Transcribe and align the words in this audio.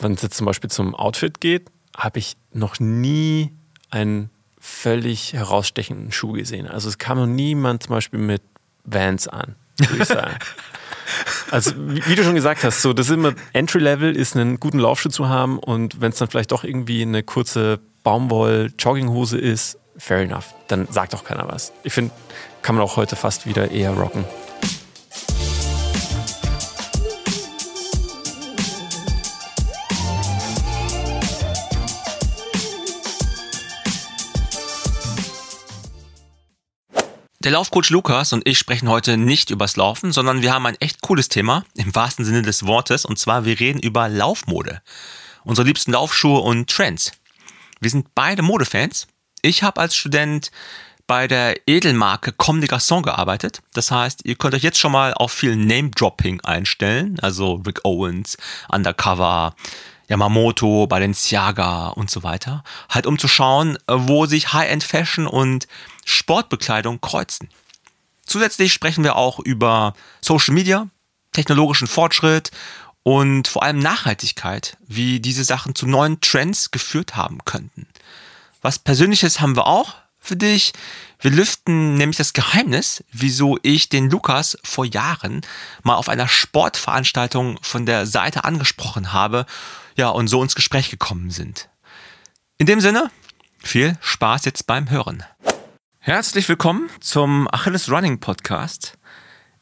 wenn 0.00 0.12
es 0.12 0.22
jetzt 0.22 0.36
zum 0.36 0.46
Beispiel 0.46 0.70
zum 0.70 0.94
Outfit 0.94 1.40
geht, 1.40 1.70
habe 1.96 2.18
ich 2.18 2.36
noch 2.52 2.80
nie 2.80 3.52
einen 3.90 4.30
völlig 4.58 5.32
herausstechenden 5.32 6.12
Schuh 6.12 6.32
gesehen. 6.32 6.66
Also 6.66 6.88
es 6.88 6.98
kam 6.98 7.18
noch 7.18 7.26
niemand 7.26 7.84
zum 7.84 7.94
Beispiel 7.94 8.20
mit 8.20 8.42
Vans 8.84 9.28
an, 9.28 9.56
würde 9.78 10.02
ich 10.02 10.08
sagen. 10.08 10.36
Also, 11.50 11.72
wie, 11.76 12.06
wie, 12.06 12.14
du 12.14 12.22
schon 12.22 12.36
gesagt 12.36 12.62
hast, 12.62 12.82
so 12.82 12.92
das 12.92 13.08
ist 13.08 13.14
immer 13.14 13.34
Entry-Level 13.52 14.14
ist 14.14 14.36
einen 14.36 14.60
guten 14.60 14.78
Laufschuh 14.78 15.08
zu 15.08 15.28
haben 15.28 15.58
und 15.58 16.00
wenn 16.00 16.12
es 16.12 16.18
dann 16.18 16.28
vielleicht 16.28 16.52
doch 16.52 16.62
irgendwie 16.62 17.02
eine 17.02 17.24
kurze 17.24 17.80
Baumwoll-Jogginghose 18.04 19.36
ist, 19.36 19.76
fair 19.96 20.18
enough. 20.18 20.54
Dann 20.68 20.86
sagt 20.88 21.14
auch 21.16 21.24
keiner 21.24 21.48
was. 21.48 21.72
Ich 21.82 21.92
finde, 21.92 22.12
kann 22.62 22.76
man 22.76 22.84
auch 22.84 22.96
heute 22.96 23.16
fast 23.16 23.46
wieder 23.46 23.72
eher 23.72 23.90
rocken. 23.90 24.24
Der 37.42 37.52
Laufcoach 37.52 37.88
Lukas 37.88 38.34
und 38.34 38.46
ich 38.46 38.58
sprechen 38.58 38.90
heute 38.90 39.16
nicht 39.16 39.48
übers 39.48 39.76
Laufen, 39.76 40.12
sondern 40.12 40.42
wir 40.42 40.52
haben 40.52 40.66
ein 40.66 40.78
echt 40.78 41.00
cooles 41.00 41.30
Thema, 41.30 41.64
im 41.74 41.94
wahrsten 41.94 42.22
Sinne 42.22 42.42
des 42.42 42.66
Wortes, 42.66 43.06
und 43.06 43.18
zwar 43.18 43.46
wir 43.46 43.58
reden 43.58 43.80
über 43.80 44.10
Laufmode. 44.10 44.82
Unsere 45.44 45.66
liebsten 45.66 45.92
Laufschuhe 45.92 46.40
und 46.40 46.68
Trends. 46.68 47.12
Wir 47.80 47.88
sind 47.88 48.14
beide 48.14 48.42
Modefans. 48.42 49.06
Ich 49.40 49.62
habe 49.62 49.80
als 49.80 49.96
Student 49.96 50.50
bei 51.06 51.26
der 51.28 51.66
Edelmarke 51.66 52.32
Comme 52.32 52.60
des 52.60 52.68
Garçons 52.68 53.04
gearbeitet. 53.04 53.62
Das 53.72 53.90
heißt, 53.90 54.20
ihr 54.26 54.34
könnt 54.34 54.54
euch 54.54 54.62
jetzt 54.62 54.78
schon 54.78 54.92
mal 54.92 55.14
auf 55.14 55.32
viel 55.32 55.56
Name-Dropping 55.56 56.42
einstellen. 56.42 57.18
Also 57.22 57.54
Rick 57.66 57.86
Owens, 57.86 58.36
Undercover, 58.70 59.54
Yamamoto, 60.10 60.86
Balenciaga 60.86 61.88
und 61.88 62.10
so 62.10 62.22
weiter. 62.22 62.64
Halt 62.90 63.06
um 63.06 63.18
zu 63.18 63.28
schauen, 63.28 63.78
wo 63.88 64.26
sich 64.26 64.52
High-End-Fashion 64.52 65.26
und 65.26 65.68
Sportbekleidung 66.04 67.00
kreuzen. 67.00 67.48
Zusätzlich 68.24 68.72
sprechen 68.72 69.04
wir 69.04 69.16
auch 69.16 69.38
über 69.40 69.94
Social 70.20 70.54
Media, 70.54 70.88
technologischen 71.32 71.88
Fortschritt 71.88 72.50
und 73.02 73.48
vor 73.48 73.62
allem 73.62 73.78
Nachhaltigkeit, 73.78 74.76
wie 74.86 75.20
diese 75.20 75.44
Sachen 75.44 75.74
zu 75.74 75.86
neuen 75.86 76.20
Trends 76.20 76.70
geführt 76.70 77.16
haben 77.16 77.44
könnten. 77.44 77.86
Was 78.62 78.78
Persönliches 78.78 79.40
haben 79.40 79.56
wir 79.56 79.66
auch 79.66 79.94
für 80.18 80.36
dich. 80.36 80.72
Wir 81.18 81.30
lüften 81.30 81.96
nämlich 81.96 82.18
das 82.18 82.32
Geheimnis, 82.32 83.02
wieso 83.10 83.58
ich 83.62 83.88
den 83.88 84.10
Lukas 84.10 84.56
vor 84.62 84.84
Jahren 84.84 85.40
mal 85.82 85.96
auf 85.96 86.08
einer 86.08 86.28
Sportveranstaltung 86.28 87.58
von 87.62 87.86
der 87.86 88.06
Seite 88.06 88.44
angesprochen 88.44 89.12
habe, 89.12 89.46
ja, 89.96 90.08
und 90.08 90.28
so 90.28 90.42
ins 90.42 90.54
Gespräch 90.54 90.90
gekommen 90.90 91.30
sind. 91.30 91.68
In 92.58 92.66
dem 92.66 92.80
Sinne, 92.80 93.10
viel 93.58 93.98
Spaß 94.00 94.44
jetzt 94.44 94.66
beim 94.66 94.90
Hören. 94.90 95.24
Herzlich 96.02 96.48
willkommen 96.48 96.88
zum 97.00 97.46
Achilles 97.52 97.90
Running 97.90 98.20
Podcast. 98.20 98.96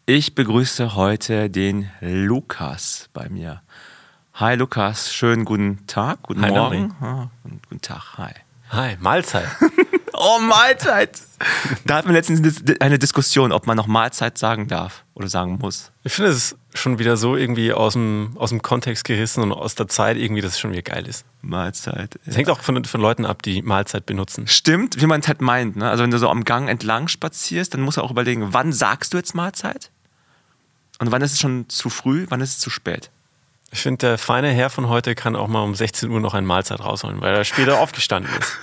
Ich 0.07 0.37
begrüße 0.37 0.95
heute 0.95 1.51
den 1.51 1.91
Lukas 2.01 3.11
bei 3.13 3.29
mir. 3.29 3.61
Hi 4.35 4.55
Lukas, 4.55 5.13
schönen 5.13 5.45
guten 5.45 5.85
Tag, 5.89 6.23
guten 6.23 6.43
hi, 6.43 6.51
Morgen. 6.53 6.95
Ah, 7.01 7.27
guten 7.43 7.81
Tag, 7.81 8.19
hi. 8.19 8.31
Hi, 8.71 8.97
Mahlzeit. 9.01 9.49
oh, 10.13 10.39
Mahlzeit. 10.39 11.21
Da 11.85 11.97
hatten 11.97 12.09
wir 12.09 12.15
letztens 12.15 12.63
eine 12.79 13.01
Diskussion, 13.01 13.51
ob 13.51 13.67
man 13.67 13.77
noch 13.77 13.89
Mahlzeit 13.89 14.39
sagen 14.39 14.69
darf 14.69 15.05
oder 15.15 15.27
sagen 15.27 15.59
muss. 15.61 15.91
Ich 16.05 16.13
finde 16.13 16.31
es 16.31 16.57
schon 16.79 16.99
wieder 16.99 17.17
so 17.17 17.37
irgendwie 17.37 17.73
aus 17.73 17.93
dem, 17.93 18.33
aus 18.37 18.51
dem 18.51 18.63
Kontext 18.63 19.05
gerissen 19.05 19.43
und 19.43 19.53
aus 19.53 19.75
der 19.75 19.89
Zeit 19.89 20.17
irgendwie, 20.17 20.43
dass 20.43 20.53
es 20.53 20.61
schon 20.61 20.73
wieder 20.73 20.83
geil 20.83 21.07
ist. 21.07 21.25
Mahlzeit. 21.43 22.19
Es 22.25 22.35
ja. 22.35 22.39
hängt 22.39 22.51
auch 22.51 22.61
von, 22.61 22.85
von 22.85 23.01
Leuten 23.01 23.25
ab, 23.25 23.43
die 23.43 23.63
Mahlzeit 23.63 24.07
benutzen. 24.07 24.47
Stimmt, 24.47 25.01
wie 25.01 25.07
man 25.07 25.21
es 25.21 25.29
halt 25.29 25.41
meint. 25.41 25.77
Ne? 25.77 25.89
Also 25.89 26.03
wenn 26.03 26.11
du 26.11 26.19
so 26.19 26.29
am 26.29 26.45
Gang 26.45 26.69
entlang 26.69 27.09
spazierst, 27.09 27.75
dann 27.75 27.83
musst 27.83 27.97
du 27.97 28.03
auch 28.03 28.11
überlegen, 28.11 28.53
wann 28.53 28.73
sagst 28.73 29.13
du 29.13 29.19
jetzt 29.19 29.35
Mahlzeit? 29.35 29.91
Und 30.99 31.13
wann 31.13 31.23
ist 31.23 31.33
es 31.33 31.41
schon 31.41 31.69
zu 31.69 31.91
früh, 31.91 32.27
wann 32.29 32.41
ist 32.41 32.51
es 32.51 32.59
zu 32.59 32.71
spät? 32.71 33.11
Ich 33.71 33.81
finde, 33.81 33.99
der 33.99 34.19
feine 34.19 34.51
Herr 34.51 34.71
von 34.71 34.89
heute 34.89 35.15
kann 35.15 35.37
auch 35.37 35.49
mal 35.49 35.63
um 35.63 35.75
16 35.75 36.11
Uhr 36.11 36.21
noch 36.21 36.35
eine 36.35 36.47
Mahlzeit 36.47 36.81
rausholen, 36.81 37.21
weil 37.21 37.35
er 37.35 37.45
später 37.45 37.79
aufgestanden 37.81 38.33
ist. 38.39 38.57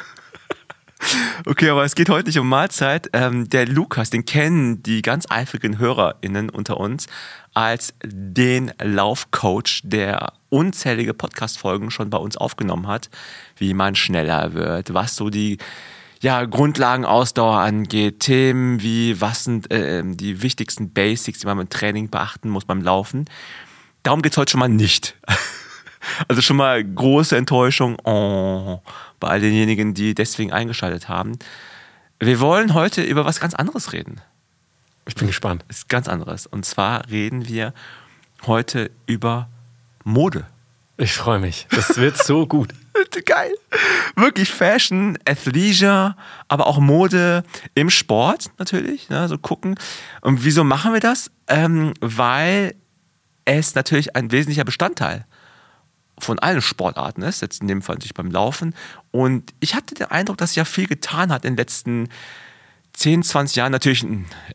Okay, 1.46 1.70
aber 1.70 1.84
es 1.84 1.96
geht 1.96 2.10
heute 2.10 2.28
nicht 2.28 2.40
um 2.40 2.50
Mahlzeit. 2.50 3.10
Ähm, 3.14 3.50
der 3.50 3.68
Lukas, 3.68 4.10
den 4.10 4.26
kennen 4.26 4.82
die 4.84 5.02
ganz 5.02 5.26
eifrigen 5.30 5.78
HörerInnen 5.78 6.50
unter 6.50 6.78
uns 6.80 7.08
als 7.54 7.94
den 8.04 8.74
Laufcoach, 8.82 9.82
der 9.84 10.34
unzählige 10.50 11.14
Podcast-Folgen 11.14 11.92
schon 11.92 12.10
bei 12.10 12.18
uns 12.18 12.38
aufgenommen 12.38 12.88
hat, 12.88 13.10
wie 13.58 13.74
man 13.74 13.96
schneller 13.96 14.54
wird, 14.54 14.94
was 14.94 15.16
so 15.16 15.30
die 15.30 15.58
ja, 16.22 16.46
Grundlagen 16.46 17.06
Ausdauer 17.06 17.60
angeht, 17.60 18.22
Themen 18.22 18.82
wie 18.82 19.22
was 19.22 19.44
sind 19.44 19.72
äh, 19.72 20.02
die 20.06 20.42
wichtigsten 20.42 20.92
Basics, 20.92 21.40
die 21.40 21.46
man 21.46 21.58
beim 21.58 21.70
Training 21.70 22.10
beachten 22.10 22.50
muss 22.50 22.66
beim 22.66 22.82
Laufen. 22.82 23.26
Darum 24.04 24.22
geht 24.22 24.32
es 24.32 24.38
heute 24.38 24.52
schon 24.52 24.60
mal 24.60 24.70
nicht. 24.70 25.16
Also 26.28 26.44
schon 26.44 26.58
mal 26.58 26.84
große 26.84 27.36
Enttäuschung 27.36 27.98
oh, 28.04 28.80
bei 29.26 29.32
all 29.32 29.42
denjenigen, 29.42 29.96
die 29.96 30.14
deswegen 30.14 30.54
eingeschaltet 30.54 31.10
haben. 31.10 31.40
Wir 32.20 32.40
wollen 32.40 32.76
heute 32.76 33.02
über 33.02 33.26
was 33.26 33.40
ganz 33.40 33.56
anderes 33.56 33.92
reden. 33.92 34.22
Ich 35.08 35.16
bin 35.16 35.26
gespannt. 35.26 35.66
Das 35.68 35.78
ist 35.78 35.90
ganz 35.90 36.08
anderes. 36.08 36.46
Und 36.46 36.64
zwar 36.64 37.10
reden 37.10 37.48
wir 37.48 37.74
heute 38.46 38.92
über 39.08 39.50
Mode. 40.04 40.46
Ich 40.98 41.14
freue 41.14 41.40
mich. 41.40 41.66
Das 41.72 41.98
wird 41.98 42.24
so 42.24 42.46
gut. 42.48 42.70
Geil. 43.26 43.52
Wirklich 44.16 44.52
Fashion, 44.52 45.18
Athleisure, 45.28 46.16
aber 46.48 46.68
auch 46.68 46.78
Mode 46.78 47.44
im 47.74 47.90
Sport 47.90 48.52
natürlich. 48.60 49.10
Ne, 49.10 49.28
so 49.28 49.40
gucken. 49.40 49.76
Und 50.22 50.46
wieso 50.46 50.64
machen 50.64 50.94
wir 50.94 51.00
das? 51.00 51.32
Ähm, 51.48 51.96
weil 52.00 52.76
es 53.46 53.74
natürlich 53.74 54.16
ein 54.16 54.32
wesentlicher 54.32 54.66
Bestandteil 54.66 55.26
von 56.20 56.40
allen 56.40 56.62
Sportarten 56.62 57.22
ist, 57.22 57.42
jetzt 57.42 57.62
in 57.62 57.68
dem 57.68 57.82
Fall 57.82 57.96
natürlich 57.96 58.14
beim 58.14 58.32
Laufen. 58.32 58.74
Und 59.12 59.54
ich 59.60 59.76
hatte 59.76 59.96
den 59.96 60.08
Eindruck, 60.08 60.38
dass 60.38 60.52
sich 60.52 60.58
ja 60.58 60.66
viel 60.66 60.88
getan 60.88 61.32
hat 61.32 61.46
in 61.46 61.54
den 61.54 61.58
letzten 61.58 62.10
10, 62.94 63.24
20 63.24 63.56
Jahren. 63.58 63.72
Natürlich, 63.72 64.06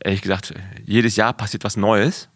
ehrlich 0.03 0.21
gesagt, 0.21 0.53
jedes 0.85 1.15
Jahr 1.15 1.33
passiert 1.33 1.63
was 1.63 1.77
Neues. 1.77 2.29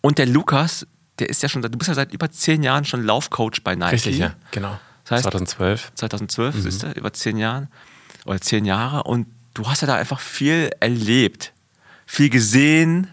Und 0.00 0.18
der 0.18 0.26
Lukas, 0.26 0.86
der 1.18 1.28
ist 1.28 1.42
ja 1.42 1.48
schon, 1.48 1.62
du 1.62 1.68
bist 1.70 1.88
ja 1.88 1.94
seit 1.94 2.12
über 2.12 2.30
10 2.30 2.62
Jahren 2.62 2.84
schon 2.84 3.04
Laufcoach 3.04 3.62
bei 3.62 3.76
Nike. 3.76 3.92
Richtig, 3.92 4.18
ja, 4.18 4.34
genau. 4.50 4.78
Das 5.04 5.12
heißt, 5.12 5.22
2012. 5.24 5.92
2012, 5.94 6.54
mhm. 6.54 6.60
siehst 6.60 6.82
du, 6.82 6.90
über 6.92 7.12
10 7.12 7.36
Jahren 7.36 7.68
oder 8.24 8.40
10 8.40 8.64
Jahre. 8.64 9.04
Und 9.04 9.26
du 9.54 9.68
hast 9.68 9.82
ja 9.82 9.86
da 9.86 9.94
einfach 9.94 10.20
viel 10.20 10.70
erlebt, 10.80 11.52
viel 12.06 12.30
gesehen, 12.30 13.08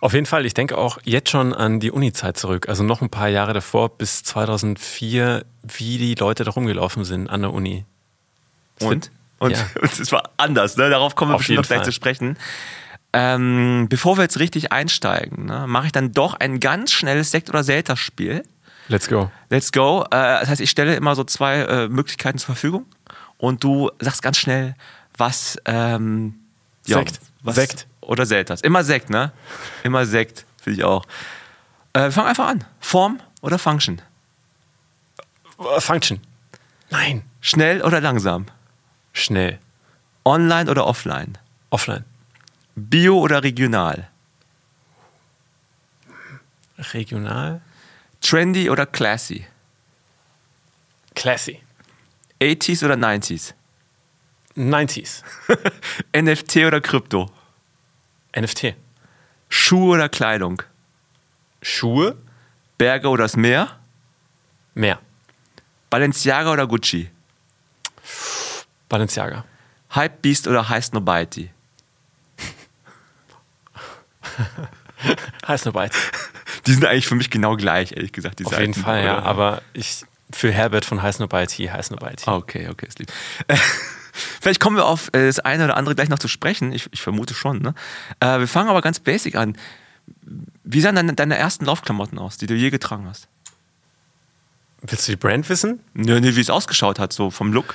auf 0.00 0.12
jeden 0.12 0.26
Fall, 0.26 0.44
ich 0.46 0.54
denke 0.54 0.76
auch 0.76 0.98
jetzt 1.04 1.30
schon 1.30 1.54
an 1.54 1.80
die 1.80 1.90
Uni-Zeit 1.90 2.36
zurück. 2.36 2.68
Also 2.68 2.82
noch 2.82 3.00
ein 3.00 3.10
paar 3.10 3.28
Jahre 3.28 3.52
davor, 3.52 3.88
bis 3.90 4.22
2004, 4.22 5.44
wie 5.62 5.98
die 5.98 6.14
Leute 6.14 6.44
da 6.44 6.50
rumgelaufen 6.50 7.04
sind 7.04 7.28
an 7.28 7.42
der 7.42 7.52
Uni. 7.52 7.84
Das 8.78 8.88
und? 8.88 9.10
Und 9.38 9.52
ja. 9.52 9.66
es 9.82 10.12
war 10.12 10.30
anders, 10.36 10.76
ne? 10.76 10.90
darauf 10.90 11.14
kommen 11.14 11.32
wir 11.32 11.38
bestimmt 11.38 11.58
noch 11.58 11.66
gleich 11.66 11.78
Fall. 11.78 11.86
zu 11.86 11.92
sprechen. 11.92 12.36
Ähm, 13.14 13.86
bevor 13.88 14.16
wir 14.16 14.22
jetzt 14.22 14.38
richtig 14.38 14.72
einsteigen, 14.72 15.46
ne, 15.46 15.66
mache 15.66 15.86
ich 15.86 15.92
dann 15.92 16.12
doch 16.12 16.34
ein 16.34 16.60
ganz 16.60 16.92
schnelles 16.92 17.30
Sekt- 17.30 17.50
oder 17.50 17.62
Selter-Spiel. 17.62 18.42
Let's 18.88 19.08
go. 19.08 19.30
Let's 19.50 19.72
go. 19.72 20.04
Äh, 20.04 20.40
das 20.40 20.48
heißt, 20.48 20.60
ich 20.60 20.70
stelle 20.70 20.94
immer 20.96 21.14
so 21.14 21.24
zwei 21.24 21.60
äh, 21.60 21.88
Möglichkeiten 21.88 22.38
zur 22.38 22.54
Verfügung 22.54 22.86
und 23.36 23.64
du 23.64 23.90
sagst 24.00 24.22
ganz 24.22 24.38
schnell, 24.38 24.74
was. 25.16 25.58
Ähm, 25.66 26.41
ja, 26.86 26.98
Sekt. 26.98 27.20
Was, 27.42 27.54
Sekt. 27.56 27.86
Oder 28.00 28.26
Selters. 28.26 28.60
Immer 28.60 28.84
Sekt, 28.84 29.10
ne? 29.10 29.32
Immer 29.82 30.06
Sekt, 30.06 30.44
finde 30.60 30.78
ich 30.80 30.84
auch. 30.84 31.04
Äh, 31.92 32.04
wir 32.04 32.12
fangen 32.12 32.28
einfach 32.28 32.48
an. 32.48 32.64
Form 32.80 33.20
oder 33.40 33.58
Function? 33.58 34.00
Äh, 35.58 35.80
Function. 35.80 36.20
Nein. 36.90 37.22
Schnell 37.40 37.82
oder 37.82 38.00
langsam? 38.00 38.46
Schnell. 39.12 39.58
Online 40.24 40.70
oder 40.70 40.86
offline? 40.86 41.38
Offline. 41.70 42.04
Bio 42.74 43.18
oder 43.18 43.42
regional? 43.42 44.08
Regional. 46.92 47.60
Trendy 48.20 48.70
oder 48.70 48.86
classy? 48.86 49.46
Classy. 51.14 51.60
80s 52.40 52.84
oder 52.84 52.94
90s? 52.94 53.54
90s. 54.56 55.22
NFT 56.16 56.56
oder 56.66 56.80
Krypto? 56.80 57.30
NFT. 58.36 58.74
Schuhe 59.48 59.94
oder 59.94 60.08
Kleidung? 60.08 60.62
Schuhe. 61.60 62.16
Berge 62.78 63.08
oder 63.08 63.24
das 63.24 63.36
Meer? 63.36 63.78
Meer. 64.74 64.98
Balenciaga 65.90 66.52
oder 66.52 66.66
Gucci? 66.66 67.10
Balenciaga. 68.88 69.44
Hype 69.94 70.22
Beast 70.22 70.48
oder 70.48 70.68
High 70.68 70.84
Snobiety? 70.84 71.50
High 75.46 75.60
Snobiety. 75.60 75.96
Die 76.66 76.72
sind 76.72 76.84
eigentlich 76.84 77.06
für 77.06 77.14
mich 77.16 77.30
genau 77.30 77.56
gleich, 77.56 77.92
ehrlich 77.92 78.12
gesagt. 78.12 78.38
Die 78.38 78.46
Auf 78.46 78.52
Seiten, 78.52 78.72
jeden 78.72 78.82
Fall, 78.82 79.04
ja. 79.04 79.18
oder? 79.18 79.26
Aber 79.26 79.62
ich, 79.72 80.04
für 80.32 80.50
Herbert 80.52 80.84
von 80.84 81.02
Heiß 81.02 81.20
IT, 81.20 81.28
Heiß. 81.58 81.90
Ah, 82.26 82.36
Okay, 82.36 82.68
okay, 82.68 82.86
ist 82.86 82.98
lieb. 82.98 83.12
Vielleicht 84.12 84.60
kommen 84.60 84.76
wir 84.76 84.86
auf 84.86 85.08
äh, 85.08 85.26
das 85.26 85.40
eine 85.40 85.64
oder 85.64 85.76
andere 85.76 85.94
gleich 85.94 86.08
noch 86.08 86.18
zu 86.18 86.28
sprechen. 86.28 86.72
Ich, 86.72 86.88
ich 86.92 87.02
vermute 87.02 87.34
schon. 87.34 87.58
Ne? 87.58 87.74
Äh, 88.20 88.40
wir 88.40 88.48
fangen 88.48 88.68
aber 88.68 88.82
ganz 88.82 89.00
basic 89.00 89.36
an. 89.36 89.56
Wie 90.64 90.80
sahen 90.80 90.94
deine, 90.94 91.14
deine 91.14 91.36
ersten 91.36 91.64
Laufklamotten 91.64 92.18
aus, 92.18 92.36
die 92.36 92.46
du 92.46 92.54
je 92.54 92.70
getragen 92.70 93.06
hast? 93.08 93.28
Willst 94.82 95.06
du 95.06 95.12
die 95.12 95.16
Brand 95.16 95.48
wissen? 95.48 95.80
Nee, 95.94 96.20
nee, 96.20 96.34
wie 96.34 96.40
es 96.40 96.50
ausgeschaut 96.50 96.98
hat, 96.98 97.12
so 97.12 97.30
vom 97.30 97.52
Look. 97.52 97.74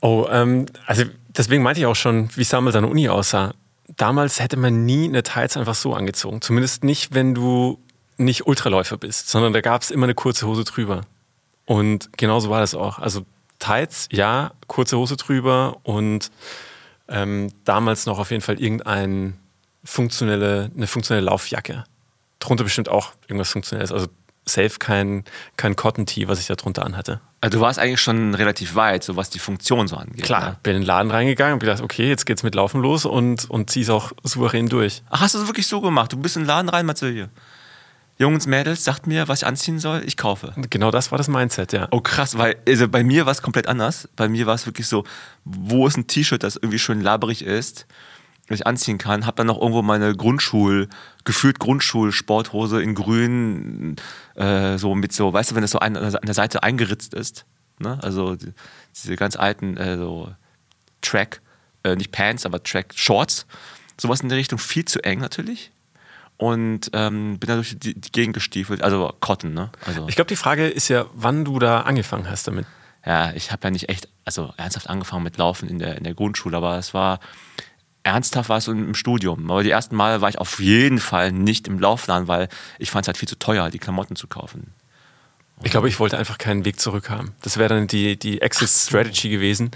Oh, 0.00 0.26
ähm, 0.30 0.66
also 0.86 1.04
deswegen 1.28 1.62
meinte 1.62 1.80
ich 1.80 1.86
auch 1.86 1.96
schon, 1.96 2.30
wie 2.34 2.42
es 2.42 2.48
damals 2.48 2.76
an 2.76 2.82
der 2.82 2.90
Uni 2.90 3.08
aussah. 3.08 3.54
Damals 3.96 4.40
hätte 4.40 4.56
man 4.56 4.84
nie 4.84 5.04
eine 5.04 5.22
Tights 5.22 5.56
einfach 5.56 5.74
so 5.74 5.94
angezogen. 5.94 6.40
Zumindest 6.40 6.82
nicht, 6.82 7.14
wenn 7.14 7.34
du 7.34 7.78
nicht 8.16 8.46
Ultraläufer 8.46 8.96
bist, 8.96 9.28
sondern 9.28 9.52
da 9.52 9.60
gab 9.60 9.82
es 9.82 9.90
immer 9.90 10.04
eine 10.04 10.14
kurze 10.14 10.46
Hose 10.46 10.64
drüber. 10.64 11.02
Und 11.66 12.10
genauso 12.16 12.48
war 12.48 12.60
das 12.60 12.74
auch. 12.74 12.98
Also 12.98 13.26
Tights, 13.66 14.08
ja, 14.12 14.52
kurze 14.68 14.96
Hose 14.96 15.16
drüber 15.16 15.78
und 15.82 16.30
ähm, 17.08 17.48
damals 17.64 18.06
noch 18.06 18.18
auf 18.18 18.30
jeden 18.30 18.42
Fall 18.42 18.60
irgendein 18.60 19.36
funktionelle, 19.84 20.70
eine 20.76 20.86
funktionelle 20.86 21.26
Laufjacke. 21.26 21.84
Drunter 22.38 22.64
bestimmt 22.64 22.88
auch 22.88 23.12
irgendwas 23.26 23.50
Funktionelles. 23.50 23.92
Also 23.92 24.06
safe 24.44 24.78
kein, 24.78 25.24
kein 25.56 25.74
Cotton-Tee, 25.74 26.28
was 26.28 26.38
ich 26.38 26.46
da 26.46 26.54
drunter 26.54 26.84
anhatte. 26.84 27.20
Also 27.40 27.58
du 27.58 27.62
warst 27.62 27.78
eigentlich 27.78 28.00
schon 28.00 28.34
relativ 28.34 28.76
weit, 28.76 29.02
so 29.02 29.16
was 29.16 29.30
die 29.30 29.38
Funktion 29.40 29.88
so 29.88 29.96
angeht. 29.96 30.24
Klar, 30.24 30.50
Ne? 30.50 30.56
bin 30.62 30.76
in 30.76 30.82
den 30.82 30.86
Laden 30.86 31.10
reingegangen 31.10 31.54
und 31.54 31.58
gedacht, 31.60 31.82
okay, 31.82 32.08
jetzt 32.08 32.26
geht's 32.26 32.42
mit 32.42 32.54
Laufen 32.54 32.80
los 32.80 33.04
und, 33.04 33.50
und 33.50 33.70
zieh's 33.70 33.90
auch 33.90 34.12
souverän 34.22 34.68
durch. 34.68 35.02
Ach, 35.10 35.20
hast 35.20 35.34
du 35.34 35.38
das 35.38 35.48
wirklich 35.48 35.66
so 35.66 35.80
gemacht? 35.80 36.12
Du 36.12 36.16
bist 36.16 36.36
in 36.36 36.42
den 36.42 36.48
Laden 36.48 36.68
rein, 36.68 36.92
hier? 37.00 37.28
Jungs, 38.18 38.46
Mädels, 38.46 38.82
sagt 38.82 39.06
mir, 39.06 39.28
was 39.28 39.42
ich 39.42 39.46
anziehen 39.46 39.78
soll, 39.78 40.02
ich 40.06 40.16
kaufe. 40.16 40.54
Genau 40.70 40.90
das 40.90 41.10
war 41.10 41.18
das 41.18 41.28
Mindset, 41.28 41.72
ja. 41.72 41.88
Oh 41.90 42.00
krass, 42.00 42.38
weil 42.38 42.56
also 42.66 42.88
bei 42.88 43.04
mir 43.04 43.26
war 43.26 43.32
es 43.32 43.42
komplett 43.42 43.66
anders. 43.66 44.08
Bei 44.16 44.28
mir 44.28 44.46
war 44.46 44.54
es 44.54 44.64
wirklich 44.64 44.86
so, 44.86 45.04
wo 45.44 45.86
ist 45.86 45.98
ein 45.98 46.06
T-Shirt, 46.06 46.42
das 46.42 46.56
irgendwie 46.56 46.78
schön 46.78 47.02
laberig 47.02 47.44
ist, 47.44 47.86
das 48.48 48.60
ich 48.60 48.66
anziehen 48.66 48.96
kann. 48.96 49.26
Hab 49.26 49.36
dann 49.36 49.46
noch 49.46 49.60
irgendwo 49.60 49.82
meine 49.82 50.14
Grundschul, 50.16 50.88
gefühlt 51.24 51.58
Grundschul-Sporthose 51.58 52.80
in 52.80 52.94
grün, 52.94 53.96
äh, 54.34 54.78
so 54.78 54.94
mit 54.94 55.12
so, 55.12 55.34
weißt 55.34 55.50
du, 55.50 55.54
wenn 55.54 55.62
das 55.62 55.72
so 55.72 55.80
ein, 55.80 55.96
an 55.98 56.18
der 56.24 56.34
Seite 56.34 56.62
eingeritzt 56.62 57.12
ist. 57.12 57.44
Ne? 57.80 57.98
Also 58.02 58.34
die, 58.34 58.54
diese 58.94 59.16
ganz 59.16 59.36
alten 59.36 59.76
äh, 59.76 59.98
so 59.98 60.32
Track, 61.02 61.42
äh, 61.84 61.96
nicht 61.96 62.12
Pants, 62.12 62.46
aber 62.46 62.62
Track 62.62 62.94
Shorts. 62.94 63.46
Sowas 64.00 64.20
in 64.20 64.30
der 64.30 64.38
Richtung, 64.38 64.58
viel 64.58 64.86
zu 64.86 65.04
eng 65.04 65.20
natürlich. 65.20 65.70
Und 66.38 66.90
ähm, 66.92 67.38
bin 67.38 67.48
da 67.48 67.54
durch 67.54 67.78
die, 67.78 67.98
die 67.98 68.12
Gegend 68.12 68.34
gestiefelt, 68.34 68.82
also 68.82 69.14
Cotton, 69.20 69.54
ne? 69.54 69.70
Also, 69.86 70.06
Ich 70.08 70.16
glaube, 70.16 70.28
die 70.28 70.36
Frage 70.36 70.68
ist 70.68 70.88
ja, 70.88 71.06
wann 71.14 71.44
du 71.44 71.58
da 71.58 71.80
angefangen 71.82 72.28
hast 72.28 72.46
damit. 72.46 72.66
ja, 73.06 73.32
ich 73.32 73.52
habe 73.52 73.64
ja 73.64 73.70
nicht 73.70 73.88
echt, 73.88 74.08
also 74.24 74.52
ernsthaft 74.58 74.90
angefangen 74.90 75.22
mit 75.24 75.38
Laufen 75.38 75.68
in 75.68 75.78
der, 75.78 75.96
in 75.96 76.04
der 76.04 76.12
Grundschule, 76.14 76.56
aber 76.56 76.76
es 76.76 76.92
war, 76.92 77.20
ernsthaft 78.02 78.50
war 78.50 78.58
es 78.58 78.68
im 78.68 78.94
Studium. 78.94 79.50
Aber 79.50 79.62
die 79.62 79.70
ersten 79.70 79.96
Male 79.96 80.20
war 80.20 80.28
ich 80.28 80.38
auf 80.38 80.60
jeden 80.60 80.98
Fall 80.98 81.32
nicht 81.32 81.68
im 81.68 81.78
Laufladen, 81.78 82.28
weil 82.28 82.48
ich 82.78 82.90
fand 82.90 83.04
es 83.04 83.08
halt 83.08 83.16
viel 83.16 83.28
zu 83.28 83.38
teuer, 83.38 83.70
die 83.70 83.78
Klamotten 83.78 84.14
zu 84.14 84.26
kaufen. 84.26 84.74
Ich 85.62 85.70
glaube, 85.70 85.88
ich 85.88 85.98
wollte 85.98 86.18
einfach 86.18 86.36
keinen 86.36 86.66
Weg 86.66 86.78
zurück 86.78 87.08
haben. 87.08 87.32
Das 87.40 87.56
wäre 87.56 87.70
dann 87.70 87.86
die, 87.86 88.18
die 88.18 88.42
Exit-Strategy 88.42 89.30
gewesen. 89.30 89.70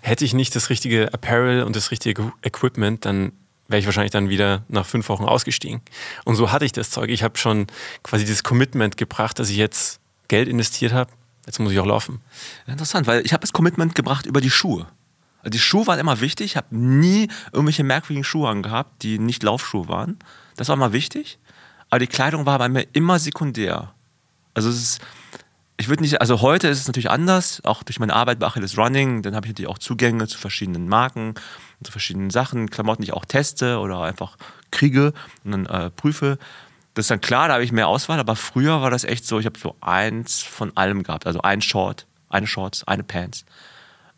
Hätte 0.00 0.24
ich 0.24 0.32
nicht 0.32 0.56
das 0.56 0.70
richtige 0.70 1.12
Apparel 1.12 1.64
und 1.64 1.76
das 1.76 1.90
richtige 1.90 2.32
Equipment, 2.42 3.04
dann 3.04 3.32
wäre 3.68 3.78
ich 3.78 3.86
wahrscheinlich 3.86 4.12
dann 4.12 4.28
wieder 4.28 4.64
nach 4.68 4.86
fünf 4.86 5.08
Wochen 5.08 5.24
ausgestiegen. 5.24 5.82
Und 6.24 6.34
so 6.34 6.50
hatte 6.50 6.64
ich 6.64 6.72
das 6.72 6.90
Zeug. 6.90 7.10
Ich 7.10 7.22
habe 7.22 7.38
schon 7.38 7.66
quasi 8.02 8.24
dieses 8.24 8.42
Commitment 8.42 8.96
gebracht, 8.96 9.38
dass 9.38 9.50
ich 9.50 9.56
jetzt 9.56 10.00
Geld 10.28 10.48
investiert 10.48 10.92
habe. 10.92 11.10
Jetzt 11.46 11.58
muss 11.60 11.72
ich 11.72 11.78
auch 11.78 11.86
laufen. 11.86 12.20
Interessant, 12.66 13.06
weil 13.06 13.24
ich 13.24 13.32
habe 13.32 13.42
das 13.42 13.52
Commitment 13.52 13.94
gebracht 13.94 14.26
über 14.26 14.40
die 14.40 14.50
Schuhe. 14.50 14.86
Also 15.38 15.50
die 15.50 15.58
Schuhe 15.58 15.86
waren 15.86 15.98
immer 15.98 16.20
wichtig. 16.20 16.46
Ich 16.46 16.56
habe 16.56 16.74
nie 16.74 17.28
irgendwelche 17.52 17.84
merkwürdigen 17.84 18.24
Schuhe 18.24 18.48
angehabt, 18.48 19.02
die 19.02 19.18
nicht 19.18 19.42
Laufschuhe 19.42 19.88
waren. 19.88 20.18
Das 20.56 20.68
war 20.68 20.76
immer 20.76 20.92
wichtig. 20.92 21.38
Aber 21.90 22.00
die 22.00 22.06
Kleidung 22.06 22.46
war 22.46 22.58
bei 22.58 22.68
mir 22.68 22.86
immer 22.92 23.18
sekundär. 23.18 23.94
Also 24.54 24.68
es 24.68 24.76
ist, 24.76 25.00
ich 25.76 25.88
würde 25.88 26.02
nicht, 26.02 26.20
also 26.20 26.40
heute 26.40 26.68
ist 26.68 26.80
es 26.80 26.86
natürlich 26.86 27.10
anders, 27.10 27.64
auch 27.64 27.82
durch 27.82 28.00
meine 28.00 28.14
Arbeit 28.14 28.40
bei 28.40 28.46
Achilles 28.46 28.76
Running, 28.76 29.22
dann 29.22 29.36
habe 29.36 29.46
ich 29.46 29.52
natürlich 29.52 29.70
auch 29.70 29.78
Zugänge 29.78 30.26
zu 30.26 30.36
verschiedenen 30.36 30.88
Marken, 30.88 31.34
zu 31.84 31.92
verschiedenen 31.92 32.30
Sachen, 32.30 32.70
Klamotten, 32.70 33.02
die 33.02 33.08
ich 33.08 33.14
auch 33.14 33.24
teste 33.24 33.78
oder 33.78 34.00
einfach 34.00 34.36
kriege 34.70 35.12
und 35.44 35.52
dann 35.52 35.66
äh, 35.66 35.90
prüfe. 35.90 36.38
Das 36.94 37.04
ist 37.04 37.10
dann 37.10 37.20
klar, 37.20 37.48
da 37.48 37.54
habe 37.54 37.64
ich 37.64 37.72
mehr 37.72 37.88
Auswahl, 37.88 38.18
aber 38.18 38.34
früher 38.34 38.82
war 38.82 38.90
das 38.90 39.04
echt 39.04 39.26
so, 39.26 39.38
ich 39.38 39.46
habe 39.46 39.58
so 39.58 39.76
eins 39.80 40.42
von 40.42 40.76
allem 40.76 41.02
gehabt. 41.04 41.26
Also 41.26 41.40
ein 41.42 41.62
Short, 41.62 42.06
eine 42.28 42.46
Shorts, 42.46 42.86
eine 42.88 43.04
Pants, 43.04 43.44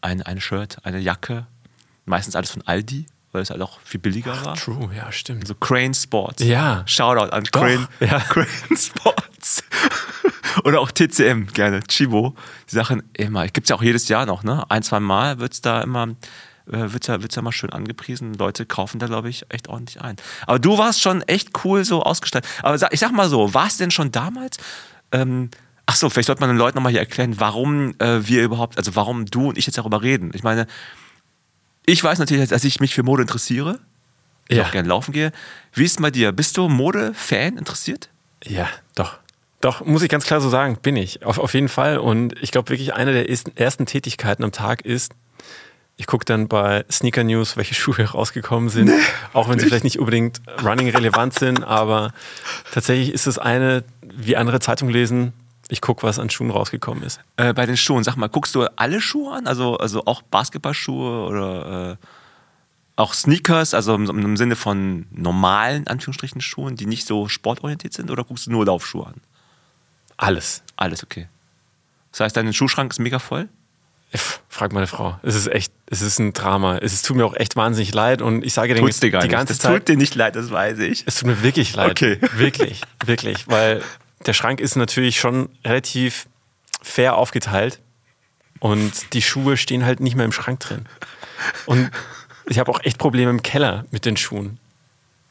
ein, 0.01 0.23
eine 0.23 0.41
Shirt, 0.41 0.79
eine 0.85 0.99
Jacke. 0.99 1.47
Meistens 2.07 2.35
alles 2.35 2.51
von 2.51 2.63
Aldi, 2.63 3.07
weil 3.33 3.43
es 3.43 3.51
halt 3.51 3.61
auch 3.61 3.81
viel 3.81 4.01
billiger 4.01 4.45
war. 4.45 4.57
True, 4.57 4.91
ja, 4.97 5.13
stimmt. 5.13 5.47
So 5.47 5.55
Crane 5.55 5.95
Sports. 5.95 6.43
Ja. 6.43 6.83
Shoutout 6.87 7.31
an 7.33 7.45
Doch, 7.45 7.61
Crane, 7.61 7.87
ja. 8.01 8.19
Crane 8.29 8.49
Sports. 8.77 9.63
Oder 10.65 10.81
auch 10.81 10.91
TCM, 10.91 11.47
gerne. 11.53 11.83
Chibo. 11.83 12.35
Die 12.71 12.75
Sachen 12.75 13.03
immer. 13.13 13.47
Gibt 13.47 13.67
es 13.67 13.69
ja 13.69 13.77
auch 13.77 13.83
jedes 13.83 14.09
Jahr 14.09 14.27
noch, 14.27 14.43
ne? 14.43 14.65
Ein, 14.71 14.83
zwei 14.83 15.01
Mal 15.01 15.39
wird 15.39 15.53
es 15.53 15.61
da 15.61 15.83
immer. 15.83 16.09
Äh, 16.73 16.93
Wird's 16.93 17.07
ja, 17.07 17.23
wird's 17.23 17.35
ja 17.37 17.43
mal 17.43 17.53
schön 17.53 17.71
angepriesen. 17.71 18.35
Leute 18.35 18.67
kaufen 18.67 18.99
da, 18.99 19.07
glaube 19.07 19.29
ich, 19.29 19.45
echt 19.49 19.69
ordentlich 19.69 20.01
ein. 20.01 20.17
Aber 20.47 20.59
du 20.59 20.79
warst 20.79 21.01
schon 21.01 21.23
echt 21.23 21.51
cool 21.65 21.85
so 21.85 22.03
ausgestattet. 22.03 22.51
Aber 22.63 22.77
sag, 22.79 22.93
ich 22.93 23.01
sag 23.01 23.13
mal 23.13 23.29
so, 23.29 23.53
war 23.55 23.67
es 23.67 23.77
denn 23.77 23.91
schon 23.91 24.13
damals? 24.13 24.59
Ähm, 25.13 25.51
ach 25.87 25.97
so, 25.97 26.09
vielleicht 26.11 26.27
sollte 26.29 26.41
man 26.41 26.51
den 26.51 26.59
Leuten 26.59 26.77
nochmal 26.77 26.93
hier 26.93 27.01
erklären, 27.01 27.39
warum 27.41 27.95
äh, 27.99 28.27
wir 28.27 28.43
überhaupt, 28.43 28.79
also 28.79 28.95
warum 28.97 29.27
du 29.27 29.49
und 29.49 29.59
ich 29.59 29.67
jetzt 29.67 29.79
darüber 29.79 30.03
reden. 30.03 30.31
Ich 30.35 30.43
meine, 30.43 30.67
ich 31.87 32.03
weiß 32.03 32.19
natürlich, 32.19 32.49
dass 32.51 32.65
ich 32.65 32.81
mich 32.81 32.95
für 32.95 33.03
Mode 33.03 33.23
interessiere. 33.23 33.79
Ich 34.49 34.57
Ja. 34.57 34.65
auch 34.67 34.71
gerne 34.73 34.89
laufen 34.89 35.13
gehe. 35.13 35.33
Wie 35.73 35.85
ist 35.85 35.93
es 35.97 36.03
bei 36.03 36.11
dir? 36.11 36.33
Bist 36.33 36.57
du 36.57 36.69
Mode-Fan 36.69 37.57
interessiert? 37.57 38.09
Ja, 38.45 38.69
doch. 38.95 39.19
Doch, 39.61 39.85
muss 39.85 40.03
ich 40.03 40.09
ganz 40.09 40.25
klar 40.25 40.41
so 40.41 40.49
sagen, 40.49 40.79
bin 40.81 40.97
ich. 40.97 41.25
Auf, 41.25 41.39
auf 41.39 41.53
jeden 41.55 41.69
Fall. 41.69 41.99
Und 41.99 42.35
ich 42.43 42.51
glaube 42.51 42.71
wirklich, 42.71 42.95
eine 42.95 43.13
der 43.13 43.29
ersten, 43.29 43.55
ersten 43.57 43.85
Tätigkeiten 43.87 44.43
am 44.43 44.53
Tag 44.53 44.83
ist, 44.83 45.13
ich 46.01 46.07
gucke 46.07 46.25
dann 46.25 46.49
bei 46.49 46.87
Sneaker 46.91 47.25
News, 47.25 47.59
welche 47.59 47.75
Schuhe 47.75 48.03
rausgekommen 48.03 48.71
sind. 48.71 48.91
auch 49.35 49.51
wenn 49.51 49.59
sie 49.59 49.67
vielleicht 49.67 49.85
nicht 49.85 49.99
unbedingt 49.99 50.41
running 50.65 50.89
relevant 50.89 51.39
sind, 51.39 51.63
aber 51.63 52.15
tatsächlich 52.73 53.13
ist 53.13 53.27
es 53.27 53.39
eine, 53.39 53.85
wie 54.01 54.35
andere 54.35 54.61
Zeitungen 54.61 54.95
lesen, 54.95 55.35
ich 55.69 55.83
gucke, 55.83 56.03
was 56.03 56.19
an 56.19 56.31
Schuhen 56.31 56.51
rausgekommen 56.51 57.05
ist. 57.05 57.21
Äh, 57.37 57.53
bei 57.53 57.67
den 57.67 57.77
Schuhen, 57.77 58.03
sag 58.03 58.17
mal, 58.17 58.31
guckst 58.31 58.55
du 58.55 58.63
alle 58.77 59.03
Schuhe 59.03 59.35
an? 59.35 59.47
Also, 59.47 59.77
also 59.77 60.07
auch 60.07 60.23
Basketballschuhe 60.23 61.27
oder 61.27 61.91
äh, 61.93 62.07
auch 62.97 63.13
Sneakers, 63.13 63.75
also 63.75 63.95
im, 63.95 64.09
im 64.09 64.37
Sinne 64.39 64.57
von 64.57 65.05
normalen, 65.11 65.87
Anführungsstrichen, 65.87 66.41
Schuhen, 66.41 66.77
die 66.77 66.87
nicht 66.87 67.07
so 67.07 67.29
sportorientiert 67.29 67.93
sind? 67.93 68.11
Oder 68.11 68.25
guckst 68.25 68.47
du 68.47 68.53
nur 68.53 68.65
Laufschuhe 68.65 69.07
an? 69.07 69.21
Alles. 70.17 70.63
Alles 70.77 71.05
okay. 71.05 71.29
Das 72.11 72.21
heißt, 72.21 72.37
dein 72.39 72.55
Schuhschrank 72.55 72.91
ist 72.91 73.01
mega 73.01 73.19
voll? 73.19 73.51
Frag 74.49 74.73
meine 74.73 74.87
Frau. 74.87 75.19
Es 75.23 75.37
ist 75.37 75.47
echt, 75.47 75.73
es 75.93 76.03
ist 76.03 76.21
ein 76.21 76.33
Drama. 76.33 76.79
Es 76.79 77.03
tut 77.03 77.17
mir 77.17 77.27
auch 77.27 77.35
echt 77.35 77.57
wahnsinnig 77.57 77.93
leid 77.93 78.23
und 78.23 78.45
ich 78.45 78.55
sage 78.55 78.75
dir 78.75 78.81
Tut's 78.81 79.01
dir 79.01 79.11
gar 79.11 79.21
die 79.23 79.27
nicht. 79.27 79.37
ganze 79.37 79.53
das 79.55 79.59
Zeit. 79.59 79.79
tut 79.81 79.89
dir 79.89 79.97
nicht 79.97 80.15
leid, 80.15 80.37
das 80.37 80.51
weiß 80.51 80.79
ich. 80.79 81.03
Es 81.07 81.17
tut 81.17 81.27
mir 81.27 81.43
wirklich 81.43 81.75
leid. 81.75 81.91
Okay. 81.91 82.19
Wirklich, 82.37 82.83
wirklich. 83.05 83.49
Weil 83.49 83.83
der 84.25 84.33
Schrank 84.33 84.61
ist 84.61 84.77
natürlich 84.77 85.19
schon 85.19 85.49
relativ 85.65 86.27
fair 86.81 87.17
aufgeteilt 87.17 87.81
und 88.61 89.13
die 89.15 89.23
Schuhe 89.23 89.57
stehen 89.57 89.85
halt 89.85 89.99
nicht 89.99 90.15
mehr 90.15 90.25
im 90.25 90.33
Schrank 90.33 90.61
drin. 90.61 90.87
Und 91.67 91.91
ich 92.47 92.59
habe 92.61 92.71
auch 92.71 92.81
echt 92.85 92.99
Probleme 92.99 93.31
im 93.31 93.43
Keller 93.43 93.85
mit 93.91 94.05
den 94.05 94.17
Schuhen. 94.17 94.59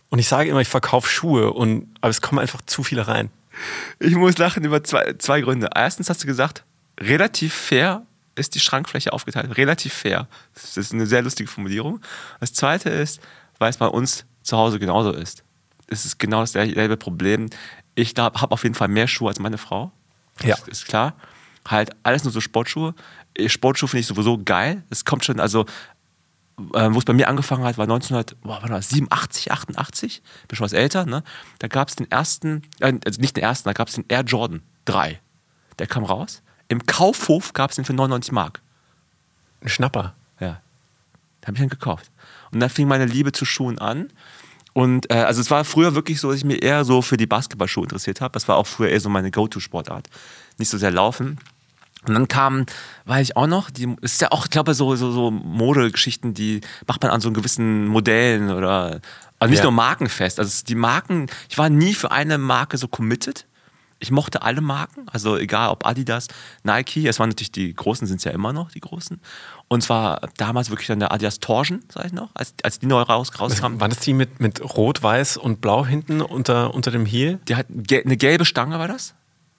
Und 0.10 0.20
ich 0.20 0.28
sage 0.28 0.50
immer, 0.50 0.60
ich 0.60 0.68
verkaufe 0.68 1.08
Schuhe, 1.08 1.54
und, 1.54 1.88
aber 2.02 2.10
es 2.10 2.22
kommen 2.22 2.40
einfach 2.40 2.62
zu 2.66 2.84
viele 2.84 3.08
rein. 3.08 3.30
Ich 4.00 4.16
muss 4.16 4.38
lachen 4.38 4.64
über 4.66 4.84
zwei, 4.84 5.14
zwei 5.20 5.42
Gründe. 5.42 5.70
Erstens 5.76 6.10
hast 6.10 6.24
du 6.24 6.28
gesagt, 6.28 6.64
relativ 7.00 7.54
fair 7.54 8.06
ist 8.40 8.56
die 8.56 8.60
Schrankfläche 8.60 9.14
aufgeteilt. 9.14 9.56
Relativ 9.58 9.94
fair. 9.94 10.28
Das 10.54 10.78
ist 10.78 10.94
eine 10.94 11.06
sehr 11.06 11.22
lustige 11.22 11.50
Formulierung. 11.50 12.02
Das 12.40 12.54
zweite 12.54 12.90
ist, 12.90 13.20
weil 13.58 13.70
es 13.70 13.78
bei 13.78 13.88
uns 13.88 14.26
zu 14.42 14.58
Hause 14.58 14.80
genauso 14.80 15.12
ist. 15.12 15.44
Es 15.88 16.06
ist 16.06 16.20
genau 16.20 16.42
dasselbe 16.42 16.98
Problem. 16.98 17.50
Ich 17.96 18.14
habe 18.18 18.52
auf 18.52 18.64
jeden 18.64 18.76
Fall 18.76 18.88
mehr 18.88 19.08
Schuhe 19.08 19.30
als 19.30 19.40
meine 19.40 19.58
Frau. 19.58 19.92
Ja. 20.42 20.56
Das 20.56 20.68
ist 20.68 20.86
klar. 20.86 21.16
Halt 21.68 21.92
alles 22.04 22.24
nur 22.24 22.32
so 22.32 22.42
Sportschuhe. 22.42 22.96
Sportschuhe 23.48 23.90
finde 23.90 24.02
ich 24.02 24.08
sowieso 24.08 24.42
geil. 24.44 24.84
Es 24.90 25.06
kommt 25.06 25.26
schon, 25.26 25.40
also 25.40 25.66
äh, 26.74 26.90
wo 26.92 27.00
es 27.00 27.06
bei 27.06 27.14
mir 27.14 27.28
angefangen 27.28 27.64
hat, 27.64 27.78
war 27.78 27.84
1987, 27.84 29.52
88, 29.52 30.22
bin 30.48 30.56
schon 30.56 30.66
was 30.66 30.74
älter, 30.74 31.06
ne? 31.06 31.24
Da 31.60 31.68
gab 31.68 31.90
es 31.90 31.96
den 31.96 32.10
ersten, 32.12 32.64
äh, 32.80 32.94
also 33.06 33.22
nicht 33.22 33.38
den 33.38 33.44
ersten, 33.44 33.70
da 33.70 33.74
gab 33.74 33.88
es 33.88 33.96
den 33.96 34.06
Air 34.08 34.24
Jordan 34.24 34.62
3. 34.86 35.20
Der 35.78 35.88
kam 35.88 36.04
raus. 36.04 36.42
Im 36.70 36.86
Kaufhof 36.86 37.52
gab 37.54 37.72
es 37.72 37.76
den 37.76 37.86
für 37.86 37.94
99 37.94 38.32
Mark. 38.32 38.62
Ein 39.62 39.70
Schnapper. 39.70 40.14
Ja. 40.40 40.62
Da 41.42 41.48
habe 41.48 41.58
ich 41.58 41.64
ihn 41.64 41.70
gekauft. 41.70 42.10
Und 42.52 42.60
dann 42.62 42.70
fing 42.70 42.88
meine 42.88 43.06
Liebe 43.06 43.32
zu 43.32 43.44
Schuhen 43.46 43.80
an. 43.80 44.10
Und 44.74 45.10
äh, 45.12 45.16
also 45.16 45.42
es 45.42 45.52
war 45.52 45.66
früher 45.66 45.96
wirklich 45.96 46.20
so, 46.22 46.30
dass 46.30 46.38
ich 46.38 46.46
mich 46.46 46.64
eher 46.64 46.86
so 46.86 47.02
für 47.02 47.18
die 47.18 47.26
Basketballschuhe 47.26 47.84
interessiert 47.84 48.22
habe. 48.22 48.32
Das 48.34 48.48
war 48.48 48.56
auch 48.56 48.68
früher 48.68 48.90
eher 48.90 49.00
so 49.02 49.10
meine 49.10 49.32
Go-To-Sportart. 49.32 50.08
Nicht 50.58 50.70
so 50.70 50.78
sehr 50.78 50.92
laufen. 50.92 51.40
Und 52.08 52.14
dann 52.14 52.28
kam, 52.30 52.66
weiß 53.06 53.30
ich 53.30 53.36
auch 53.36 53.48
noch, 53.48 53.70
die, 53.70 53.94
es 54.02 54.14
ist 54.14 54.22
ja 54.22 54.32
auch, 54.32 54.46
ich 54.46 54.52
glaube, 54.52 54.74
so, 54.74 54.96
so, 54.96 55.12
so 55.12 55.32
Modegeschichten, 55.32 56.34
die 56.34 56.62
macht 56.88 57.02
man 57.04 57.12
an 57.12 57.20
so 57.20 57.32
gewissen 57.34 57.88
Modellen 57.88 58.52
oder 58.52 59.02
also 59.40 59.50
nicht 59.50 59.60
Ja. 59.60 59.64
nur 59.64 59.74
markenfest. 59.74 60.40
Also 60.40 60.64
die 60.66 60.76
Marken, 60.76 61.28
ich 61.50 61.58
war 61.58 61.70
nie 61.70 61.94
für 61.94 62.12
eine 62.12 62.38
Marke 62.38 62.78
so 62.78 62.88
committed. 62.88 63.46
Ich 64.00 64.12
mochte 64.12 64.42
alle 64.42 64.62
Marken, 64.62 65.08
also 65.10 65.38
egal 65.38 65.70
ob 65.70 65.86
Adidas, 65.86 66.28
Nike, 66.64 67.06
es 67.08 67.20
waren 67.20 67.30
natürlich 67.30 67.52
die 67.52 67.74
großen, 67.74 68.08
sind 68.08 68.18
es 68.18 68.24
ja 68.24 68.32
immer 68.32 68.54
noch, 68.54 68.72
die 68.72 68.80
großen. 68.80 69.20
Und 69.68 69.84
zwar 69.84 70.22
damals 70.38 70.70
wirklich 70.70 70.88
dann 70.88 71.00
der 71.00 71.12
Adidas 71.12 71.40
Torsion, 71.40 71.82
sag 71.94 72.06
ich 72.06 72.14
noch, 72.14 72.30
als, 72.34 72.54
als 72.64 72.80
die 72.80 72.86
neu 72.86 73.02
raus, 73.02 73.32
rauskamen. 73.38 73.82
Waren 73.82 73.90
das 73.90 74.00
die 74.00 74.14
mit, 74.14 74.40
mit 74.40 74.62
Rot, 74.62 75.04
Weiß 75.04 75.36
und 75.36 75.60
Blau 75.60 75.86
hinten 75.86 76.22
unter, 76.22 76.74
unter 76.74 76.92
dem 76.92 77.06
Heel? 77.06 77.40
Die 77.50 77.56
hat 77.56 77.68
eine 77.70 78.18
gelbe 78.18 78.46
Stange, 78.46 78.80
war 78.80 78.88
das? 78.88 79.16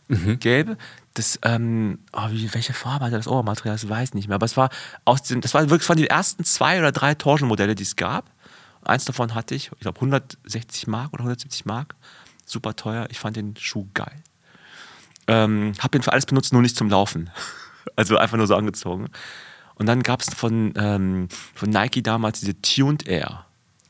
Mhm. 0.08 0.40
Gelbe. 0.40 0.76
Das, 1.14 1.38
ähm, 1.42 2.00
oh, 2.12 2.30
wie, 2.30 2.52
welche 2.52 2.72
Farbe 2.72 3.04
hatte 3.04 3.16
das 3.16 3.28
Obermaterial? 3.28 3.76
Das 3.76 3.88
weiß 3.88 4.10
ich 4.10 4.14
nicht 4.14 4.28
mehr. 4.28 4.36
Aber 4.36 4.46
es 4.46 4.56
war 4.56 4.70
aus 5.04 5.22
dem, 5.22 5.40
das 5.40 5.54
war 5.54 5.62
wirklich 5.70 5.86
von 5.86 5.96
den 5.96 6.06
ersten 6.06 6.44
zwei 6.44 6.78
oder 6.78 6.92
drei 6.92 7.14
Torsion-Modelle, 7.14 7.74
die 7.74 7.82
es 7.84 7.96
gab. 7.96 8.30
Eins 8.82 9.04
davon 9.04 9.34
hatte 9.34 9.54
ich, 9.54 9.70
ich 9.72 9.80
glaube 9.80 9.98
160 9.98 10.86
Mark 10.86 11.12
oder 11.12 11.20
170 11.20 11.64
Mark. 11.64 11.94
Super 12.44 12.74
teuer. 12.74 13.06
Ich 13.10 13.20
fand 13.20 13.36
den 13.36 13.54
Schuh 13.56 13.86
geil. 13.94 14.22
Ähm, 15.30 15.72
hab 15.78 15.94
ihn 15.94 16.02
für 16.02 16.12
alles 16.12 16.26
benutzt, 16.26 16.52
nur 16.52 16.62
nicht 16.62 16.76
zum 16.76 16.88
Laufen. 16.90 17.30
Also 17.96 18.18
einfach 18.18 18.36
nur 18.36 18.46
so 18.46 18.54
angezogen. 18.54 19.08
Und 19.74 19.86
dann 19.86 20.02
gab 20.02 20.20
es 20.20 20.32
von, 20.34 20.74
ähm, 20.76 21.28
von 21.54 21.70
Nike 21.70 22.02
damals 22.02 22.40
diese 22.40 22.60
Tuned 22.60 23.06
Air. 23.08 23.46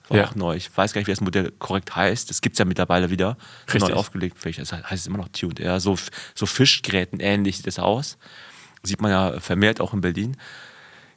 War 0.09 0.16
Ja. 0.18 0.28
auch 0.28 0.35
neu. 0.37 0.54
Ich 0.54 0.75
weiß 0.75 0.92
gar 0.92 1.00
nicht, 1.00 1.09
wie 1.09 1.12
das 1.12 1.20
Modell 1.20 1.50
korrekt 1.59 1.94
heißt. 1.97 2.30
Das 2.30 2.40
gibt 2.40 2.54
es 2.54 2.59
ja 2.61 2.64
mittlerweile 2.64 3.11
wieder. 3.11 3.37
Richtig. 3.66 3.82
Neu 3.90 3.94
aufgelegt. 3.94 4.37
Vielleicht 4.38 4.61
das 4.61 4.73
heißt 4.73 4.92
es 4.92 5.06
immer 5.09 5.18
noch 5.18 5.28
Tuned 5.28 5.59
Air. 5.59 5.80
So, 5.80 5.97
so 6.37 6.47
Fischgräten 6.47 7.18
ähnlich 7.18 7.56
sieht 7.59 7.66
das 7.66 7.80
aus. 7.80 8.16
Sieht 8.85 9.00
man 9.02 9.11
ja 9.11 9.40
vermehrt 9.40 9.80
auch 9.80 9.92
in 9.92 10.00
Berlin. 10.00 10.37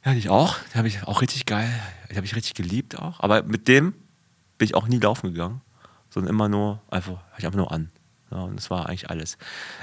Ja, 0.04 0.12
ich 0.12 0.28
auch. 0.28 0.56
Die 0.74 0.78
habe 0.78 0.88
ich 0.88 1.02
auch 1.04 1.22
richtig 1.22 1.46
geil. 1.46 1.70
Die 2.10 2.16
habe 2.16 2.26
ich 2.26 2.34
richtig 2.34 2.54
geliebt 2.54 2.98
auch. 2.98 3.20
Aber 3.20 3.44
mit 3.44 3.68
dem 3.68 3.94
bin 4.58 4.66
ich 4.66 4.74
auch 4.74 4.88
nie 4.88 4.98
laufen 4.98 5.32
gegangen. 5.32 5.60
Sondern 6.10 6.30
immer 6.30 6.48
nur, 6.48 6.80
einfach, 6.90 7.12
hab 7.30 7.38
ich 7.38 7.46
einfach 7.46 7.56
nur 7.58 7.72
an. 7.72 7.90
Ja, 8.34 8.40
und 8.40 8.56
das 8.56 8.68
war 8.70 8.88
eigentlich 8.88 9.08
alles. 9.10 9.38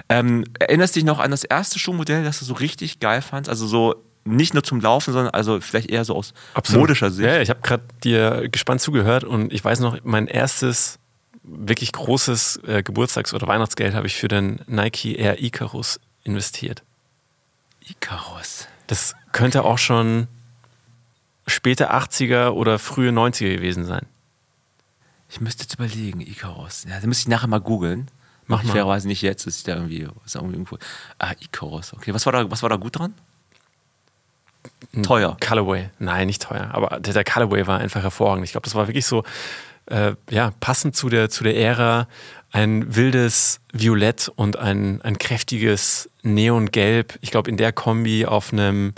Ähm, 0.10 0.44
erinnerst 0.60 0.96
du 0.96 1.00
dich 1.00 1.06
noch 1.06 1.20
an 1.20 1.32
das 1.32 1.44
erste 1.44 1.80
Schuhmodell, 1.80 2.24
das 2.24 2.40
du 2.40 2.46
so 2.46 2.54
richtig 2.54 3.00
geil 3.00 3.22
fandst? 3.22 3.50
Also 3.50 3.66
so 3.66 3.96
nicht 4.24 4.54
nur 4.54 4.64
zum 4.64 4.82
Laufen, 4.82 5.14
sondern 5.14 5.34
also 5.34 5.60
vielleicht 5.62 5.90
eher 5.90 6.06
so 6.06 6.16
aus 6.16 6.34
modischer 6.70 7.10
Sicht. 7.10 7.28
Ja, 7.28 7.42
ich 7.42 7.50
habe 7.50 7.62
gerade 7.62 7.84
dir 8.04 8.50
gespannt 8.50 8.82
zugehört 8.82 9.24
und 9.24 9.52
ich 9.52 9.64
weiß 9.64 9.80
noch, 9.80 9.98
mein 10.04 10.28
erstes 10.28 11.00
wirklich 11.44 11.92
großes 11.92 12.62
äh, 12.68 12.84
Geburtstags- 12.84 13.34
oder 13.34 13.48
Weihnachtsgeld 13.48 13.96
habe 13.96 14.06
ich 14.06 14.16
für 14.16 14.28
den 14.28 14.60
Nike 14.68 15.16
Air 15.16 15.42
Icarus 15.42 16.00
investiert. 16.24 16.84
Icarus. 17.90 18.68
Das 18.88 19.16
könnte 19.32 19.64
auch 19.64 19.80
schon 19.80 20.28
späte 21.48 21.92
80er 21.92 22.50
oder 22.50 22.78
frühe 22.78 23.12
90er 23.12 23.56
gewesen 23.56 23.86
sein. 23.86 24.06
Ich 25.30 25.42
müsste 25.42 25.64
jetzt 25.64 25.76
überlegen, 25.76 26.22
Icarus. 26.22 26.86
Ja, 26.88 27.00
da 27.00 27.08
müsste 27.08 27.24
ich 27.24 27.28
nachher 27.30 27.48
mal 27.48 27.62
googeln. 27.62 28.08
Mach 28.48 28.64
mal. 28.64 28.72
fairerweise 28.72 29.08
nicht 29.08 29.22
jetzt, 29.22 29.46
ist 29.48 29.68
da 29.68 29.76
irgendwie, 29.76 30.08
ist 30.26 30.36
da 30.36 30.40
irgendwie 30.40 30.56
irgendwo. 30.56 30.78
Ah, 31.20 31.34
Icarus. 31.40 31.94
Okay, 31.94 32.14
was 32.14 32.26
war 32.26 32.34
da, 32.34 32.52
was 32.52 32.62
war 32.64 32.70
da 32.70 32.76
gut 32.76 33.00
dran? 33.00 33.14
Teuer. 35.04 35.38
Colorway. 35.40 35.90
Nein, 36.00 36.28
nicht 36.28 36.42
teuer. 36.42 36.70
Aber 36.74 37.00
der, 37.00 37.14
der 37.14 37.24
Colorway 37.24 37.66
war 37.68 37.80
einfach 37.80 38.04
hervorragend. 38.04 38.46
Ich 38.46 38.52
glaube, 38.52 38.66
das 38.66 38.76
war 38.76 38.88
wirklich 38.88 39.06
so, 39.06 39.24
äh, 39.86 40.14
ja, 40.30 40.52
passend 40.60 40.96
zu 40.96 41.10
der, 41.10 41.30
zu 41.30 41.44
der 41.44 41.56
Ära. 41.58 42.08
Ein 42.52 42.96
wildes 42.96 43.62
Violett 43.72 44.30
und 44.36 44.58
ein, 44.58 45.02
ein 45.02 45.18
kräftiges 45.18 46.10
Neongelb. 46.24 47.18
Ich 47.22 47.32
glaube, 47.32 47.50
in 47.50 47.56
der 47.56 47.72
Kombi 47.72 48.26
auf 48.26 48.52
einem 48.52 48.94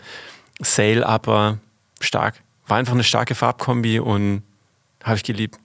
Sail-Upper 0.60 1.60
stark. 2.00 2.42
War 2.66 2.78
einfach 2.78 2.94
eine 2.94 3.04
starke 3.04 3.36
Farbkombi 3.36 4.00
und 4.00 4.42
habe 5.04 5.18
ich 5.18 5.24
geliebt. 5.24 5.58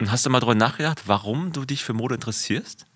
Und 0.00 0.10
hast 0.10 0.24
du 0.26 0.30
mal 0.30 0.40
darüber 0.40 0.54
nachgedacht, 0.54 1.02
warum 1.06 1.52
du 1.52 1.64
dich 1.64 1.84
für 1.84 1.92
Mode 1.92 2.14
interessierst? 2.16 2.86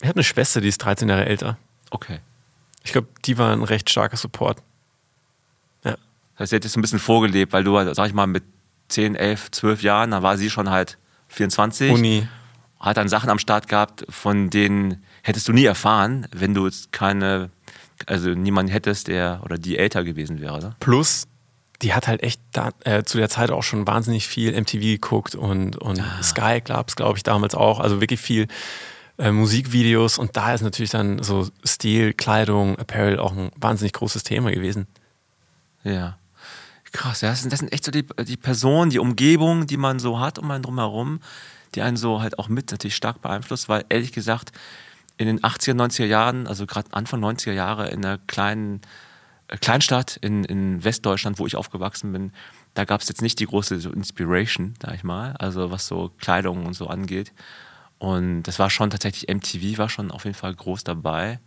Ich 0.00 0.08
habe 0.08 0.16
eine 0.16 0.24
Schwester, 0.24 0.60
die 0.60 0.68
ist 0.68 0.78
13 0.78 1.08
Jahre 1.08 1.26
älter. 1.26 1.58
Okay. 1.90 2.20
Ich 2.84 2.92
glaube, 2.92 3.08
die 3.24 3.36
war 3.38 3.52
ein 3.52 3.62
recht 3.62 3.90
starker 3.90 4.16
Support. 4.16 4.62
Ja. 5.84 5.92
Das 5.92 6.40
heißt, 6.40 6.50
sie 6.50 6.56
hat 6.56 6.64
jetzt 6.64 6.76
ein 6.76 6.82
bisschen 6.82 7.00
vorgelebt, 7.00 7.52
weil 7.52 7.64
du, 7.64 7.94
sag 7.94 8.06
ich 8.06 8.14
mal, 8.14 8.26
mit 8.26 8.44
10, 8.88 9.16
11, 9.16 9.50
12 9.50 9.82
Jahren, 9.82 10.10
da 10.12 10.22
war 10.22 10.36
sie 10.36 10.50
schon 10.50 10.70
halt 10.70 10.98
24. 11.28 11.92
Uni. 11.92 12.28
Hat 12.80 12.96
dann 12.96 13.08
Sachen 13.08 13.28
am 13.28 13.40
Start 13.40 13.68
gehabt, 13.68 14.06
von 14.08 14.50
denen 14.50 15.04
hättest 15.22 15.48
du 15.48 15.52
nie 15.52 15.64
erfahren, 15.64 16.28
wenn 16.32 16.54
du 16.54 16.66
jetzt 16.66 16.92
keine, 16.92 17.50
also 18.06 18.30
niemanden 18.30 18.70
hättest, 18.70 19.08
der 19.08 19.40
oder 19.44 19.58
die 19.58 19.76
älter 19.76 20.04
gewesen 20.04 20.40
wäre. 20.40 20.60
Ne? 20.60 20.76
Plus, 20.78 21.26
die 21.82 21.92
hat 21.92 22.06
halt 22.06 22.22
echt 22.22 22.40
da, 22.52 22.70
äh, 22.84 23.02
zu 23.02 23.18
der 23.18 23.28
Zeit 23.28 23.50
auch 23.50 23.64
schon 23.64 23.86
wahnsinnig 23.86 24.28
viel 24.28 24.58
MTV 24.58 24.80
geguckt 24.80 25.34
und, 25.34 25.76
und 25.76 26.02
Sky 26.22 26.60
Clubs, 26.60 26.94
glaube 26.94 27.18
ich, 27.18 27.24
damals 27.24 27.56
auch. 27.56 27.80
Also 27.80 28.00
wirklich 28.00 28.20
viel 28.20 28.46
äh, 29.18 29.32
Musikvideos 29.32 30.18
und 30.18 30.36
da 30.36 30.54
ist 30.54 30.62
natürlich 30.62 30.90
dann 30.90 31.22
so 31.22 31.48
Stil, 31.64 32.12
Kleidung, 32.14 32.78
Apparel 32.78 33.18
auch 33.18 33.32
ein 33.36 33.50
wahnsinnig 33.56 33.92
großes 33.92 34.22
Thema 34.22 34.50
gewesen. 34.50 34.86
Ja. 35.84 36.18
Krass, 36.92 37.20
ja, 37.20 37.30
das 37.30 37.40
sind, 37.40 37.52
das 37.52 37.60
sind 37.60 37.72
echt 37.72 37.84
so 37.84 37.90
die, 37.90 38.06
die 38.24 38.36
Personen, 38.36 38.90
die 38.90 38.98
Umgebung, 38.98 39.66
die 39.66 39.76
man 39.76 39.98
so 39.98 40.20
hat 40.20 40.38
um 40.38 40.50
einen 40.50 40.62
drumherum, 40.62 41.20
die 41.74 41.82
einen 41.82 41.96
so 41.96 42.22
halt 42.22 42.38
auch 42.38 42.48
mit 42.48 42.70
natürlich 42.70 42.96
stark 42.96 43.20
beeinflusst, 43.20 43.68
weil 43.68 43.84
ehrlich 43.90 44.12
gesagt, 44.12 44.52
in 45.18 45.26
den 45.26 45.40
80er, 45.40 45.74
90er 45.74 46.06
Jahren, 46.06 46.46
also 46.46 46.64
gerade 46.64 46.88
Anfang 46.92 47.22
90er 47.22 47.52
Jahre 47.52 47.88
in 47.88 48.04
einer 48.04 48.18
kleinen 48.18 48.80
äh, 49.48 49.56
Kleinstadt 49.56 50.16
in, 50.16 50.44
in 50.44 50.84
Westdeutschland, 50.84 51.38
wo 51.38 51.46
ich 51.46 51.56
aufgewachsen 51.56 52.12
bin, 52.12 52.32
da 52.74 52.84
gab 52.84 53.00
es 53.00 53.08
jetzt 53.08 53.22
nicht 53.22 53.40
die 53.40 53.46
große 53.46 53.74
Inspiration, 53.92 54.74
sag 54.80 54.94
ich 54.94 55.04
mal, 55.04 55.32
also 55.38 55.70
was 55.70 55.86
so 55.88 56.12
Kleidung 56.18 56.64
und 56.64 56.74
so 56.74 56.86
angeht. 56.86 57.32
Und 57.98 58.44
das 58.44 58.58
war 58.58 58.70
schon 58.70 58.90
tatsächlich, 58.90 59.28
MTV 59.28 59.78
war 59.78 59.88
schon 59.88 60.10
auf 60.10 60.24
jeden 60.24 60.36
Fall 60.36 60.54
groß 60.54 60.84
dabei. 60.84 61.40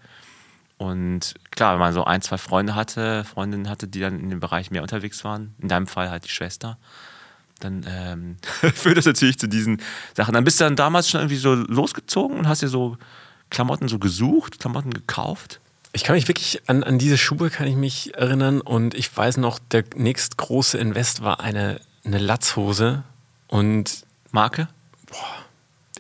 Und 0.78 1.36
klar, 1.52 1.74
wenn 1.74 1.80
man 1.80 1.94
so 1.94 2.04
ein, 2.04 2.22
zwei 2.22 2.38
Freunde 2.38 2.76
hatte, 2.76 3.24
Freundinnen 3.24 3.70
hatte, 3.70 3.88
die 3.88 4.00
dann 4.00 4.20
in 4.20 4.30
dem 4.30 4.40
Bereich 4.40 4.72
mehr 4.72 4.82
unterwegs 4.82 5.24
waren, 5.24 5.54
in 5.60 5.68
deinem 5.68 5.88
Fall 5.88 6.10
halt 6.10 6.26
die 6.26 6.30
Schwester, 6.30 6.78
dann 7.60 7.86
ähm, 7.88 8.38
führt 8.74 8.98
das 8.98 9.06
natürlich 9.06 9.38
zu 9.38 9.48
diesen 9.48 9.82
Sachen. 10.16 10.34
Dann 10.34 10.44
bist 10.44 10.60
du 10.60 10.64
dann 10.64 10.76
damals 10.76 11.10
schon 11.10 11.22
irgendwie 11.22 11.38
so 11.38 11.54
losgezogen 11.54 12.38
und 12.38 12.48
hast 12.48 12.62
dir 12.62 12.68
so 12.68 12.98
Klamotten 13.50 13.88
so 13.88 14.00
gesucht, 14.00 14.60
Klamotten 14.60 14.92
gekauft. 14.92 15.60
Ich 15.94 16.04
kann 16.04 16.16
mich 16.16 16.28
wirklich 16.28 16.62
an, 16.68 16.84
an 16.84 16.98
diese 16.98 17.18
Schuhe 17.18 17.50
kann 17.50 17.68
ich 17.68 17.76
mich 17.76 18.16
erinnern 18.16 18.62
und 18.62 18.94
ich 18.96 19.16
weiß 19.16 19.38
noch, 19.38 19.60
der 19.60 19.84
nächst 19.96 20.38
große 20.38 20.78
Invest 20.78 21.22
war 21.22 21.42
eine, 21.42 21.82
eine 22.06 22.18
Latzhose 22.18 23.04
und 23.48 24.06
Marke? 24.32 24.68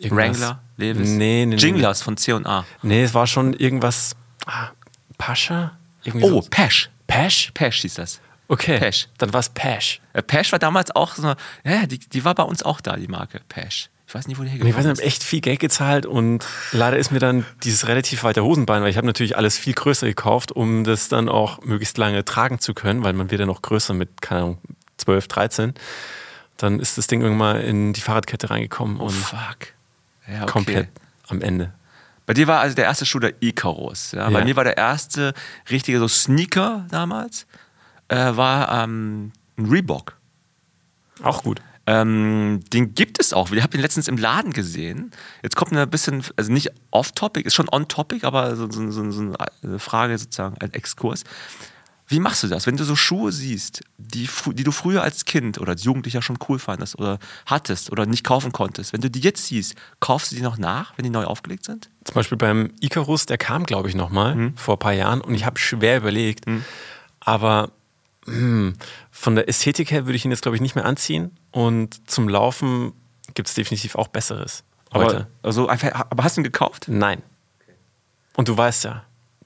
Irgendwas. 0.03 0.39
Wrangler, 0.39 0.61
Levis? 0.77 1.09
Nee, 1.09 1.45
nee, 1.45 1.55
nee. 1.55 1.55
Jinglers 1.55 2.01
von 2.01 2.17
C&A. 2.17 2.65
Nee, 2.83 3.03
es 3.03 3.13
war 3.13 3.27
schon 3.27 3.53
irgendwas. 3.53 4.15
Ah, 4.45 4.69
Pascha? 5.17 5.77
Irgendwie 6.03 6.25
Oh, 6.25 6.41
so. 6.41 6.47
Pesh. 6.49 6.89
Pesh? 7.07 7.51
Pesh 7.53 7.81
hieß 7.81 7.95
das. 7.95 8.21
Okay. 8.47 8.79
Pesh. 8.79 9.07
Dann 9.17 9.31
war 9.33 9.39
es 9.39 9.49
Pesh. 9.49 10.01
Äh, 10.13 10.21
Pesh 10.23 10.51
war 10.51 10.59
damals 10.59 10.93
auch 10.95 11.13
so, 11.15 11.21
eine- 11.23 11.35
ja, 11.63 11.85
die, 11.85 11.99
die 11.99 12.25
war 12.25 12.35
bei 12.35 12.43
uns 12.43 12.63
auch 12.63 12.81
da, 12.81 12.95
die 12.97 13.07
Marke 13.07 13.41
Pesh. 13.47 13.89
Ich 14.07 14.15
weiß 14.15 14.27
nicht, 14.27 14.37
wo 14.37 14.43
ich 14.43 14.49
weiß 14.49 14.57
hergekommen 14.59 14.75
nicht, 14.87 14.91
ich 14.91 14.97
habe 14.99 15.07
echt 15.07 15.23
viel 15.23 15.39
Geld 15.39 15.59
gezahlt 15.61 16.05
und 16.05 16.45
leider 16.73 16.97
ist 16.97 17.11
mir 17.11 17.19
dann 17.19 17.45
dieses 17.63 17.87
relativ 17.87 18.23
weite 18.23 18.43
Hosenbein, 18.43 18.81
weil 18.81 18.89
ich 18.89 18.97
habe 18.97 19.07
natürlich 19.07 19.37
alles 19.37 19.57
viel 19.57 19.73
größer 19.73 20.05
gekauft, 20.05 20.51
um 20.51 20.83
das 20.83 21.07
dann 21.07 21.29
auch 21.29 21.61
möglichst 21.61 21.97
lange 21.97 22.25
tragen 22.25 22.59
zu 22.59 22.73
können, 22.73 23.03
weil 23.05 23.13
man 23.13 23.31
wird 23.31 23.39
ja 23.39 23.45
noch 23.45 23.61
größer 23.61 23.93
mit, 23.93 24.21
keine 24.21 24.41
Ahnung, 24.41 24.57
12, 24.97 25.29
13. 25.29 25.73
Dann 26.57 26.81
ist 26.81 26.97
das 26.97 27.07
Ding 27.07 27.21
irgendwann 27.21 27.55
mal 27.55 27.61
in 27.61 27.93
die 27.93 28.01
Fahrradkette 28.01 28.49
reingekommen 28.49 28.99
Oh, 28.99 29.05
und 29.05 29.11
fuck. 29.11 29.73
Ja, 30.27 30.43
okay. 30.43 30.51
komplett 30.51 30.89
am 31.27 31.41
Ende. 31.41 31.73
Bei 32.25 32.33
dir 32.33 32.47
war 32.47 32.59
also 32.61 32.75
der 32.75 32.85
erste 32.85 33.05
Schuh 33.05 33.19
der 33.19 33.33
Icarus. 33.41 34.11
Ja? 34.13 34.29
Bei 34.29 34.39
Ja. 34.39 34.45
mir 34.45 34.55
war 34.55 34.63
der 34.63 34.77
erste 34.77 35.33
richtige 35.69 35.99
so 35.99 36.07
Sneaker 36.07 36.85
damals, 36.89 37.45
äh, 38.07 38.35
war 38.35 38.83
ähm, 38.83 39.31
ein 39.57 39.65
Reebok. 39.65 40.17
Auch 41.23 41.43
gut. 41.43 41.61
Ähm, 41.87 42.61
den 42.71 42.93
gibt 42.93 43.19
es 43.19 43.33
auch. 43.33 43.51
Ich 43.51 43.61
habe 43.61 43.71
den 43.71 43.81
letztens 43.81 44.07
im 44.07 44.17
Laden 44.17 44.53
gesehen. 44.53 45.11
Jetzt 45.41 45.55
kommt 45.55 45.73
ein 45.73 45.89
bisschen, 45.89 46.23
also 46.37 46.51
nicht 46.51 46.69
off-topic, 46.91 47.45
ist 47.45 47.55
schon 47.55 47.67
on-topic, 47.69 48.23
aber 48.25 48.55
so, 48.55 48.69
so, 48.71 48.91
so, 48.91 49.11
so 49.11 49.33
eine 49.63 49.79
Frage 49.79 50.17
sozusagen, 50.17 50.55
ein 50.59 50.73
Exkurs. 50.73 51.23
Wie 52.11 52.19
machst 52.19 52.43
du 52.43 52.47
das, 52.47 52.67
wenn 52.67 52.75
du 52.77 52.83
so 52.83 52.95
Schuhe 52.95 53.31
siehst, 53.31 53.81
die, 53.97 54.27
die 54.53 54.63
du 54.63 54.71
früher 54.71 55.01
als 55.01 55.23
Kind 55.25 55.59
oder 55.59 55.71
als 55.71 55.83
Jugendlicher 55.85 56.21
schon 56.21 56.37
cool 56.49 56.59
fandest 56.59 56.99
oder 56.99 57.19
hattest 57.45 57.89
oder 57.91 58.05
nicht 58.05 58.23
kaufen 58.25 58.51
konntest? 58.51 58.91
Wenn 58.93 58.99
du 59.01 59.09
die 59.09 59.21
jetzt 59.21 59.45
siehst, 59.45 59.75
kaufst 60.01 60.31
du 60.31 60.35
die 60.35 60.41
noch 60.41 60.57
nach, 60.57 60.93
wenn 60.97 61.03
die 61.03 61.09
neu 61.09 61.23
aufgelegt 61.23 61.63
sind? 61.65 61.89
Zum 62.03 62.15
Beispiel 62.15 62.37
beim 62.37 62.71
Icarus, 62.81 63.25
der 63.27 63.37
kam, 63.37 63.65
glaube 63.65 63.87
ich, 63.89 63.95
nochmal 63.95 64.35
Mhm. 64.35 64.57
vor 64.57 64.75
ein 64.75 64.79
paar 64.79 64.91
Jahren 64.93 65.21
und 65.21 65.33
ich 65.35 65.45
habe 65.45 65.57
schwer 65.59 65.97
überlegt. 65.97 66.45
Aber 67.21 67.71
hm, 68.25 68.75
von 69.09 69.35
der 69.35 69.47
Ästhetik 69.49 69.89
her 69.91 70.05
würde 70.05 70.15
ich 70.15 70.25
ihn 70.25 70.31
jetzt, 70.31 70.41
glaube 70.41 70.55
ich, 70.55 70.61
nicht 70.61 70.75
mehr 70.75 70.85
anziehen. 70.85 71.31
Und 71.51 72.09
zum 72.09 72.27
Laufen 72.29 72.91
gibt 73.33 73.47
es 73.47 73.53
definitiv 73.55 73.95
auch 73.95 74.09
Besseres. 74.09 74.63
Aber, 74.89 75.05
Heute. 75.05 75.27
also 75.43 75.67
einfach, 75.67 75.91
aber 76.09 76.23
hast 76.23 76.35
du 76.37 76.41
ihn 76.41 76.43
gekauft? 76.43 76.85
Nein. 76.87 77.23
Und 78.35 78.47
du 78.49 78.57
weißt 78.57 78.83
ja, 78.83 79.05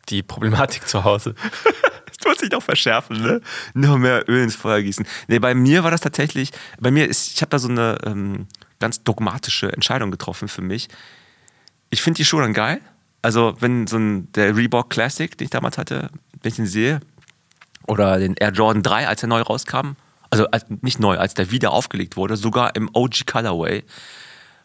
die 0.10 0.24
Problematik 0.24 0.88
zu 0.88 1.03
Hause. 1.03 1.36
Das 2.19 2.31
wird 2.31 2.39
sich 2.39 2.50
doch 2.50 2.63
verschärfen, 2.63 3.22
ne? 3.22 3.41
Nur 3.74 3.98
mehr 3.98 4.27
Öl 4.29 4.43
ins 4.43 4.55
Feuer 4.55 4.81
gießen. 4.81 5.05
Nee, 5.27 5.39
bei 5.39 5.53
mir 5.53 5.84
war 5.84 5.91
das 5.91 6.01
tatsächlich, 6.01 6.51
bei 6.79 6.89
mir 6.89 7.07
ist, 7.07 7.34
ich 7.34 7.41
habe 7.41 7.50
da 7.50 7.60
so 7.60 7.67
eine 7.67 7.98
ähm, 8.05 8.48
ganz 8.79 9.03
dogmatische 9.03 9.72
Entscheidung 9.72 10.12
getroffen 10.12 10.48
für 10.48 10.62
mich. 10.62 10.88
Ich 11.89 12.01
finde 12.01 12.17
die 12.17 12.25
Schuhe 12.25 12.41
dann 12.41 12.53
geil. 12.53 12.79
Also, 13.22 13.55
wenn 13.60 13.88
so 13.88 13.98
ein, 13.98 14.31
der 14.34 14.55
Reebok 14.55 14.89
Classic, 14.89 15.38
den 15.38 15.45
ich 15.45 15.51
damals 15.51 15.77
hatte, 15.77 16.10
wenn 16.41 16.50
ich 16.50 16.55
den 16.55 16.67
sehe, 16.67 17.00
oder 17.88 18.19
den 18.19 18.36
Air 18.36 18.51
Jordan 18.51 18.84
3, 18.84 19.07
als 19.07 19.24
er 19.24 19.29
neu 19.29 19.41
rauskam, 19.41 19.95
also 20.29 20.48
als, 20.48 20.65
nicht 20.81 21.00
neu, 21.00 21.17
als 21.17 21.34
der 21.34 21.51
wieder 21.51 21.72
aufgelegt 21.72 22.17
wurde, 22.17 22.38
sogar 22.38 22.75
im 22.75 22.89
OG 22.93 23.25
Colorway, 23.25 23.84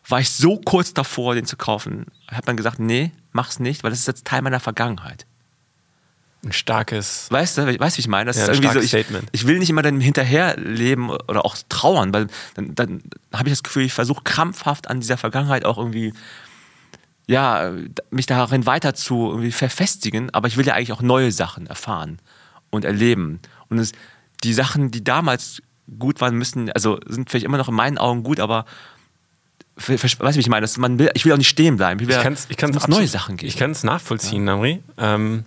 war 0.09 0.21
ich 0.21 0.31
so 0.31 0.57
kurz 0.59 0.95
davor, 0.95 1.35
den 1.35 1.45
zu 1.45 1.57
kaufen. 1.57 2.07
Hat 2.29 2.47
man 2.47 2.57
gesagt, 2.57 2.79
nee, 2.79 3.13
mach's 3.33 3.61
nicht, 3.61 3.85
weil 3.85 3.91
das 3.91 4.01
ist 4.01 4.09
jetzt 4.09 4.27
Teil 4.27 4.43
meiner 4.43 4.61
Vergangenheit. 4.61 5.27
Ein 6.43 6.53
starkes. 6.53 7.27
Weißt 7.31 7.59
du, 7.59 7.79
weißt, 7.79 7.99
wie 7.99 8.01
ich 8.01 8.09
meine? 8.09 8.29
Das 8.29 8.39
Ja, 8.39 8.45
ist 8.45 8.49
irgendwie 8.59 8.73
so, 8.73 8.81
ich, 8.81 8.89
Statement. 8.89 9.29
ich 9.33 9.47
will 9.47 9.59
nicht 9.59 9.69
immer 9.69 9.83
dann 9.83 10.01
hinterherleben 10.01 11.11
oder 11.11 11.45
auch 11.45 11.57
trauern, 11.69 12.15
weil 12.15 12.29
dann, 12.55 12.75
dann 12.75 13.03
habe 13.35 13.49
ich 13.49 13.53
das 13.53 13.63
Gefühl, 13.63 13.85
ich 13.85 13.93
versuche 13.93 14.23
krampfhaft 14.25 14.89
an 14.89 15.01
dieser 15.01 15.19
Vergangenheit 15.19 15.67
auch 15.67 15.77
irgendwie, 15.77 16.15
ja, 17.27 17.73
mich 18.11 18.25
darin 18.27 18.65
weiter 18.65 18.95
zu 18.95 19.29
irgendwie 19.31 19.53
verfestigen, 19.53 20.31
aber 20.33 20.49
ich 20.49 20.57
will 20.57 20.67
ja 20.67 20.75
eigentlich 20.75 20.93
auch 20.93 21.03
neue 21.03 21.31
Sachen 21.31 21.67
erfahren 21.67 22.19
und 22.71 22.85
erleben. 22.87 23.41
Und 23.69 23.79
es, 23.79 23.93
die 24.43 24.55
Sachen, 24.55 24.91
die 24.91 25.05
damals 25.05 25.61
gut 25.99 26.21
waren, 26.23 26.37
müssen, 26.37 26.73
also 26.73 26.99
sind 27.07 27.29
vielleicht 27.29 27.45
immer 27.45 27.59
noch 27.59 27.69
in 27.69 27.75
meinen 27.75 27.99
Augen 27.99 28.23
gut, 28.23 28.41
aber 28.41 28.65
weißt 29.77 30.05
du, 30.05 30.35
wie 30.35 30.39
ich 30.41 30.49
meine? 30.49 30.63
Das, 30.63 30.77
man 30.79 30.99
will, 30.99 31.11
ich 31.15 31.25
will 31.25 31.33
auch 31.33 31.37
nicht 31.39 31.49
stehen 31.49 31.77
bleiben. 31.77 32.01
Ich, 32.01 32.09
will, 32.09 32.17
Ich 32.17 32.23
kann 32.23 32.33
es 32.33 32.45
ich 32.45 32.51
es 32.53 32.57
kann's 32.57 32.75
muss 32.75 32.85
absolut- 32.85 33.01
neue 33.01 33.09
Sachen 33.09 33.37
geben. 33.37 33.49
Ich 33.49 33.57
kann 33.57 33.71
es 33.73 33.85
nachvollziehen, 33.85 34.45
Namri. 34.45 34.83
Ähm, 34.99 35.45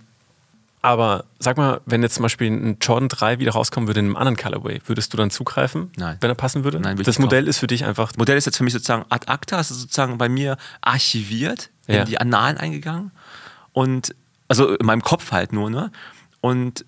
aber 0.84 1.24
sag 1.38 1.56
mal, 1.56 1.80
wenn 1.86 2.02
jetzt 2.02 2.16
zum 2.16 2.24
Beispiel 2.24 2.50
ein 2.50 2.76
Jordan 2.78 3.08
3 3.08 3.38
wieder 3.38 3.52
rauskommen 3.52 3.88
würde 3.88 4.00
in 4.00 4.06
einem 4.06 4.16
anderen 4.16 4.36
Colorway, 4.36 4.82
würdest 4.84 5.14
du 5.14 5.16
dann 5.16 5.30
zugreifen? 5.30 5.90
Nein. 5.96 6.18
Wenn 6.20 6.30
er 6.30 6.34
passen 6.34 6.62
würde? 6.62 6.78
Nein, 6.78 6.98
würde 6.98 7.04
das 7.04 7.18
Modell 7.18 7.48
ist 7.48 7.56
für 7.58 7.66
dich 7.66 7.86
einfach. 7.86 8.08
Das 8.08 8.18
Modell 8.18 8.36
ist 8.36 8.44
jetzt 8.44 8.58
für 8.58 8.64
mich 8.64 8.74
sozusagen 8.74 9.06
ad 9.08 9.26
acta, 9.28 9.58
ist 9.58 9.70
sozusagen 9.70 10.18
bei 10.18 10.28
mir 10.28 10.58
archiviert, 10.82 11.70
in 11.86 11.94
Ja. 11.94 12.04
die 12.04 12.20
Annalen 12.20 12.58
eingegangen. 12.58 13.12
Und, 13.72 14.14
also 14.46 14.74
in 14.76 14.84
meinem 14.84 15.00
Kopf 15.00 15.32
halt 15.32 15.54
nur, 15.54 15.70
ne? 15.70 15.90
Und 16.42 16.84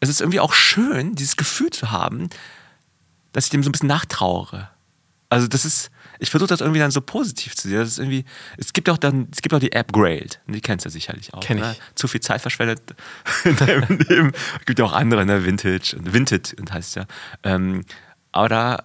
es 0.00 0.10
ist 0.10 0.20
irgendwie 0.20 0.40
auch 0.40 0.52
schön, 0.52 1.14
dieses 1.14 1.36
Gefühl 1.38 1.70
zu 1.70 1.90
haben, 1.90 2.28
dass 3.32 3.44
ich 3.46 3.50
dem 3.50 3.62
so 3.62 3.70
ein 3.70 3.72
bisschen 3.72 3.88
nachtrauere. 3.88 4.68
Also 5.30 5.48
das 5.48 5.64
ist, 5.64 5.90
ich 6.18 6.30
versuche 6.30 6.48
das 6.48 6.60
irgendwie 6.60 6.80
dann 6.80 6.90
so 6.90 7.00
positiv 7.00 7.54
zu 7.54 7.68
sehen. 7.68 7.78
Das 7.78 7.88
ist 7.88 7.98
irgendwie, 7.98 8.24
es 8.56 8.72
gibt 8.72 8.88
auch 8.90 8.98
dann, 8.98 9.28
es 9.32 9.42
gibt 9.42 9.54
auch 9.54 9.60
die 9.60 9.72
App 9.72 9.92
Grade, 9.92 10.30
die 10.46 10.60
kennst 10.60 10.86
du 10.86 10.90
sicherlich 10.90 11.32
auch. 11.34 11.40
Kenn 11.40 11.58
ich. 11.58 11.64
Ne? 11.64 11.76
Zu 11.94 12.08
viel 12.08 12.20
Zeit 12.20 12.40
verschwendet 12.40 12.82
in 13.44 13.56
deinem 13.56 13.98
Leben. 13.98 14.32
Es 14.58 14.66
gibt 14.66 14.78
ja 14.78 14.84
auch 14.84 14.92
andere, 14.92 15.24
ne? 15.24 15.44
Vintage 15.44 15.96
und 15.96 16.12
Vinted 16.12 16.54
und 16.58 16.72
heißt 16.72 16.96
ja. 16.96 17.06
Ähm, 17.42 17.84
aber 18.32 18.48
da 18.48 18.84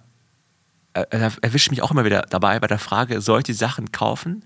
äh, 0.94 1.06
da 1.10 1.32
erwischt 1.42 1.70
mich 1.70 1.82
auch 1.82 1.90
immer 1.90 2.04
wieder 2.04 2.22
dabei 2.22 2.58
bei 2.60 2.66
der 2.66 2.78
Frage, 2.78 3.20
soll 3.20 3.40
ich 3.40 3.44
die 3.44 3.52
Sachen 3.52 3.92
kaufen, 3.92 4.44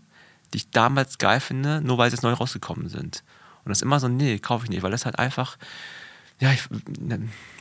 die 0.52 0.58
ich 0.58 0.70
damals 0.70 1.18
geil 1.18 1.40
finde, 1.40 1.80
nur 1.80 1.98
weil 1.98 2.10
sie 2.10 2.16
jetzt 2.16 2.22
neu 2.22 2.32
rausgekommen 2.32 2.88
sind? 2.88 3.22
Und 3.64 3.70
das 3.70 3.78
ist 3.78 3.82
immer 3.82 4.00
so, 4.00 4.08
nee, 4.08 4.38
kaufe 4.38 4.64
ich 4.64 4.70
nicht, 4.70 4.82
weil 4.82 4.90
das 4.90 5.04
halt 5.04 5.18
einfach, 5.18 5.58
ja, 6.40 6.52
ich, 6.52 6.62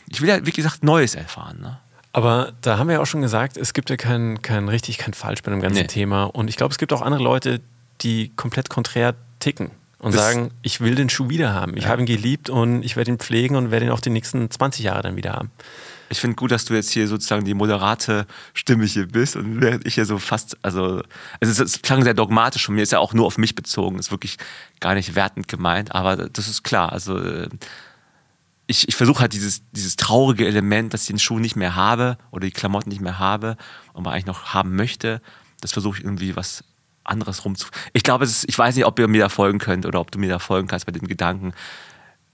ich 0.08 0.22
will 0.22 0.30
ja, 0.30 0.46
wie 0.46 0.52
gesagt, 0.52 0.84
Neues 0.84 1.16
erfahren. 1.16 1.60
Ne? 1.60 1.80
Aber 2.18 2.54
da 2.62 2.80
haben 2.80 2.88
wir 2.88 2.94
ja 2.96 3.00
auch 3.02 3.06
schon 3.06 3.22
gesagt, 3.22 3.58
es 3.58 3.74
gibt 3.74 3.92
ja 3.92 3.96
kein, 3.96 4.42
kein 4.42 4.68
richtig, 4.70 4.98
kein 4.98 5.14
falsch 5.14 5.44
bei 5.44 5.52
dem 5.52 5.62
ganzen 5.62 5.82
Nee. 5.82 5.88
Thema. 5.88 6.24
Und 6.24 6.48
ich 6.50 6.56
glaube, 6.58 6.72
es 6.72 6.80
gibt 6.80 6.92
auch 6.92 7.04
andere 7.04 7.22
Leute, 7.22 7.62
die 8.02 8.32
komplett 8.36 8.72
konträr 8.72 9.14
ticken 9.38 9.70
und 10.00 10.16
Das- 10.16 10.22
sagen, 10.22 10.50
ich 10.64 10.82
will 10.82 10.96
den 10.96 11.10
Schuh 11.10 11.30
wieder 11.30 11.54
haben. 11.54 11.78
Ich 11.78 11.86
habe 11.86 12.02
ihn 12.02 12.08
geliebt 12.08 12.50
und 12.50 12.82
ich 12.84 12.96
werde 12.96 13.12
ihn 13.12 13.20
pflegen 13.20 13.56
und 13.56 13.70
werde 13.70 13.86
ihn 13.86 13.92
auch 13.92 14.00
die 14.00 14.10
nächsten 14.10 14.50
20 14.50 14.84
Jahre 14.84 15.04
dann 15.04 15.16
wieder 15.16 15.34
haben. 15.34 15.52
Ich 16.10 16.20
finde 16.20 16.38
gut, 16.38 16.50
dass 16.50 16.66
du 16.66 16.74
jetzt 16.74 16.90
hier 16.90 17.08
sozusagen 17.08 17.46
die 17.46 17.54
moderate 17.54 18.26
Stimme 18.56 18.86
hier 18.86 19.06
bist 19.08 19.36
und 19.36 19.62
während 19.62 19.86
ich 19.86 19.94
hier 19.94 20.06
so 20.06 20.18
fast, 20.18 20.58
also, 20.64 21.04
also 21.40 21.52
es, 21.52 21.60
es 21.60 21.82
klang 21.84 22.02
sehr 22.04 22.16
dogmatisch 22.16 22.66
von 22.66 22.74
mir, 22.74 22.82
ist 22.82 22.94
ja 22.94 23.00
auch 23.00 23.14
nur 23.14 23.28
auf 23.28 23.38
mich 23.38 23.54
bezogen, 23.54 24.00
ist 24.00 24.10
wirklich 24.10 24.38
gar 24.80 24.96
nicht 24.96 25.14
wertend 25.14 25.48
gemeint, 25.48 25.94
aber 25.94 26.16
das 26.16 26.48
ist 26.48 26.64
klar, 26.64 26.94
also 26.94 27.20
äh, 27.20 27.50
ich, 28.68 28.88
ich 28.88 28.96
versuche 28.96 29.22
halt 29.22 29.34
dieses, 29.34 29.64
dieses 29.72 29.96
traurige 29.96 30.46
Element, 30.46 30.94
dass 30.94 31.02
ich 31.04 31.08
den 31.08 31.20
Schuh 31.20 31.40
nicht 31.40 31.56
mehr 31.56 31.76
habe 31.76 32.18
oder 32.32 32.46
die 32.46 32.52
Klamotten 32.52 32.90
nicht 32.90 33.02
mehr 33.02 33.18
habe, 33.18 33.58
aber 33.94 34.12
eigentlich 34.12 34.26
noch 34.26 34.54
haben 34.54 34.76
möchte, 34.76 35.22
das 35.62 35.72
versuche 35.72 36.00
ich 36.00 36.04
irgendwie 36.04 36.36
was 36.36 36.64
anderes 37.04 37.46
rumzu. 37.46 37.70
Ich 37.94 38.04
glaube, 38.04 38.26
ist, 38.26 38.46
ich 38.48 38.60
weiß 38.60 38.76
nicht, 38.76 38.86
ob 38.86 39.00
ihr 39.00 39.08
mir 39.08 39.22
da 39.22 39.30
folgen 39.30 39.60
könnt 39.60 39.86
oder 39.86 40.02
ob 40.02 40.12
du 40.12 40.20
mir 40.20 40.30
da 40.30 40.40
folgen 40.40 40.68
kannst 40.68 40.86
bei 40.86 40.92
den 40.92 41.08
Gedanken. 41.08 41.54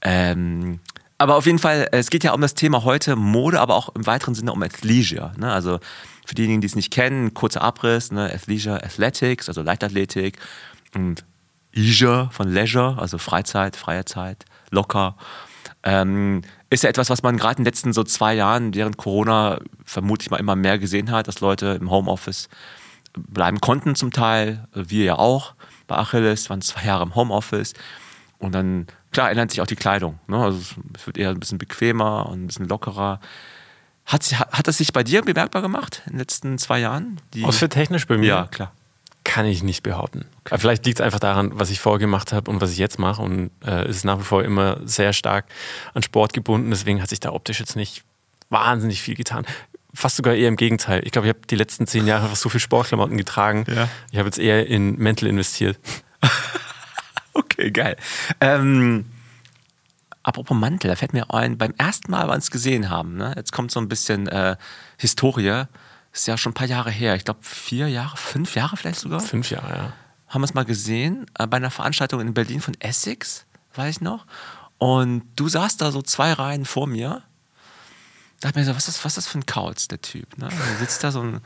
Ähm, 0.02 0.80
aber 1.20 1.36
auf 1.36 1.46
jeden 1.46 1.60
Fall, 1.60 1.88
es 1.92 2.10
geht 2.10 2.24
ja 2.24 2.34
um 2.34 2.42
das 2.42 2.56
Thema 2.56 2.84
heute 2.84 3.16
Mode, 3.16 3.62
aber 3.62 3.76
auch 3.76 3.90
im 3.96 4.06
weiteren 4.06 4.34
Sinne 4.34 4.52
um 4.52 4.62
Athleisure. 4.62 5.34
Ne? 5.38 5.54
Also 5.54 5.80
für 6.26 6.36
diejenigen, 6.36 6.62
die 6.62 6.68
es 6.68 6.76
nicht 6.76 6.92
kennen, 6.92 7.34
kurzer 7.34 7.62
Abriss, 7.62 8.12
ne? 8.12 8.32
Athleisure, 8.34 8.84
Athletics, 8.84 9.48
also 9.48 9.62
Leichtathletik 9.62 10.40
und 10.96 11.24
Leisure 11.74 12.30
von 12.32 12.50
Leisure, 12.50 12.98
also 13.00 13.18
Freizeit, 13.18 13.76
freie 13.76 14.06
Zeit, 14.06 14.46
locker. 14.72 15.16
Ähm, 15.84 16.42
ist 16.70 16.84
ja 16.84 16.90
etwas, 16.90 17.10
was 17.10 17.24
man 17.24 17.38
gerade 17.38 17.58
in 17.58 17.64
den 17.64 17.66
letzten 17.66 17.94
so 17.94 18.04
zwei 18.04 18.34
Jahren 18.34 18.74
während 18.74 18.98
Corona 18.98 19.60
vermutlich 19.84 20.32
mal 20.32 20.40
immer 20.40 20.56
mehr 20.56 20.80
gesehen 20.80 21.12
hat, 21.12 21.28
dass 21.28 21.42
Leute 21.42 21.78
im 21.80 21.92
Homeoffice 21.92 22.50
bleiben 23.14 23.60
konnten 23.60 23.96
zum 23.96 24.12
Teil, 24.12 24.68
wir 24.74 25.06
ja 25.06 25.16
auch 25.20 25.54
bei 25.88 25.98
Achilles, 25.98 26.50
waren 26.50 26.62
zwei 26.62 26.86
Jahre 26.86 27.04
im 27.04 27.16
Homeoffice 27.16 27.74
und 28.40 28.54
dann, 28.54 28.88
klar, 29.12 29.30
ändert 29.30 29.52
sich 29.52 29.62
auch 29.62 29.68
die 29.68 29.76
Kleidung. 29.76 30.20
Ne? 30.28 30.38
Also 30.38 30.60
es 30.96 31.06
wird 31.06 31.18
eher 31.18 31.30
ein 31.30 31.40
bisschen 31.40 31.58
bequemer 31.58 32.28
und 32.28 32.44
ein 32.44 32.48
bisschen 32.48 32.68
lockerer. 32.68 33.20
Hat, 34.06 34.24
hat 34.34 34.68
das 34.68 34.80
sich 34.80 34.92
bei 34.92 35.04
dir 35.04 35.22
bemerkbar 35.22 35.62
gemacht 35.62 36.02
in 36.06 36.14
den 36.14 36.20
letzten 36.20 36.58
zwei 36.58 36.80
Jahren? 36.80 37.22
Die, 37.34 37.46
Outfit-technisch 37.46 38.06
bei 38.06 38.18
mir 38.18 38.28
ja, 38.28 38.48
klar. 38.48 38.74
Kann 39.24 39.46
ich 39.46 39.64
nicht 39.64 39.84
behaupten. 39.84 40.26
Aber 40.50 40.60
Vielleicht 40.60 40.86
liegt 40.86 41.00
es 41.00 41.06
einfach 41.06 41.20
daran, 41.20 41.52
was 41.54 41.70
ich 41.70 41.80
vorher 41.80 42.00
gemacht 42.00 42.34
habe 42.34 42.52
und 42.52 42.62
was 42.62 42.72
ich 42.72 42.78
jetzt 42.78 43.00
mache. 43.00 43.22
Und 43.22 43.52
äh, 43.66 43.84
es 43.84 43.98
ist 43.98 44.06
nach 44.06 44.20
wie 44.20 44.24
vor 44.24 44.44
immer 44.44 44.78
sehr 44.84 45.14
stark 45.14 45.46
an 45.94 46.04
Sport 46.04 46.34
gebunden. 46.34 46.70
Deswegen 46.70 47.02
hat 47.02 47.10
sich 47.10 47.20
da 47.20 47.32
optisch 47.32 47.60
jetzt 47.60 47.76
nicht 47.76 48.04
wahnsinnig 48.50 49.02
viel 49.02 49.16
getan. 49.16 49.46
Fast 49.94 50.18
sogar 50.18 50.34
eher 50.34 50.50
im 50.50 50.56
Gegenteil. 50.56 51.02
Ich 51.06 51.12
glaube, 51.12 51.28
ich 51.28 51.34
habe 51.34 51.48
die 51.48 51.56
letzten 51.56 51.88
zehn 51.88 52.08
Jahre 52.08 52.24
einfach 52.24 52.36
so 52.36 52.50
viel 52.50 52.60
Sportklamotten 52.60 53.18
getragen. 53.18 53.66
Ja. 53.68 53.88
Ich 54.12 54.18
habe 54.18 54.28
jetzt 54.28 54.40
eher 54.40 54.68
in 54.68 54.98
Mental 54.98 55.30
investiert. 55.30 55.80
Okay, 57.34 57.72
geil. 57.72 57.98
Ähm, 58.42 59.06
apropos 60.22 60.56
Mantel, 60.56 60.90
da 60.90 60.96
fällt 60.96 61.14
mir 61.14 61.34
ein, 61.34 61.58
beim 61.58 61.74
ersten 61.78 62.12
Mal, 62.12 62.22
als 62.22 62.30
wir 62.30 62.36
uns 62.36 62.52
gesehen 62.52 62.90
haben, 62.90 63.16
ne, 63.16 63.34
jetzt 63.36 63.52
kommt 63.52 63.72
so 63.72 63.80
ein 63.80 63.90
bisschen 63.90 64.28
äh, 64.28 64.56
Historie, 64.98 65.64
ist 66.14 66.28
ja 66.28 66.38
schon 66.38 66.52
ein 66.52 66.54
paar 66.54 66.68
Jahre 66.68 66.92
her, 66.92 67.16
ich 67.16 67.26
glaube 67.26 67.40
vier 67.44 67.90
Jahre, 67.90 68.16
fünf 68.16 68.56
Jahre 68.56 68.78
vielleicht 68.78 69.00
sogar, 69.00 69.20
Fünf 69.20 69.50
Jahre, 69.50 69.70
ja. 69.76 69.94
haben 70.28 70.42
wir 70.42 70.46
es 70.46 70.54
mal 70.54 70.64
gesehen, 70.66 71.26
äh, 71.38 71.46
bei 71.48 71.58
einer 71.58 71.72
Veranstaltung 71.72 72.22
in 72.22 72.34
Berlin 72.34 72.62
von 72.62 72.76
Essex, 72.80 73.46
weiß 73.76 73.96
ich 73.98 74.02
noch. 74.02 74.26
Und 74.78 75.24
du 75.36 75.48
saßt 75.50 75.82
da 75.82 75.92
so 75.92 76.02
zwei 76.02 76.34
Reihen 76.34 76.66
vor 76.66 76.88
mir. 76.88 77.24
Da 78.42 78.50
hat 78.50 78.56
mir 78.56 78.66
so, 78.66 78.76
was 78.76 78.88
ist, 78.88 79.04
was 79.06 79.14
ist 79.18 79.26
das 79.26 79.28
für 79.28 79.40
ein 79.40 79.46
Kauz, 79.46 79.88
der 79.88 80.02
Typ? 80.02 80.38
Ne? 80.38 80.50
Der 80.50 80.78
sitzt 80.80 81.04
da 81.04 81.12
so 81.12 81.22
ein, 81.22 81.40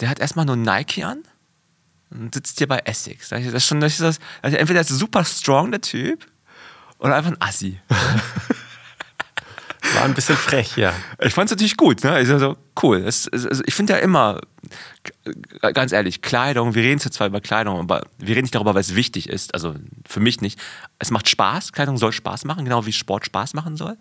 der 0.00 0.08
hat 0.08 0.18
erstmal 0.18 0.44
nur 0.44 0.56
Nike 0.56 1.04
an 1.04 1.22
und 2.10 2.34
sitzt 2.34 2.58
hier 2.58 2.66
bei 2.68 2.78
Essex. 2.80 3.28
Da 3.28 3.36
ich- 3.36 3.46
Das 3.46 3.54
ist 3.54 3.66
schon, 3.66 3.80
das 3.80 3.92
ist 3.92 4.00
das, 4.00 4.18
also 4.42 4.56
entweder 4.56 4.80
ist 4.80 4.90
er 4.90 4.96
super 4.96 5.24
strong, 5.24 5.70
der 5.70 5.80
Typ, 5.80 6.26
oder 6.98 7.14
einfach 7.16 7.30
ein 7.30 7.40
Assi. 7.40 7.80
War 9.94 10.04
ein 10.04 10.14
bisschen 10.14 10.36
frech, 10.36 10.76
ja. 10.76 10.92
Ich 11.20 11.34
fand 11.34 11.46
es 11.46 11.52
natürlich 11.52 11.76
gut, 11.76 12.04
ne? 12.04 12.20
Ich 12.20 12.28
so, 12.28 12.56
cool. 12.82 12.98
Es, 12.98 13.26
es, 13.32 13.46
also 13.46 13.62
ich 13.66 13.74
finde 13.74 13.94
ja 13.94 13.98
immer, 13.98 14.40
g- 15.02 15.72
ganz 15.72 15.92
ehrlich, 15.92 16.22
Kleidung, 16.22 16.74
wir 16.74 16.82
reden 16.82 17.00
zwar 17.00 17.26
über 17.26 17.40
Kleidung, 17.40 17.78
aber 17.80 18.02
wir 18.18 18.30
reden 18.36 18.42
nicht 18.42 18.54
darüber, 18.54 18.74
weil 18.74 18.82
es 18.82 18.94
wichtig 18.94 19.28
ist. 19.28 19.52
Also 19.54 19.74
für 20.06 20.20
mich 20.20 20.40
nicht. 20.40 20.60
Es 20.98 21.10
macht 21.10 21.28
Spaß, 21.28 21.72
Kleidung 21.72 21.96
soll 21.96 22.12
Spaß 22.12 22.44
machen, 22.44 22.64
genau 22.64 22.86
wie 22.86 22.92
Sport 22.92 23.26
Spaß 23.26 23.54
machen 23.54 23.76
soll. 23.76 23.96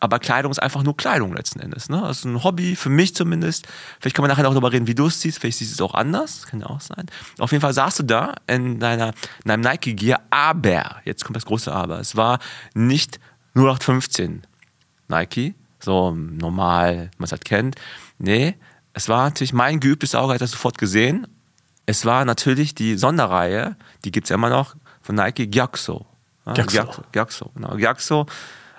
Aber 0.00 0.18
Kleidung 0.18 0.50
ist 0.52 0.58
einfach 0.62 0.82
nur 0.82 0.96
Kleidung 0.96 1.34
letzten 1.34 1.58
Endes. 1.60 1.88
Ne? 1.88 2.00
Das 2.02 2.18
ist 2.18 2.24
ein 2.24 2.42
Hobby, 2.44 2.76
für 2.76 2.90
mich 2.90 3.14
zumindest. 3.14 3.66
Vielleicht 4.00 4.14
kann 4.14 4.22
man 4.22 4.30
nachher 4.30 4.46
auch 4.46 4.52
darüber 4.52 4.70
reden, 4.72 4.86
wie 4.86 4.94
du 4.94 5.06
es 5.06 5.20
siehst. 5.22 5.38
Vielleicht 5.38 5.58
siehst 5.58 5.70
du 5.70 5.74
es 5.84 5.90
auch 5.90 5.94
anders. 5.94 6.46
Kann 6.46 6.60
ja 6.60 6.66
auch 6.66 6.80
sein. 6.82 7.06
Auf 7.38 7.50
jeden 7.52 7.62
Fall 7.62 7.72
saßt 7.72 8.00
du 8.00 8.02
da 8.02 8.34
in, 8.46 8.78
deiner, 8.78 9.08
in 9.44 9.48
deinem 9.48 9.62
Nike-Gear, 9.62 10.20
aber, 10.30 10.96
jetzt 11.04 11.24
kommt 11.24 11.36
das 11.36 11.46
große 11.46 11.72
Aber, 11.72 11.98
es 11.98 12.14
war 12.14 12.40
nicht 12.74 13.18
0815 13.54 14.42
Nike, 15.08 15.54
so 15.80 16.10
normal, 16.12 17.10
man 17.18 17.24
es 17.24 17.32
halt 17.32 17.44
kennt. 17.44 17.76
Nee, 18.18 18.54
es 18.92 19.08
war 19.08 19.24
natürlich 19.24 19.52
mein 19.52 19.80
geübtes 19.80 20.14
Auge, 20.14 20.34
hat 20.34 20.40
das 20.40 20.52
sofort 20.52 20.78
gesehen. 20.78 21.26
Es 21.84 22.04
war 22.04 22.24
natürlich 22.24 22.74
die 22.74 22.96
Sonderreihe, 22.96 23.76
die 24.04 24.10
gibt 24.10 24.24
es 24.26 24.30
ja 24.30 24.36
immer 24.36 24.50
noch, 24.50 24.74
von 25.02 25.14
Nike 25.14 25.46
Gyakso. 25.46 26.06
Ja, 26.46 26.54
Gyakso. 26.54 26.72
Gyakso, 26.72 27.02
Gyakso, 27.12 27.50
genau. 27.54 27.76
Gyakso 27.76 28.26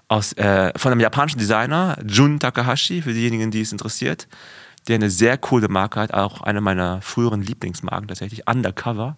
aus, 0.07 0.33
äh, 0.33 0.71
von 0.77 0.91
einem 0.91 1.01
japanischen 1.01 1.39
Designer, 1.39 1.97
Jun 2.05 2.39
Takahashi, 2.39 3.01
für 3.01 3.13
diejenigen, 3.13 3.51
die 3.51 3.61
es 3.61 3.71
interessiert. 3.71 4.27
der 4.87 4.95
eine 4.95 5.09
sehr 5.09 5.37
coole 5.37 5.67
Marke 5.67 5.99
hat, 5.99 6.13
auch 6.13 6.39
eine 6.39 6.61
meiner 6.61 7.01
früheren 7.01 7.41
Lieblingsmarken 7.41 8.07
tatsächlich, 8.07 8.47
Undercover. 8.47 9.17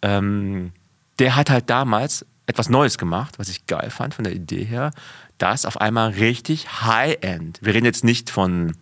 Ähm, 0.00 0.72
der 1.18 1.36
hat 1.36 1.50
halt 1.50 1.68
damals 1.68 2.24
etwas 2.46 2.70
Neues 2.70 2.96
gemacht, 2.96 3.38
was 3.38 3.50
ich 3.50 3.66
geil 3.66 3.90
fand 3.90 4.14
von 4.14 4.24
der 4.24 4.32
Idee 4.32 4.64
her. 4.64 4.92
Das 5.38 5.64
auf 5.64 5.80
einmal 5.80 6.10
richtig 6.10 6.82
High-End. 6.82 7.60
Wir 7.62 7.74
reden 7.74 7.86
jetzt 7.86 8.04
nicht 8.04 8.30
von 8.30 8.76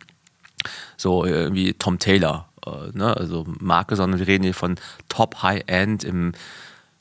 so 0.96 1.24
irgendwie 1.24 1.74
Tom 1.74 1.98
Taylor, 1.98 2.48
äh, 2.66 2.96
ne, 2.96 3.16
also 3.16 3.46
Marke, 3.60 3.96
sondern 3.96 4.18
wir 4.18 4.26
reden 4.26 4.44
hier 4.44 4.54
von 4.54 4.76
Top 5.08 5.42
High-End 5.42 6.02
im, 6.04 6.32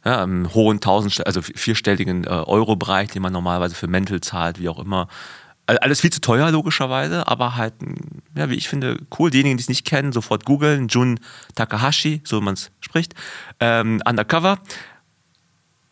ja, 0.03 0.23
im 0.23 0.53
hohen 0.53 0.81
tausend, 0.81 1.25
also 1.25 1.41
vierstelligen 1.41 2.25
äh, 2.25 2.29
Euro-Bereich, 2.29 3.09
den 3.09 3.21
man 3.21 3.33
normalerweise 3.33 3.75
für 3.75 3.87
Mental 3.87 4.21
zahlt, 4.21 4.59
wie 4.59 4.69
auch 4.69 4.79
immer. 4.79 5.07
Alles 5.67 6.01
viel 6.01 6.11
zu 6.11 6.21
teuer, 6.21 6.51
logischerweise, 6.51 7.27
aber 7.27 7.55
halt, 7.55 7.73
ja, 8.35 8.51
wie 8.51 8.55
ich 8.55 8.69
finde, 8.69 8.99
cool. 9.17 9.31
Diejenigen, 9.31 9.57
die 9.57 9.63
es 9.63 9.69
nicht 9.69 9.83
kennen, 9.83 10.11
sofort 10.11 10.45
googeln. 10.45 10.89
Jun 10.89 11.19
Takahashi, 11.55 12.21
so 12.23 12.39
man 12.39 12.53
es 12.53 12.69
spricht. 12.81 13.15
Ähm, 13.59 13.99
Undercover 14.07 14.59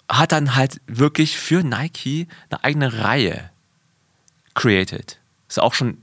hat 0.07 0.31
dann 0.31 0.55
halt 0.55 0.79
wirklich 0.85 1.39
für 1.39 1.63
Nike 1.63 2.27
eine 2.51 2.63
eigene 2.63 2.99
Reihe 2.99 3.49
created. 4.53 5.19
Ist 5.47 5.59
auch 5.59 5.73
schon, 5.73 5.97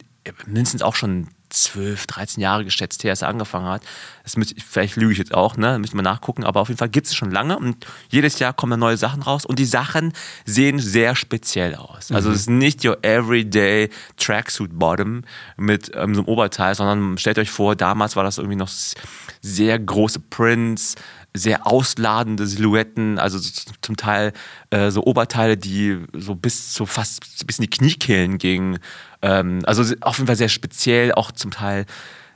mindestens 0.47 0.83
auch 0.83 0.95
schon 0.95 1.29
12, 1.51 2.07
13 2.07 2.41
Jahre 2.41 2.65
geschätzt 2.65 3.05
her, 3.05 3.11
als 3.11 3.23
er 3.23 3.29
angefangen 3.29 3.67
hat. 3.67 3.83
Das 4.23 4.37
müsste, 4.37 4.55
vielleicht 4.61 4.97
lüge 4.97 5.13
ich 5.13 5.19
jetzt 5.19 5.35
auch, 5.35 5.57
ne? 5.57 5.79
Müssen 5.79 5.97
wir 5.97 6.03
nachgucken, 6.03 6.45
aber 6.45 6.61
auf 6.61 6.69
jeden 6.69 6.79
Fall 6.79 6.89
gibt 6.89 7.09
es 7.09 7.15
schon 7.15 7.31
lange 7.31 7.59
und 7.59 7.87
jedes 8.09 8.39
Jahr 8.39 8.53
kommen 8.53 8.79
neue 8.79 8.97
Sachen 8.97 9.23
raus 9.23 9.45
und 9.45 9.59
die 9.59 9.65
Sachen 9.65 10.13
sehen 10.45 10.79
sehr 10.79 11.17
speziell 11.17 11.75
aus. 11.75 12.13
Also 12.13 12.29
mhm. 12.29 12.35
es 12.35 12.41
ist 12.43 12.51
nicht 12.51 12.85
your 12.85 12.99
everyday 13.05 13.91
Tracksuit 14.17 14.79
Bottom 14.79 15.23
mit 15.57 15.91
ähm, 15.95 16.15
so 16.15 16.21
einem 16.21 16.29
Oberteil, 16.29 16.75
sondern 16.75 17.19
stellt 17.19 17.39
euch 17.39 17.51
vor, 17.51 17.75
damals 17.75 18.17
war 18.17 18.25
das 18.25 18.39
irgendwie 18.39 18.57
noch 18.57 18.71
sehr 19.41 19.79
große 19.79 20.21
Prints, 20.21 20.95
sehr 21.35 21.67
ausladende 21.67 22.47
Silhouetten, 22.47 23.19
also 23.19 23.39
zum 23.83 23.97
Teil 23.97 24.33
äh, 24.71 24.91
so 24.91 25.05
Oberteile, 25.05 25.57
die 25.57 25.99
so 26.13 26.35
bis 26.35 26.73
zu 26.73 26.87
fast 26.87 27.47
bis 27.47 27.59
in 27.59 27.63
die 27.63 27.71
Kniekehlen 27.71 28.39
gingen. 28.39 28.79
Ähm, 29.23 29.61
also 29.65 29.83
auf 30.01 30.19
jeden 30.19 30.27
Fall 30.27 30.37
sehr 30.37 30.49
speziell, 30.49 31.13
auch 31.13 31.31
zum 31.33 31.51
Teil 31.51 31.87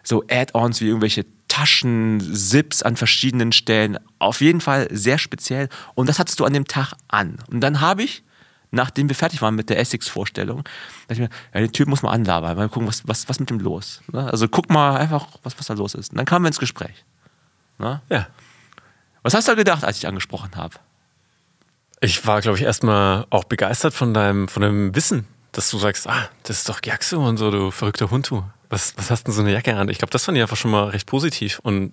so 0.03 0.23
Add-ons 0.31 0.81
wie 0.81 0.87
irgendwelche 0.87 1.25
Taschen, 1.49 2.21
Zips 2.21 2.83
an 2.83 2.97
verschiedenen 2.97 3.53
Stellen. 3.53 3.99
Auf 4.19 4.41
jeden 4.41 4.61
Fall 4.61 4.89
sehr 4.91 5.19
speziell. 5.19 5.69
Und 5.95 6.09
das 6.09 6.19
hattest 6.19 6.41
du 6.41 6.45
an 6.45 6.53
dem 6.53 6.67
Tag 6.67 6.95
an. 7.09 7.39
Und 7.51 7.61
dann 7.61 7.81
habe 7.81 8.03
ich, 8.03 8.23
nachdem 8.71 9.09
wir 9.09 9.17
fertig 9.17 9.41
waren 9.41 9.55
mit 9.55 9.71
der 9.71 9.79
Essex-Vorstellung, 9.79 10.65
dachte 11.09 11.13
ich 11.13 11.19
mir, 11.21 11.31
ja, 11.55 11.61
den 11.61 11.73
Typ 11.73 11.89
muss 11.89 12.03
man 12.03 12.13
anlabern, 12.13 12.57
mal 12.57 12.69
gucken, 12.69 12.89
was, 12.89 13.07
was, 13.07 13.29
was 13.29 13.41
mit 13.41 13.51
dem 13.51 13.61
los. 13.61 14.03
Ne? 14.13 14.31
Also 14.31 14.49
guck 14.49 14.69
mal 14.69 14.97
einfach, 14.97 15.29
was, 15.43 15.59
was 15.59 15.67
da 15.67 15.75
los 15.75 15.95
ist. 15.95 16.11
Und 16.11 16.19
dann 16.19 16.27
kamen 16.27 16.45
wir 16.45 16.49
ins 16.49 16.59
Gespräch. 16.59 17.05
Ne? 17.79 18.03
Ja. 18.11 18.27
Was 19.25 19.33
hast 19.33 19.49
du 19.49 19.57
gedacht, 19.57 19.85
als 19.85 19.97
ich 19.97 20.07
angesprochen 20.07 20.51
habe? 20.55 20.75
Ich 22.01 22.27
war, 22.27 22.43
glaube 22.43 22.59
ich, 22.59 22.65
erstmal 22.65 23.27
auch 23.31 23.45
begeistert 23.45 23.95
von 23.95 24.13
deinem, 24.13 24.49
von 24.49 24.63
deinem 24.63 24.95
Wissen, 24.95 25.27
dass 25.53 25.71
du 25.71 25.79
sagst, 25.79 26.07
ah, 26.07 26.29
das 26.43 26.59
ist 26.59 26.69
doch 26.69 26.81
Jaxo 26.85 27.27
und 27.27 27.39
so, 27.39 27.51
du 27.51 27.71
verrückter 27.71 28.11
Hund, 28.11 28.29
du. 28.29 28.45
Was, 28.69 28.93
was 28.99 29.11
hast 29.11 29.25
denn 29.25 29.33
so 29.33 29.41
eine 29.41 29.53
Jacke 29.53 29.75
an? 29.77 29.89
Ich 29.89 29.97
glaube, 29.97 30.11
das 30.11 30.25
fand 30.25 30.37
ich 30.37 30.43
einfach 30.43 30.59
schon 30.59 30.71
mal 30.71 30.91
recht 30.91 31.07
positiv. 31.07 31.59
Und 31.61 31.93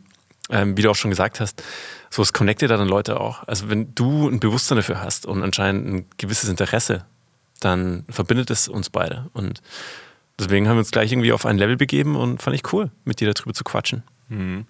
ähm, 0.49 0.75
wie 0.75 0.81
du 0.81 0.91
auch 0.91 0.95
schon 0.95 1.09
gesagt 1.09 1.39
hast, 1.39 1.63
so 2.09 2.21
es 2.21 2.33
connectet 2.33 2.69
da 2.69 2.75
dann 2.75 2.89
Leute 2.89 3.17
auch. 3.21 3.47
Also 3.47 3.69
wenn 3.69 3.95
du 3.95 4.27
ein 4.27 4.41
Bewusstsein 4.41 4.75
dafür 4.75 5.01
hast 5.01 5.25
und 5.25 5.41
anscheinend 5.41 5.87
ein 5.87 6.05
gewisses 6.17 6.49
Interesse, 6.49 7.05
dann 7.61 8.03
verbindet 8.09 8.49
es 8.49 8.67
uns 8.67 8.89
beide. 8.89 9.29
Und 9.31 9.61
deswegen 10.37 10.67
haben 10.67 10.75
wir 10.75 10.79
uns 10.79 10.91
gleich 10.91 11.13
irgendwie 11.13 11.31
auf 11.31 11.45
ein 11.45 11.57
Level 11.57 11.77
begeben 11.77 12.17
und 12.17 12.41
fand 12.41 12.57
ich 12.57 12.73
cool, 12.73 12.91
mit 13.05 13.21
dir 13.21 13.33
darüber 13.33 13.53
zu 13.53 13.63
quatschen. 13.63 14.03
Mhm. 14.31 14.65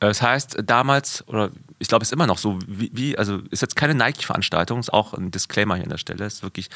Das 0.00 0.22
heißt, 0.22 0.56
damals, 0.64 1.26
oder 1.28 1.52
ich 1.78 1.86
glaube, 1.86 2.02
es 2.02 2.08
ist 2.08 2.12
immer 2.12 2.26
noch 2.26 2.38
so, 2.38 2.58
wie, 2.66 2.90
wie 2.92 3.16
also 3.16 3.38
ist 3.50 3.62
jetzt 3.62 3.76
keine 3.76 3.94
Nike-Veranstaltung, 3.94 4.80
ist 4.80 4.92
auch 4.92 5.14
ein 5.14 5.30
Disclaimer 5.30 5.76
hier 5.76 5.84
an 5.84 5.90
der 5.90 5.98
Stelle. 5.98 6.26
Ist 6.26 6.42
wirklich, 6.42 6.68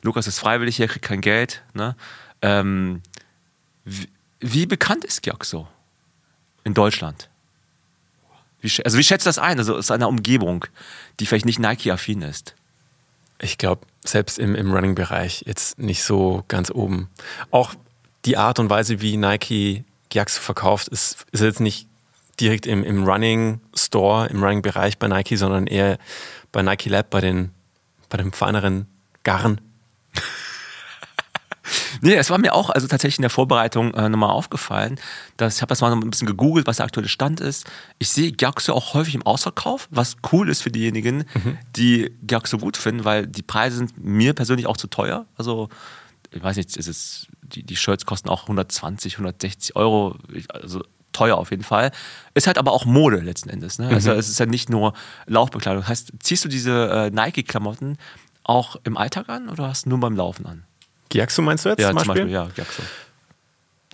Lukas 0.00 0.26
ist 0.26 0.38
freiwillig 0.38 0.76
hier, 0.76 0.88
kriegt 0.88 1.04
kein 1.04 1.20
Geld. 1.20 1.62
Ne? 1.74 1.94
Ähm, 2.40 3.02
wie, 3.84 4.08
wie, 4.40 4.64
bekannt 4.64 5.04
ist 5.04 5.22
Georg 5.22 5.44
so 5.44 5.68
in 6.64 6.72
Deutschland? 6.72 7.28
Wie, 8.62 8.72
also 8.84 8.96
wie 8.96 9.04
schätzt 9.04 9.26
das 9.26 9.38
ein? 9.38 9.58
Also 9.58 9.76
aus 9.76 9.90
einer 9.90 10.08
Umgebung, 10.08 10.64
die 11.20 11.26
vielleicht 11.26 11.44
nicht 11.44 11.58
Nike-affin 11.58 12.22
ist. 12.22 12.54
Ich 13.38 13.58
glaube, 13.58 13.86
selbst 14.02 14.38
im, 14.38 14.54
im 14.54 14.72
Running-Bereich 14.72 15.44
jetzt 15.46 15.78
nicht 15.78 16.04
so 16.04 16.42
ganz 16.48 16.70
oben. 16.70 17.10
Auch 17.50 17.74
die 18.24 18.38
Art 18.38 18.58
und 18.58 18.70
Weise, 18.70 19.02
wie 19.02 19.18
Nike 19.18 19.84
Giaxo 20.12 20.40
verkauft, 20.40 20.88
ist, 20.88 21.24
ist 21.32 21.40
jetzt 21.40 21.60
nicht 21.60 21.88
direkt 22.38 22.66
im, 22.66 22.84
im 22.84 23.04
Running 23.04 23.60
Store, 23.74 24.26
im 24.26 24.42
Running-Bereich 24.42 24.98
bei 24.98 25.08
Nike, 25.08 25.36
sondern 25.36 25.66
eher 25.66 25.98
bei 26.52 26.62
Nike 26.62 26.90
Lab, 26.90 27.08
bei 27.10 27.20
den, 27.20 27.50
bei 28.08 28.18
dem 28.18 28.32
feineren 28.32 28.86
Garn. 29.24 29.60
Nee, 32.00 32.16
es 32.16 32.30
war 32.30 32.38
mir 32.38 32.52
auch 32.52 32.68
also 32.70 32.88
tatsächlich 32.88 33.18
in 33.18 33.22
der 33.22 33.30
Vorbereitung 33.30 33.94
äh, 33.94 34.08
nochmal 34.08 34.30
aufgefallen, 34.30 34.98
dass 35.36 35.56
ich 35.56 35.62
habe 35.62 35.68
das 35.68 35.80
mal 35.80 35.94
noch 35.94 36.02
ein 36.02 36.10
bisschen 36.10 36.26
gegoogelt, 36.26 36.66
was 36.66 36.78
der 36.78 36.86
aktuelle 36.86 37.08
Stand 37.08 37.40
ist. 37.40 37.64
Ich 37.98 38.08
sehe 38.08 38.32
Gyaxo 38.32 38.72
auch 38.72 38.94
häufig 38.94 39.14
im 39.14 39.24
Ausverkauf, 39.24 39.86
was 39.90 40.16
cool 40.32 40.48
ist 40.48 40.62
für 40.62 40.72
diejenigen, 40.72 41.24
mhm. 41.34 41.58
die 41.76 42.12
Gyaxo 42.26 42.58
gut 42.58 42.76
finden, 42.76 43.04
weil 43.04 43.28
die 43.28 43.42
Preise 43.42 43.76
sind 43.76 44.04
mir 44.04 44.34
persönlich 44.34 44.66
auch 44.66 44.76
zu 44.76 44.88
teuer. 44.88 45.26
Also 45.36 45.68
ich 46.32 46.42
weiß 46.42 46.56
nicht, 46.56 46.76
ist 46.76 46.88
es, 46.88 47.26
die, 47.42 47.62
die 47.62 47.76
Shirts 47.76 48.06
kosten 48.06 48.28
auch 48.28 48.42
120, 48.42 49.14
160 49.14 49.76
Euro, 49.76 50.16
also 50.48 50.82
teuer 51.12 51.36
auf 51.36 51.50
jeden 51.50 51.62
Fall. 51.62 51.92
Ist 52.34 52.46
halt 52.46 52.58
aber 52.58 52.72
auch 52.72 52.84
Mode 52.84 53.18
letzten 53.18 53.50
Endes. 53.50 53.78
Ne? 53.78 53.88
Also 53.88 54.12
mhm. 54.12 54.18
es 54.18 54.28
ist 54.28 54.40
ja 54.40 54.46
nicht 54.46 54.70
nur 54.70 54.94
Laufbekleidung. 55.26 55.86
Heißt, 55.86 56.12
ziehst 56.20 56.44
du 56.44 56.48
diese 56.48 56.88
äh, 56.90 57.10
Nike-Klamotten 57.10 57.98
auch 58.44 58.76
im 58.84 58.96
Alltag 58.96 59.28
an 59.28 59.48
oder 59.48 59.68
hast 59.68 59.84
du 59.84 59.90
nur 59.90 60.00
beim 60.00 60.16
Laufen 60.16 60.46
an? 60.46 60.64
Giaxo 61.10 61.42
meinst 61.42 61.64
du 61.64 61.68
jetzt 61.68 61.80
ja, 61.80 61.88
zum 61.88 61.96
Beispiel? 61.96 62.14
Beispiel 62.14 62.32
ja, 62.32 62.48
Giaxo. 62.54 62.82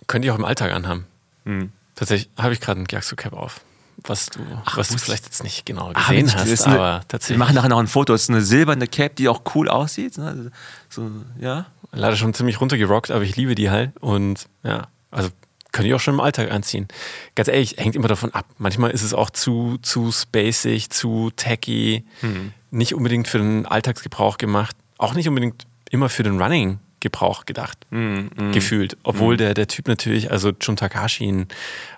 Könnte 0.07 0.27
ich 0.27 0.31
auch 0.31 0.37
im 0.37 0.45
Alltag 0.45 0.71
anhaben. 0.71 1.05
Mhm. 1.43 1.71
Tatsächlich 1.95 2.29
habe 2.37 2.53
ich 2.53 2.61
gerade 2.61 2.79
ein 2.79 2.85
Giaxo-Cap 2.85 3.33
auf 3.33 3.61
was 4.07 4.27
du, 4.27 4.39
Ach, 4.65 4.77
was 4.77 4.89
du 4.89 4.97
vielleicht 4.97 5.25
jetzt 5.25 5.43
nicht 5.43 5.65
genau 5.65 5.91
ah, 5.93 6.07
gesehen 6.07 6.31
Ach, 6.33 6.45
hast, 6.45 6.67
aber 6.67 7.01
tatsächlich. 7.07 7.35
Wir 7.35 7.39
machen 7.39 7.55
nachher 7.55 7.69
noch 7.69 7.79
ein 7.79 7.87
Foto. 7.87 8.13
Es 8.13 8.23
ist 8.23 8.29
eine 8.29 8.41
silberne 8.41 8.87
Cap, 8.87 9.15
die 9.15 9.27
auch 9.27 9.41
cool 9.55 9.69
aussieht. 9.69 10.17
Ne? 10.17 10.51
So, 10.89 11.09
ja. 11.39 11.65
Leider 11.91 12.15
schon 12.15 12.33
ziemlich 12.33 12.61
runtergerockt, 12.61 13.11
aber 13.11 13.23
ich 13.23 13.35
liebe 13.35 13.55
die 13.55 13.69
halt. 13.69 13.91
Und 13.99 14.47
ja, 14.63 14.87
also 15.11 15.29
könnte 15.71 15.87
ich 15.87 15.93
auch 15.93 15.99
schon 15.99 16.15
im 16.15 16.19
Alltag 16.19 16.51
anziehen. 16.51 16.87
Ganz 17.35 17.47
ehrlich, 17.47 17.77
hängt 17.77 17.95
immer 17.95 18.07
davon 18.07 18.33
ab. 18.33 18.45
Manchmal 18.57 18.91
ist 18.91 19.03
es 19.03 19.13
auch 19.13 19.29
zu, 19.29 19.77
zu 19.81 20.11
spacig, 20.11 20.89
zu 20.89 21.31
tacky, 21.35 22.05
mhm. 22.21 22.53
nicht 22.71 22.93
unbedingt 22.95 23.27
für 23.27 23.37
den 23.37 23.65
Alltagsgebrauch 23.65 24.37
gemacht, 24.37 24.75
auch 24.97 25.13
nicht 25.13 25.27
unbedingt 25.27 25.65
immer 25.91 26.09
für 26.09 26.23
den 26.23 26.41
Running 26.41 26.79
Gebrauch 27.01 27.45
gedacht, 27.45 27.77
mm, 27.91 28.51
gefühlt. 28.51 28.97
Obwohl 29.03 29.35
mm. 29.35 29.37
der, 29.37 29.53
der 29.53 29.67
Typ 29.67 29.87
natürlich, 29.87 30.31
also 30.31 30.51
Jun 30.59 30.75
Takashi, 30.75 31.31
ein 31.31 31.47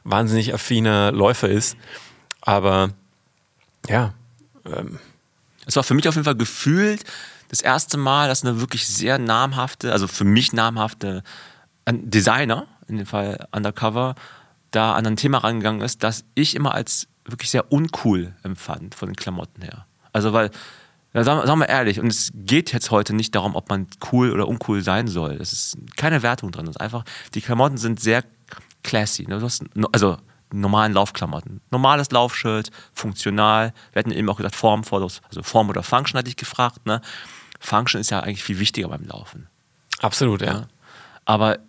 wahnsinnig 0.04 0.54
affiner 0.54 1.12
Läufer 1.12 1.50
ist. 1.50 1.76
Aber 2.42 2.92
ja. 3.88 4.14
Ähm. 4.66 5.00
Es 5.66 5.76
war 5.76 5.84
für 5.84 5.94
mich 5.94 6.08
auf 6.08 6.16
jeden 6.16 6.26
Fall 6.26 6.36
gefühlt 6.36 7.04
das 7.52 7.60
erste 7.60 7.98
Mal, 7.98 8.30
dass 8.30 8.46
eine 8.46 8.62
wirklich 8.62 8.88
sehr 8.88 9.20
namhafte, 9.20 9.92
also 9.92 10.08
für 10.08 10.24
mich 10.24 10.54
namhafte 10.54 11.22
Designer, 11.90 12.66
in 12.88 12.96
dem 12.96 13.06
Fall 13.06 13.46
Undercover, 13.52 14.16
da 14.72 14.94
an 14.94 15.06
ein 15.06 15.18
Thema 15.18 15.40
rangegangen 15.40 15.82
ist, 15.82 16.02
das 16.02 16.24
ich 16.34 16.56
immer 16.56 16.74
als 16.74 17.10
wirklich 17.26 17.50
sehr 17.50 17.70
uncool 17.70 18.34
empfand 18.44 18.96
von 18.96 19.10
den 19.10 19.18
Klamotten 19.18 19.64
her. 19.64 19.86
Also 20.14 20.32
weil 20.32 20.50
ja, 21.14 21.26
sagen, 21.26 21.46
sagen 21.46 21.60
wir 21.60 21.68
ehrlich, 21.68 22.00
und 22.00 22.08
es 22.08 22.32
geht 22.34 22.72
jetzt 22.72 22.90
heute 22.90 23.14
nicht 23.14 23.36
darum, 23.36 23.56
ob 23.56 23.68
man 23.68 23.88
cool 24.14 24.32
oder 24.32 24.48
uncool 24.48 24.82
sein 24.82 25.10
soll. 25.10 25.34
Es 25.34 25.52
ist 25.52 25.78
keine 25.98 26.24
Wertung 26.24 26.54
drin. 26.54 26.68
Es 26.68 26.78
ist 26.78 26.82
einfach, 26.82 27.04
die 27.34 27.42
Klamotten 27.42 27.76
sind 27.76 28.00
sehr 28.00 28.24
classy. 28.82 29.28
Ne? 29.28 29.42
Hast, 29.42 29.66
also 29.92 30.16
normalen 30.54 30.94
Laufklamotten. 30.94 31.60
Normales 31.70 32.12
Laufschild, 32.12 32.72
funktional. 32.94 33.74
Wir 33.92 34.00
hatten 34.00 34.12
eben 34.12 34.30
auch 34.30 34.38
gesagt, 34.38 34.56
Form, 34.56 34.84
also 34.90 35.44
Form 35.44 35.68
oder 35.68 35.84
Function 35.84 36.18
hatte 36.18 36.30
ich 36.30 36.38
gefragt. 36.38 36.86
Ne? 36.86 37.02
Function 37.62 38.02
ist 38.02 38.10
ja 38.10 38.20
eigentlich 38.20 38.44
viel 38.44 38.60
wichtiger 38.60 38.90
beim 38.90 39.06
Laufen. 39.06 39.48
Absolut, 40.00 40.42
ja. 40.42 40.54
ja. 40.54 40.68
Aber 41.26 41.60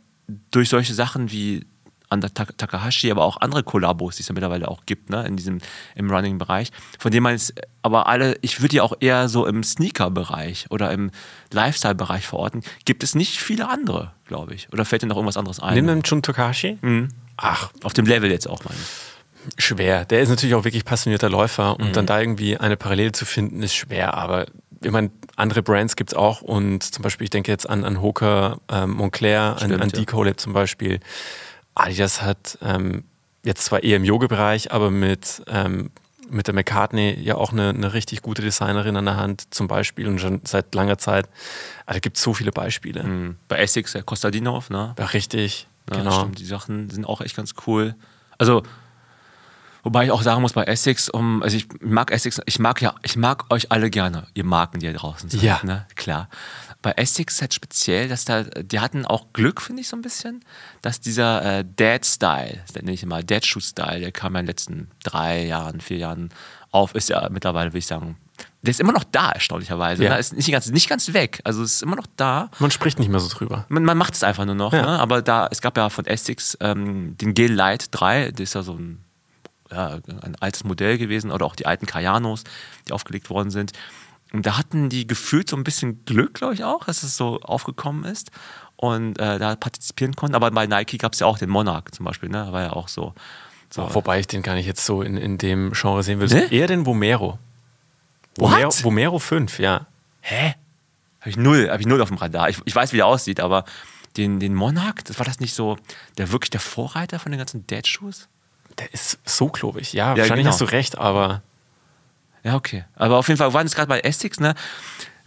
durch 0.50 0.70
solche 0.70 0.94
Sachen 0.94 1.31
wie 1.31 1.64
an 2.09 2.20
der 2.20 2.33
Takahashi, 2.35 3.11
aber 3.11 3.24
auch 3.24 3.40
andere 3.40 3.62
Kollabos, 3.62 4.16
die 4.16 4.22
es 4.22 4.28
ja 4.28 4.35
mittlerweile 4.35 4.68
auch 4.68 4.85
gibt, 4.85 5.09
ne, 5.09 5.26
in 5.26 5.37
diesem, 5.37 5.59
im 5.94 6.11
Running-Bereich, 6.11 6.70
von 6.98 7.11
denen 7.11 7.22
man 7.22 7.35
es, 7.35 7.55
aber 7.81 8.07
alle, 8.07 8.37
ich 8.42 8.61
würde 8.61 8.76
ja 8.76 8.83
auch 8.83 8.92
eher 9.00 9.31
so 9.31 9.46
im 9.46 9.62
Sneaker-Bereich 9.62 10.66
oder 10.68 10.90
im 10.90 11.11
Lifestyle-Bereich 11.52 12.26
verorten, 12.26 12.62
gibt 12.85 13.02
es 13.02 13.14
nicht 13.14 13.38
viele 13.38 13.68
andere, 13.68 14.12
glaube 14.26 14.55
ich. 14.55 14.70
Oder 14.72 14.85
fällt 14.85 15.02
dir 15.02 15.07
noch 15.07 15.16
irgendwas 15.16 15.38
anderes 15.38 15.59
ein? 15.59 15.74
Nimm 15.74 15.87
den 15.87 16.02
Jun 16.02 16.22
Takahashi? 16.22 16.78
Mhm. 16.83 17.09
Ach. 17.38 17.70
Auf 17.83 17.94
dem 17.94 18.05
Level 18.05 18.31
jetzt 18.31 18.46
auch, 18.46 18.62
meine 18.64 18.78
ich. 18.78 19.64
Schwer. 19.64 20.05
Der 20.05 20.20
ist 20.20 20.28
natürlich 20.28 20.55
auch 20.55 20.64
wirklich 20.64 20.85
passionierter 20.85 21.31
Läufer 21.31 21.78
und 21.78 21.88
mhm. 21.88 21.92
dann 21.94 22.07
da 22.07 22.20
irgendwie 22.20 22.59
eine 22.59 22.76
Parallele 22.76 23.12
zu 23.12 23.24
finden, 23.24 23.62
ist 23.62 23.74
schwer, 23.74 24.14
aber 24.14 24.46
ich 24.83 24.90
meine, 24.90 25.11
andere 25.37 25.62
Brands 25.62 25.97
gibt 25.97 26.12
es 26.12 26.16
auch 26.16 26.42
und 26.42 26.83
zum 26.83 27.03
Beispiel, 27.03 27.25
ich 27.25 27.31
denke 27.31 27.51
jetzt 27.51 27.68
an, 27.68 27.85
an 27.85 28.01
Hoka, 28.01 28.59
ähm, 28.71 28.92
Montclair, 28.92 29.55
Stimmt, 29.57 29.75
an, 29.75 29.83
an 29.83 29.88
ja. 29.90 29.99
Decolab 29.99 30.38
zum 30.40 30.53
Beispiel 30.53 31.01
Adidas 31.75 32.23
hat 32.23 32.59
ähm, 32.62 33.05
jetzt 33.45 33.64
zwar 33.64 33.83
eher 33.83 33.97
im 33.97 34.05
Yoga-Bereich, 34.05 34.73
aber 34.73 34.90
mit, 34.90 35.42
ähm, 35.47 35.90
mit 36.29 36.47
der 36.47 36.55
McCartney 36.55 37.18
ja 37.21 37.37
auch 37.37 37.53
eine, 37.53 37.71
eine, 37.71 37.92
richtig 37.92 38.23
gute 38.23 38.42
Designerin 38.42 38.97
an 38.97 39.05
der 39.05 39.16
Hand 39.16 39.55
zum 39.55 39.68
Beispiel 39.68 40.07
und 40.07 40.21
schon 40.21 40.40
seit 40.45 40.75
langer 40.75 40.99
Zeit. 40.99 41.27
Also, 41.87 41.97
da 41.97 42.01
gibt 42.01 42.16
es 42.16 42.23
so 42.23 42.35
viele 42.35 42.53
Beispiele. 42.53 43.03
Mhm. 43.03 43.37
Bei 43.49 43.57
Essex, 43.59 43.92
der 43.92 44.03
Kostadinov, 44.03 44.71
ne? 44.71 44.95
Ja, 44.99 45.05
richtig, 45.07 45.66
ja, 45.90 45.99
genau. 45.99 46.21
Stimmt, 46.21 46.38
die 46.38 46.45
Sachen 46.45 46.90
sind 46.90 47.07
auch 47.07 47.21
echt 47.21 47.37
ganz 47.37 47.55
cool. 47.66 47.95
Also 48.38 48.62
Wobei 49.83 50.05
ich 50.05 50.11
auch 50.12 50.23
sagen 50.23 50.42
muss, 50.42 50.53
bei 50.53 50.64
Essex, 50.64 51.09
um, 51.09 51.42
also 51.42 51.57
ich 51.57 51.66
mag 51.81 52.12
Essex, 52.12 52.40
ich 52.47 52.59
mag 52.59 52.81
ja, 52.81 52.95
ich 53.03 53.16
mag 53.16 53.51
euch 53.51 53.73
alle 53.73 53.90
gerne, 53.90 54.27
ihr 54.35 54.45
Marken, 54.45 54.79
die 54.79 54.87
ihr 54.87 54.92
draußen 54.92 55.29
seid, 55.29 55.42
ja. 55.42 55.61
ne? 55.64 55.87
Klar. 55.97 56.29
Bei 56.83 56.92
Essex 56.92 57.40
halt 57.40 57.55
speziell, 57.55 58.09
dass 58.09 58.25
da, 58.25 58.42
die 58.42 58.81
hatten 58.81 59.07
auch 59.07 59.33
Glück, 59.33 59.61
finde 59.61 59.83
ich 59.83 59.88
so 59.88 59.97
ein 59.97 60.03
bisschen, 60.03 60.45
dass 60.83 61.01
dieser 61.01 61.61
äh, 61.61 61.64
Dad-Style, 61.77 62.61
das 62.66 62.75
nenne 62.75 62.92
ich 62.92 63.03
immer 63.03 63.23
Dad-Shoe-Style, 63.23 64.01
der 64.01 64.12
kam 64.12 64.35
ja 64.35 64.40
in 64.40 64.47
den 64.47 64.51
letzten 64.51 64.90
drei 65.05 65.45
Jahren, 65.45 65.81
vier 65.81 65.99
Jahren 65.99 66.31
auf, 66.71 66.95
ist 66.95 67.09
ja 67.09 67.29
mittlerweile, 67.31 67.71
würde 67.71 67.79
ich 67.79 67.87
sagen, 67.87 68.16
der 68.62 68.71
ist 68.71 68.81
immer 68.81 68.92
noch 68.92 69.05
da, 69.05 69.31
erstaunlicherweise. 69.33 70.05
Ja. 70.05 70.11
Ne? 70.11 70.18
Ist 70.18 70.35
nicht 70.35 70.51
ganz, 70.51 70.71
nicht 70.71 70.88
ganz 70.88 71.12
weg. 71.12 71.40
Also 71.45 71.62
ist 71.62 71.83
immer 71.83 71.97
noch 71.97 72.07
da. 72.16 72.51
Man 72.61 72.71
spricht 72.71 72.99
nicht 72.99 73.09
mehr 73.09 73.21
so 73.21 73.29
drüber. 73.29 73.66
Man, 73.68 73.85
man 73.85 73.99
macht 73.99 74.14
es 74.14 74.23
einfach 74.23 74.45
nur 74.45 74.55
noch. 74.55 74.73
Ja. 74.73 74.83
Ne? 74.83 75.01
Aber 75.01 75.23
da, 75.23 75.49
es 75.51 75.61
gab 75.61 75.77
ja 75.77 75.90
von 75.90 76.07
Essex 76.07 76.57
ähm, 76.61 77.16
den 77.18 77.35
Gel 77.35 77.53
Light 77.53 77.88
3, 77.90 78.31
das 78.31 78.40
ist 78.40 78.55
ja 78.55 78.62
so 78.62 78.75
ein 78.75 79.05
ja, 79.72 79.98
ein 80.22 80.37
altes 80.40 80.64
Modell 80.64 80.98
gewesen 80.98 81.30
oder 81.30 81.46
auch 81.46 81.56
die 81.56 81.66
alten 81.66 81.87
Kayanos, 81.87 82.44
die 82.88 82.92
aufgelegt 82.92 83.30
worden 83.30 83.50
sind. 83.50 83.72
Und 84.32 84.46
da 84.46 84.56
hatten 84.56 84.88
die 84.88 85.06
gefühlt 85.06 85.48
so 85.48 85.56
ein 85.56 85.64
bisschen 85.64 86.04
Glück, 86.04 86.35
glaube 86.35 86.54
ich 86.54 86.64
auch, 86.64 86.85
dass 86.85 87.02
es 87.02 87.16
so 87.16 87.40
aufgekommen 87.40 88.04
ist 88.04 88.30
und 88.76 89.18
äh, 89.18 89.38
da 89.38 89.54
partizipieren 89.56 90.16
konnten. 90.16 90.35
Aber 90.35 90.50
bei 90.50 90.66
Nike 90.66 90.98
gab 90.98 91.12
es 91.12 91.20
ja 91.20 91.26
auch 91.26 91.38
den 91.38 91.50
Monarch 91.50 91.90
zum 91.92 92.06
Beispiel, 92.06 92.28
ne? 92.30 92.50
war 92.50 92.62
ja 92.62 92.72
auch 92.72 92.88
so. 92.88 93.14
so. 93.70 93.82
Oh, 93.82 93.94
wobei 93.94 94.20
ich 94.20 94.26
den 94.26 94.42
gar 94.42 94.54
nicht 94.54 94.66
jetzt 94.66 94.85
so 94.85 95.02
in, 95.02 95.16
in 95.16 95.38
dem 95.38 95.72
Genre 95.72 96.02
sehen 96.02 96.18
will. 96.18 96.28
Ne? 96.28 96.50
Eher 96.50 96.66
den 96.66 96.87
Vomero. 96.87 97.38
Vomero, 98.37 98.70
Vomero 98.82 99.18
5, 99.18 99.58
ja. 99.58 99.87
Hä? 100.22 100.54
Habe 101.20 101.30
ich 101.30 101.37
null, 101.37 101.68
habe 101.70 101.80
ich 101.80 101.87
null 101.87 102.00
auf 102.00 102.08
dem 102.08 102.16
Radar. 102.16 102.48
Ich, 102.48 102.58
ich 102.64 102.74
weiß, 102.74 102.92
wie 102.92 102.96
der 102.96 103.06
aussieht, 103.06 103.38
aber 103.38 103.64
den, 104.16 104.40
den 104.40 104.54
Monarch, 104.54 105.04
das 105.04 105.18
war 105.18 105.26
das 105.26 105.40
nicht 105.40 105.54
so 105.54 105.76
der 106.18 106.32
wirklich 106.32 106.50
der 106.50 106.61
Vorreiter 106.61 107.18
von 107.18 107.32
den 107.32 107.38
ganzen 107.38 107.66
Dead-Shoes? 107.66 108.28
Der 108.78 108.92
ist 108.92 109.18
so 109.24 109.48
klobig. 109.48 109.92
Ja, 109.92 110.12
ja 110.12 110.18
wahrscheinlich 110.18 110.44
genau. 110.44 110.50
hast 110.50 110.61
du 110.61 110.64
recht, 110.66 110.98
aber. 110.98 111.42
Ja, 112.42 112.56
okay. 112.56 112.85
Aber 112.96 113.18
auf 113.18 113.28
jeden 113.28 113.38
Fall 113.38 113.52
waren 113.52 113.66
es 113.66 113.74
gerade 113.74 113.88
bei 113.88 114.00
Essex, 114.00 114.40
ne? 114.40 114.54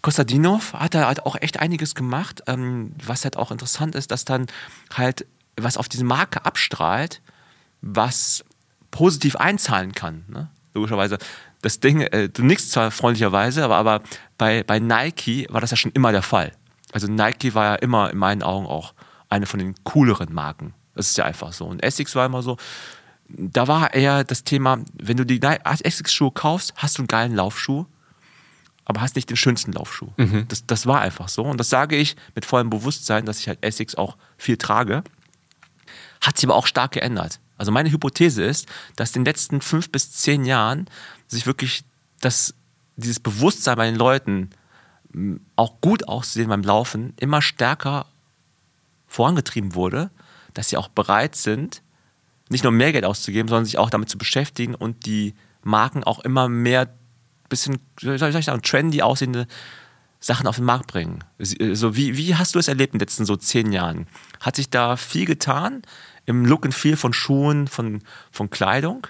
Kostadinov 0.01 0.73
hat 0.73 0.93
da 0.93 1.07
halt 1.07 1.25
auch 1.25 1.35
echt 1.41 1.59
einiges 1.59 1.95
gemacht. 1.95 2.43
Ähm, 2.47 2.91
was 3.03 3.23
halt 3.23 3.37
auch 3.37 3.51
interessant 3.51 3.95
ist, 3.95 4.11
dass 4.11 4.25
dann 4.25 4.47
halt 4.93 5.25
was 5.57 5.77
auf 5.77 5.89
diese 5.89 6.03
Marke 6.03 6.45
abstrahlt, 6.45 7.21
was 7.81 8.43
positiv 8.91 9.35
einzahlen 9.35 9.93
kann. 9.93 10.25
Ne? 10.27 10.49
Logischerweise. 10.73 11.17
Das 11.61 11.79
Ding, 11.79 12.01
äh, 12.01 12.29
du 12.29 12.43
nickst 12.43 12.71
zwar 12.71 12.91
freundlicherweise, 12.91 13.63
aber, 13.63 13.77
aber 13.77 14.01
bei, 14.37 14.63
bei 14.63 14.79
Nike 14.79 15.47
war 15.49 15.61
das 15.61 15.71
ja 15.71 15.77
schon 15.77 15.91
immer 15.91 16.11
der 16.11 16.21
Fall. 16.21 16.51
Also 16.91 17.07
Nike 17.07 17.55
war 17.55 17.65
ja 17.65 17.75
immer 17.75 18.11
in 18.11 18.17
meinen 18.17 18.43
Augen 18.43 18.67
auch 18.67 18.93
eine 19.29 19.45
von 19.47 19.59
den 19.59 19.75
cooleren 19.83 20.33
Marken. 20.33 20.73
Das 20.93 21.07
ist 21.07 21.17
ja 21.17 21.25
einfach 21.25 21.51
so. 21.51 21.65
Und 21.65 21.83
Essex 21.83 22.15
war 22.15 22.25
immer 22.25 22.41
so, 22.41 22.57
da 23.27 23.67
war 23.67 23.93
eher 23.93 24.23
das 24.23 24.43
Thema, 24.43 24.79
wenn 24.93 25.17
du 25.17 25.25
die 25.25 25.41
Essex-Schuhe 25.41 26.31
kaufst, 26.31 26.73
hast 26.77 26.97
du 26.97 27.01
einen 27.01 27.07
geilen 27.07 27.35
Laufschuh, 27.35 27.85
aber 28.85 29.01
hast 29.01 29.15
nicht 29.15 29.29
den 29.29 29.37
schönsten 29.37 29.71
Laufschuh. 29.71 30.09
Mhm. 30.17 30.47
Das, 30.47 30.65
das 30.65 30.85
war 30.85 31.01
einfach 31.01 31.27
so. 31.27 31.43
Und 31.43 31.57
das 31.57 31.69
sage 31.69 31.95
ich 31.95 32.15
mit 32.35 32.45
vollem 32.45 32.69
Bewusstsein, 32.69 33.25
dass 33.25 33.39
ich 33.39 33.47
halt 33.47 33.63
Essex 33.63 33.95
auch 33.95 34.15
viel 34.37 34.57
trage. 34.57 35.03
Hat 36.21 36.37
sich 36.37 36.47
aber 36.47 36.55
auch 36.55 36.67
stark 36.67 36.91
geändert. 36.91 37.39
Also 37.57 37.71
meine 37.71 37.91
Hypothese 37.91 38.43
ist, 38.43 38.67
dass 38.95 39.15
in 39.15 39.23
den 39.23 39.25
letzten 39.25 39.61
fünf 39.61 39.91
bis 39.91 40.11
zehn 40.11 40.45
Jahren 40.45 40.87
sich 41.27 41.47
wirklich 41.47 41.83
das, 42.21 42.53
dieses 42.95 43.19
Bewusstsein 43.19 43.77
bei 43.77 43.85
den 43.87 43.95
Leuten, 43.95 44.51
auch 45.55 45.79
gut 45.81 46.07
auszusehen 46.07 46.49
beim 46.49 46.63
Laufen, 46.63 47.13
immer 47.17 47.41
stärker 47.41 48.05
vorangetrieben 49.07 49.73
wurde, 49.73 50.11
dass 50.53 50.69
sie 50.69 50.77
auch 50.77 50.89
bereit 50.89 51.35
sind, 51.35 51.81
nicht 52.49 52.63
nur 52.63 52.71
mehr 52.71 52.91
Geld 52.91 53.05
auszugeben, 53.05 53.47
sondern 53.47 53.65
sich 53.65 53.77
auch 53.77 53.89
damit 53.89 54.09
zu 54.09 54.17
beschäftigen 54.17 54.75
und 54.75 55.05
die 55.05 55.33
Marken 55.63 56.03
auch 56.03 56.19
immer 56.19 56.47
mehr 56.47 56.89
bisschen, 57.49 57.79
soll 57.99 58.15
ich 58.15 58.45
sagen, 58.45 58.61
trendy 58.61 59.01
aussehende 59.01 59.47
Sachen 60.19 60.47
auf 60.47 60.55
den 60.55 60.65
Markt 60.65 60.87
bringen. 60.87 61.23
So, 61.39 61.95
wie, 61.95 62.17
wie 62.17 62.35
hast 62.35 62.55
du 62.55 62.59
es 62.59 62.67
erlebt 62.67 62.93
in 62.93 62.99
den 62.99 63.03
letzten 63.03 63.25
so 63.25 63.35
zehn 63.35 63.71
Jahren? 63.71 64.07
Hat 64.39 64.55
sich 64.55 64.69
da 64.69 64.97
viel 64.97 65.25
getan 65.25 65.83
im 66.25 66.45
Look 66.45 66.65
and 66.65 66.73
Feel 66.73 66.97
von 66.97 67.13
Schuhen, 67.13 67.67
von, 67.67 68.01
von 68.31 68.49
Kleidung? 68.49 69.05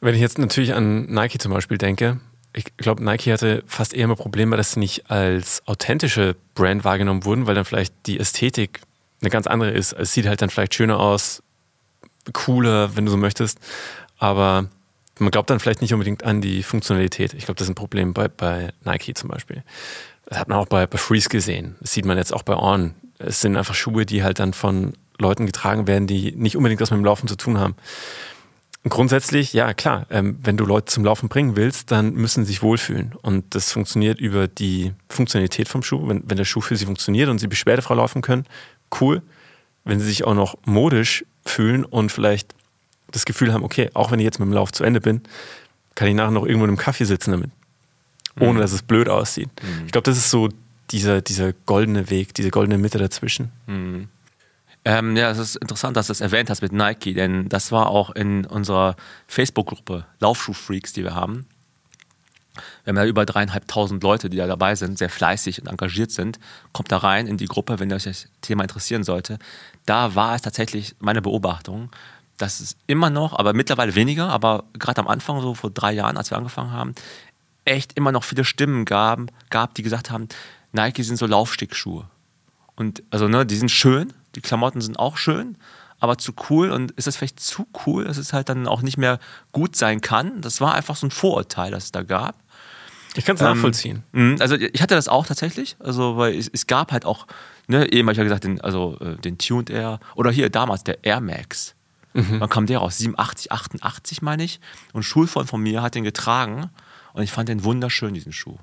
Wenn 0.00 0.14
ich 0.14 0.20
jetzt 0.20 0.38
natürlich 0.38 0.74
an 0.74 1.06
Nike 1.06 1.38
zum 1.38 1.52
Beispiel 1.52 1.78
denke, 1.78 2.20
ich 2.52 2.76
glaube, 2.78 3.04
Nike 3.04 3.32
hatte 3.32 3.62
fast 3.66 3.94
eher 3.94 4.04
immer 4.04 4.16
Probleme, 4.16 4.56
dass 4.56 4.72
sie 4.72 4.80
nicht 4.80 5.10
als 5.10 5.62
authentische 5.66 6.36
Brand 6.54 6.84
wahrgenommen 6.84 7.24
wurden, 7.24 7.46
weil 7.46 7.54
dann 7.54 7.66
vielleicht 7.66 7.94
die 8.06 8.18
Ästhetik 8.18 8.80
eine 9.20 9.30
ganz 9.30 9.46
andere 9.46 9.70
ist. 9.70 9.92
Es 9.92 10.12
sieht 10.12 10.26
halt 10.26 10.42
dann 10.42 10.50
vielleicht 10.50 10.74
schöner 10.74 10.98
aus, 10.98 11.42
cooler, 12.32 12.96
wenn 12.96 13.04
du 13.04 13.10
so 13.10 13.16
möchtest. 13.16 13.58
Aber 14.18 14.68
man 15.18 15.30
glaubt 15.30 15.50
dann 15.50 15.60
vielleicht 15.60 15.80
nicht 15.80 15.92
unbedingt 15.92 16.24
an 16.24 16.40
die 16.40 16.62
Funktionalität. 16.62 17.34
Ich 17.34 17.46
glaube, 17.46 17.56
das 17.56 17.66
ist 17.66 17.72
ein 17.72 17.76
Problem 17.76 18.12
bei, 18.12 18.28
bei 18.28 18.72
Nike 18.84 19.14
zum 19.14 19.30
Beispiel. 19.30 19.62
Das 20.26 20.38
hat 20.38 20.48
man 20.48 20.58
auch 20.58 20.66
bei, 20.66 20.86
bei 20.86 20.98
Freeze 20.98 21.28
gesehen. 21.28 21.76
Das 21.80 21.92
sieht 21.92 22.04
man 22.04 22.18
jetzt 22.18 22.34
auch 22.34 22.42
bei 22.42 22.56
On. 22.56 22.94
Es 23.18 23.40
sind 23.40 23.56
einfach 23.56 23.74
Schuhe, 23.74 24.04
die 24.04 24.22
halt 24.22 24.40
dann 24.40 24.52
von 24.52 24.92
Leuten 25.18 25.46
getragen 25.46 25.86
werden, 25.86 26.06
die 26.06 26.32
nicht 26.32 26.56
unbedingt 26.56 26.80
was 26.80 26.90
mit 26.90 26.98
dem 26.98 27.04
Laufen 27.04 27.28
zu 27.28 27.36
tun 27.36 27.58
haben. 27.58 27.76
grundsätzlich, 28.88 29.52
ja 29.52 29.72
klar, 29.74 30.06
ähm, 30.10 30.38
wenn 30.42 30.56
du 30.56 30.64
Leute 30.66 30.86
zum 30.86 31.04
Laufen 31.04 31.28
bringen 31.28 31.56
willst, 31.56 31.90
dann 31.90 32.12
müssen 32.12 32.44
sie 32.44 32.52
sich 32.52 32.62
wohlfühlen. 32.62 33.14
Und 33.22 33.54
das 33.54 33.72
funktioniert 33.72 34.20
über 34.20 34.48
die 34.48 34.92
Funktionalität 35.08 35.68
vom 35.68 35.82
Schuh. 35.82 36.06
Wenn, 36.08 36.22
wenn 36.26 36.36
der 36.36 36.44
Schuh 36.44 36.60
für 36.60 36.76
sie 36.76 36.84
funktioniert 36.86 37.28
und 37.28 37.38
sie 37.38 37.48
beschwerdefrei 37.48 37.94
laufen 37.94 38.20
können, 38.20 38.44
cool. 39.00 39.22
Wenn 39.84 39.98
sie 40.00 40.06
sich 40.06 40.24
auch 40.24 40.34
noch 40.34 40.56
modisch 40.66 41.24
fühlen 41.48 41.84
und 41.84 42.12
vielleicht 42.12 42.54
das 43.10 43.24
Gefühl 43.24 43.52
haben, 43.52 43.64
okay, 43.64 43.90
auch 43.94 44.10
wenn 44.10 44.18
ich 44.18 44.24
jetzt 44.24 44.38
mit 44.38 44.46
dem 44.46 44.52
Lauf 44.52 44.72
zu 44.72 44.84
Ende 44.84 45.00
bin, 45.00 45.22
kann 45.94 46.08
ich 46.08 46.14
nachher 46.14 46.30
noch 46.30 46.44
irgendwo 46.44 46.64
in 46.64 46.70
einem 46.70 46.78
Kaffee 46.78 47.04
sitzen 47.04 47.30
damit. 47.30 47.50
Ohne 48.38 48.54
mhm. 48.54 48.58
dass 48.58 48.72
es 48.72 48.82
blöd 48.82 49.08
aussieht. 49.08 49.48
Mhm. 49.62 49.86
Ich 49.86 49.92
glaube, 49.92 50.04
das 50.04 50.18
ist 50.18 50.30
so 50.30 50.50
dieser, 50.90 51.22
dieser 51.22 51.52
goldene 51.52 52.10
Weg, 52.10 52.34
diese 52.34 52.50
goldene 52.50 52.78
Mitte 52.78 52.98
dazwischen. 52.98 53.50
Mhm. 53.66 54.08
Ähm, 54.84 55.16
ja, 55.16 55.30
es 55.30 55.38
ist 55.38 55.56
interessant, 55.56 55.96
dass 55.96 56.06
du 56.06 56.12
es 56.12 56.20
erwähnt 56.20 56.48
hast 56.48 56.62
mit 56.62 56.72
Nike, 56.72 57.14
denn 57.14 57.48
das 57.48 57.72
war 57.72 57.88
auch 57.88 58.10
in 58.10 58.44
unserer 58.44 58.94
Facebook-Gruppe 59.26 60.06
Laufschuh-Freaks, 60.20 60.92
die 60.92 61.02
wir 61.02 61.14
haben. 61.14 61.46
Wir 62.86 62.92
haben 62.92 62.98
ja 62.98 63.06
über 63.06 63.26
dreieinhalbtausend 63.26 64.00
Leute, 64.04 64.30
die 64.30 64.36
da 64.36 64.46
dabei 64.46 64.76
sind, 64.76 64.96
sehr 64.96 65.10
fleißig 65.10 65.60
und 65.60 65.66
engagiert 65.66 66.12
sind. 66.12 66.38
Kommt 66.72 66.92
da 66.92 66.98
rein 66.98 67.26
in 67.26 67.36
die 67.36 67.46
Gruppe, 67.46 67.80
wenn 67.80 67.92
euch 67.92 68.04
das 68.04 68.28
Thema 68.42 68.62
interessieren 68.62 69.02
sollte. 69.02 69.40
Da 69.86 70.14
war 70.14 70.36
es 70.36 70.42
tatsächlich 70.42 70.94
meine 71.00 71.20
Beobachtung, 71.20 71.90
dass 72.38 72.60
es 72.60 72.76
immer 72.86 73.10
noch, 73.10 73.36
aber 73.36 73.54
mittlerweile 73.54 73.96
weniger, 73.96 74.28
aber 74.28 74.62
gerade 74.78 75.00
am 75.00 75.08
Anfang, 75.08 75.40
so 75.40 75.54
vor 75.54 75.70
drei 75.70 75.94
Jahren, 75.94 76.16
als 76.16 76.30
wir 76.30 76.38
angefangen 76.38 76.70
haben, 76.70 76.94
echt 77.64 77.94
immer 77.94 78.12
noch 78.12 78.22
viele 78.22 78.44
Stimmen 78.44 78.84
gab, 78.84 79.18
gab 79.50 79.74
die 79.74 79.82
gesagt 79.82 80.12
haben, 80.12 80.28
Nike 80.70 81.02
sind 81.02 81.16
so 81.16 81.26
Laufstickschuhe. 81.26 82.08
Und 82.76 83.02
also, 83.10 83.26
ne, 83.26 83.44
die 83.44 83.56
sind 83.56 83.72
schön, 83.72 84.12
die 84.36 84.42
Klamotten 84.42 84.80
sind 84.80 84.96
auch 84.96 85.16
schön, 85.16 85.58
aber 85.98 86.18
zu 86.18 86.34
cool 86.50 86.70
und 86.70 86.92
ist 86.92 87.08
das 87.08 87.16
vielleicht 87.16 87.40
zu 87.40 87.66
cool, 87.84 88.04
dass 88.04 88.16
es 88.16 88.32
halt 88.32 88.48
dann 88.48 88.68
auch 88.68 88.82
nicht 88.82 88.96
mehr 88.96 89.18
gut 89.50 89.74
sein 89.74 90.00
kann. 90.00 90.40
Das 90.40 90.60
war 90.60 90.74
einfach 90.74 90.94
so 90.94 91.08
ein 91.08 91.10
Vorurteil, 91.10 91.72
das 91.72 91.86
es 91.86 91.92
da 91.92 92.04
gab. 92.04 92.36
Ich 93.16 93.24
kann 93.24 93.36
es 93.36 93.42
ähm, 93.42 93.48
nachvollziehen. 93.48 94.02
Mhm, 94.12 94.36
also 94.40 94.56
ich 94.56 94.82
hatte 94.82 94.94
das 94.94 95.08
auch 95.08 95.26
tatsächlich, 95.26 95.76
also 95.78 96.16
weil 96.16 96.36
es, 96.36 96.48
es 96.52 96.66
gab 96.66 96.92
halt 96.92 97.04
auch, 97.04 97.26
ne, 97.66 97.90
eben 97.92 98.06
habe 98.06 98.12
ich 98.12 98.18
ja 98.18 98.24
gesagt, 98.24 98.44
den, 98.44 98.60
also 98.60 98.98
äh, 99.00 99.16
den 99.16 99.38
Tuned 99.38 99.70
Air 99.70 100.00
oder 100.14 100.30
hier 100.30 100.50
damals 100.50 100.84
der 100.84 101.04
Air 101.04 101.20
Max. 101.20 101.74
Mhm. 102.14 102.40
Wann 102.40 102.48
kam 102.48 102.66
der 102.66 102.78
raus? 102.78 102.98
87, 102.98 103.52
88 103.52 104.22
meine 104.22 104.42
ich. 104.42 104.60
Und 104.92 105.02
Schulfreund 105.02 105.48
von 105.48 105.62
mir 105.62 105.82
hat 105.82 105.94
den 105.94 106.04
getragen 106.04 106.70
und 107.12 107.22
ich 107.22 107.30
fand 107.30 107.48
den 107.48 107.64
wunderschön, 107.64 108.14
diesen 108.14 108.32
Schuh. 108.32 108.56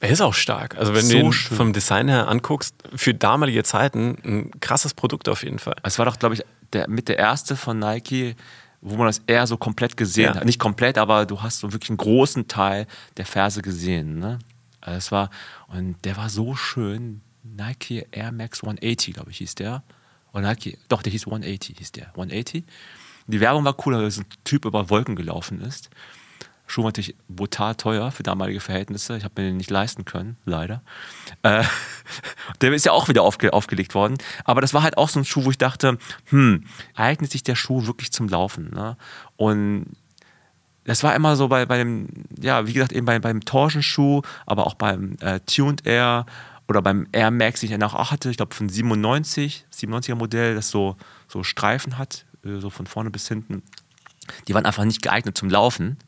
Er 0.00 0.10
ist 0.10 0.20
auch 0.20 0.34
stark. 0.34 0.76
Also 0.76 0.94
wenn 0.94 1.04
so 1.04 1.12
du 1.12 1.24
ihn 1.26 1.32
schön. 1.32 1.56
vom 1.56 1.72
Design 1.72 2.08
her 2.08 2.28
anguckst, 2.28 2.74
für 2.94 3.14
damalige 3.14 3.62
Zeiten 3.62 4.18
ein 4.24 4.50
krasses 4.60 4.94
Produkt 4.94 5.28
auf 5.28 5.44
jeden 5.44 5.60
Fall. 5.60 5.76
Es 5.84 5.98
war 5.98 6.06
doch, 6.06 6.18
glaube 6.18 6.34
ich, 6.34 6.42
der, 6.72 6.88
mit 6.88 7.08
der 7.08 7.18
erste 7.18 7.54
von 7.54 7.78
Nike, 7.78 8.34
wo 8.82 8.96
man 8.96 9.06
das 9.06 9.22
eher 9.26 9.46
so 9.46 9.56
komplett 9.56 9.96
gesehen 9.96 10.34
ja. 10.34 10.34
hat. 10.34 10.44
Nicht 10.44 10.58
komplett, 10.58 10.98
aber 10.98 11.24
du 11.24 11.40
hast 11.40 11.60
so 11.60 11.72
wirklich 11.72 11.90
einen 11.90 11.98
großen 11.98 12.48
Teil 12.48 12.86
der 13.16 13.24
Ferse 13.24 13.62
gesehen. 13.62 14.18
Ne? 14.18 14.40
Also 14.80 14.98
es 14.98 15.12
war, 15.12 15.30
und 15.68 15.96
der 16.04 16.16
war 16.16 16.28
so 16.28 16.54
schön. 16.56 17.22
Nike 17.44 18.06
Air 18.10 18.32
Max 18.32 18.62
180, 18.62 19.14
glaube 19.14 19.30
ich, 19.30 19.38
hieß 19.38 19.54
der. 19.54 19.82
Oder 20.32 20.48
Nike, 20.48 20.78
doch, 20.88 21.02
der 21.02 21.12
hieß 21.12 21.26
180, 21.26 21.78
hieß 21.78 21.92
der. 21.92 22.08
180. 22.08 22.64
Die 23.28 23.40
Werbung 23.40 23.64
war 23.64 23.76
cool, 23.86 23.94
weil 23.94 24.10
so 24.10 24.22
ein 24.22 24.26
Typ 24.44 24.64
über 24.64 24.90
Wolken 24.90 25.14
gelaufen 25.14 25.60
ist. 25.60 25.88
Schuh 26.66 26.82
war 26.82 26.88
natürlich 26.88 27.16
brutal 27.28 27.74
teuer 27.74 28.10
für 28.10 28.22
damalige 28.22 28.60
Verhältnisse. 28.60 29.16
Ich 29.16 29.24
habe 29.24 29.40
mir 29.40 29.48
den 29.48 29.56
nicht 29.58 29.70
leisten 29.70 30.04
können, 30.04 30.36
leider. 30.44 30.82
Äh, 31.42 31.64
der 32.60 32.72
ist 32.72 32.86
ja 32.86 32.92
auch 32.92 33.08
wieder 33.08 33.22
aufge 33.22 33.52
aufgelegt 33.52 33.94
worden. 33.94 34.16
Aber 34.44 34.60
das 34.60 34.72
war 34.72 34.82
halt 34.82 34.96
auch 34.96 35.08
so 35.08 35.20
ein 35.20 35.24
Schuh, 35.24 35.44
wo 35.44 35.50
ich 35.50 35.58
dachte, 35.58 35.98
hm, 36.26 36.64
eignet 36.94 37.30
sich 37.30 37.42
der 37.42 37.56
Schuh 37.56 37.86
wirklich 37.86 38.12
zum 38.12 38.28
Laufen? 38.28 38.70
Ne? 38.70 38.96
Und 39.36 39.86
das 40.84 41.02
war 41.02 41.14
immer 41.14 41.36
so 41.36 41.48
bei, 41.48 41.66
bei 41.66 41.78
dem, 41.78 42.08
ja, 42.40 42.66
wie 42.66 42.72
gesagt, 42.72 42.92
eben 42.92 43.06
bei, 43.06 43.18
beim 43.18 43.44
Torschenschuh, 43.44 44.22
aber 44.46 44.66
auch 44.66 44.74
beim 44.74 45.16
äh, 45.20 45.40
Tuned 45.40 45.86
Air 45.86 46.26
oder 46.68 46.82
beim 46.82 47.06
Air 47.12 47.30
Max, 47.30 47.60
den 47.60 47.66
ich 47.66 47.72
danach 47.72 47.94
auch 47.94 48.10
hatte, 48.10 48.30
ich 48.30 48.36
glaube 48.36 48.54
von 48.54 48.68
97, 48.68 49.66
97er 49.72 50.14
Modell, 50.14 50.54
das 50.54 50.70
so, 50.70 50.96
so 51.28 51.44
Streifen 51.44 51.98
hat, 51.98 52.24
äh, 52.44 52.58
so 52.58 52.70
von 52.70 52.86
vorne 52.86 53.10
bis 53.10 53.28
hinten. 53.28 53.62
Die 54.48 54.54
waren 54.54 54.66
einfach 54.66 54.84
nicht 54.84 55.02
geeignet 55.02 55.36
zum 55.36 55.50
Laufen. 55.50 55.98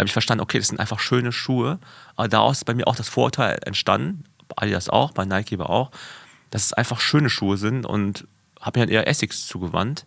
Da 0.00 0.02
habe 0.02 0.08
ich 0.08 0.14
verstanden, 0.14 0.40
okay, 0.40 0.56
das 0.56 0.68
sind 0.68 0.80
einfach 0.80 0.98
schöne 0.98 1.30
Schuhe. 1.30 1.78
Aber 2.16 2.26
daraus 2.26 2.56
ist 2.56 2.64
bei 2.64 2.72
mir 2.72 2.86
auch 2.86 2.96
das 2.96 3.10
Vorurteil 3.10 3.58
entstanden, 3.66 4.24
bei 4.48 4.62
Adidas 4.62 4.88
auch, 4.88 5.12
bei 5.12 5.26
Nike 5.26 5.56
aber 5.56 5.68
auch, 5.68 5.90
dass 6.48 6.64
es 6.64 6.72
einfach 6.72 7.00
schöne 7.00 7.28
Schuhe 7.28 7.58
sind 7.58 7.84
und 7.84 8.26
habe 8.58 8.80
mir 8.80 8.86
dann 8.86 8.94
eher 8.94 9.06
Essex 9.06 9.46
zugewandt. 9.46 10.06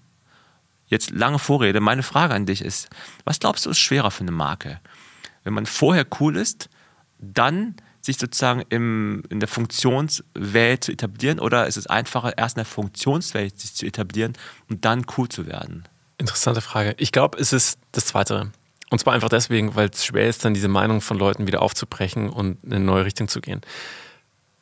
Jetzt 0.88 1.12
lange 1.12 1.38
Vorrede. 1.38 1.79
Meine 1.79 2.01
Frage 2.01 2.34
an 2.34 2.47
dich 2.47 2.63
ist, 2.63 2.89
was 3.23 3.39
glaubst 3.39 3.67
du 3.67 3.69
ist 3.69 3.77
schwerer 3.77 4.10
für 4.10 4.21
eine 4.21 4.32
Marke? 4.32 4.82
Wenn 5.43 5.53
man 5.53 5.67
vorher 5.67 6.08
cool 6.19 6.38
ist, 6.38 6.71
dann 7.19 7.75
sich 8.01 8.17
sozusagen 8.17 8.63
im, 8.69 9.21
in 9.29 9.39
der 9.39 9.47
Funktionswelt 9.47 10.86
zu 10.86 10.91
etablieren 10.91 11.39
oder 11.39 11.67
ist 11.67 11.77
es 11.77 11.86
einfacher, 11.86 12.36
erst 12.36 12.58
in 12.58 12.62
der 12.62 12.65
Funktionswelt 12.65 13.60
sich 13.60 13.75
zu 13.75 13.86
etablieren 13.86 14.34
und 14.71 14.86
dann 14.86 15.06
cool 15.19 15.29
zu 15.29 15.45
werden? 15.45 15.88
Interessante 16.17 16.62
Frage. 16.62 16.95
Ich 16.97 17.12
glaube, 17.12 17.38
es 17.38 17.53
ist 17.53 17.77
das 17.91 18.08
Zweite. 18.08 18.51
Und 18.93 18.99
zwar 18.99 19.13
einfach 19.13 19.29
deswegen, 19.29 19.73
weil 19.73 19.89
es 19.89 20.06
schwer 20.06 20.29
ist, 20.29 20.45
dann 20.45 20.53
diese 20.53 20.67
Meinung 20.67 21.01
von 21.01 21.17
Leuten 21.17 21.47
wieder 21.47 21.63
aufzubrechen 21.63 22.29
und 22.29 22.63
in 22.63 22.73
eine 22.73 22.86
neue 22.86 23.06
Richtung 23.06 23.27
zu 23.27 23.41
gehen. 23.41 23.62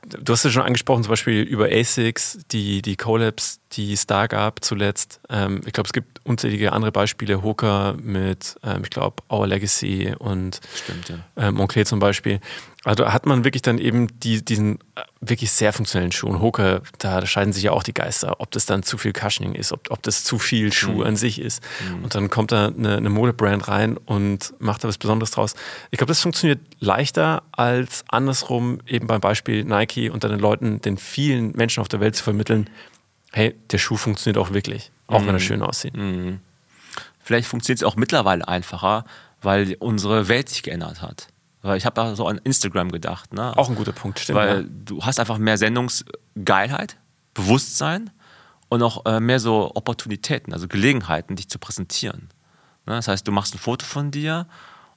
Du 0.07 0.31
hast 0.31 0.45
ja 0.45 0.49
schon 0.49 0.63
angesprochen, 0.63 1.03
zum 1.03 1.09
Beispiel 1.09 1.41
über 1.41 1.65
ASICS, 1.65 2.39
die, 2.49 2.81
die 2.81 2.95
Collabs, 2.95 3.59
die 3.73 3.93
es 3.93 4.05
da 4.05 4.27
gab 4.27 4.63
zuletzt. 4.63 5.19
Ähm, 5.29 5.61
ich 5.65 5.73
glaube, 5.73 5.87
es 5.87 5.93
gibt 5.93 6.25
unzählige 6.25 6.73
andere 6.73 6.91
Beispiele. 6.91 7.43
Hooker 7.43 7.95
mit, 8.01 8.55
ähm, 8.63 8.81
ich 8.83 8.89
glaube, 8.89 9.23
Our 9.29 9.47
Legacy 9.47 10.13
und 10.17 10.59
Stimmt, 10.75 11.09
ja. 11.09 11.15
ähm, 11.37 11.55
Moncler 11.55 11.85
zum 11.85 11.99
Beispiel. 11.99 12.39
Also 12.83 13.07
hat 13.13 13.27
man 13.27 13.43
wirklich 13.43 13.61
dann 13.61 13.77
eben 13.77 14.07
die, 14.21 14.43
diesen 14.43 14.79
äh, 14.95 15.01
wirklich 15.19 15.51
sehr 15.51 15.71
funktionellen 15.71 16.11
Schuh. 16.11 16.27
Und 16.27 16.41
Hoka, 16.41 16.81
da 16.97 17.23
scheiden 17.27 17.53
sich 17.53 17.63
ja 17.63 17.71
auch 17.73 17.83
die 17.83 17.93
Geister, 17.93 18.39
ob 18.39 18.49
das 18.51 18.65
dann 18.65 18.81
zu 18.81 18.97
viel 18.97 19.13
Cushioning 19.13 19.53
ist, 19.53 19.71
ob, 19.71 19.91
ob 19.91 20.01
das 20.01 20.23
zu 20.23 20.39
viel 20.39 20.73
Schuh 20.73 20.93
mhm. 20.93 21.03
an 21.03 21.15
sich 21.15 21.39
ist. 21.39 21.63
Mhm. 21.87 22.03
Und 22.03 22.15
dann 22.15 22.29
kommt 22.31 22.51
da 22.51 22.67
eine, 22.67 22.97
eine 22.97 23.09
Modebrand 23.09 23.67
rein 23.67 23.97
und 23.97 24.55
macht 24.57 24.83
da 24.83 24.87
was 24.87 24.97
Besonderes 24.97 25.29
draus. 25.29 25.53
Ich 25.91 25.99
glaube, 25.99 26.09
das 26.09 26.21
funktioniert 26.21 26.59
leichter 26.79 27.43
als 27.51 28.03
andersrum, 28.07 28.79
eben 28.87 29.05
beim 29.05 29.21
Beispiel 29.21 29.63
Nike 29.63 30.09
und 30.09 30.23
dann 30.23 30.31
den 30.31 30.39
Leuten, 30.39 30.81
den 30.81 30.97
vielen 30.97 31.51
Menschen 31.51 31.81
auf 31.81 31.87
der 31.87 31.99
Welt 31.99 32.15
zu 32.15 32.23
vermitteln, 32.23 32.67
hey, 33.31 33.55
der 33.71 33.77
Schuh 33.77 33.97
funktioniert 33.97 34.37
auch 34.37 34.53
wirklich, 34.53 34.91
auch 35.07 35.21
mhm. 35.21 35.27
wenn 35.27 35.35
er 35.35 35.39
schön 35.39 35.61
aussieht. 35.61 35.95
Mhm. 35.95 36.39
Vielleicht 37.19 37.47
funktioniert 37.47 37.79
es 37.79 37.83
auch 37.83 37.95
mittlerweile 37.95 38.47
einfacher, 38.47 39.05
weil 39.41 39.75
unsere 39.79 40.27
Welt 40.27 40.49
sich 40.49 40.63
geändert 40.63 41.01
hat. 41.01 41.27
Weil 41.61 41.77
ich 41.77 41.85
habe 41.85 41.93
da 41.93 42.15
so 42.15 42.27
an 42.27 42.39
Instagram 42.43 42.91
gedacht. 42.91 43.33
Ne? 43.33 43.55
Auch 43.55 43.69
ein 43.69 43.75
guter 43.75 43.91
Punkt, 43.91 44.19
stimmt. 44.19 44.39
Weil 44.39 44.61
ja. 44.63 44.67
du 44.85 45.03
hast 45.03 45.19
einfach 45.19 45.37
mehr 45.37 45.57
Sendungsgeilheit, 45.57 46.97
Bewusstsein 47.33 48.09
und 48.69 48.81
auch 48.81 49.05
äh, 49.05 49.19
mehr 49.19 49.39
so 49.39 49.71
Opportunitäten, 49.75 50.53
also 50.53 50.67
Gelegenheiten, 50.67 51.35
dich 51.35 51.49
zu 51.49 51.59
präsentieren. 51.59 52.29
Ne? 52.87 52.95
Das 52.95 53.07
heißt, 53.07 53.27
du 53.27 53.31
machst 53.31 53.53
ein 53.53 53.59
Foto 53.59 53.85
von 53.85 54.09
dir 54.09 54.47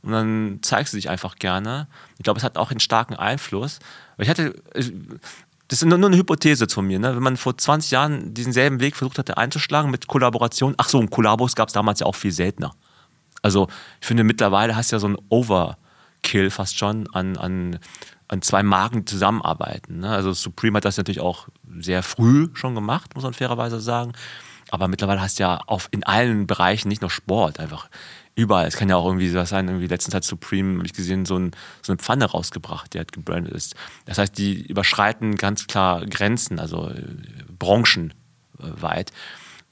und 0.02 0.12
dann 0.12 0.58
zeigst 0.62 0.92
du 0.92 0.96
dich 0.96 1.10
einfach 1.10 1.36
gerne. 1.36 1.86
Ich 2.16 2.24
glaube, 2.24 2.38
es 2.38 2.44
hat 2.44 2.56
auch 2.56 2.70
einen 2.70 2.80
starken 2.80 3.14
Einfluss. 3.14 3.78
Ich 4.16 4.28
hatte, 4.28 4.54
das 5.74 5.82
ist 5.82 5.88
nur, 5.88 6.06
eine 6.06 6.16
Hypothese 6.16 6.68
von 6.68 6.87
mir, 6.87 6.98
ne? 6.98 7.16
wenn 7.16 7.22
man 7.22 7.37
vor 7.37 7.58
20 7.58 7.90
Jahren 7.90 8.34
diesen 8.34 8.52
selben 8.52 8.80
Weg 8.80 8.96
versucht 8.96 9.18
hatte 9.18 9.37
einzuschlagen 9.37 9.90
mit 9.90 10.06
Kollaboration, 10.06 10.74
ach 10.76 10.88
so, 10.88 10.98
und 10.98 11.10
Kollabos 11.10 11.54
gab 11.54 11.68
es 11.68 11.74
damals 11.74 12.00
ja 12.00 12.06
auch 12.06 12.14
viel 12.14 12.32
seltener. 12.32 12.74
Also 13.42 13.68
ich 14.00 14.06
finde, 14.06 14.24
mittlerweile 14.24 14.76
hast 14.76 14.92
du 14.92 14.96
ja 14.96 15.00
so 15.00 15.08
ein 15.08 15.16
Over- 15.28 15.76
Kill 16.24 16.50
fast 16.50 16.76
schon 16.76 17.06
an, 17.12 17.37
an, 17.37 17.78
an 18.26 18.42
zwei 18.42 18.64
Marken 18.64 19.06
zusammenarbeiten. 19.06 20.00
Ne? 20.00 20.08
Also 20.10 20.32
Supreme 20.32 20.78
hat 20.78 20.84
das 20.84 20.96
natürlich 20.96 21.20
auch 21.20 21.48
sehr 21.78 22.02
früh 22.02 22.48
schon 22.54 22.74
gemacht, 22.74 23.14
muss 23.14 23.22
man 23.22 23.34
fairerweise 23.34 23.78
sagen. 23.78 24.14
Aber 24.70 24.88
mittlerweile 24.88 25.20
hast 25.20 25.38
du 25.38 25.44
ja 25.44 25.58
auf, 25.66 25.88
in 25.92 26.02
allen 26.02 26.46
Bereichen, 26.46 26.88
nicht 26.88 27.02
nur 27.02 27.10
Sport, 27.10 27.60
einfach 27.60 27.88
überall. 28.34 28.66
Es 28.66 28.76
kann 28.76 28.88
ja 28.88 28.96
auch 28.96 29.06
irgendwie 29.06 29.32
was 29.34 29.50
sein, 29.50 29.68
irgendwie 29.68 29.86
letztens 29.86 30.14
hat 30.14 30.24
Supreme, 30.24 30.78
habe 30.78 30.86
ich 30.86 30.92
gesehen, 30.92 31.24
so, 31.24 31.38
ein, 31.38 31.52
so, 31.82 31.92
eine 31.92 31.98
Pfanne 31.98 32.24
rausgebracht, 32.26 32.94
die 32.94 32.98
halt 32.98 33.12
gebrandet 33.12 33.52
ist. 33.52 33.74
Das 34.06 34.18
heißt, 34.18 34.36
die 34.36 34.66
überschreiten 34.66 35.36
ganz 35.36 35.66
klar 35.66 36.04
Grenzen, 36.06 36.58
also 36.58 36.88
äh, 36.88 37.02
branchenweit. 37.58 39.12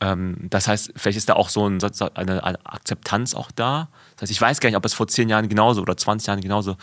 Ähm, 0.01 0.37
das 0.51 0.69
heißt, 0.69 0.93
vielleicht 0.97 1.19
ist 1.19 1.29
da 1.29 1.35
auch 1.35 1.49
so 1.49 1.69
ein, 1.69 1.81
eine, 2.15 2.45
eine 2.45 2.67
Akzeptanz 2.67 3.35
auch 3.35 3.51
da. 3.51 3.89
Das 4.17 4.23
heißt, 4.23 4.33
ich 4.33 4.41
weiß 4.41 4.61
gar 4.61 4.69
nicht, 4.69 4.77
ob 4.77 4.85
es 4.85 4.95
vor 4.95 5.09
zehn 5.09 5.29
Jahren 5.29 5.49
genauso 5.49 5.83
oder 5.83 5.97
20 5.97 6.27
Jahren 6.27 6.41
genauso 6.41 6.77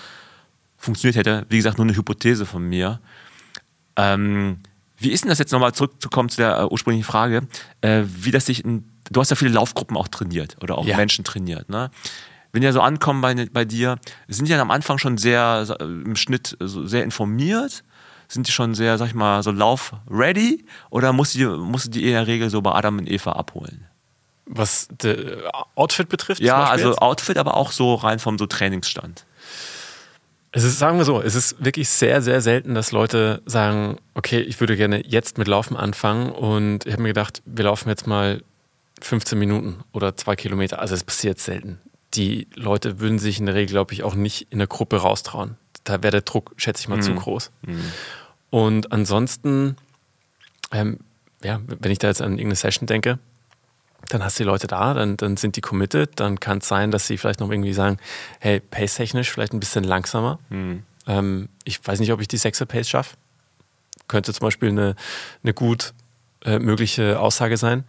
funktioniert 0.78 1.18
hätte. 1.18 1.46
Wie 1.50 1.58
gesagt, 1.58 1.78
nur 1.78 1.86
eine 1.86 1.96
Hypothese 1.96 2.46
von 2.46 2.64
mir. 2.64 3.00
Ähm, 3.96 4.60
wie 4.98 5.12
ist 5.12 5.24
denn 5.24 5.30
das 5.30 5.40
jetzt 5.40 5.52
nochmal 5.52 5.74
zurückzukommen 5.74 6.30
zu 6.30 6.38
der 6.38 6.60
äh, 6.60 6.66
ursprünglichen 6.66 7.06
Frage, 7.06 7.48
äh, 7.82 8.04
wie 8.06 8.32
das 8.32 8.46
sich 8.46 8.64
in, 8.66 8.89
du 9.10 9.20
hast 9.20 9.30
ja 9.30 9.36
viele 9.36 9.52
Laufgruppen 9.52 9.98
auch 9.98 10.08
trainiert 10.08 10.58
oder 10.62 10.78
auch 10.78 10.86
ja. 10.86 10.98
Menschen 10.98 11.24
trainiert, 11.24 11.70
ne? 11.70 11.92
Wenn 12.52 12.64
die 12.64 12.72
so 12.72 12.82
ankommen 12.82 13.22
bei, 13.22 13.36
bei 13.52 13.64
dir, 13.64 14.00
sind 14.28 14.48
die 14.48 14.52
dann 14.52 14.62
am 14.62 14.72
Anfang 14.72 14.98
schon 14.98 15.20
sehr 15.20 15.78
im 15.80 16.16
Schnitt 16.16 16.58
sehr 16.60 17.04
informiert 17.04 17.84
sind 18.30 18.48
die 18.48 18.52
schon 18.52 18.76
sehr, 18.76 18.98
sag 18.98 19.08
ich 19.08 19.16
mal, 19.16 19.44
so 19.44 19.52
lauf-ready 19.52 20.64
oder 20.92 21.12
musst 21.12 21.34
du, 21.34 21.40
die, 21.40 21.46
musst 21.46 21.88
du 21.88 21.90
die 21.90 22.06
in 22.06 22.14
der 22.14 22.28
Regel 22.28 22.50
so 22.50 22.62
bei 22.62 22.72
Adam 22.72 23.00
und 23.00 23.10
Eva 23.10 23.34
abholen? 23.34 23.86
Was 24.46 24.88
Outfit 25.76 26.10
betrifft? 26.10 26.42
Ja, 26.42 26.66
also 26.66 26.90
jetzt? 26.90 27.02
Outfit, 27.02 27.38
aber 27.38 27.58
auch 27.58 27.72
so 27.72 27.96
rein 27.96 28.20
vom 28.20 28.38
so 28.38 28.46
Trainingsstand. 28.46 29.26
Es 30.52 30.64
ist, 30.64 30.80
sagen 30.80 30.98
wir 30.98 31.06
so, 31.06 31.22
es 31.22 31.36
ist 31.36 31.64
wirklich 31.64 31.90
sehr, 31.90 32.22
sehr 32.22 32.42
selten, 32.42 32.74
dass 32.74 32.92
Leute 32.92 33.42
sagen, 33.46 33.98
okay, 34.16 34.40
ich 34.40 34.60
würde 34.60 34.76
gerne 34.76 35.06
jetzt 35.06 35.38
mit 35.38 35.48
Laufen 35.48 35.78
anfangen 35.78 36.32
und 36.32 36.86
ich 36.86 36.94
habe 36.94 37.04
mir 37.04 37.10
gedacht, 37.10 37.44
wir 37.46 37.66
laufen 37.66 37.90
jetzt 37.90 38.08
mal 38.08 38.42
15 39.06 39.38
Minuten 39.38 39.84
oder 39.92 40.16
zwei 40.16 40.36
Kilometer. 40.36 40.80
Also 40.80 40.96
es 40.96 41.04
passiert 41.04 41.40
selten. 41.40 41.80
Die 42.14 42.48
Leute 42.56 43.00
würden 43.00 43.20
sich 43.20 43.40
in 43.40 43.46
der 43.46 43.56
Regel, 43.56 43.72
glaube 43.72 43.94
ich, 43.94 44.04
auch 44.04 44.16
nicht 44.16 44.48
in 44.52 44.58
der 44.58 44.68
Gruppe 44.68 44.98
raustrauen. 44.98 45.58
Da 45.84 46.04
wäre 46.04 46.12
der 46.12 46.22
Druck, 46.22 46.54
schätze 46.58 46.82
ich 46.82 46.88
mal, 46.88 46.98
mhm. 46.98 47.02
zu 47.02 47.16
groß. 47.16 47.52
Mhm. 47.62 47.92
Und 48.50 48.92
ansonsten, 48.92 49.78
ähm, 50.72 51.00
ja, 51.44 51.62
wenn 51.68 51.92
ich 51.92 52.00
da 52.00 52.08
jetzt 52.08 52.22
an 52.22 52.34
irgendeine 52.34 52.56
Session 52.56 52.88
denke, 52.88 53.20
dann 54.08 54.24
hast 54.24 54.40
du 54.40 54.44
die 54.44 54.48
Leute 54.48 54.68
da, 54.68 54.94
dann, 54.94 55.18
dann 55.18 55.38
sind 55.38 55.56
die 55.56 55.62
committed, 55.62 56.20
dann 56.20 56.40
kann 56.40 56.60
es 56.60 56.68
sein, 56.68 56.90
dass 56.90 57.06
sie 57.06 57.18
vielleicht 57.18 57.40
noch 57.40 57.52
irgendwie 57.52 57.74
sagen, 57.74 57.98
hey, 58.40 58.60
pace-technisch 58.60 59.30
vielleicht 59.30 59.54
ein 59.54 59.60
bisschen 59.60 59.84
langsamer. 59.84 60.40
Mhm. 60.50 60.84
Ähm, 61.06 61.50
ich 61.64 61.86
weiß 61.86 62.00
nicht, 62.00 62.12
ob 62.12 62.22
ich 62.22 62.28
die 62.28 62.40
6er 62.40 62.66
Pace 62.66 62.90
schaffe. 62.90 63.18
Könnte 64.08 64.34
zum 64.34 64.46
Beispiel 64.46 64.70
eine, 64.70 64.96
eine 65.44 65.54
gut 65.54 65.94
äh, 66.44 66.60
mögliche 66.60 67.20
Aussage 67.20 67.58
sein. 67.58 67.84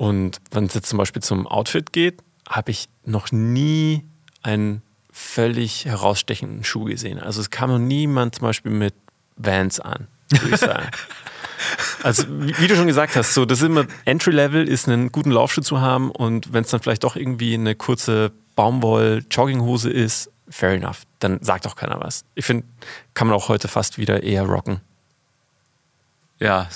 Und 0.00 0.40
wenn 0.50 0.64
es 0.64 0.72
jetzt 0.72 0.88
zum 0.88 0.96
Beispiel 0.96 1.20
zum 1.20 1.46
Outfit 1.46 1.92
geht, 1.92 2.22
habe 2.48 2.70
ich 2.70 2.88
noch 3.04 3.32
nie 3.32 4.02
einen 4.42 4.80
völlig 5.12 5.84
herausstechenden 5.84 6.64
Schuh 6.64 6.84
gesehen. 6.84 7.18
Also 7.18 7.42
es 7.42 7.50
kam 7.50 7.68
noch 7.68 7.78
niemand 7.78 8.36
zum 8.36 8.46
Beispiel 8.46 8.72
mit 8.72 8.94
Vans 9.36 9.78
an, 9.78 10.08
würde 10.30 10.54
ich 10.54 10.60
sagen. 10.60 10.88
Also, 12.02 12.24
wie, 12.26 12.66
du 12.66 12.74
schon 12.74 12.86
gesagt 12.86 13.14
hast, 13.16 13.34
so, 13.34 13.44
das 13.44 13.58
ist 13.58 13.66
immer 13.66 13.84
Entry-Level, 14.06 14.66
ist 14.66 14.88
einen 14.88 15.12
guten 15.12 15.30
Laufschuh 15.30 15.60
zu 15.60 15.82
haben 15.82 16.10
und 16.10 16.54
wenn 16.54 16.64
es 16.64 16.70
dann 16.70 16.80
vielleicht 16.80 17.04
doch 17.04 17.16
irgendwie 17.16 17.52
eine 17.52 17.74
kurze 17.74 18.32
Baumwoll-Jogginghose 18.56 19.90
ist, 19.90 20.30
fair 20.48 20.70
enough. 20.70 21.02
Dann 21.18 21.42
sagt 21.42 21.66
auch 21.66 21.76
keiner 21.76 22.00
was. 22.00 22.24
Ich 22.34 22.46
finde, 22.46 22.66
kann 23.12 23.26
man 23.26 23.36
auch 23.36 23.50
heute 23.50 23.68
fast 23.68 23.98
wieder 23.98 24.22
eher 24.22 24.44
rocken. 24.44 24.80
Ja, 26.38 26.66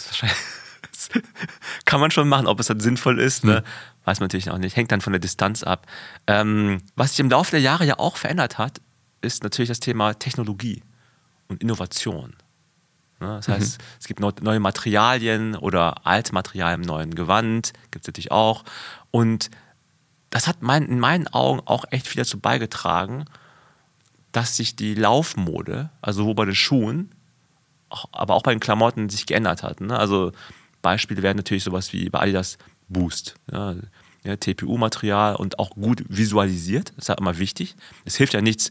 kann 1.84 2.00
man 2.00 2.10
schon 2.10 2.28
machen, 2.28 2.46
ob 2.46 2.60
es 2.60 2.66
dann 2.66 2.80
sinnvoll 2.80 3.18
ist, 3.18 3.44
ne? 3.44 3.58
Hm. 3.58 3.64
weiß 4.04 4.20
man 4.20 4.26
natürlich 4.26 4.50
auch 4.50 4.58
nicht. 4.58 4.76
Hängt 4.76 4.92
dann 4.92 5.00
von 5.00 5.12
der 5.12 5.20
Distanz 5.20 5.62
ab. 5.62 5.86
Ähm, 6.26 6.82
was 6.96 7.10
sich 7.10 7.20
im 7.20 7.30
Laufe 7.30 7.50
der 7.50 7.60
Jahre 7.60 7.84
ja 7.84 7.98
auch 7.98 8.16
verändert 8.16 8.58
hat, 8.58 8.80
ist 9.20 9.42
natürlich 9.42 9.68
das 9.68 9.80
Thema 9.80 10.14
Technologie 10.14 10.82
und 11.48 11.62
Innovation. 11.62 12.34
Ne? 13.20 13.36
Das 13.36 13.48
heißt, 13.48 13.78
mhm. 13.78 13.84
es 14.00 14.06
gibt 14.06 14.20
neue 14.20 14.60
Materialien 14.60 15.56
oder 15.56 16.06
alte 16.06 16.32
Materialien 16.32 16.82
im 16.82 16.86
neuen 16.86 17.14
Gewand, 17.14 17.72
gibt 17.90 18.04
es 18.04 18.08
natürlich 18.08 18.30
auch. 18.30 18.64
Und 19.10 19.50
das 20.30 20.46
hat 20.46 20.62
mein, 20.62 20.84
in 20.84 21.00
meinen 21.00 21.28
Augen 21.28 21.60
auch 21.64 21.84
echt 21.90 22.08
viel 22.08 22.20
dazu 22.22 22.38
beigetragen, 22.38 23.24
dass 24.32 24.56
sich 24.56 24.74
die 24.74 24.94
Laufmode, 24.94 25.90
also 26.02 26.22
sowohl 26.22 26.34
bei 26.34 26.44
den 26.44 26.56
Schuhen, 26.56 27.14
aber 27.88 28.34
auch 28.34 28.42
bei 28.42 28.52
den 28.52 28.60
Klamotten 28.60 29.08
sich 29.08 29.26
geändert 29.26 29.62
hat. 29.62 29.80
Ne? 29.80 29.96
Also 29.96 30.32
Beispiele 30.84 31.22
wären 31.22 31.36
natürlich 31.36 31.64
sowas 31.64 31.92
wie 31.92 32.08
bei 32.10 32.20
Adidas 32.20 32.58
Boost. 32.88 33.34
Ja? 33.50 33.74
ja, 34.22 34.36
TPU-Material 34.36 35.36
und 35.36 35.58
auch 35.58 35.70
gut 35.70 36.04
visualisiert. 36.08 36.90
Das 36.96 37.04
ist 37.04 37.08
halt 37.08 37.20
immer 37.20 37.38
wichtig. 37.38 37.74
Es 38.04 38.16
hilft 38.16 38.34
ja 38.34 38.40
nichts, 38.40 38.70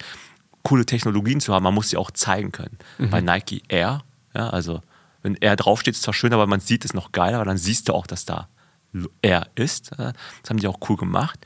coole 0.64 0.86
Technologien 0.86 1.42
zu 1.42 1.54
haben, 1.54 1.64
man 1.64 1.74
muss 1.74 1.90
sie 1.90 1.98
auch 1.98 2.12
zeigen 2.12 2.52
können. 2.52 2.78
Mhm. 2.98 3.10
Bei 3.10 3.20
Nike 3.20 3.64
Air, 3.68 4.04
ja, 4.34 4.50
also 4.50 4.82
wenn 5.22 5.36
Air 5.36 5.56
draufsteht, 5.56 5.96
ist 5.96 6.04
zwar 6.04 6.14
schön, 6.14 6.34
aber 6.34 6.48
man 6.48 6.60
sieht 6.60 6.86
es 6.86 6.94
noch 6.94 7.12
geiler, 7.12 7.40
weil 7.40 7.46
dann 7.46 7.58
siehst 7.58 7.90
du 7.90 7.94
auch, 7.94 8.08
dass 8.08 8.26
da 8.26 8.48
Air 9.22 9.48
ist. 9.56 9.92
Das 9.98 10.14
haben 10.50 10.58
die 10.60 10.68
auch 10.68 10.80
cool 10.88 10.98
gemacht. 10.98 11.40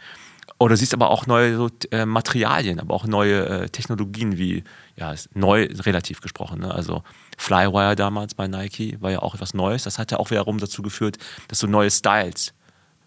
Oder 0.59 0.75
siehst 0.75 0.93
aber 0.93 1.11
auch 1.11 1.27
neue 1.27 1.55
so, 1.55 1.69
äh, 1.91 2.05
Materialien, 2.05 2.79
aber 2.79 2.95
auch 2.95 3.05
neue 3.05 3.45
äh, 3.47 3.69
Technologien, 3.69 4.37
wie, 4.37 4.63
ja, 4.95 5.13
neu 5.35 5.67
relativ 5.71 6.21
gesprochen. 6.21 6.61
Ne? 6.61 6.73
Also 6.73 7.03
Flywire 7.37 7.95
damals 7.95 8.33
bei 8.33 8.47
Nike 8.47 8.97
war 8.99 9.11
ja 9.11 9.19
auch 9.19 9.35
etwas 9.35 9.53
Neues. 9.53 9.83
Das 9.83 9.99
hat 9.99 10.11
ja 10.11 10.17
auch 10.17 10.31
wiederum 10.31 10.57
dazu 10.57 10.81
geführt, 10.81 11.17
dass 11.47 11.59
du 11.59 11.67
neue 11.67 11.91
Styles 11.91 12.53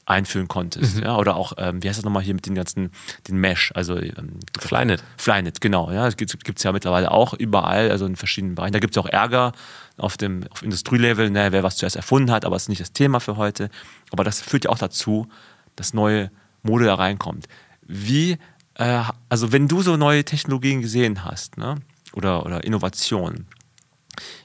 einführen 0.07 0.49
konntest. 0.49 0.97
Mhm. 0.97 1.03
Ja? 1.03 1.17
Oder 1.17 1.37
auch, 1.37 1.55
ähm, 1.57 1.83
wie 1.83 1.89
heißt 1.89 1.99
das 1.99 2.05
nochmal 2.05 2.23
hier 2.23 2.35
mit 2.35 2.47
den 2.47 2.55
ganzen, 2.55 2.91
den 3.27 3.37
Mesh, 3.37 3.73
also 3.75 3.97
ähm, 3.97 4.41
Flynet. 4.59 5.03
Flynet, 5.17 5.61
genau. 5.61 5.91
Ja, 5.91 6.05
das 6.05 6.17
gibt 6.17 6.35
es 6.57 6.63
ja 6.63 6.73
mittlerweile 6.73 7.11
auch 7.11 7.35
überall, 7.35 7.91
also 7.91 8.07
in 8.07 8.17
verschiedenen 8.17 8.55
Bereichen. 8.55 8.73
Da 8.73 8.79
gibt 8.79 8.97
es 8.97 9.03
auch 9.03 9.09
Ärger 9.09 9.53
auf 9.97 10.17
dem 10.17 10.45
auf 10.51 10.63
Industrielevel, 10.63 11.31
ne, 11.31 11.53
wer 11.53 11.63
was 11.63 11.77
zuerst 11.77 11.97
erfunden 11.97 12.31
hat, 12.31 12.45
aber 12.45 12.57
das 12.57 12.65
ist 12.65 12.69
nicht 12.69 12.81
das 12.81 12.93
Thema 12.93 13.21
für 13.21 13.37
heute. 13.37 13.71
Aber 14.11 14.25
das 14.25 14.41
führt 14.41 14.65
ja 14.65 14.71
auch 14.71 14.79
dazu, 14.79 15.29
dass 15.77 15.95
neue 15.95 16.31
Mode 16.63 16.85
da 16.87 16.95
reinkommt. 16.95 17.47
Wie, 17.83 18.39
äh, 18.75 19.03
also 19.29 19.53
wenn 19.53 19.69
du 19.69 19.83
so 19.83 19.97
neue 19.97 20.25
Technologien 20.25 20.81
gesehen 20.81 21.25
hast, 21.25 21.57
ne? 21.57 21.77
oder, 22.13 22.45
oder 22.47 22.65
Innovationen, 22.65 23.47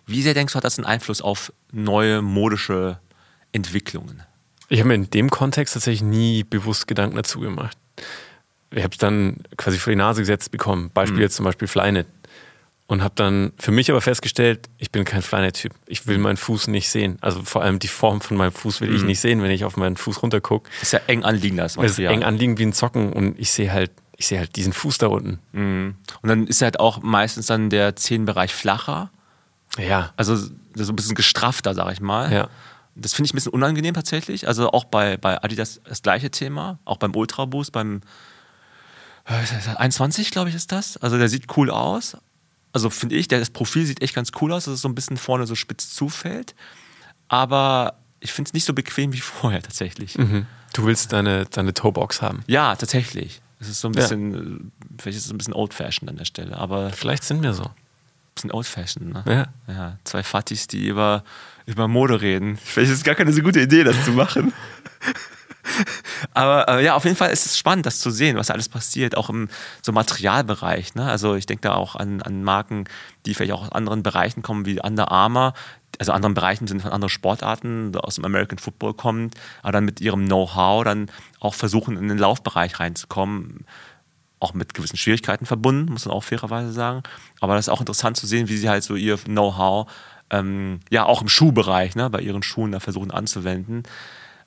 wie 0.05 0.21
sehr 0.21 0.33
denkst 0.33 0.53
du, 0.53 0.57
hat 0.57 0.63
das 0.63 0.77
einen 0.77 0.85
Einfluss 0.85 1.21
auf 1.21 1.51
neue 1.71 2.21
modische 2.21 2.99
Entwicklungen? 3.51 4.23
Ich 4.69 4.79
habe 4.79 4.89
mir 4.89 4.95
in 4.95 5.09
dem 5.09 5.29
Kontext 5.29 5.73
tatsächlich 5.73 6.01
nie 6.01 6.43
bewusst 6.43 6.87
Gedanken 6.87 7.15
dazu 7.15 7.39
gemacht. 7.39 7.77
Ich 8.71 8.83
habe 8.83 8.91
es 8.91 8.97
dann 8.97 9.37
quasi 9.57 9.77
vor 9.77 9.91
die 9.91 9.97
Nase 9.97 10.21
gesetzt 10.21 10.51
bekommen. 10.51 10.89
Beispiel 10.93 11.17
mhm. 11.17 11.23
jetzt 11.23 11.35
zum 11.35 11.45
Beispiel 11.45 11.67
Flynet 11.67 12.07
und 12.87 13.01
habe 13.01 13.15
dann 13.15 13.51
für 13.57 13.71
mich 13.71 13.89
aber 13.89 14.01
festgestellt, 14.01 14.69
ich 14.77 14.91
bin 14.91 15.05
kein 15.05 15.23
Flynet-Typ. 15.23 15.73
Ich 15.87 16.05
will 16.05 16.19
meinen 16.19 16.37
Fuß 16.37 16.67
nicht 16.67 16.89
sehen. 16.89 17.17
Also 17.21 17.41
vor 17.41 17.63
allem 17.63 17.79
die 17.79 17.87
Form 17.87 18.21
von 18.21 18.37
meinem 18.37 18.51
Fuß 18.51 18.79
will 18.81 18.93
ich 18.93 19.01
mhm. 19.01 19.07
nicht 19.07 19.19
sehen, 19.19 19.41
wenn 19.41 19.49
ich 19.49 19.65
auf 19.65 19.75
meinen 19.75 19.97
Fuß 19.97 20.21
runtergucke. 20.21 20.69
Ist 20.81 20.93
ja 20.93 20.99
eng 21.07 21.23
anliegend 21.23 21.59
das 21.59 21.77
Material. 21.77 22.13
ist 22.13 22.17
eng 22.17 22.23
anliegend 22.23 22.59
wie 22.59 22.65
ein 22.65 22.73
Zocken 22.73 23.11
und 23.11 23.39
ich 23.39 23.49
sehe 23.49 23.73
halt, 23.73 23.91
ich 24.17 24.27
sehe 24.27 24.37
halt 24.37 24.55
diesen 24.55 24.71
Fuß 24.71 24.99
da 24.99 25.07
unten. 25.07 25.39
Mhm. 25.53 25.95
Und 26.21 26.29
dann 26.29 26.45
ist 26.45 26.61
halt 26.61 26.79
auch 26.79 27.01
meistens 27.01 27.47
dann 27.47 27.71
der 27.71 27.95
Zehenbereich 27.95 28.53
flacher. 28.53 29.09
Ja. 29.79 30.13
Also 30.15 30.35
so 30.35 30.51
ein 30.77 30.95
bisschen 30.95 31.15
gestrafter, 31.15 31.73
sag 31.73 31.91
ich 31.91 32.01
mal. 32.01 32.31
Ja. 32.31 32.49
Das 32.93 33.13
finde 33.13 33.27
ich 33.27 33.33
ein 33.33 33.37
bisschen 33.37 33.51
unangenehm 33.51 33.95
tatsächlich. 33.95 34.47
Also 34.47 34.71
auch 34.71 34.85
bei, 34.85 35.17
bei 35.17 35.43
Adidas 35.43 35.81
das 35.85 36.03
gleiche 36.03 36.29
Thema, 36.29 36.77
auch 36.85 36.97
beim 36.97 37.15
Ultra 37.15 37.45
Boost, 37.45 37.71
beim 37.71 38.01
21, 39.25 40.29
glaube 40.29 40.49
ich, 40.49 40.55
ist 40.55 40.71
das. 40.71 40.97
Also 40.97 41.17
der 41.17 41.29
sieht 41.29 41.57
cool 41.57 41.71
aus, 41.71 42.15
also 42.75 42.89
finde 42.89 43.15
ich, 43.15 43.29
das 43.29 43.49
Profil 43.49 43.85
sieht 43.85 44.01
echt 44.01 44.13
ganz 44.13 44.31
cool 44.41 44.51
aus, 44.51 44.65
dass 44.65 44.73
es 44.73 44.81
so 44.81 44.89
ein 44.89 44.95
bisschen 44.95 45.15
vorne 45.15 45.47
so 45.47 45.55
spitz 45.55 45.93
zufällt. 45.93 46.55
Aber 47.29 47.93
ich 48.19 48.33
finde 48.33 48.49
es 48.49 48.53
nicht 48.53 48.65
so 48.65 48.73
bequem 48.73 49.13
wie 49.13 49.21
vorher 49.21 49.61
tatsächlich. 49.61 50.17
Mhm. 50.17 50.45
Du 50.73 50.85
willst 50.85 51.13
deine, 51.13 51.45
deine 51.45 51.73
Toebox 51.73 52.21
haben? 52.21 52.43
Ja, 52.47 52.75
tatsächlich. 52.75 53.41
Es 53.61 53.69
ist 53.69 53.79
so 53.79 53.87
ein 53.87 53.93
bisschen, 53.93 54.33
ja. 54.33 54.39
Äh, 54.39 54.97
vielleicht 54.99 55.17
ist 55.17 55.25
es 55.27 55.31
ein 55.31 55.37
bisschen 55.37 55.53
old-fashioned 55.53 56.09
an 56.09 56.17
der 56.17 56.25
Stelle. 56.25 56.57
Aber 56.57 56.89
vielleicht 56.89 57.23
sind 57.23 57.41
wir 57.43 57.53
so. 57.53 57.63
Ein 57.63 57.71
bisschen 58.35 58.51
old-fashioned, 58.51 59.13
ne? 59.13 59.23
Ja. 59.25 59.73
ja. 59.73 59.97
Zwei 60.03 60.21
Fattis, 60.21 60.67
die 60.67 60.85
über, 60.85 61.23
über 61.65 61.87
Mode 61.87 62.19
reden. 62.19 62.57
Vielleicht 62.57 62.91
ist 62.91 62.97
es 62.97 63.03
gar 63.05 63.15
keine 63.15 63.31
so 63.31 63.41
gute 63.41 63.61
Idee, 63.61 63.85
das 63.85 64.03
zu 64.03 64.11
machen. 64.11 64.51
Aber 66.33 66.67
äh, 66.67 66.83
ja, 66.83 66.95
auf 66.95 67.05
jeden 67.05 67.15
Fall 67.15 67.31
ist 67.31 67.45
es 67.45 67.57
spannend, 67.57 67.85
das 67.85 67.99
zu 67.99 68.11
sehen, 68.11 68.37
was 68.37 68.51
alles 68.51 68.69
passiert, 68.69 69.17
auch 69.17 69.29
im 69.29 69.49
so 69.81 69.91
Materialbereich. 69.91 70.95
Ne? 70.95 71.05
Also 71.05 71.35
ich 71.35 71.45
denke 71.45 71.61
da 71.61 71.75
auch 71.75 71.95
an, 71.95 72.21
an 72.21 72.43
Marken, 72.43 72.85
die 73.25 73.33
vielleicht 73.33 73.53
auch 73.53 73.63
aus 73.63 73.71
anderen 73.71 74.03
Bereichen 74.03 74.41
kommen, 74.41 74.65
wie 74.65 74.79
Under 74.81 75.11
Armour, 75.11 75.53
also 75.99 76.11
anderen 76.11 76.33
Bereichen 76.33 76.67
sind 76.67 76.81
von 76.81 76.91
anderen 76.91 77.09
Sportarten, 77.09 77.95
aus 77.95 78.15
dem 78.15 78.25
American 78.25 78.57
Football 78.57 78.93
kommen, 78.93 79.31
aber 79.61 79.73
dann 79.73 79.85
mit 79.85 80.01
ihrem 80.01 80.25
Know-how 80.25 80.83
dann 80.83 81.09
auch 81.39 81.53
versuchen, 81.53 81.97
in 81.97 82.07
den 82.07 82.17
Laufbereich 82.17 82.79
reinzukommen. 82.79 83.65
Auch 84.39 84.53
mit 84.53 84.73
gewissen 84.73 84.97
Schwierigkeiten 84.97 85.45
verbunden, 85.45 85.93
muss 85.93 86.05
man 86.05 86.13
auch 86.13 86.23
fairerweise 86.23 86.71
sagen. 86.71 87.03
Aber 87.39 87.55
das 87.55 87.67
ist 87.67 87.69
auch 87.69 87.79
interessant 87.79 88.17
zu 88.17 88.27
sehen, 88.27 88.49
wie 88.49 88.57
sie 88.57 88.69
halt 88.69 88.83
so 88.83 88.95
ihr 88.95 89.17
Know-how 89.17 89.89
ähm, 90.29 90.79
ja 90.89 91.05
auch 91.05 91.21
im 91.21 91.29
Schuhbereich, 91.29 91.95
ne, 91.95 92.09
bei 92.09 92.19
ihren 92.19 92.43
Schuhen 92.43 92.71
da 92.71 92.79
versuchen 92.79 93.11
anzuwenden. 93.11 93.83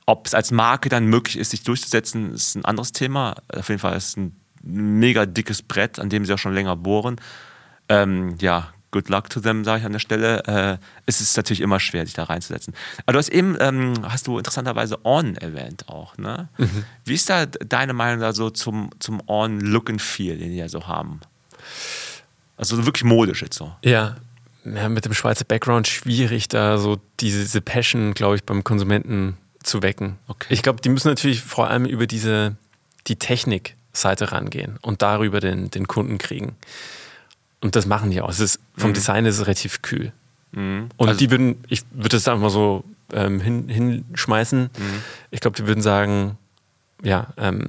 Ob 0.09 0.27
es 0.27 0.33
als 0.33 0.51
Marke 0.53 0.89
dann 0.89 1.05
möglich 1.05 1.37
ist, 1.37 1.51
sich 1.51 1.65
durchzusetzen, 1.65 2.33
ist 2.33 2.55
ein 2.55 2.65
anderes 2.65 2.93
Thema. 2.93 3.35
Auf 3.55 3.69
jeden 3.69 3.79
Fall 3.79 3.95
ist 3.95 4.09
es 4.09 4.17
ein 4.17 4.35
mega 4.63 5.27
dickes 5.27 5.61
Brett, 5.61 5.99
an 5.99 6.09
dem 6.09 6.25
sie 6.25 6.33
auch 6.33 6.39
schon 6.39 6.55
länger 6.55 6.77
bohren. 6.77 7.17
Ähm, 7.91 8.35
ja, 8.41 8.73
good 8.91 9.11
luck 9.11 9.29
to 9.29 9.41
them, 9.41 9.65
sage 9.65 9.81
ich 9.81 9.85
an 9.85 9.93
der 9.93 9.99
Stelle. 9.99 10.45
Äh, 10.47 10.79
es 11.05 11.21
ist 11.21 11.37
natürlich 11.37 11.61
immer 11.61 11.79
schwer, 11.79 12.07
sich 12.07 12.15
da 12.15 12.25
reinzusetzen. 12.25 12.73
Aber 13.05 13.13
du 13.13 13.19
hast 13.19 13.29
eben, 13.29 13.55
ähm, 13.61 13.93
hast 14.03 14.27
du 14.27 14.39
interessanterweise 14.39 15.05
On 15.05 15.37
erwähnt 15.37 15.91
auch. 15.91 16.17
Ne? 16.17 16.49
Mhm. 16.57 16.85
Wie 17.05 17.13
ist 17.13 17.29
da 17.29 17.45
deine 17.45 17.93
Meinung 17.93 18.23
da 18.23 18.33
so 18.33 18.49
zum, 18.49 18.89
zum 19.01 19.23
On 19.27 19.61
Look 19.61 19.91
and 19.91 20.01
Feel, 20.01 20.39
den 20.39 20.53
die 20.53 20.57
ja 20.57 20.71
so 20.71 20.87
haben? 20.87 21.21
Also 22.57 22.83
wirklich 22.87 23.05
modisch 23.05 23.43
jetzt 23.43 23.59
so. 23.59 23.77
Ja. 23.85 24.17
ja, 24.65 24.89
mit 24.89 25.05
dem 25.05 25.13
Schweizer 25.13 25.45
Background 25.45 25.87
schwierig, 25.87 26.49
da 26.49 26.79
so 26.79 26.99
diese 27.21 27.61
Passion, 27.61 28.15
glaube 28.15 28.37
ich, 28.37 28.45
beim 28.45 28.65
Konsumenten 28.65 29.37
zu 29.69 29.83
wecken. 29.83 30.19
Okay. 30.27 30.53
Ich 30.53 30.63
glaube, 30.63 30.81
die 30.81 30.89
müssen 30.89 31.09
natürlich 31.09 31.43
vor 31.43 31.69
allem 31.69 31.85
über 31.85 32.07
diese, 32.07 32.57
die 33.07 33.17
Technikseite 33.17 34.33
rangehen 34.33 34.79
und 34.83 35.03
darüber 35.03 35.41
den, 35.41 35.71
den 35.71 35.87
Kunden 35.87 36.19
kriegen. 36.19 36.57
Und 37.61 37.77
das 37.77 37.87
machen 37.87 38.11
die 38.11 38.21
auch. 38.21 38.31
Es 38.31 38.41
ist, 38.41 38.61
vom 38.77 38.91
mhm. 38.91 38.95
Design 38.95 39.27
ist 39.27 39.37
es 39.37 39.47
relativ 39.47 39.83
kühl. 39.83 40.13
Mhm. 40.53 40.89
Und 40.97 41.09
also 41.09 41.19
die 41.19 41.31
würden, 41.31 41.63
ich 41.69 41.83
würde 41.93 42.17
das 42.17 42.27
einfach 42.29 42.43
mal 42.43 42.51
so 42.51 42.85
ähm, 43.13 43.41
hin, 43.41 43.69
hinschmeißen. 43.69 44.63
Mhm. 44.63 45.03
Ich 45.31 45.41
glaube, 45.41 45.57
die 45.57 45.67
würden 45.67 45.83
sagen, 45.83 46.39
ja, 47.03 47.29
ähm, 47.37 47.69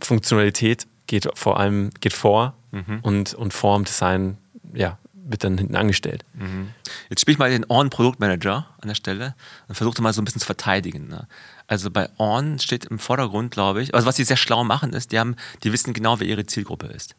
Funktionalität 0.00 0.86
geht 1.06 1.28
vor 1.34 1.58
allem 1.58 1.90
geht 2.00 2.12
vor 2.12 2.54
mhm. 2.70 3.00
und, 3.02 3.34
und 3.34 3.52
Form, 3.52 3.84
Design, 3.84 4.36
ja, 4.74 4.98
wird 5.28 5.44
dann 5.44 5.58
hinten 5.58 5.76
angestellt. 5.76 6.24
Mhm. 6.34 6.70
Jetzt 7.10 7.20
spiele 7.20 7.34
ich 7.34 7.38
mal 7.38 7.50
den 7.50 7.66
On-Produktmanager 7.68 8.66
an 8.80 8.88
der 8.88 8.94
Stelle 8.94 9.34
und 9.68 9.74
versuche 9.74 10.00
mal 10.02 10.12
so 10.12 10.22
ein 10.22 10.24
bisschen 10.24 10.40
zu 10.40 10.46
verteidigen. 10.46 11.08
Ne? 11.08 11.28
Also 11.66 11.90
bei 11.90 12.08
On 12.18 12.58
steht 12.58 12.86
im 12.86 12.98
Vordergrund, 12.98 13.50
glaube 13.50 13.82
ich, 13.82 13.94
also 13.94 14.06
was 14.06 14.16
sie 14.16 14.24
sehr 14.24 14.36
schlau 14.36 14.64
machen, 14.64 14.92
ist, 14.92 15.12
die, 15.12 15.18
haben, 15.18 15.36
die 15.62 15.72
wissen 15.72 15.92
genau, 15.92 16.18
wer 16.18 16.26
ihre 16.26 16.46
Zielgruppe 16.46 16.86
ist. 16.86 17.14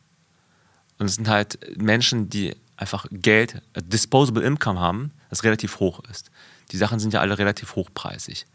Und 0.98 1.06
es 1.06 1.16
sind 1.16 1.30
halt 1.30 1.60
Menschen, 1.80 2.30
die 2.30 2.56
einfach 2.76 3.06
Geld, 3.12 3.62
äh, 3.74 3.82
Disposable 3.84 4.44
Income 4.44 4.80
haben, 4.80 5.12
das 5.30 5.44
relativ 5.44 5.80
hoch 5.80 6.02
ist. 6.10 6.32
Die 6.72 6.78
Sachen 6.78 7.00
sind 7.00 7.14
ja 7.14 7.22
alle 7.22 7.38
relativ 7.38 7.76
hochpreisig. 7.76 8.46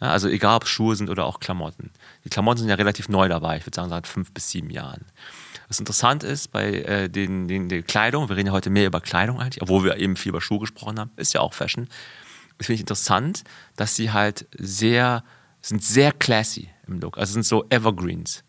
Ja, 0.00 0.08
also 0.08 0.28
egal, 0.28 0.56
ob 0.56 0.66
Schuhe 0.66 0.96
sind 0.96 1.10
oder 1.10 1.26
auch 1.26 1.40
Klamotten. 1.40 1.90
Die 2.24 2.30
Klamotten 2.30 2.60
sind 2.60 2.68
ja 2.68 2.74
relativ 2.76 3.08
neu 3.08 3.28
dabei, 3.28 3.58
ich 3.58 3.66
würde 3.66 3.76
sagen 3.76 3.90
seit 3.90 4.06
fünf 4.06 4.32
bis 4.32 4.50
sieben 4.50 4.70
Jahren. 4.70 5.04
Was 5.70 5.78
interessant 5.78 6.24
ist 6.24 6.50
bei 6.50 6.80
äh, 6.82 7.08
den, 7.08 7.46
den, 7.46 7.68
der 7.68 7.82
Kleidung, 7.82 8.28
wir 8.28 8.36
reden 8.36 8.48
ja 8.48 8.52
heute 8.52 8.70
mehr 8.70 8.88
über 8.88 9.00
Kleidung 9.00 9.38
eigentlich, 9.38 9.62
obwohl 9.62 9.84
wir 9.84 9.98
eben 9.98 10.16
viel 10.16 10.30
über 10.30 10.40
Schuhe 10.40 10.58
gesprochen 10.58 10.98
haben, 10.98 11.12
ist 11.14 11.32
ja 11.32 11.42
auch 11.42 11.54
Fashion. 11.54 11.86
Das 12.58 12.66
finde 12.66 12.74
ich 12.74 12.80
interessant, 12.80 13.44
dass 13.76 13.94
sie 13.94 14.10
halt 14.10 14.48
sehr, 14.58 15.22
sind 15.62 15.84
sehr 15.84 16.10
classy 16.10 16.70
im 16.88 16.98
Look. 16.98 17.18
Also 17.18 17.34
sind 17.34 17.44
so 17.44 17.66
Evergreens. 17.70 18.42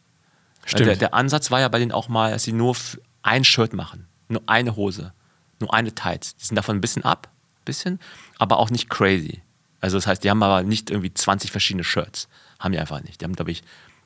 Stimmt. 0.65 0.87
Der, 0.87 0.95
der 0.95 1.13
Ansatz 1.13 1.51
war 1.51 1.59
ja 1.59 1.67
bei 1.67 1.77
denen 1.77 1.91
auch 1.91 2.09
mal, 2.09 2.31
dass 2.31 2.41
sie 2.41 2.53
nur 2.53 2.75
ein 3.21 3.43
Shirt 3.43 3.73
machen, 3.73 4.07
nur 4.27 4.41
eine 4.47 4.75
Hose, 4.75 5.13
nur 5.59 5.71
eine 5.75 5.93
Tights. 5.93 6.35
Die 6.37 6.45
sind 6.45 6.55
davon 6.55 6.77
ein 6.77 6.81
bisschen 6.81 7.05
ab, 7.05 7.29
bisschen, 7.65 7.99
aber 8.39 8.57
auch 8.57 8.71
nicht 8.71 8.89
crazy. 8.89 9.43
Also 9.79 9.95
das 9.95 10.07
heißt, 10.07 10.23
die 10.23 10.31
haben 10.31 10.41
aber 10.41 10.63
nicht 10.63 10.89
irgendwie 10.89 11.13
20 11.13 11.51
verschiedene 11.51 11.83
Shirts. 11.83 12.29
Haben 12.57 12.71
die 12.71 12.79
einfach 12.79 13.03
nicht. 13.03 13.21
Die 13.21 13.25
haben, 13.25 13.35
glaube 13.35 13.51
ich, 13.51 13.61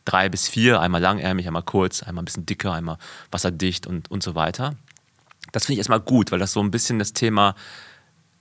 drei 0.06 0.30
bis 0.30 0.47
vier, 0.47 0.80
einmal 0.80 1.01
langärmig, 1.01 1.47
einmal 1.47 1.64
kurz, 1.64 2.03
einmal 2.03 2.22
ein 2.22 2.26
bisschen 2.26 2.45
dicker, 2.45 2.74
einmal 2.74 2.97
wasserdicht 3.32 3.88
und, 3.88 4.10
und 4.10 4.24
so 4.24 4.36
weiter. 4.36 4.76
Das 5.51 5.66
finde 5.66 5.74
ich 5.74 5.80
erstmal 5.80 5.99
gut, 5.99 6.32
weil 6.32 6.39
das 6.39 6.53
so 6.53 6.62
ein 6.62 6.72
bisschen 6.72 6.99
das 6.99 7.14
Thema 7.14 7.56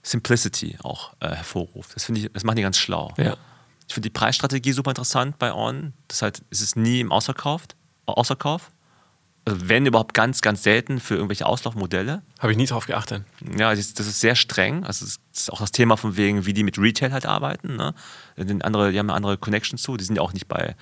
Simplicity 0.03 0.77
auch 0.83 1.13
äh, 1.19 1.29
hervorruft. 1.29 1.95
Das 1.95 2.05
finde 2.05 2.21
ich, 2.21 2.31
das 2.31 2.43
machen 2.43 2.57
die 2.57 2.61
ganz 2.61 2.77
schlau. 2.77 3.13
Ja. 3.17 3.35
Ich 3.87 3.93
finde 3.93 4.09
die 4.09 4.13
Preisstrategie 4.13 4.71
super 4.71 4.91
interessant 4.91 5.37
bei 5.39 5.53
On. 5.53 5.93
Das 6.07 6.21
heißt, 6.21 6.43
es 6.49 6.61
ist 6.61 6.75
nie 6.75 6.99
im 6.99 7.11
Ausverkauf. 7.11 7.63
Ausverkauf. 8.05 8.71
Also 9.45 9.69
wenn 9.69 9.85
überhaupt 9.85 10.15
ganz, 10.15 10.41
ganz 10.41 10.63
selten 10.63 10.99
für 10.99 11.15
irgendwelche 11.15 11.45
Auslaufmodelle. 11.45 12.23
Habe 12.39 12.51
ich 12.51 12.57
nie 12.57 12.65
drauf 12.65 12.87
geachtet. 12.87 13.23
Ja, 13.57 13.69
das 13.69 13.79
ist, 13.79 13.99
das 13.99 14.07
ist 14.07 14.19
sehr 14.19 14.35
streng. 14.35 14.83
Also 14.85 15.05
das 15.05 15.19
ist 15.33 15.53
auch 15.53 15.59
das 15.59 15.71
Thema 15.71 15.97
von 15.97 16.17
wegen, 16.17 16.47
wie 16.47 16.53
die 16.53 16.63
mit 16.63 16.79
Retail 16.79 17.11
halt 17.11 17.27
arbeiten. 17.27 17.75
Ne? 17.75 17.93
Die, 18.37 18.63
andere, 18.63 18.91
die 18.91 18.97
haben 18.97 19.09
eine 19.09 19.15
andere 19.15 19.37
Connection 19.37 19.77
zu. 19.77 19.97
Die 19.97 20.03
sind 20.03 20.15
ja 20.15 20.23
auch 20.23 20.33
nicht 20.33 20.47
bei 20.47 20.75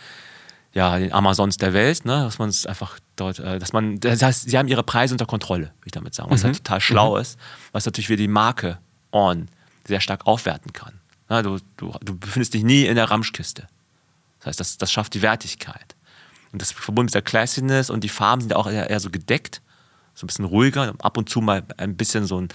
ja, 0.73 0.97
den 0.97 1.13
Amazons 1.13 1.57
der 1.57 1.73
Welt, 1.73 2.03
ne? 2.03 2.23
dass 2.23 2.39
man 2.39 2.49
es 2.49 2.65
einfach 2.65 2.99
dort, 3.15 3.39
äh, 3.39 3.59
dass 3.59 3.73
man, 3.73 3.99
das 3.99 4.21
heißt, 4.21 4.49
sie 4.49 4.57
haben 4.57 4.67
ihre 4.67 4.83
Preise 4.83 5.13
unter 5.13 5.27
Kontrolle, 5.27 5.65
will 5.65 5.85
ich 5.85 5.91
damit 5.91 6.15
sagen, 6.15 6.31
was 6.31 6.43
halt 6.43 6.53
mhm. 6.53 6.55
halt 6.55 6.65
total 6.65 6.81
schlau 6.81 7.15
mhm. 7.15 7.21
ist, 7.21 7.39
was 7.71 7.85
natürlich 7.85 8.07
für 8.07 8.15
die 8.15 8.27
Marke 8.27 8.79
On 9.11 9.47
sehr 9.87 10.01
stark 10.01 10.25
aufwerten 10.25 10.73
kann. 10.73 10.99
Ja, 11.29 11.43
du, 11.43 11.59
du, 11.77 11.93
du 12.01 12.17
befindest 12.17 12.53
dich 12.53 12.63
nie 12.63 12.85
in 12.85 12.95
der 12.95 13.09
Ramschkiste, 13.09 13.67
Das 14.39 14.47
heißt, 14.47 14.59
das, 14.59 14.77
das 14.77 14.91
schafft 14.91 15.13
die 15.13 15.21
Wertigkeit. 15.21 15.95
Und 16.51 16.61
das 16.61 16.71
verbunden 16.71 17.07
mit 17.07 17.15
der 17.15 17.21
Classiness 17.21 17.89
und 17.89 18.03
die 18.03 18.09
Farben 18.09 18.41
sind 18.41 18.55
auch 18.55 18.67
eher, 18.67 18.89
eher 18.89 18.99
so 18.99 19.09
gedeckt, 19.09 19.61
so 20.15 20.25
ein 20.25 20.27
bisschen 20.27 20.45
ruhiger, 20.45 20.93
ab 20.99 21.17
und 21.17 21.29
zu 21.29 21.41
mal 21.41 21.63
ein 21.77 21.97
bisschen 21.97 22.25
so 22.25 22.39
ein, 22.39 22.49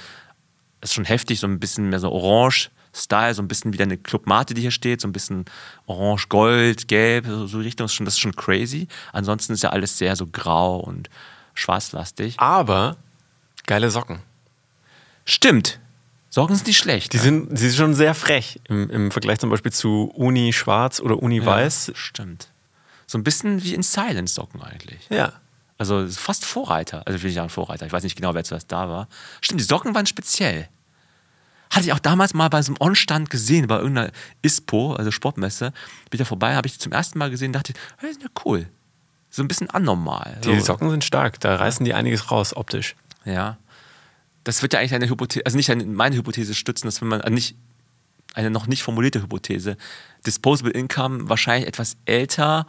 ist 0.81 0.95
schon 0.95 1.05
heftig, 1.05 1.41
so 1.41 1.47
ein 1.47 1.59
bisschen 1.59 1.89
mehr 1.89 1.99
so 2.01 2.11
orange, 2.11 2.71
Style, 2.93 3.35
so 3.35 3.43
ein 3.43 3.49
bisschen 3.49 3.73
wie 3.73 3.77
deine 3.77 3.97
Club 3.97 4.27
Mate, 4.27 4.55
die 4.55 4.63
hier 4.63 4.71
steht, 4.71 5.01
so 5.01 5.09
ein 5.09 5.13
bisschen 5.13 5.45
orange, 5.87 6.29
gold, 6.29 6.89
gelb, 6.89 7.27
so, 7.27 7.47
so 7.47 7.59
Richtung, 7.59 7.85
das 7.87 7.93
ist, 7.93 7.97
schon, 7.97 8.05
das 8.05 8.15
ist 8.15 8.21
schon 8.21 8.35
crazy. 8.35 8.89
Ansonsten 9.13 9.53
ist 9.53 9.63
ja 9.63 9.71
alles 9.71 9.99
sehr 9.99 10.17
so 10.17 10.27
grau 10.27 10.79
und 10.79 11.09
schwarzlastig. 11.55 12.39
Aber 12.39 12.97
geile 13.67 13.91
Socken. 13.91 14.21
Stimmt. 15.25 15.81
Socken 16.31 16.57
sind 16.57 16.67
nicht 16.67 16.79
schlecht. 16.79 17.13
Die, 17.13 17.17
ne? 17.19 17.23
sind, 17.23 17.53
die 17.53 17.57
sind 17.57 17.75
schon 17.75 17.95
sehr 17.95 18.15
frech 18.15 18.61
im, 18.69 18.91
im 18.91 19.11
Vergleich 19.11 19.39
zum 19.39 19.51
Beispiel 19.51 19.73
zu 19.73 20.11
Uni 20.15 20.53
Schwarz 20.53 21.01
oder 21.01 21.23
Uni 21.23 21.39
Ja, 21.39 21.47
Weiß. 21.47 21.93
Stimmt. 21.95 22.49
So 23.07 23.17
ein 23.19 23.25
bisschen 23.25 23.63
wie 23.63 23.75
in 23.75 23.83
Silence 23.83 24.35
Socken 24.35 24.63
eigentlich. 24.63 25.09
Ja. 25.09 25.33
Also 25.79 26.07
fast 26.09 26.45
Vorreiter. 26.45 27.07
Also 27.07 27.23
will 27.23 27.31
ich 27.31 27.37
sagen 27.37 27.49
Vorreiter. 27.49 27.87
Ich 27.87 27.93
weiß 27.93 28.03
nicht 28.03 28.17
genau, 28.17 28.35
wer 28.35 28.45
zuerst 28.45 28.71
da 28.71 28.89
war. 28.89 29.09
Stimmt, 29.41 29.61
die 29.61 29.65
Socken 29.65 29.95
waren 29.95 30.07
speziell. 30.07 30.69
Hatte 31.71 31.87
ich 31.87 31.93
auch 31.93 31.99
damals 31.99 32.35
mal 32.35 32.49
bei 32.49 32.63
so 32.63 32.73
einem 32.73 32.77
On-Stand 32.81 33.31
gesehen, 33.31 33.67
bei 33.67 33.77
irgendeiner 33.79 34.11
ISPO, 34.43 34.95
also 34.95 35.11
Sportmesse. 35.11 35.73
Bin 36.11 36.13
ich 36.13 36.19
da 36.19 36.25
vorbei, 36.25 36.55
habe 36.55 36.67
ich 36.67 36.75
die 36.75 36.79
zum 36.79 36.93
ersten 36.93 37.19
Mal 37.19 37.31
gesehen, 37.31 37.53
dachte, 37.53 37.73
hey, 37.99 38.13
sind 38.13 38.23
ja 38.23 38.31
cool. 38.45 38.69
So 39.31 39.43
ein 39.43 39.49
bisschen 39.49 39.69
anormal. 39.71 40.39
Die 40.45 40.59
so, 40.59 40.67
Socken 40.67 40.91
sind 40.91 41.05
stark, 41.05 41.39
da 41.41 41.57
reißen 41.57 41.85
die 41.85 41.95
einiges 41.95 42.31
raus 42.31 42.57
optisch. 42.57 42.97
Ja. 43.25 43.59
Das 44.45 44.63
wird 44.63 44.73
ja 44.73 44.81
eigentlich 44.81 44.95
eine 44.95 45.09
Hypothese, 45.11 45.45
also 45.45 45.57
nicht 45.57 45.71
eine, 45.71 45.85
meine 45.85 46.17
Hypothese 46.17 46.55
stützen, 46.55 46.87
dass 46.87 47.03
wenn 47.03 47.09
man 47.09 47.21
also 47.21 47.35
nicht 47.35 47.55
eine 48.35 48.51
noch 48.51 48.67
nicht 48.67 48.83
formulierte 48.83 49.23
Hypothese, 49.23 49.77
Disposable 50.27 50.73
Income 50.73 51.29
wahrscheinlich 51.29 51.69
etwas 51.69 51.97
älter, 52.07 52.67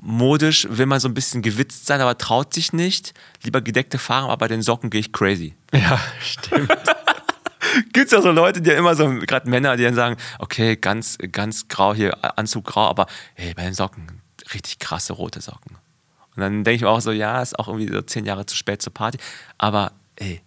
modisch, 0.00 0.66
will 0.70 0.86
man 0.86 1.00
so 1.00 1.08
ein 1.08 1.14
bisschen 1.14 1.42
gewitzt 1.42 1.86
sein, 1.86 2.00
aber 2.00 2.16
traut 2.16 2.54
sich 2.54 2.72
nicht. 2.72 3.14
Lieber 3.42 3.60
gedeckte 3.60 3.98
Farben, 3.98 4.26
aber 4.26 4.36
bei 4.38 4.48
den 4.48 4.62
Socken 4.62 4.90
gehe 4.90 5.00
ich 5.00 5.12
crazy. 5.12 5.54
Ja, 5.72 6.00
stimmt. 6.20 6.72
Gibt 7.92 8.06
es 8.06 8.12
ja 8.12 8.22
so 8.22 8.30
Leute, 8.30 8.60
die 8.60 8.70
ja 8.70 8.76
immer 8.76 8.94
so, 8.94 9.08
gerade 9.08 9.48
Männer, 9.48 9.76
die 9.76 9.84
dann 9.84 9.94
sagen, 9.94 10.16
okay, 10.38 10.76
ganz, 10.76 11.18
ganz 11.32 11.68
grau 11.68 11.94
hier, 11.94 12.16
Anzug 12.38 12.64
grau, 12.64 12.88
aber 12.88 13.06
hey, 13.34 13.54
bei 13.54 13.64
den 13.64 13.74
Socken, 13.74 14.20
richtig 14.52 14.78
krasse 14.78 15.12
rote 15.12 15.40
Socken. 15.40 15.76
Und 16.36 16.42
dann 16.42 16.64
denke 16.64 16.76
ich 16.76 16.82
mir 16.82 16.88
auch 16.88 17.00
so, 17.00 17.10
ja, 17.10 17.42
ist 17.42 17.58
auch 17.58 17.68
irgendwie 17.68 17.92
so 17.92 18.02
zehn 18.02 18.24
Jahre 18.24 18.46
zu 18.46 18.56
spät 18.56 18.80
zur 18.80 18.94
Party, 18.94 19.18
aber 19.58 19.92
ey, 20.16 20.40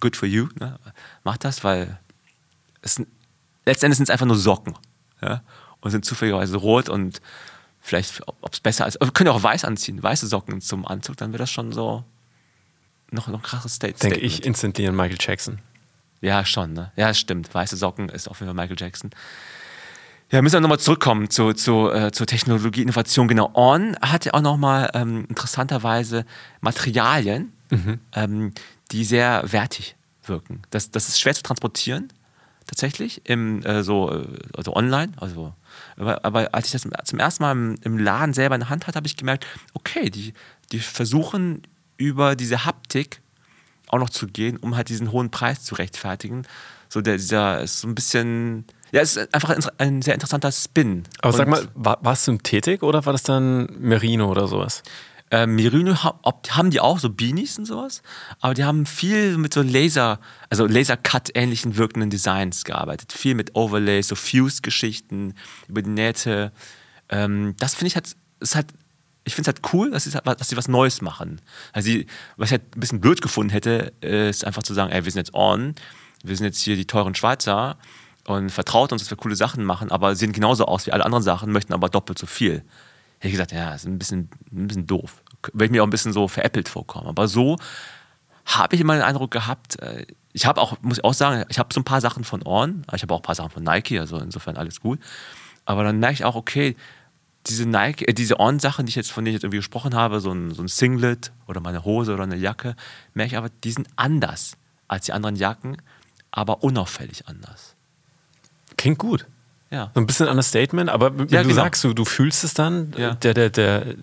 good 0.00 0.16
for 0.16 0.28
you, 0.28 0.48
ne? 0.58 0.78
mach 1.24 1.36
das, 1.36 1.64
weil 1.64 1.98
es, 2.82 3.00
letztendlich 3.64 3.96
sind 3.96 4.04
es 4.04 4.10
einfach 4.10 4.26
nur 4.26 4.36
Socken 4.36 4.74
ja? 5.22 5.42
und 5.80 5.90
sind 5.90 6.04
zufälligerweise 6.04 6.56
rot 6.56 6.88
und 6.88 7.20
vielleicht, 7.80 8.22
ob 8.26 8.52
es 8.52 8.60
besser 8.60 8.86
ist, 8.86 9.00
wir 9.00 9.10
können 9.10 9.28
ja 9.28 9.32
auch 9.32 9.42
weiß 9.42 9.64
anziehen, 9.64 10.02
weiße 10.02 10.26
Socken 10.26 10.60
zum 10.60 10.86
Anzug, 10.86 11.16
dann 11.16 11.32
wäre 11.32 11.38
das 11.38 11.50
schon 11.50 11.72
so 11.72 12.04
noch, 13.10 13.28
noch 13.28 13.40
ein 13.40 13.42
krasses 13.42 13.74
State 13.74 13.98
Denke 14.00 14.20
ich 14.20 14.44
instantly 14.44 14.86
an 14.88 14.96
Michael 14.96 15.18
Jackson. 15.20 15.60
Ja, 16.22 16.46
schon, 16.46 16.72
ne? 16.72 16.92
Ja, 16.96 17.12
stimmt. 17.12 17.52
Weiße 17.52 17.76
Socken 17.76 18.08
ist 18.08 18.28
auf 18.28 18.40
jeden 18.40 18.48
Fall 18.48 18.54
Michael 18.54 18.80
Jackson. 18.80 19.10
Ja, 20.30 20.40
müssen 20.40 20.54
wir 20.54 20.60
nochmal 20.60 20.78
zurückkommen 20.78 21.28
zu, 21.28 21.52
zu, 21.52 21.90
äh, 21.90 22.10
zur 22.10 22.26
Technologie-Innovation. 22.26 23.28
Genau, 23.28 23.50
On 23.54 23.96
hat 24.00 24.24
ja 24.24 24.32
auch 24.32 24.40
nochmal 24.40 24.90
ähm, 24.94 25.26
interessanterweise 25.28 26.24
Materialien, 26.62 27.52
ähm, 28.14 28.52
die 28.92 29.04
sehr 29.04 29.42
wertig 29.52 29.94
wirken. 30.24 30.62
Das, 30.70 30.90
das 30.90 31.08
ist 31.08 31.20
schwer 31.20 31.34
zu 31.34 31.42
transportieren, 31.42 32.10
tatsächlich, 32.66 33.20
im, 33.24 33.62
äh, 33.64 33.82
so, 33.82 34.10
äh, 34.10 34.26
also 34.56 34.74
online. 34.74 35.12
Also, 35.16 35.52
aber, 35.96 36.24
aber 36.24 36.54
als 36.54 36.66
ich 36.66 36.72
das 36.72 36.88
zum 37.04 37.18
ersten 37.18 37.42
Mal 37.42 37.52
im, 37.52 37.74
im 37.82 37.98
Laden 37.98 38.32
selber 38.32 38.54
in 38.54 38.60
der 38.60 38.70
Hand 38.70 38.86
hatte, 38.86 38.96
habe 38.96 39.06
ich 39.06 39.16
gemerkt, 39.16 39.46
okay, 39.74 40.08
die, 40.08 40.32
die 40.70 40.78
versuchen 40.78 41.62
über 41.98 42.36
diese 42.36 42.64
Haptik 42.64 43.20
auch 43.92 43.98
noch 43.98 44.10
zu 44.10 44.26
gehen, 44.26 44.56
um 44.56 44.74
halt 44.74 44.88
diesen 44.88 45.12
hohen 45.12 45.30
Preis 45.30 45.62
zu 45.62 45.74
rechtfertigen. 45.74 46.42
So 46.88 47.00
der, 47.00 47.16
dieser 47.16 47.60
ist 47.60 47.80
so 47.80 47.88
ein 47.88 47.94
bisschen, 47.94 48.64
ja, 48.90 49.00
es 49.00 49.16
ist 49.16 49.34
einfach 49.34 49.56
ein, 49.78 50.02
sehr 50.02 50.14
interessanter 50.14 50.50
Spin. 50.50 51.04
Aber 51.20 51.32
sag 51.32 51.46
Und, 51.46 51.50
mal, 51.50 51.68
war, 51.74 51.98
war 52.02 52.14
es 52.14 52.24
Synthetik 52.24 52.82
oder 52.82 53.06
war 53.06 53.12
das 53.12 53.22
dann 53.22 53.68
Merino 53.78 54.30
oder 54.30 54.48
sowas? 54.48 54.82
Äh, 55.30 55.46
Merino 55.46 55.94
haben 55.94 56.70
die 56.70 56.80
auch 56.80 56.98
so 56.98 57.08
Beanies 57.08 57.58
und 57.58 57.64
sowas, 57.64 58.02
aber 58.40 58.54
die 58.54 58.64
haben 58.64 58.84
viel 58.84 59.38
mit 59.38 59.54
so 59.54 59.62
Laser, 59.62 60.20
also 60.50 60.66
Laser-Cut-ähnlichen 60.66 61.76
wirkenden 61.76 62.10
Designs 62.10 62.64
gearbeitet. 62.64 63.12
Viel 63.12 63.34
mit 63.34 63.54
Overlays, 63.54 64.08
so 64.08 64.14
Fused-Geschichten 64.14 65.34
über 65.68 65.80
die 65.80 65.90
Nähte. 65.90 66.52
Ähm, 67.08 67.54
das 67.58 67.74
finde 67.74 67.88
ich 67.88 67.94
halt, 67.94 68.14
ist 68.40 68.54
halt, 68.54 68.66
ich 69.24 69.34
finde 69.34 69.50
es 69.50 69.54
halt 69.54 69.72
cool, 69.72 69.90
dass 69.90 70.04
sie, 70.04 70.10
dass 70.10 70.48
sie 70.48 70.56
was 70.56 70.68
Neues 70.68 71.00
machen. 71.00 71.40
Also 71.72 71.86
sie, 71.86 72.06
was 72.36 72.48
ich 72.48 72.52
halt 72.52 72.76
ein 72.76 72.80
bisschen 72.80 73.00
blöd 73.00 73.22
gefunden 73.22 73.50
hätte, 73.50 73.92
ist 74.00 74.44
einfach 74.44 74.62
zu 74.62 74.74
sagen, 74.74 74.90
ey, 74.90 75.04
wir 75.04 75.12
sind 75.12 75.20
jetzt 75.20 75.34
on, 75.34 75.74
wir 76.24 76.36
sind 76.36 76.46
jetzt 76.46 76.60
hier 76.60 76.76
die 76.76 76.86
teuren 76.86 77.14
Schweizer 77.14 77.76
und 78.26 78.50
vertraut 78.50 78.92
uns, 78.92 79.02
dass 79.02 79.10
wir 79.10 79.16
coole 79.16 79.36
Sachen 79.36 79.64
machen, 79.64 79.90
aber 79.90 80.14
sehen 80.16 80.32
genauso 80.32 80.66
aus 80.66 80.86
wie 80.86 80.92
alle 80.92 81.04
anderen 81.04 81.22
Sachen, 81.22 81.52
möchten 81.52 81.72
aber 81.72 81.88
doppelt 81.88 82.18
so 82.18 82.26
viel. 82.26 82.64
Hätte 83.18 83.28
ich 83.28 83.32
gesagt, 83.32 83.52
ja, 83.52 83.70
das 83.70 83.82
ist 83.82 83.88
ein 83.88 83.98
bisschen, 83.98 84.30
ein 84.52 84.68
bisschen 84.68 84.86
doof. 84.86 85.22
Würde 85.52 85.66
ich 85.66 85.70
mir 85.70 85.82
auch 85.82 85.86
ein 85.86 85.90
bisschen 85.90 86.12
so 86.12 86.26
veräppelt 86.28 86.68
vorkommen. 86.68 87.08
Aber 87.08 87.28
so 87.28 87.56
habe 88.44 88.74
ich 88.74 88.80
immer 88.80 88.94
den 88.94 89.02
Eindruck 89.02 89.30
gehabt, 89.30 89.80
äh, 89.80 90.06
ich 90.32 90.46
habe 90.46 90.60
auch, 90.60 90.80
muss 90.80 90.98
ich 90.98 91.04
auch 91.04 91.14
sagen, 91.14 91.44
ich 91.48 91.58
habe 91.58 91.72
so 91.72 91.80
ein 91.80 91.84
paar 91.84 92.00
Sachen 92.00 92.24
von 92.24 92.44
On, 92.46 92.84
ich 92.92 93.02
habe 93.02 93.12
auch 93.14 93.20
ein 93.20 93.22
paar 93.22 93.34
Sachen 93.34 93.50
von 93.50 93.62
Nike, 93.62 93.98
also 93.98 94.18
insofern 94.18 94.56
alles 94.56 94.80
gut. 94.80 94.98
Aber 95.64 95.84
dann 95.84 95.98
merke 95.98 96.14
ich 96.14 96.24
auch, 96.24 96.34
okay, 96.34 96.74
diese 97.46 97.66
Nike, 97.66 98.06
äh, 98.08 98.12
diese 98.14 98.38
On-Sachen, 98.40 98.86
die 98.86 98.90
ich 98.90 98.96
jetzt, 98.96 99.10
von 99.10 99.24
denen 99.24 99.32
ich 99.32 99.36
jetzt 99.36 99.44
irgendwie 99.44 99.58
gesprochen 99.58 99.94
habe, 99.94 100.20
so 100.20 100.32
ein, 100.32 100.52
so 100.54 100.62
ein 100.62 100.68
Singlet 100.68 101.32
oder 101.46 101.60
meine 101.60 101.84
Hose 101.84 102.14
oder 102.14 102.22
eine 102.24 102.36
Jacke, 102.36 102.76
merke 103.14 103.32
ich 103.32 103.36
aber, 103.36 103.48
die 103.64 103.72
sind 103.72 103.88
anders 103.96 104.56
als 104.88 105.06
die 105.06 105.12
anderen 105.12 105.36
Jacken, 105.36 105.76
aber 106.30 106.62
unauffällig 106.62 107.26
anders. 107.26 107.74
Klingt 108.76 108.98
gut. 108.98 109.26
Ja. 109.70 109.90
So 109.94 110.00
ein 110.00 110.06
bisschen 110.06 110.28
Understatement, 110.28 110.90
aber 110.90 111.16
wenn 111.18 111.28
Ja, 111.28 111.42
du 111.42 111.48
genau. 111.48 111.62
sagst, 111.62 111.82
du, 111.84 111.94
du 111.94 112.04
fühlst 112.04 112.44
es 112.44 112.54
dann, 112.54 112.92
Ja. 112.96 113.14
der, 113.14 113.34
der, 113.34 113.50
der, 113.50 113.94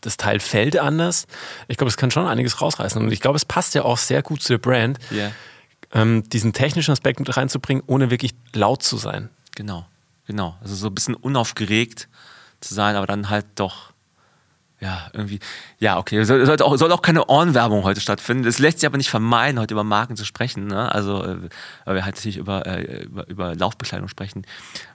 das 0.00 0.16
Teil 0.16 0.40
fällt 0.40 0.76
anders. 0.78 1.26
Ich 1.68 1.76
glaube, 1.76 1.88
es 1.88 1.96
kann 1.96 2.10
schon 2.10 2.26
einiges 2.26 2.60
rausreißen. 2.60 3.00
Und 3.02 3.10
ich 3.12 3.20
glaube, 3.20 3.36
es 3.36 3.44
passt 3.44 3.74
ja 3.74 3.82
auch 3.82 3.98
sehr 3.98 4.22
gut 4.22 4.42
zu 4.42 4.52
der 4.52 4.58
Brand, 4.58 4.98
Ja. 5.10 5.30
ähm, 5.92 6.28
diesen 6.28 6.52
technischen 6.52 6.90
Aspekt 6.92 7.20
mit 7.20 7.36
reinzubringen, 7.36 7.82
ohne 7.86 8.10
wirklich 8.10 8.34
laut 8.52 8.82
zu 8.82 8.96
sein. 8.96 9.28
Genau, 9.54 9.86
genau. 10.26 10.56
Also 10.60 10.74
so 10.74 10.88
ein 10.88 10.94
bisschen 10.94 11.14
unaufgeregt 11.14 12.08
zu 12.66 12.74
sein, 12.74 12.96
aber 12.96 13.06
dann 13.06 13.30
halt 13.30 13.46
doch, 13.54 13.92
ja, 14.78 15.08
irgendwie, 15.14 15.40
ja, 15.78 15.96
okay. 15.98 16.22
Soll, 16.24 16.44
soll, 16.44 16.60
auch, 16.60 16.76
soll 16.76 16.92
auch 16.92 17.00
keine 17.00 17.26
Ohrenwerbung 17.26 17.82
heute 17.84 18.00
stattfinden. 18.00 18.42
Das 18.44 18.58
lässt 18.58 18.80
sich 18.80 18.86
aber 18.86 18.98
nicht 18.98 19.08
vermeiden, 19.08 19.58
heute 19.58 19.72
über 19.72 19.84
Marken 19.84 20.16
zu 20.16 20.24
sprechen. 20.26 20.66
Ne? 20.66 20.92
Also, 20.94 21.24
äh, 21.24 21.48
weil 21.86 21.94
wir 21.94 22.04
halt 22.04 22.16
natürlich 22.16 22.36
über, 22.36 22.66
äh, 22.66 23.04
über, 23.04 23.26
über 23.28 23.54
Laufbekleidung 23.54 24.08
sprechen. 24.08 24.46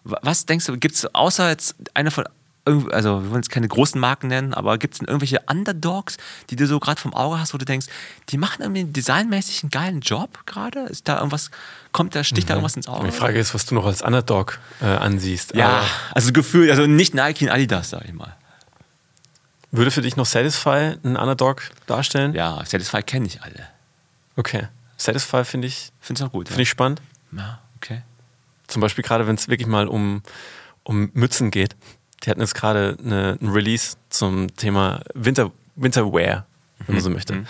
Wa- 0.04 0.20
Was 0.22 0.46
denkst 0.46 0.68
du, 0.68 0.78
gibt 0.78 0.94
es 0.96 1.16
außer 1.16 1.50
jetzt 1.50 1.76
eine 1.96 2.12
von, 2.12 2.26
also 2.66 3.24
wir 3.24 3.30
wollen 3.32 3.41
jetzt 3.41 3.49
keine 3.49 3.68
großen 3.68 3.99
Marken 3.99 4.28
nennen, 4.28 4.53
aber 4.53 4.78
gibt 4.78 4.93
es 4.93 4.99
denn 4.99 5.07
irgendwelche 5.07 5.41
Underdogs, 5.49 6.18
die 6.49 6.55
du 6.55 6.68
so 6.68 6.80
gerade 6.80 7.01
vom 7.01 7.14
Auge 7.14 7.39
hast, 7.39 7.53
wo 7.53 7.57
du 7.57 7.66
denkst, 7.66 7.88
die 8.30 8.38
machen 8.38 8.62
irgendwie 8.62 8.84
designmäßig 8.86 9.64
einen 9.64 9.72
geilen 9.72 10.01
Job 10.01 10.45
gerade? 10.45 10.82
Ist 10.82 11.07
da 11.07 11.18
irgendwas, 11.18 11.49
kommt 11.91 12.14
da, 12.16 12.24
sticht 12.24 12.49
da 12.49 12.53
irgendwas 12.53 12.76
ins 12.76 12.88
Auge? 12.88 13.07
Die 13.07 13.12
Frage 13.12 13.39
ist, 13.39 13.53
was 13.55 13.66
du 13.66 13.74
noch 13.76 13.86
als 13.86 14.01
Underdog 14.03 14.59
äh, 14.82 14.86
ansiehst. 14.86 15.55
Ja, 15.55 15.70
Aber 15.70 15.86
also 16.14 16.32
gefühlt, 16.34 16.70
also 16.70 16.86
nicht 16.86 17.16
Nike 17.16 17.45
und 17.45 17.49
Adidas, 17.51 17.89
sag 17.89 18.05
ich 18.05 18.14
mal. 18.14 18.36
würde 19.72 19.89
für 19.89 20.01
dich 20.01 20.16
noch 20.16 20.26
Satisfy 20.28 20.97
einen 21.03 21.16
Underdog 21.18 21.64
darstellen? 21.88 22.34
Ja, 22.36 22.64
Satisfy 22.66 23.01
kenne 23.01 23.26
ich 23.26 23.41
alle. 23.41 23.68
Okay. 24.36 24.68
Satisfy 24.97 25.45
finde 25.45 25.68
ich, 25.68 25.91
Find's 25.99 26.22
auch 26.22 26.32
gut. 26.32 26.47
finde 26.47 26.62
ich 26.62 26.70
spannend. 26.70 27.01
ja. 27.32 27.39
ja, 27.39 27.59
okay. 27.78 28.03
Zum 28.68 28.82
Beispiel 28.82 29.03
gerade, 29.03 29.28
wenn 29.28 29.36
es 29.36 29.49
wirklich 29.49 29.68
mal 29.68 29.88
um, 29.88 30.22
um 30.84 31.09
Mützen 31.14 31.51
geht. 31.51 31.76
Die 32.24 32.30
hatten 32.30 32.42
jetzt 32.42 32.56
gerade 32.56 32.98
eine, 33.04 33.38
ein 33.42 33.50
Release 33.50 33.96
zum 34.10 34.56
Thema 34.56 35.02
Winter, 35.14 35.52
Winterwear, 35.76 36.46
wenn 36.86 36.96
man 36.96 37.04
so 37.04 37.10
möchte. 37.10 37.46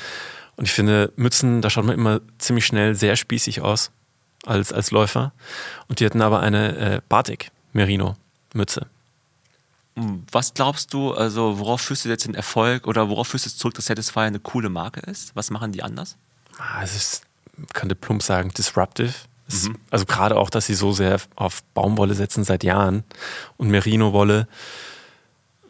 Und 0.55 0.65
ich 0.65 0.71
finde, 0.71 1.11
Mützen, 1.15 1.61
da 1.61 1.69
schaut 1.69 1.85
man 1.85 1.95
immer 1.95 2.21
ziemlich 2.37 2.65
schnell 2.65 2.95
sehr 2.95 3.15
spießig 3.15 3.61
aus 3.61 3.91
als, 4.45 4.71
als 4.71 4.91
Läufer. 4.91 5.33
Und 5.87 5.99
die 5.99 6.05
hatten 6.05 6.21
aber 6.21 6.39
eine 6.39 6.77
äh, 6.77 7.01
Batik 7.09 7.51
Merino 7.73 8.15
Mütze. 8.53 8.87
Was 10.31 10.53
glaubst 10.53 10.93
du, 10.93 11.13
also 11.13 11.59
worauf 11.59 11.81
führst 11.81 12.05
du 12.05 12.09
jetzt 12.09 12.25
den 12.25 12.33
Erfolg 12.35 12.87
oder 12.87 13.09
worauf 13.09 13.27
führst 13.27 13.45
du 13.45 13.49
es 13.49 13.57
zurück, 13.57 13.73
dass 13.73 13.85
Satisfy 13.85 14.21
eine 14.21 14.39
coole 14.39 14.69
Marke 14.69 15.01
ist? 15.01 15.35
Was 15.35 15.49
machen 15.51 15.73
die 15.73 15.83
anders? 15.83 16.15
Ah, 16.57 16.81
Es 16.81 16.95
ist, 16.95 17.23
könnte 17.73 17.95
plump 17.95 18.23
sagen, 18.23 18.51
disruptive. 18.57 19.13
Es, 19.53 19.69
Also 19.89 20.05
gerade 20.05 20.37
auch, 20.37 20.49
dass 20.49 20.65
sie 20.65 20.73
so 20.75 20.91
sehr 20.91 21.19
auf 21.35 21.63
Baumwolle 21.73 22.13
setzen 22.13 22.43
seit 22.43 22.63
Jahren 22.63 23.03
und 23.57 23.69
Merino-Wolle 23.69 24.47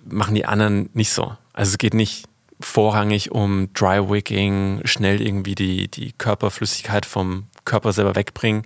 machen 0.06 0.36
die 0.36 0.46
anderen 0.46 0.90
nicht 0.94 1.12
so. 1.12 1.36
Also 1.54 1.72
es 1.72 1.78
geht 1.78 1.94
nicht 1.94 2.26
vorrangig 2.60 3.32
um 3.32 3.72
Dry 3.74 4.10
Wicking, 4.10 4.82
schnell 4.86 5.22
irgendwie 5.22 5.56
die, 5.56 5.88
die 5.88 6.12
Körperflüssigkeit 6.14 7.06
vom 7.06 7.46
Körper 7.66 7.92
selber 7.94 8.16
wegbringen. 8.16 8.66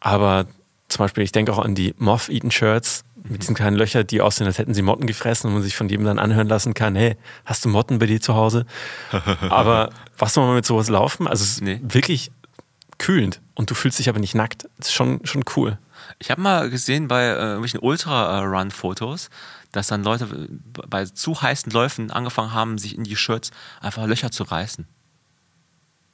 Aber 0.00 0.46
zum 0.88 1.04
Beispiel, 1.04 1.24
ich 1.24 1.32
denke 1.32 1.52
auch 1.52 1.58
an 1.58 1.74
die 1.74 1.94
Moth-Eaten 1.98 2.50
Shirts, 2.50 3.04
mit 3.22 3.42
diesen 3.42 3.54
kleinen 3.54 3.76
Löchern, 3.76 4.06
die 4.06 4.22
aussehen, 4.22 4.46
als 4.46 4.58
hätten 4.58 4.72
sie 4.72 4.80
Motten 4.82 5.06
gefressen 5.06 5.48
und 5.48 5.54
man 5.54 5.62
sich 5.62 5.76
von 5.76 5.88
jedem 5.90 6.06
dann 6.06 6.18
anhören 6.18 6.48
lassen 6.48 6.72
kann, 6.72 6.96
hey, 6.96 7.16
hast 7.44 7.64
du 7.64 7.68
Motten 7.68 7.98
bei 7.98 8.06
dir 8.06 8.20
zu 8.20 8.34
Hause? 8.34 8.64
Aber 9.50 9.90
was 10.16 10.32
soll 10.34 10.46
man 10.46 10.54
mit 10.54 10.64
sowas 10.64 10.88
laufen? 10.88 11.28
Also 11.28 11.44
es 11.44 11.50
ist 11.52 11.62
Nee. 11.62 11.80
wirklich 11.82 12.32
kühlend 13.00 13.40
und 13.54 13.70
du 13.70 13.74
fühlst 13.74 13.98
dich 13.98 14.08
aber 14.08 14.20
nicht 14.20 14.34
nackt. 14.36 14.68
Das 14.78 14.88
ist 14.88 14.92
schon, 14.92 15.24
schon 15.26 15.42
cool. 15.56 15.78
Ich 16.18 16.30
habe 16.30 16.40
mal 16.40 16.70
gesehen 16.70 17.08
bei 17.08 17.24
äh, 17.24 17.34
irgendwelchen 17.34 17.80
Ultra-Run-Fotos, 17.80 19.30
dass 19.72 19.88
dann 19.88 20.04
Leute 20.04 20.28
bei 20.88 21.04
zu 21.06 21.40
heißen 21.40 21.72
Läufen 21.72 22.10
angefangen 22.10 22.52
haben, 22.52 22.78
sich 22.78 22.96
in 22.96 23.04
die 23.04 23.16
Shirts 23.16 23.50
einfach 23.80 24.06
Löcher 24.06 24.30
zu 24.30 24.44
reißen. 24.44 24.86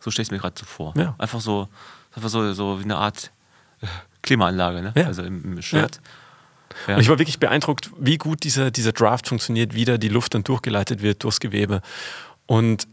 So 0.00 0.10
stelle 0.10 0.22
ich 0.22 0.28
es 0.28 0.32
mir 0.32 0.38
gerade 0.38 0.58
so 0.58 0.64
vor. 0.64 0.94
Ja. 0.96 1.14
Einfach 1.18 1.40
so, 1.40 1.68
einfach 2.14 2.28
so, 2.28 2.52
so 2.52 2.78
wie 2.78 2.84
eine 2.84 2.96
Art 2.96 3.32
äh, 3.80 3.86
Klimaanlage, 4.22 4.82
ne? 4.82 4.92
Ja. 4.94 5.06
Also 5.06 5.22
im, 5.22 5.44
im 5.44 5.62
Shirt. 5.62 6.00
Ja. 6.86 6.94
Und 6.94 7.00
ich 7.00 7.08
war 7.08 7.18
wirklich 7.18 7.40
beeindruckt, 7.40 7.90
wie 7.98 8.18
gut 8.18 8.44
dieser, 8.44 8.70
dieser 8.70 8.92
Draft 8.92 9.28
funktioniert, 9.28 9.74
wie 9.74 9.84
da 9.84 9.98
die 9.98 10.08
Luft 10.08 10.34
dann 10.34 10.44
durchgeleitet 10.44 11.02
wird 11.02 11.24
durchs 11.24 11.40
Gewebe. 11.40 11.80
Und 12.46 12.86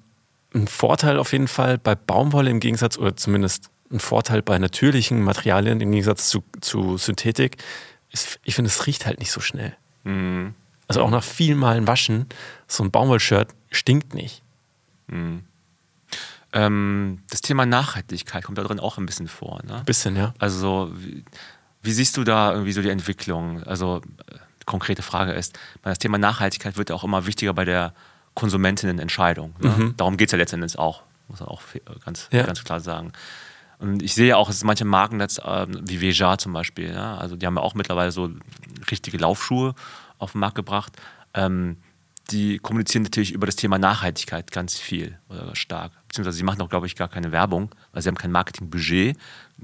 ein 0.55 0.67
Vorteil 0.67 1.17
auf 1.17 1.31
jeden 1.31 1.47
Fall 1.47 1.77
bei 1.77 1.95
Baumwolle 1.95 2.49
im 2.49 2.59
Gegensatz, 2.59 2.97
oder 2.97 3.15
zumindest 3.15 3.69
ein 3.93 3.99
Vorteil 3.99 4.41
bei 4.41 4.57
natürlichen 4.57 5.21
Materialien 5.21 5.79
im 5.79 5.91
Gegensatz 5.91 6.27
zu, 6.29 6.43
zu 6.61 6.97
Synthetik, 6.97 7.57
ist, 8.11 8.39
ich 8.43 8.55
finde, 8.55 8.69
es 8.69 8.85
riecht 8.87 9.05
halt 9.05 9.19
nicht 9.19 9.31
so 9.31 9.39
schnell. 9.39 9.75
Mhm. 10.03 10.55
Also 10.87 11.01
auch 11.01 11.09
nach 11.09 11.23
vielen 11.23 11.57
Malen 11.57 11.87
waschen, 11.87 12.27
so 12.67 12.83
ein 12.83 12.91
Baumwollshirt 12.91 13.49
stinkt 13.71 14.13
nicht. 14.13 14.43
Ähm, 16.53 17.19
das 17.29 17.41
Thema 17.41 17.65
Nachhaltigkeit 17.65 18.43
kommt 18.43 18.57
da 18.57 18.63
drin 18.63 18.79
auch 18.79 18.97
ein 18.97 19.05
bisschen 19.05 19.27
vor. 19.27 19.61
Ne? 19.65 19.77
Ein 19.77 19.85
bisschen, 19.85 20.15
ja. 20.15 20.33
Also, 20.39 20.91
wie, 20.95 21.23
wie 21.81 21.91
siehst 21.91 22.17
du 22.17 22.23
da 22.23 22.51
irgendwie 22.51 22.73
so 22.73 22.81
die 22.81 22.89
Entwicklung? 22.89 23.63
Also, 23.63 24.01
äh, 24.27 24.35
konkrete 24.65 25.01
Frage 25.01 25.31
ist, 25.33 25.57
das 25.81 25.99
Thema 25.99 26.17
Nachhaltigkeit 26.17 26.77
wird 26.77 26.89
ja 26.89 26.95
auch 26.95 27.03
immer 27.03 27.25
wichtiger 27.25 27.53
bei 27.53 27.65
der 27.65 27.93
Konsumentinnenentscheidung. 28.35 29.55
Ne? 29.59 29.93
Darum 29.97 30.17
geht 30.17 30.29
es 30.29 30.31
ja 30.31 30.37
letztendlich 30.37 30.77
auch, 30.79 31.03
muss 31.27 31.39
man 31.39 31.49
auch 31.49 31.61
ganz, 32.05 32.29
Ja. 32.31 32.43
ganz 32.43 32.63
klar 32.63 32.79
sagen. 32.79 33.11
Und 33.83 34.01
ich 34.01 34.15
sehe 34.15 34.29
ja 34.29 34.37
auch, 34.37 34.47
dass 34.47 34.63
manche 34.63 34.85
Marken 34.85 35.19
jetzt, 35.19 35.41
ähm, 35.45 35.81
wie 35.83 35.99
Veja 35.99 36.37
zum 36.37 36.53
Beispiel, 36.53 36.93
ja, 36.93 37.17
also 37.17 37.35
die 37.35 37.45
haben 37.45 37.57
ja 37.57 37.61
auch 37.61 37.75
mittlerweile 37.75 38.13
so 38.13 38.29
richtige 38.89 39.17
Laufschuhe 39.17 39.75
auf 40.19 40.31
den 40.31 40.39
Markt 40.39 40.55
gebracht. 40.55 40.93
Ähm, 41.33 41.75
die 42.31 42.59
kommunizieren 42.59 43.03
natürlich 43.03 43.33
über 43.33 43.45
das 43.45 43.57
Thema 43.57 43.77
Nachhaltigkeit 43.77 44.51
ganz 44.53 44.79
viel 44.79 45.19
oder 45.27 45.53
stark. 45.57 45.91
Beziehungsweise 46.07 46.37
sie 46.37 46.43
machen 46.43 46.61
auch, 46.61 46.69
glaube 46.69 46.87
ich, 46.87 46.95
gar 46.95 47.09
keine 47.09 47.33
Werbung, 47.33 47.75
weil 47.91 48.01
sie 48.01 48.07
haben 48.07 48.15
kein 48.15 48.31
Marketingbudget. 48.31 49.17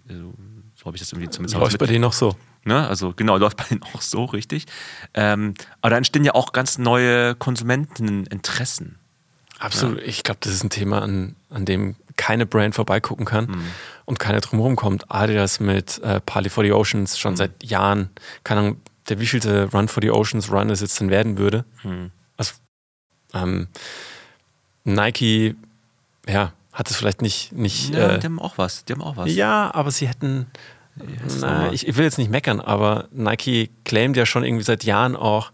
Also, 0.09 0.34
so 0.76 0.86
habe 0.86 0.97
ich 0.97 1.01
das 1.01 1.13
irgendwie 1.13 1.30
zumindest 1.30 1.57
Läuft 1.57 1.78
bei 1.78 1.86
denen 1.86 2.01
noch 2.01 2.11
so. 2.11 2.36
Ne? 2.65 2.86
Also 2.89 3.13
genau, 3.15 3.38
läuft 3.38 3.55
bei 3.55 3.63
denen 3.70 3.84
auch 3.84 4.01
so, 4.01 4.26
richtig. 4.26 4.65
Ähm, 5.13 5.53
aber 5.80 5.91
da 5.91 5.97
entstehen 5.97 6.26
ja 6.26 6.36
auch 6.36 6.51
ganz 6.51 6.78
neue 6.78 7.36
Konsumenteninteressen. 7.36 8.99
Absolut. 9.59 10.01
Ich 10.01 10.24
glaube, 10.24 10.39
das 10.41 10.51
ist 10.51 10.63
ein 10.65 10.70
Thema, 10.70 11.01
an, 11.01 11.38
an 11.49 11.63
dem 11.63 11.95
keine 12.17 12.45
Brand 12.45 12.76
vorbeigucken 12.76 13.26
kann 13.26 13.63
und 14.10 14.18
keiner 14.18 14.41
drumherum 14.41 14.76
kommt. 14.76 15.12
Adidas 15.12 15.60
mit 15.60 15.99
äh, 15.99 16.20
Parley 16.20 16.49
for 16.49 16.64
the 16.64 16.72
Oceans 16.72 17.20
schon 17.20 17.38
seit 17.38 17.64
Jahren. 17.64 18.10
Keine 18.43 18.62
Ahnung, 18.62 18.82
der 19.07 19.20
wievielte 19.20 19.70
Run 19.72 19.88
for 19.88 20.01
the 20.01 20.10
Oceans 20.10 20.51
Run 20.51 20.72
es 20.72 20.82
jetzt 20.82 20.99
denn 20.99 21.12
werden 21.12 21.38
würde. 21.38 21.64
Also, 22.36 22.53
ähm, 23.36 23.68
Nike, 24.84 25.55
ja, 26.28 26.53
hat 26.74 26.89
es 26.89 26.97
vielleicht 26.97 27.22
nicht. 27.22 27.51
nicht 27.51 27.93
Ja, 27.93 28.16
äh, 28.16 28.20
die 28.20 28.26
haben 28.26 28.39
auch 28.39 28.57
was. 28.57 28.84
Die 28.84 28.93
haben 28.93 29.03
auch 29.03 29.16
was. 29.16 29.32
ja, 29.32 29.72
aber 29.76 29.91
sie 29.91 30.07
hätten. 30.07 30.47
Na, 31.39 31.72
ich, 31.72 31.88
ich 31.88 31.95
will 31.95 32.03
jetzt 32.03 32.18
nicht 32.18 32.32
meckern, 32.32 32.60
aber 32.60 33.07
Nike 33.12 33.70
claimt 33.86 34.18
ja 34.18 34.26
schon 34.26 34.43
irgendwie 34.43 34.66
seit 34.66 34.84
Jahren 34.84 35.16
auch 35.16 35.51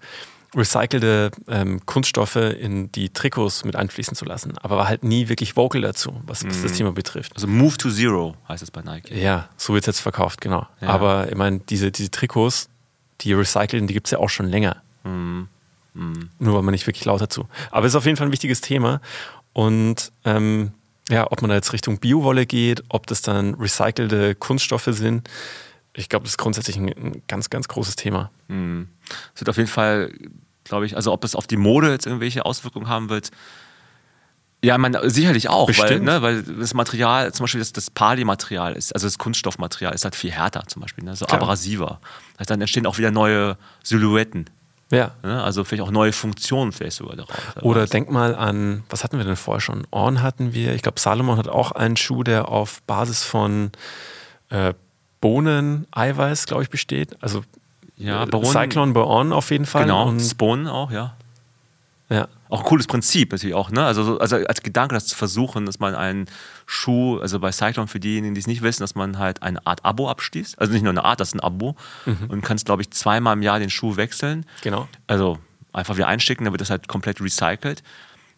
recycelte 0.56 1.32
ähm, 1.48 1.86
Kunststoffe 1.86 2.36
in 2.36 2.92
die 2.92 3.10
Trikots 3.10 3.66
mit 3.66 3.76
einfließen 3.76 4.16
zu 4.16 4.26
lassen, 4.26 4.58
aber 4.60 4.78
war 4.78 4.88
halt 4.88 5.04
nie 5.04 5.28
wirklich 5.28 5.56
vocal 5.56 5.82
dazu, 5.82 6.22
was, 6.26 6.46
was 6.46 6.62
das 6.62 6.74
Thema 6.74 6.92
betrifft. 6.92 7.34
Also 7.36 7.48
Move 7.48 7.78
to 7.78 7.90
Zero 7.90 8.36
heißt 8.48 8.64
es 8.64 8.72
bei 8.72 8.82
Nike. 8.82 9.14
Ja, 9.16 9.50
so 9.58 9.74
wird 9.74 9.84
es 9.84 9.88
jetzt 9.88 10.00
verkauft, 10.00 10.42
genau. 10.42 10.68
Ja. 10.82 10.90
Aber 10.90 11.30
ich 11.30 11.36
meine, 11.36 11.60
diese, 11.60 11.92
diese 11.92 12.12
Trikots, 12.12 12.70
die 13.22 13.34
recycelten, 13.34 13.88
die 13.88 13.94
gibt 13.94 14.08
es 14.08 14.12
ja 14.12 14.20
auch 14.20 14.30
schon 14.30 14.48
länger. 14.48 14.82
Mhm. 15.04 15.50
Nur 16.40 16.54
war 16.54 16.62
man 16.62 16.74
nicht 16.74 16.88
wirklich 16.88 17.06
laut 17.06 17.22
dazu. 17.22 17.48
Aber 17.72 17.86
es 17.86 17.94
ist 17.94 17.96
auf 17.96 18.06
jeden 18.06 18.18
Fall 18.18 18.28
ein 18.28 18.34
wichtiges 18.34 18.60
Thema. 18.60 19.00
Und 19.54 20.12
ähm, 20.26 20.74
ja, 21.10 21.32
ob 21.32 21.42
man 21.42 21.50
da 21.50 21.56
jetzt 21.56 21.72
Richtung 21.72 22.00
Biowolle 22.00 22.46
geht, 22.46 22.84
ob 22.90 23.08
das 23.08 23.22
dann 23.22 23.54
recycelte 23.54 24.36
Kunststoffe 24.36 24.90
sind, 24.90 25.30
ich 25.94 26.10
glaube, 26.10 26.24
das 26.24 26.34
ist 26.34 26.38
grundsätzlich 26.38 26.76
ein, 26.76 26.90
ein 26.90 27.22
ganz, 27.28 27.50
ganz 27.50 27.70
großes 27.70 27.96
Thema. 27.96 28.30
Es 29.34 29.42
wird 29.42 29.50
auf 29.50 29.56
jeden 29.56 29.70
Fall, 29.70 30.12
glaube 30.66 30.86
ich, 30.86 30.96
also 30.96 31.14
ob 31.14 31.24
es 31.24 31.36
auf 31.36 31.48
die 31.48 31.58
Mode 31.58 31.92
jetzt 31.92 32.06
irgendwelche 32.06 32.46
Auswirkungen 32.46 32.90
haben 32.90 33.10
wird. 33.10 33.32
Ja, 34.64 34.78
man, 34.80 34.98
sicherlich 35.04 35.48
auch, 35.50 35.70
weil, 35.78 36.00
ne, 36.00 36.22
weil 36.24 36.42
das 36.42 36.74
Material, 36.74 37.32
zum 37.34 37.44
Beispiel 37.44 37.60
das, 37.60 37.72
das 37.72 37.92
Pali-Material 37.92 38.74
ist, 38.74 38.94
also 38.96 39.06
das 39.06 39.20
Kunststoffmaterial 39.20 39.94
ist 39.94 40.06
halt 40.06 40.16
viel 40.16 40.32
härter 40.32 40.64
zum 40.66 40.82
Beispiel, 40.82 41.04
ne, 41.04 41.16
so 41.16 41.26
Klar. 41.26 41.42
abrasiver. 41.42 42.00
Das 42.34 42.40
heißt, 42.42 42.50
dann 42.50 42.62
entstehen 42.62 42.88
auch 42.88 42.98
wieder 42.98 43.12
neue 43.12 43.58
Silhouetten, 43.84 44.50
Ja. 44.92 45.12
ne, 45.22 45.44
also 45.44 45.64
vielleicht 45.64 45.84
auch 45.84 45.92
neue 45.92 46.14
Funktionen 46.14 46.72
vielleicht 46.72 46.98
sogar 46.98 47.16
daraus. 47.16 47.36
Oder 47.62 47.86
denk 47.86 48.10
mal 48.10 48.34
an, 48.34 48.84
was 48.90 49.04
hatten 49.04 49.20
wir 49.20 49.26
denn 49.26 49.36
vorher 49.36 49.62
schon? 49.62 49.86
Orn 49.92 50.24
hatten 50.24 50.54
wir, 50.54 50.74
ich 50.74 50.82
glaube, 50.82 51.00
Salomon 51.00 51.38
hat 51.38 51.48
auch 51.48 51.72
einen 51.72 51.96
Schuh, 51.96 52.24
der 52.24 52.48
auf 52.50 52.82
Basis 52.84 53.24
von 53.24 53.72
äh, 54.50 54.74
Bohnen-Eiweiß, 55.22 56.48
glaube 56.48 56.64
ich, 56.64 56.70
besteht. 56.72 57.22
Also 57.22 57.44
ja, 57.98 58.24
äh, 58.24 58.26
Baron, 58.28 58.46
Cyclone 58.52 58.94
bei 58.94 59.02
Orn 59.02 59.32
auf 59.34 59.52
jeden 59.52 59.66
Fall. 59.66 59.84
genau, 59.84 60.08
Und, 60.08 60.20
Sponen 60.20 60.68
auch, 60.68 60.92
ja. 60.92 61.16
ja. 62.10 62.28
Auch 62.50 62.60
ein 62.60 62.66
cooles 62.66 62.86
Prinzip 62.88 63.32
natürlich 63.32 63.56
auch, 63.56 63.72
ne? 63.72 63.84
Also, 63.84 64.04
so- 64.04 64.20
also 64.20 64.36
als 64.36 64.62
Gedanke, 64.62 64.94
das 64.94 65.08
zu 65.08 65.16
versuchen, 65.16 65.66
dass 65.66 65.80
man 65.80 65.96
einen 65.96 66.28
Schuh, 66.68 67.18
also 67.20 67.40
bei 67.40 67.52
Cyclone 67.52 67.88
für 67.88 68.00
diejenigen, 68.00 68.36
die 68.36 68.40
es 68.40 68.48
nicht 68.48 68.62
wissen, 68.62 68.82
dass 68.84 68.94
man 68.96 69.18
halt 69.18 69.42
eine 69.42 69.66
Art 69.66 69.84
Abo 69.84 70.10
abschließt. 70.10 70.60
Also 70.60 70.72
nicht 70.72 70.84
nur 70.84 70.92
eine 70.92 71.04
Art, 71.04 71.20
das 71.20 71.30
ist 71.30 71.34
ein 71.36 71.40
Abo. 71.40 71.76
Und 72.30 72.42
kannst, 72.44 72.66
glaube 72.66 72.84
ich, 72.84 72.92
zweimal 72.92 73.34
im 73.34 73.42
Jahr 73.42 73.58
den 73.60 73.70
Schuh 73.72 73.96
wechseln. 73.98 74.46
Genau. 74.62 74.88
Also 75.08 75.40
einfach 75.74 75.96
wieder 75.98 76.08
einschicken, 76.08 76.46
dann 76.46 76.54
wird 76.54 76.62
das 76.62 76.70
halt 76.70 76.88
komplett 76.88 77.20
recycelt. 77.20 77.82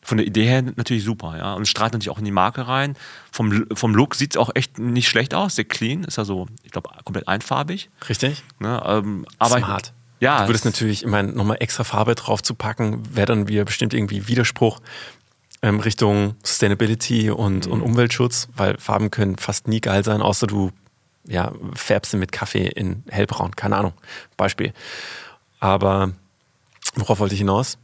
Von 0.01 0.17
der 0.17 0.25
Idee 0.27 0.45
her 0.45 0.61
natürlich 0.61 1.03
super, 1.03 1.37
ja. 1.37 1.53
Und 1.53 1.67
strahlt 1.67 1.91
natürlich 1.93 2.09
auch 2.09 2.19
in 2.19 2.25
die 2.25 2.31
Marke 2.31 2.67
rein. 2.67 2.95
Vom, 3.31 3.65
vom 3.73 3.93
Look 3.93 4.15
sieht 4.15 4.33
es 4.33 4.37
auch 4.37 4.49
echt 4.55 4.79
nicht 4.79 5.09
schlecht 5.09 5.33
aus, 5.33 5.55
sehr 5.55 5.65
clean. 5.65 6.03
Ist 6.05 6.17
ja 6.17 6.23
so, 6.25 6.47
ich 6.63 6.71
glaube, 6.71 6.89
komplett 7.03 7.27
einfarbig. 7.27 7.89
Richtig? 8.07 8.43
Ne? 8.59 8.81
Ähm, 8.85 9.25
aber 9.37 9.57
Smart. 9.57 9.93
Ja, 10.19 10.41
Du 10.43 10.49
würdest 10.49 10.65
natürlich, 10.65 11.03
ich 11.03 11.09
meine, 11.09 11.31
nochmal 11.33 11.57
extra 11.59 11.83
Farbe 11.83 12.15
drauf 12.15 12.41
zu 12.41 12.55
packen, 12.55 13.03
wäre 13.15 13.27
dann 13.27 13.47
wieder 13.47 13.65
bestimmt 13.65 13.93
irgendwie 13.93 14.27
Widerspruch 14.27 14.79
ähm, 15.61 15.79
Richtung 15.79 16.35
Sustainability 16.43 17.29
und, 17.29 17.65
Mhm. 17.67 17.71
und 17.73 17.81
Umweltschutz, 17.81 18.47
weil 18.55 18.77
Farben 18.79 19.11
können 19.11 19.37
fast 19.37 19.67
nie 19.67 19.81
geil 19.81 20.03
sein, 20.03 20.21
außer 20.21 20.47
du 20.47 20.71
ja, 21.25 21.51
färbst 21.75 22.11
sie 22.11 22.17
mit 22.17 22.31
Kaffee 22.31 22.67
in 22.67 23.03
hellbraun. 23.09 23.55
Keine 23.55 23.75
Ahnung. 23.75 23.93
Beispiel. 24.37 24.73
Aber 25.59 26.11
worauf 26.95 27.19
wollte 27.19 27.33
ich 27.33 27.39
hinaus? 27.41 27.77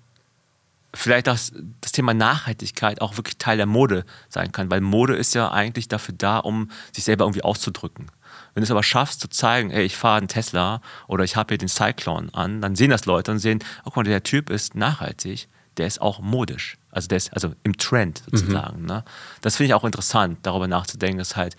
Vielleicht 0.94 1.28
dass 1.28 1.52
das 1.82 1.92
Thema 1.92 2.14
Nachhaltigkeit 2.14 3.02
auch 3.02 3.18
wirklich 3.18 3.38
Teil 3.38 3.58
der 3.58 3.66
Mode 3.66 4.06
sein 4.30 4.52
kann, 4.52 4.70
weil 4.70 4.82
Mode 4.82 5.16
ist 5.16 5.34
ja 5.34 5.52
eigentlich 5.52 5.88
dafür 5.88 6.16
da, 6.18 6.38
um 6.38 6.70
sich 6.92 7.04
selber 7.04 7.26
irgendwie 7.26 7.44
auszudrücken. 7.44 8.12
Wenn 8.54 8.62
du 8.62 8.66
es 8.66 8.72
aber 8.72 8.84
schaffst 8.84 9.20
zu 9.20 9.28
zeigen, 9.30 9.72
ey, 9.72 9.84
ich 9.84 9.96
fahre 9.96 10.18
einen 10.18 10.28
Tesla 10.28 10.82
oder 11.08 11.24
ich 11.24 11.36
habe 11.36 11.54
hier 11.54 11.58
den 11.58 11.68
Cyclone 11.68 12.30
an, 12.34 12.62
dann 12.62 12.76
sehen 12.76 12.92
das 12.92 13.06
Leute 13.06 13.32
und 13.32 13.40
sehen, 13.40 13.60
oh, 13.80 13.86
guck 13.86 13.98
mal, 13.98 14.04
der 14.04 14.24
Typ 14.24 14.50
ist 14.50 14.76
nachhaltig, 14.76 15.48
der 15.78 15.88
ist 15.88 16.02
auch 16.02 16.20
modisch. 16.20 16.78
Also 16.92 17.08
der 17.08 17.18
ist 17.18 17.34
also 17.34 17.54
im 17.64 17.78
Trend 17.78 18.24
sozusagen. 18.32 18.86
Ne? 18.86 19.04
Das 19.42 19.56
finde 19.56 19.68
ich 19.68 19.74
auch 19.74 19.84
interessant, 19.84 20.38
darüber 20.44 20.68
nachzudenken, 20.68 21.18
dass 21.18 21.36
halt 21.36 21.58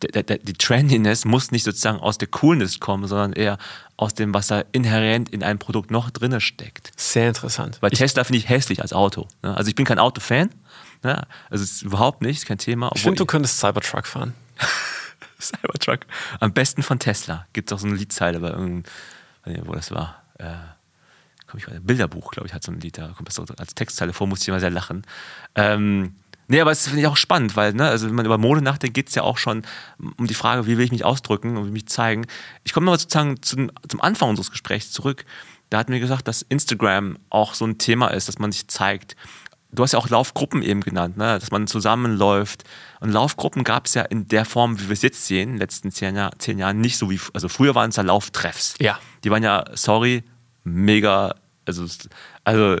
der, 0.00 0.22
der, 0.22 0.38
die 0.38 0.54
Trendiness 0.54 1.24
muss 1.24 1.50
nicht 1.50 1.64
sozusagen 1.64 1.98
aus 1.98 2.18
der 2.18 2.28
Coolness 2.28 2.80
kommen, 2.80 3.06
sondern 3.06 3.32
eher 3.32 3.58
aus 3.96 4.14
dem, 4.14 4.32
was 4.32 4.48
da 4.48 4.64
inhärent 4.72 5.28
in 5.28 5.42
einem 5.42 5.58
Produkt 5.58 5.90
noch 5.90 6.10
drinne 6.10 6.40
steckt. 6.40 6.92
Sehr 6.96 7.28
interessant. 7.28 7.78
Weil 7.80 7.90
Tesla 7.90 8.24
finde 8.24 8.38
ich 8.38 8.48
hässlich 8.48 8.82
als 8.82 8.92
Auto. 8.92 9.28
Ne? 9.42 9.56
Also 9.56 9.68
ich 9.68 9.74
bin 9.74 9.84
kein 9.84 9.98
Autofan. 9.98 10.50
Ne? 11.02 11.26
Also 11.50 11.86
überhaupt 11.86 12.22
nicht, 12.22 12.46
kein 12.46 12.58
Thema. 12.58 12.90
Ich 12.94 13.02
finde, 13.02 13.16
du 13.16 13.26
könntest 13.26 13.58
Cybertruck 13.58 14.06
fahren. 14.06 14.34
Cybertruck. 15.40 16.00
Am 16.40 16.52
besten 16.52 16.82
von 16.82 16.98
Tesla. 16.98 17.46
Gibt 17.52 17.70
es 17.70 17.76
auch 17.76 17.80
so 17.80 17.86
eine 17.86 17.96
Liedzeile 17.96 18.40
bei 18.40 18.48
irgendeinem, 18.48 18.84
wo 19.64 19.72
das 19.74 19.90
war. 19.90 20.22
Äh, 20.38 20.54
komm 21.46 21.58
ich 21.58 21.68
weiter. 21.68 21.80
Bilderbuch, 21.80 22.30
glaube 22.30 22.48
ich, 22.48 22.54
hat 22.54 22.62
so 22.62 22.72
ein 22.72 22.80
Lied, 22.80 22.98
da 22.98 23.08
kommt 23.08 23.28
das 23.28 23.34
so 23.34 23.44
als 23.58 23.74
Textzeile 23.74 24.12
vor, 24.12 24.26
musste 24.26 24.44
ich 24.44 24.48
immer 24.48 24.60
sehr 24.60 24.70
lachen. 24.70 25.04
Ähm, 25.54 26.14
nee, 26.50 26.60
aber 26.60 26.72
es 26.72 26.86
finde 26.86 27.00
ich 27.00 27.06
auch 27.06 27.16
spannend, 27.16 27.56
weil, 27.56 27.72
ne, 27.72 27.88
also 27.88 28.06
wenn 28.06 28.14
man 28.14 28.26
über 28.26 28.38
Mode 28.38 28.60
nachdenkt, 28.60 28.94
geht 28.94 29.08
es 29.08 29.14
ja 29.14 29.22
auch 29.22 29.38
schon 29.38 29.62
um 30.18 30.26
die 30.26 30.34
Frage, 30.34 30.66
wie 30.66 30.76
will 30.76 30.84
ich 30.84 30.92
mich 30.92 31.04
ausdrücken 31.04 31.56
und 31.56 31.66
wie 31.66 31.70
mich 31.70 31.86
zeigen. 31.86 32.26
Ich 32.64 32.72
komme 32.72 32.86
nochmal 32.86 32.98
sozusagen 32.98 33.40
zum, 33.42 33.70
zum 33.88 34.00
Anfang 34.00 34.28
unseres 34.28 34.50
Gesprächs 34.50 34.90
zurück. 34.90 35.24
Da 35.70 35.78
hatten 35.78 35.92
wir 35.92 36.00
gesagt, 36.00 36.26
dass 36.28 36.42
Instagram 36.42 37.18
auch 37.30 37.54
so 37.54 37.64
ein 37.64 37.78
Thema 37.78 38.08
ist, 38.08 38.28
dass 38.28 38.38
man 38.38 38.50
sich 38.52 38.66
zeigt. 38.68 39.16
Du 39.72 39.84
hast 39.84 39.92
ja 39.92 40.00
auch 40.00 40.08
Laufgruppen 40.08 40.62
eben 40.62 40.80
genannt, 40.80 41.16
ne? 41.16 41.38
dass 41.38 41.52
man 41.52 41.68
zusammenläuft. 41.68 42.64
Und 42.98 43.12
Laufgruppen 43.12 43.62
gab 43.62 43.86
es 43.86 43.94
ja 43.94 44.02
in 44.02 44.26
der 44.26 44.44
Form, 44.44 44.80
wie 44.80 44.88
wir 44.88 44.94
es 44.94 45.02
jetzt 45.02 45.26
sehen, 45.26 45.50
in 45.50 45.54
den 45.54 45.58
letzten 45.60 45.92
zehn, 45.92 46.16
Jahr, 46.16 46.32
zehn 46.38 46.58
Jahren 46.58 46.80
nicht 46.80 46.98
so 46.98 47.08
wie, 47.08 47.20
also 47.32 47.48
früher 47.48 47.76
waren 47.76 47.90
es 47.90 47.96
ja 47.96 48.02
Lauftreffs. 48.02 48.74
Ja. 48.80 48.98
Die 49.22 49.30
waren 49.30 49.44
ja, 49.44 49.64
sorry, 49.74 50.24
mega, 50.64 51.36
also, 51.64 51.86
also 52.42 52.78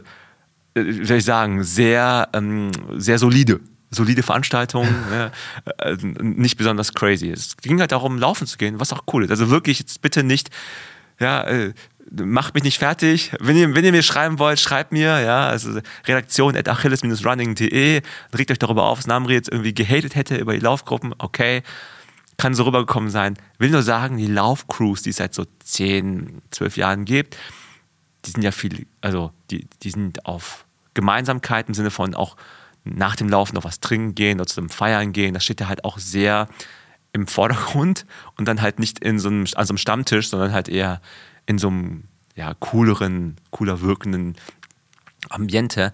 wie 0.74 1.04
soll 1.04 1.18
ich 1.18 1.24
sagen, 1.24 1.64
sehr, 1.64 2.28
ähm, 2.32 2.70
sehr 2.96 3.18
solide. 3.18 3.60
Solide 3.92 4.22
Veranstaltung, 4.22 4.86
ja, 5.12 5.32
äh, 5.78 5.96
nicht 6.22 6.56
besonders 6.56 6.94
crazy. 6.94 7.30
Es 7.30 7.56
ging 7.56 7.80
halt 7.80 7.90
darum, 7.90 8.18
laufen 8.18 8.46
zu 8.46 8.56
gehen, 8.56 8.78
was 8.78 8.92
auch 8.92 9.02
cool 9.12 9.24
ist. 9.24 9.30
Also 9.30 9.50
wirklich, 9.50 9.80
jetzt 9.80 10.00
bitte 10.00 10.22
nicht, 10.22 10.50
ja, 11.18 11.42
äh, 11.42 11.72
macht 12.10 12.54
mich 12.54 12.62
nicht 12.62 12.78
fertig. 12.78 13.32
Wenn 13.40 13.56
ihr, 13.56 13.74
wenn 13.74 13.84
ihr 13.84 13.92
mir 13.92 14.02
schreiben 14.02 14.38
wollt, 14.38 14.60
schreibt 14.60 14.92
mir, 14.92 15.20
ja, 15.20 15.48
also 15.48 15.80
redaktion 16.06 16.56
at 16.56 16.68
achilles-running.de, 16.68 18.02
regt 18.36 18.50
euch 18.50 18.58
darüber 18.58 18.84
auf, 18.84 18.98
dass 18.98 19.06
Namri 19.06 19.34
jetzt 19.34 19.50
irgendwie 19.50 19.74
gehatet 19.74 20.14
hätte 20.14 20.36
über 20.36 20.54
die 20.54 20.60
Laufgruppen, 20.60 21.14
okay, 21.18 21.62
kann 22.36 22.54
so 22.54 22.62
rübergekommen 22.62 23.10
sein. 23.10 23.36
Will 23.58 23.70
nur 23.70 23.82
sagen, 23.82 24.16
die 24.16 24.26
Laufcrews, 24.26 25.02
die 25.02 25.10
es 25.10 25.16
seit 25.16 25.34
so 25.34 25.44
10, 25.64 26.40
12 26.50 26.76
Jahren 26.78 27.04
gibt, 27.04 27.36
die 28.24 28.30
sind 28.30 28.42
ja 28.42 28.52
viel, 28.52 28.86
also 29.00 29.32
die, 29.50 29.66
die 29.82 29.90
sind 29.90 30.26
auf 30.26 30.64
Gemeinsamkeit 30.94 31.68
im 31.68 31.74
Sinne 31.74 31.90
von 31.90 32.14
auch 32.14 32.36
nach 32.84 33.16
dem 33.16 33.28
Laufen 33.28 33.54
noch 33.54 33.64
was 33.64 33.80
trinken 33.80 34.14
gehen 34.14 34.40
oder 34.40 34.46
zum 34.46 34.68
Feiern 34.68 35.12
gehen, 35.12 35.34
das 35.34 35.44
steht 35.44 35.60
ja 35.60 35.68
halt 35.68 35.84
auch 35.84 35.98
sehr 35.98 36.48
im 37.12 37.26
Vordergrund 37.26 38.06
und 38.36 38.46
dann 38.46 38.60
halt 38.60 38.78
nicht 38.78 39.00
in 39.00 39.18
so 39.18 39.28
einem, 39.28 39.46
an 39.54 39.66
so 39.66 39.72
einem 39.72 39.78
Stammtisch, 39.78 40.28
sondern 40.28 40.52
halt 40.52 40.68
eher 40.68 41.00
in 41.46 41.58
so 41.58 41.68
einem 41.68 42.04
ja, 42.36 42.54
cooleren, 42.54 43.36
cooler 43.50 43.80
wirkenden 43.80 44.36
Ambiente. 45.28 45.92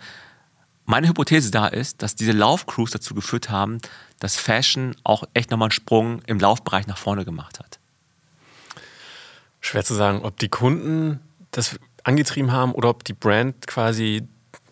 Meine 0.84 1.08
Hypothese 1.08 1.50
da 1.50 1.66
ist, 1.66 2.02
dass 2.02 2.14
diese 2.14 2.32
Laufcrews 2.32 2.90
dazu 2.90 3.14
geführt 3.14 3.50
haben, 3.50 3.78
dass 4.20 4.36
Fashion 4.36 4.94
auch 5.02 5.24
echt 5.34 5.50
nochmal 5.50 5.66
einen 5.66 5.72
Sprung 5.72 6.22
im 6.26 6.38
Laufbereich 6.38 6.86
nach 6.86 6.98
vorne 6.98 7.24
gemacht 7.24 7.58
hat. 7.58 7.78
Schwer 9.60 9.84
zu 9.84 9.94
sagen, 9.94 10.20
ob 10.22 10.38
die 10.38 10.48
Kunden 10.48 11.20
das 11.50 11.78
angetrieben 12.06 12.52
haben 12.52 12.72
oder 12.72 12.88
ob 12.88 13.04
die 13.04 13.12
Brand 13.12 13.66
quasi. 13.66 14.22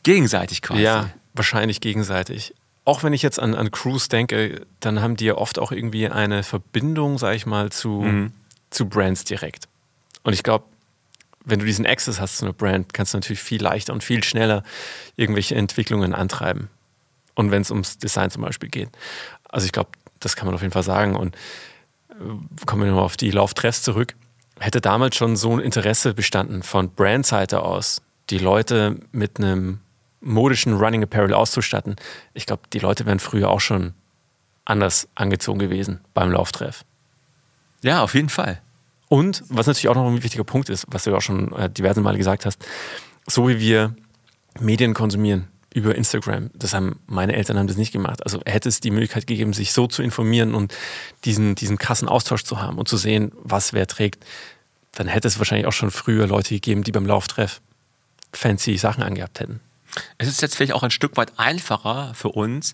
Gegenseitig 0.05 0.63
quasi. 0.63 0.83
Ja, 0.83 1.11
wahrscheinlich 1.35 1.81
gegenseitig. 1.81 2.55
Auch 2.85 3.03
wenn 3.03 3.13
ich 3.13 3.23
jetzt 3.23 3.41
an, 3.41 3.55
an 3.55 3.71
Cruise 3.71 4.09
denke, 4.09 4.67
dann 4.81 5.01
haben 5.01 5.17
die 5.17 5.25
ja 5.25 5.35
oft 5.35 5.59
auch 5.59 5.73
irgendwie 5.73 6.09
eine 6.09 6.43
Verbindung, 6.43 7.19
sag 7.19 7.35
ich 7.35 7.47
mal, 7.47 7.71
zu, 7.71 8.03
mhm. 8.03 8.33
zu 8.71 8.87
Brands 8.87 9.25
direkt. 9.25 9.69
Und 10.23 10.35
ich 10.35 10.43
glaube, 10.43 10.67
wenn 11.45 11.59
du 11.59 11.67
diesen 11.67 11.87
Access 11.87 12.21
hast 12.21 12.39
zu 12.39 12.45
einer 12.45 12.53
Brand, 12.53 12.95
kannst 12.95 13.15
du 13.15 13.19
natürlich 13.19 13.41
viel 13.41 13.63
leichter 13.63 13.93
und 13.93 14.05
viel 14.05 14.23
schneller 14.23 14.63
irgendwelche 15.17 15.55
Entwicklungen 15.55 16.15
antreiben. 16.15 16.69
Und 17.35 17.51
wenn 17.51 17.63
es 17.63 17.71
ums 17.71 17.99
Design 17.99 18.31
zum 18.31 18.43
Beispiel 18.43 18.69
geht. 18.69 18.91
Also 19.49 19.65
ich 19.67 19.73
glaube, 19.73 19.91
das 20.21 20.37
kann 20.37 20.47
man 20.47 20.55
auf 20.55 20.63
jeden 20.63 20.73
Fall 20.73 20.83
sagen. 20.83 21.17
Und 21.17 21.35
äh, 22.11 22.15
kommen 22.67 22.83
wir 22.83 22.89
nochmal 22.89 23.05
auf 23.05 23.17
die 23.17 23.31
Lauftreffs 23.31 23.83
zurück. 23.83 24.15
Hätte 24.59 24.81
damals 24.81 25.17
schon 25.17 25.37
so 25.37 25.53
ein 25.53 25.61
Interesse 25.61 26.15
bestanden 26.15 26.63
von 26.63 26.91
Brandseite 26.91 27.63
aus, 27.63 28.03
die 28.31 28.39
Leute 28.39 28.97
mit 29.13 29.39
einem 29.39 29.81
modischen 30.21 30.75
Running 30.75 31.03
Apparel 31.03 31.35
auszustatten. 31.35 31.97
Ich 32.33 32.47
glaube, 32.47 32.63
die 32.73 32.79
Leute 32.79 33.05
wären 33.07 33.19
früher 33.19 33.51
auch 33.51 33.61
schon 33.61 33.95
anders 34.65 35.09
angezogen 35.15 35.59
gewesen 35.59 36.01
beim 36.15 36.31
Lauftreff. 36.31 36.85
Ja, 37.83 38.03
auf 38.03 38.15
jeden 38.15 38.31
Fall. 38.31 38.61
Und 39.09 39.45
was 39.49 39.67
natürlich 39.67 39.89
auch 39.89 39.95
noch 39.95 40.07
ein 40.07 40.23
wichtiger 40.23 40.45
Punkt 40.45 40.71
ist, 40.71 40.87
was 40.89 41.05
du 41.05 41.11
ja 41.11 41.17
auch 41.17 41.23
schon 41.23 41.53
äh, 41.53 41.69
diverse 41.69 42.01
Male 42.01 42.17
gesagt 42.17 42.47
hast, 42.47 42.65
so 43.27 43.49
wie 43.49 43.59
wir 43.59 43.95
Medien 44.59 44.95
konsumieren 44.95 45.49
über 45.75 45.97
Instagram, 45.97 46.51
das 46.55 46.73
haben 46.73 47.01
meine 47.07 47.35
Eltern 47.35 47.59
haben 47.59 47.67
das 47.67 47.77
nicht 47.77 47.93
gemacht. 47.93 48.23
Also 48.23 48.41
hätte 48.47 48.69
es 48.69 48.81
die 48.81 48.93
Möglichkeit 48.93 49.27
gegeben, 49.27 49.53
sich 49.53 49.73
so 49.73 49.89
zu 49.89 50.03
informieren 50.03 50.55
und 50.55 50.73
diesen, 51.25 51.57
diesen 51.57 51.79
krassen 51.79 52.09
Austausch 52.09 52.45
zu 52.45 52.63
haben 52.63 52.79
und 52.79 52.89
zu 52.89 52.97
sehen, 52.97 53.33
was 53.43 53.73
wer 53.73 53.87
trägt, 53.89 54.25
dann 54.93 55.09
hätte 55.09 55.27
es 55.27 55.39
wahrscheinlich 55.39 55.67
auch 55.67 55.73
schon 55.73 55.91
früher 55.91 56.29
Leute 56.29 56.55
gegeben, 56.55 56.85
die 56.85 56.93
beim 56.93 57.07
Lauftreff 57.07 57.61
fancy 58.33 58.79
Sachen 58.79 59.03
angehabt 59.03 59.41
hätten. 59.41 59.61
Es 60.17 60.29
ist 60.29 60.43
jetzt 60.43 60.55
vielleicht 60.55 60.73
auch 60.73 60.85
ein 60.85 60.93
Stück 60.93 61.17
weit 61.17 61.33
einfacher 61.39 62.15
für 62.15 62.29
uns, 62.29 62.73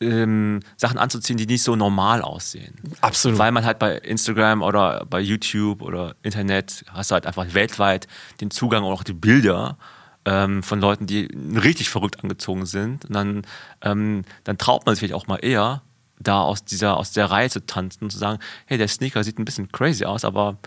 ähm, 0.00 0.60
Sachen 0.76 0.98
anzuziehen, 0.98 1.36
die 1.36 1.46
nicht 1.46 1.62
so 1.62 1.76
normal 1.76 2.20
aussehen. 2.22 2.74
Absolut. 3.00 3.38
Weil 3.38 3.52
man 3.52 3.64
halt 3.64 3.78
bei 3.78 3.96
Instagram 3.96 4.62
oder 4.62 5.06
bei 5.08 5.20
YouTube 5.20 5.82
oder 5.82 6.16
Internet 6.22 6.84
hast 6.92 7.12
du 7.12 7.14
halt 7.14 7.26
einfach 7.26 7.54
weltweit 7.54 8.08
den 8.40 8.50
Zugang 8.50 8.82
und 8.82 8.92
auch 8.92 9.04
die 9.04 9.12
Bilder 9.12 9.76
ähm, 10.24 10.62
von 10.62 10.80
Leuten, 10.80 11.06
die 11.06 11.28
richtig 11.56 11.90
verrückt 11.90 12.22
angezogen 12.22 12.66
sind. 12.66 13.04
Und 13.06 13.14
dann, 13.14 13.42
ähm, 13.82 14.24
dann 14.44 14.58
traut 14.58 14.86
man 14.86 14.94
sich 14.94 15.00
vielleicht 15.00 15.14
auch 15.14 15.26
mal 15.26 15.38
eher, 15.38 15.82
da 16.18 16.42
aus 16.42 16.64
dieser, 16.64 16.96
aus 16.96 17.12
der 17.12 17.30
Reihe 17.30 17.48
zu 17.48 17.64
tanzen 17.64 18.04
und 18.04 18.10
zu 18.10 18.18
sagen, 18.18 18.38
hey, 18.66 18.76
der 18.76 18.88
Sneaker 18.88 19.24
sieht 19.24 19.38
ein 19.38 19.44
bisschen 19.44 19.72
crazy 19.72 20.04
aus, 20.04 20.24
aber 20.24 20.58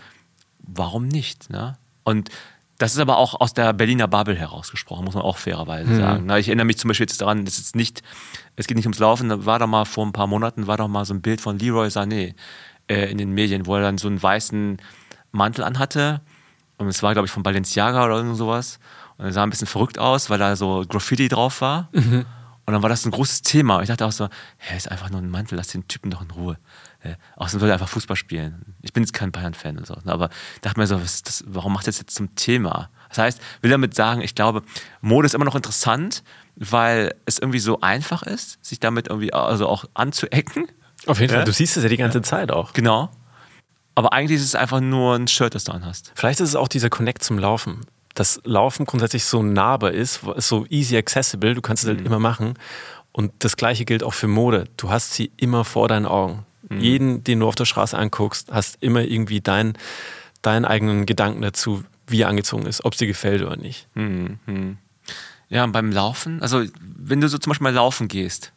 warum 0.58 1.06
nicht? 1.06 1.48
Ne? 1.50 1.78
Und 2.02 2.30
das 2.78 2.92
ist 2.92 2.98
aber 2.98 3.18
auch 3.18 3.40
aus 3.40 3.54
der 3.54 3.72
Berliner 3.72 4.08
Bubble 4.08 4.34
herausgesprochen, 4.34 5.04
muss 5.04 5.14
man 5.14 5.22
auch 5.22 5.38
fairerweise 5.38 5.90
mhm. 5.90 5.98
sagen. 5.98 6.30
Ich 6.38 6.48
erinnere 6.48 6.66
mich 6.66 6.78
zum 6.78 6.88
Beispiel 6.88 7.04
jetzt 7.04 7.20
daran, 7.20 7.44
das 7.44 7.58
ist 7.58 7.76
nicht, 7.76 8.02
es 8.56 8.66
geht 8.66 8.76
nicht 8.76 8.86
ums 8.86 8.98
Laufen, 8.98 9.28
da 9.28 9.46
war 9.46 9.60
doch 9.60 9.68
mal 9.68 9.84
vor 9.84 10.04
ein 10.04 10.12
paar 10.12 10.26
Monaten, 10.26 10.66
war 10.66 10.76
doch 10.76 10.88
mal 10.88 11.04
so 11.04 11.14
ein 11.14 11.22
Bild 11.22 11.40
von 11.40 11.58
Leroy 11.58 11.86
Sané 11.86 12.34
äh, 12.88 13.10
in 13.10 13.18
den 13.18 13.30
Medien, 13.30 13.66
wo 13.66 13.76
er 13.76 13.82
dann 13.82 13.98
so 13.98 14.08
einen 14.08 14.20
weißen 14.20 14.78
Mantel 15.30 15.64
anhatte. 15.64 16.20
Und 16.76 16.88
es 16.88 17.02
war, 17.04 17.12
glaube 17.12 17.26
ich, 17.26 17.32
von 17.32 17.44
Balenciaga 17.44 18.04
oder 18.04 18.34
sowas. 18.34 18.80
Und 19.16 19.26
er 19.26 19.32
sah 19.32 19.42
ein 19.42 19.50
bisschen 19.50 19.66
verrückt 19.66 19.98
aus, 19.98 20.30
weil 20.30 20.38
da 20.38 20.56
so 20.56 20.84
Graffiti 20.88 21.28
drauf 21.28 21.60
war. 21.60 21.88
Mhm. 21.92 22.26
Und 22.66 22.72
dann 22.72 22.82
war 22.82 22.88
das 22.88 23.04
ein 23.04 23.10
großes 23.10 23.42
Thema. 23.42 23.76
Und 23.76 23.82
ich 23.82 23.88
dachte 23.88 24.06
auch 24.06 24.12
so, 24.12 24.28
hä, 24.56 24.76
ist 24.76 24.90
einfach 24.90 25.10
nur 25.10 25.20
ein 25.20 25.28
Mantel, 25.28 25.56
lass 25.56 25.68
den 25.68 25.86
Typen 25.86 26.10
doch 26.10 26.22
in 26.22 26.30
Ruhe. 26.30 26.58
Äh, 27.02 27.16
außerdem 27.36 27.60
soll 27.60 27.68
er 27.68 27.74
einfach 27.74 27.88
Fußball 27.88 28.16
spielen. 28.16 28.74
Ich 28.80 28.94
bin 28.94 29.02
jetzt 29.02 29.12
kein 29.12 29.32
Bayern-Fan 29.32 29.76
und 29.76 29.86
so. 29.86 29.94
Ne, 30.04 30.12
aber 30.12 30.30
dachte 30.62 30.80
mir 30.80 30.86
so, 30.86 30.98
das, 30.98 31.44
warum 31.46 31.74
macht 31.74 31.84
er 31.84 31.92
das 31.92 31.98
jetzt 31.98 32.14
zum 32.14 32.34
Thema? 32.36 32.88
Das 33.10 33.18
heißt, 33.18 33.40
will 33.60 33.70
damit 33.70 33.94
sagen, 33.94 34.22
ich 34.22 34.34
glaube, 34.34 34.62
Mode 35.02 35.26
ist 35.26 35.34
immer 35.34 35.44
noch 35.44 35.54
interessant, 35.54 36.24
weil 36.56 37.14
es 37.26 37.38
irgendwie 37.38 37.58
so 37.58 37.80
einfach 37.80 38.22
ist, 38.22 38.64
sich 38.64 38.80
damit 38.80 39.08
irgendwie 39.08 39.34
also 39.34 39.68
auch 39.68 39.84
anzuecken. 39.92 40.66
Auf 41.06 41.20
jeden 41.20 41.32
ja? 41.32 41.40
Fall, 41.40 41.44
du 41.44 41.52
siehst 41.52 41.76
es 41.76 41.82
ja 41.82 41.90
die 41.90 41.98
ganze 41.98 42.18
ja. 42.18 42.22
Zeit 42.22 42.50
auch. 42.50 42.72
Genau. 42.72 43.10
Aber 43.94 44.12
eigentlich 44.12 44.40
ist 44.40 44.46
es 44.46 44.54
einfach 44.54 44.80
nur 44.80 45.14
ein 45.14 45.28
Shirt, 45.28 45.54
das 45.54 45.64
du 45.64 45.72
anhast. 45.72 46.12
Vielleicht 46.14 46.40
ist 46.40 46.48
es 46.48 46.56
auch 46.56 46.68
dieser 46.68 46.90
Connect 46.90 47.22
zum 47.22 47.38
Laufen. 47.38 47.82
Dass 48.14 48.40
Laufen 48.44 48.86
grundsätzlich 48.86 49.24
so 49.24 49.42
nahbar 49.42 49.92
ist, 49.92 50.20
so 50.36 50.66
easy 50.68 50.96
accessible, 50.96 51.54
du 51.54 51.60
kannst 51.60 51.82
es 51.82 51.88
halt 51.88 52.00
mhm. 52.00 52.06
immer 52.06 52.18
machen. 52.18 52.54
Und 53.12 53.32
das 53.40 53.56
gleiche 53.56 53.84
gilt 53.84 54.02
auch 54.02 54.14
für 54.14 54.28
Mode. 54.28 54.64
Du 54.76 54.90
hast 54.90 55.14
sie 55.14 55.30
immer 55.36 55.64
vor 55.64 55.88
deinen 55.88 56.06
Augen. 56.06 56.44
Mhm. 56.68 56.80
Jeden, 56.80 57.24
den 57.24 57.40
du 57.40 57.48
auf 57.48 57.54
der 57.54 57.64
Straße 57.64 57.96
anguckst, 57.96 58.50
hast 58.50 58.76
immer 58.80 59.02
irgendwie 59.02 59.40
deinen, 59.40 59.74
deinen 60.42 60.64
eigenen 60.64 61.06
Gedanken 61.06 61.42
dazu, 61.42 61.84
wie 62.06 62.22
er 62.22 62.28
angezogen 62.28 62.66
ist, 62.66 62.84
ob 62.84 62.92
es 62.92 62.98
dir 62.98 63.06
gefällt 63.06 63.42
oder 63.42 63.56
nicht. 63.56 63.88
Mhm. 63.94 64.78
Ja, 65.48 65.64
und 65.64 65.72
beim 65.72 65.92
Laufen, 65.92 66.42
also 66.42 66.64
wenn 66.80 67.20
du 67.20 67.28
so 67.28 67.38
zum 67.38 67.50
Beispiel 67.50 67.64
mal 67.64 67.74
laufen 67.74 68.08
gehst, 68.08 68.52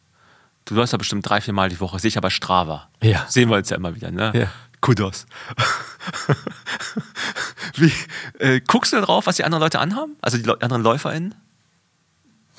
du 0.64 0.74
läufst 0.74 0.92
ja 0.92 0.98
bestimmt 0.98 1.28
drei, 1.28 1.40
vier 1.40 1.54
Mal 1.54 1.68
die 1.68 1.80
Woche, 1.80 1.98
sicher 1.98 2.20
bei 2.20 2.30
Strava. 2.30 2.88
Ja. 3.02 3.26
Sehen 3.28 3.48
wir 3.50 3.56
uns 3.56 3.70
ja 3.70 3.76
immer 3.76 3.94
wieder, 3.94 4.10
ne? 4.10 4.32
Ja. 4.34 4.48
Kudos. 4.80 5.26
Wie, 7.76 7.92
äh, 8.38 8.60
guckst 8.60 8.92
du 8.92 9.00
drauf, 9.00 9.26
was 9.26 9.36
die 9.36 9.44
anderen 9.44 9.62
Leute 9.62 9.78
anhaben? 9.78 10.16
Also 10.20 10.38
die 10.38 10.44
Le 10.44 10.60
anderen 10.60 10.82
LäuferInnen? 10.82 11.34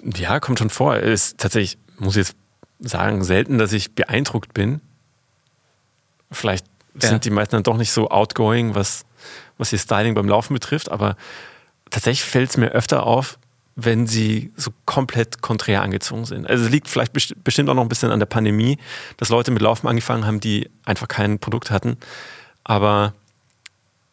Ja, 0.03 0.39
kommt 0.39 0.59
schon 0.59 0.69
vor. 0.69 0.95
Es 0.95 1.25
ist 1.25 1.37
tatsächlich, 1.39 1.77
muss 1.97 2.15
ich 2.15 2.27
jetzt 2.27 2.35
sagen, 2.79 3.23
selten, 3.23 3.57
dass 3.57 3.73
ich 3.73 3.93
beeindruckt 3.95 4.53
bin. 4.53 4.81
Vielleicht 6.31 6.65
ja. 7.01 7.09
sind 7.09 7.25
die 7.25 7.31
meisten 7.31 7.55
dann 7.55 7.63
doch 7.63 7.77
nicht 7.77 7.91
so 7.91 8.09
outgoing, 8.09 8.75
was, 8.75 9.05
was 9.57 9.73
ihr 9.73 9.79
Styling 9.79 10.13
beim 10.13 10.27
Laufen 10.27 10.53
betrifft, 10.53 10.89
aber 10.89 11.17
tatsächlich 11.89 12.23
fällt 12.23 12.51
es 12.51 12.57
mir 12.57 12.69
öfter 12.69 13.03
auf, 13.03 13.39
wenn 13.85 14.07
sie 14.07 14.51
so 14.55 14.71
komplett 14.85 15.41
konträr 15.41 15.81
angezogen 15.81 16.25
sind. 16.25 16.47
Also 16.47 16.65
es 16.65 16.71
liegt 16.71 16.87
vielleicht 16.87 17.13
bestimmt 17.43 17.69
auch 17.69 17.73
noch 17.73 17.83
ein 17.83 17.89
bisschen 17.89 18.11
an 18.11 18.19
der 18.19 18.25
Pandemie, 18.25 18.77
dass 19.17 19.29
Leute 19.29 19.51
mit 19.51 19.61
Laufen 19.61 19.87
angefangen 19.87 20.25
haben, 20.25 20.39
die 20.39 20.69
einfach 20.85 21.07
kein 21.07 21.39
Produkt 21.39 21.71
hatten. 21.71 21.97
Aber 22.63 23.13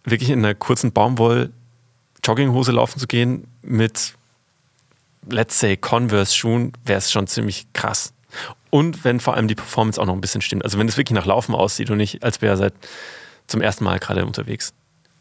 wirklich 0.05 0.31
in 0.31 0.39
einer 0.39 0.55
kurzen 0.55 0.93
Baumwoll-Jogginghose 0.93 2.73
laufen 2.73 2.99
zu 2.99 3.07
gehen 3.07 3.47
mit, 3.63 4.15
let's 5.29 5.59
say, 5.59 5.77
Converse-Schuhen, 5.77 6.73
wäre 6.85 6.99
es 6.99 7.11
schon 7.11 7.27
ziemlich 7.27 7.67
krass. 7.73 8.13
Und 8.71 9.05
wenn 9.05 9.21
vor 9.21 9.35
allem 9.35 9.49
die 9.49 9.55
Performance 9.55 10.01
auch 10.01 10.07
noch 10.07 10.15
ein 10.15 10.21
bisschen 10.21 10.43
stimmt. 10.43 10.65
Also 10.65 10.79
wenn 10.79 10.89
es 10.89 10.97
wirklich 10.97 11.15
nach 11.15 11.27
Laufen 11.27 11.55
aussieht 11.55 11.91
und 11.91 11.99
nicht, 11.99 12.23
als 12.23 12.43
wäre 12.43 12.55
er 12.55 12.57
seit 12.57 12.75
zum 13.47 13.61
ersten 13.61 13.85
Mal 13.85 13.99
gerade 13.99 14.27
unterwegs. 14.27 14.73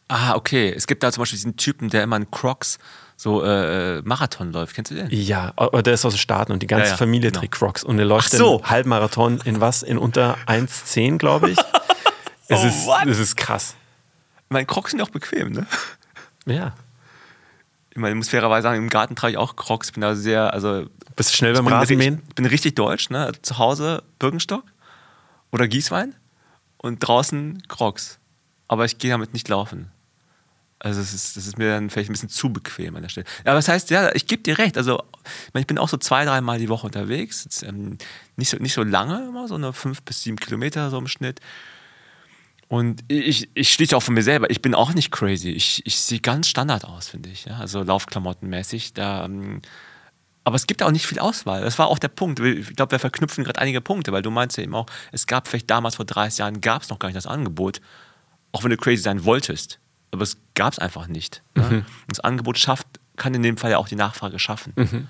Ah, 0.07 0.35
okay. 0.35 0.71
Es 0.75 0.87
gibt 0.87 1.03
da 1.03 1.11
zum 1.11 1.21
Beispiel 1.21 1.37
diesen 1.37 1.57
Typen, 1.57 1.89
der 1.89 2.03
immer 2.03 2.17
in 2.17 2.29
Crocs 2.29 2.77
so 3.15 3.43
äh, 3.43 4.01
Marathon 4.01 4.51
läuft. 4.51 4.75
Kennst 4.75 4.91
du 4.91 4.95
den? 4.95 5.07
Ja, 5.09 5.53
aber 5.55 5.81
der 5.81 5.93
ist 5.93 6.05
aus 6.05 6.13
den 6.13 6.19
Staaten 6.19 6.51
und 6.51 6.61
die 6.61 6.67
ganze 6.67 6.87
ja, 6.87 6.91
ja, 6.91 6.97
Familie 6.97 7.31
genau. 7.31 7.41
trägt 7.41 7.55
Crocs 7.55 7.83
und 7.83 7.97
er 7.97 8.05
läuft 8.05 8.31
so. 8.31 8.57
den 8.57 8.69
Halbmarathon 8.69 9.41
in 9.45 9.61
was? 9.61 9.83
In 9.83 9.97
unter 9.97 10.37
1,10, 10.47 11.17
glaube 11.17 11.51
ich. 11.51 11.57
es, 12.47 12.63
oh, 12.63 12.65
ist, 12.67 13.07
es 13.07 13.19
ist 13.19 13.37
krass. 13.37 13.75
Meine 14.49 14.65
Crocs 14.65 14.91
sind 14.91 15.01
auch 15.01 15.09
bequem, 15.09 15.51
ne? 15.51 15.65
Ja. 16.45 16.73
Ich 17.89 17.97
meine, 17.97 18.11
ich 18.11 18.17
muss 18.17 18.29
fairerweise 18.29 18.63
sagen, 18.63 18.77
im 18.77 18.89
Garten 18.89 19.15
trage 19.15 19.31
ich 19.31 19.37
auch 19.37 19.55
Crocs. 19.55 19.93
Bin 19.93 20.01
da 20.01 20.15
sehr, 20.15 20.53
also. 20.53 20.85
Bist 21.15 21.31
du 21.31 21.37
schnell 21.37 21.53
beim 21.53 21.67
Rasenmähen? 21.67 22.21
Ich 22.27 22.35
bin 22.35 22.45
richtig 22.45 22.75
deutsch, 22.75 23.09
ne? 23.09 23.31
Zu 23.41 23.57
Hause 23.57 24.03
Birkenstock 24.19 24.63
oder 25.51 25.67
Gießwein 25.67 26.13
und 26.77 26.99
draußen 26.99 27.63
Crocs. 27.69 28.19
Aber 28.67 28.83
ich 28.83 28.97
gehe 28.97 29.11
damit 29.11 29.33
nicht 29.33 29.47
laufen. 29.47 29.91
Also 30.85 30.99
das 30.99 31.15
ist, 31.15 31.35
das 31.35 31.47
ist 31.47 31.57
mir 31.57 31.71
dann 31.71 31.89
vielleicht 31.89 32.11
ein 32.11 32.13
bisschen 32.13 32.29
zu 32.29 32.53
bequem 32.53 32.95
an 32.95 33.01
der 33.01 33.09
Stelle. 33.09 33.25
Aber 33.43 33.55
das 33.55 33.67
heißt, 33.67 33.89
ja, 33.89 34.13
ich 34.13 34.27
gebe 34.27 34.43
dir 34.43 34.59
recht. 34.59 34.77
Also 34.77 35.01
ich, 35.55 35.65
bin 35.65 35.79
auch 35.79 35.89
so 35.89 35.97
zwei, 35.97 36.25
dreimal 36.25 36.59
die 36.59 36.69
Woche 36.69 36.85
unterwegs. 36.85 37.43
Jetzt, 37.43 37.63
ähm, 37.63 37.97
nicht, 38.35 38.51
so, 38.51 38.57
nicht 38.57 38.73
so 38.73 38.83
lange 38.83 39.27
immer, 39.27 39.47
so 39.47 39.55
eine 39.55 39.73
fünf 39.73 40.03
bis 40.03 40.21
sieben 40.21 40.37
Kilometer 40.37 40.91
so 40.91 40.99
im 40.99 41.07
Schnitt. 41.07 41.39
Und 42.67 43.03
ich, 43.07 43.49
ich 43.55 43.73
schließe 43.73 43.97
auch 43.97 44.03
von 44.03 44.13
mir 44.13 44.21
selber, 44.21 44.51
ich 44.51 44.61
bin 44.61 44.75
auch 44.75 44.93
nicht 44.93 45.09
crazy. 45.09 45.49
Ich, 45.49 45.83
ich 45.87 45.99
sehe 45.99 46.19
ganz 46.19 46.49
Standard 46.49 46.85
aus, 46.85 47.09
finde 47.09 47.29
ich. 47.29 47.45
Ja? 47.45 47.57
Also 47.57 47.81
Laufklamottenmäßig. 47.81 48.93
Da, 48.93 49.25
ähm, 49.25 49.63
aber 50.43 50.55
es 50.55 50.67
gibt 50.67 50.83
auch 50.83 50.91
nicht 50.91 51.07
viel 51.07 51.17
Auswahl. 51.17 51.63
Das 51.63 51.79
war 51.79 51.87
auch 51.87 51.97
der 51.97 52.09
Punkt. 52.09 52.39
Ich 52.39 52.75
glaube, 52.75 52.91
wir 52.91 52.99
verknüpfen 52.99 53.43
gerade 53.43 53.59
einige 53.59 53.81
Punkte, 53.81 54.11
weil 54.11 54.21
du 54.21 54.29
meinst 54.29 54.55
ja 54.57 54.63
eben 54.63 54.75
auch, 54.75 54.85
es 55.11 55.25
gab 55.25 55.47
vielleicht 55.47 55.71
damals 55.71 55.95
vor 55.95 56.05
30 56.05 56.37
Jahren, 56.37 56.61
gab 56.61 56.83
es 56.83 56.89
noch 56.89 56.99
gar 56.99 57.07
nicht 57.07 57.17
das 57.17 57.25
Angebot, 57.25 57.81
auch 58.51 58.63
wenn 58.63 58.69
du 58.69 58.77
crazy 58.77 59.01
sein 59.01 59.25
wolltest. 59.25 59.79
Aber 60.11 60.23
es 60.23 60.37
gab 60.53 60.73
es 60.73 60.79
einfach 60.79 61.07
nicht. 61.07 61.41
Mhm. 61.55 61.61
Ja? 61.61 61.81
Das 62.07 62.19
Angebot 62.19 62.57
schafft, 62.57 62.87
kann 63.15 63.33
in 63.33 63.43
dem 63.43 63.57
Fall 63.57 63.71
ja 63.71 63.77
auch 63.77 63.87
die 63.87 63.95
Nachfrage 63.95 64.39
schaffen. 64.39 64.73
Mhm. 64.75 65.07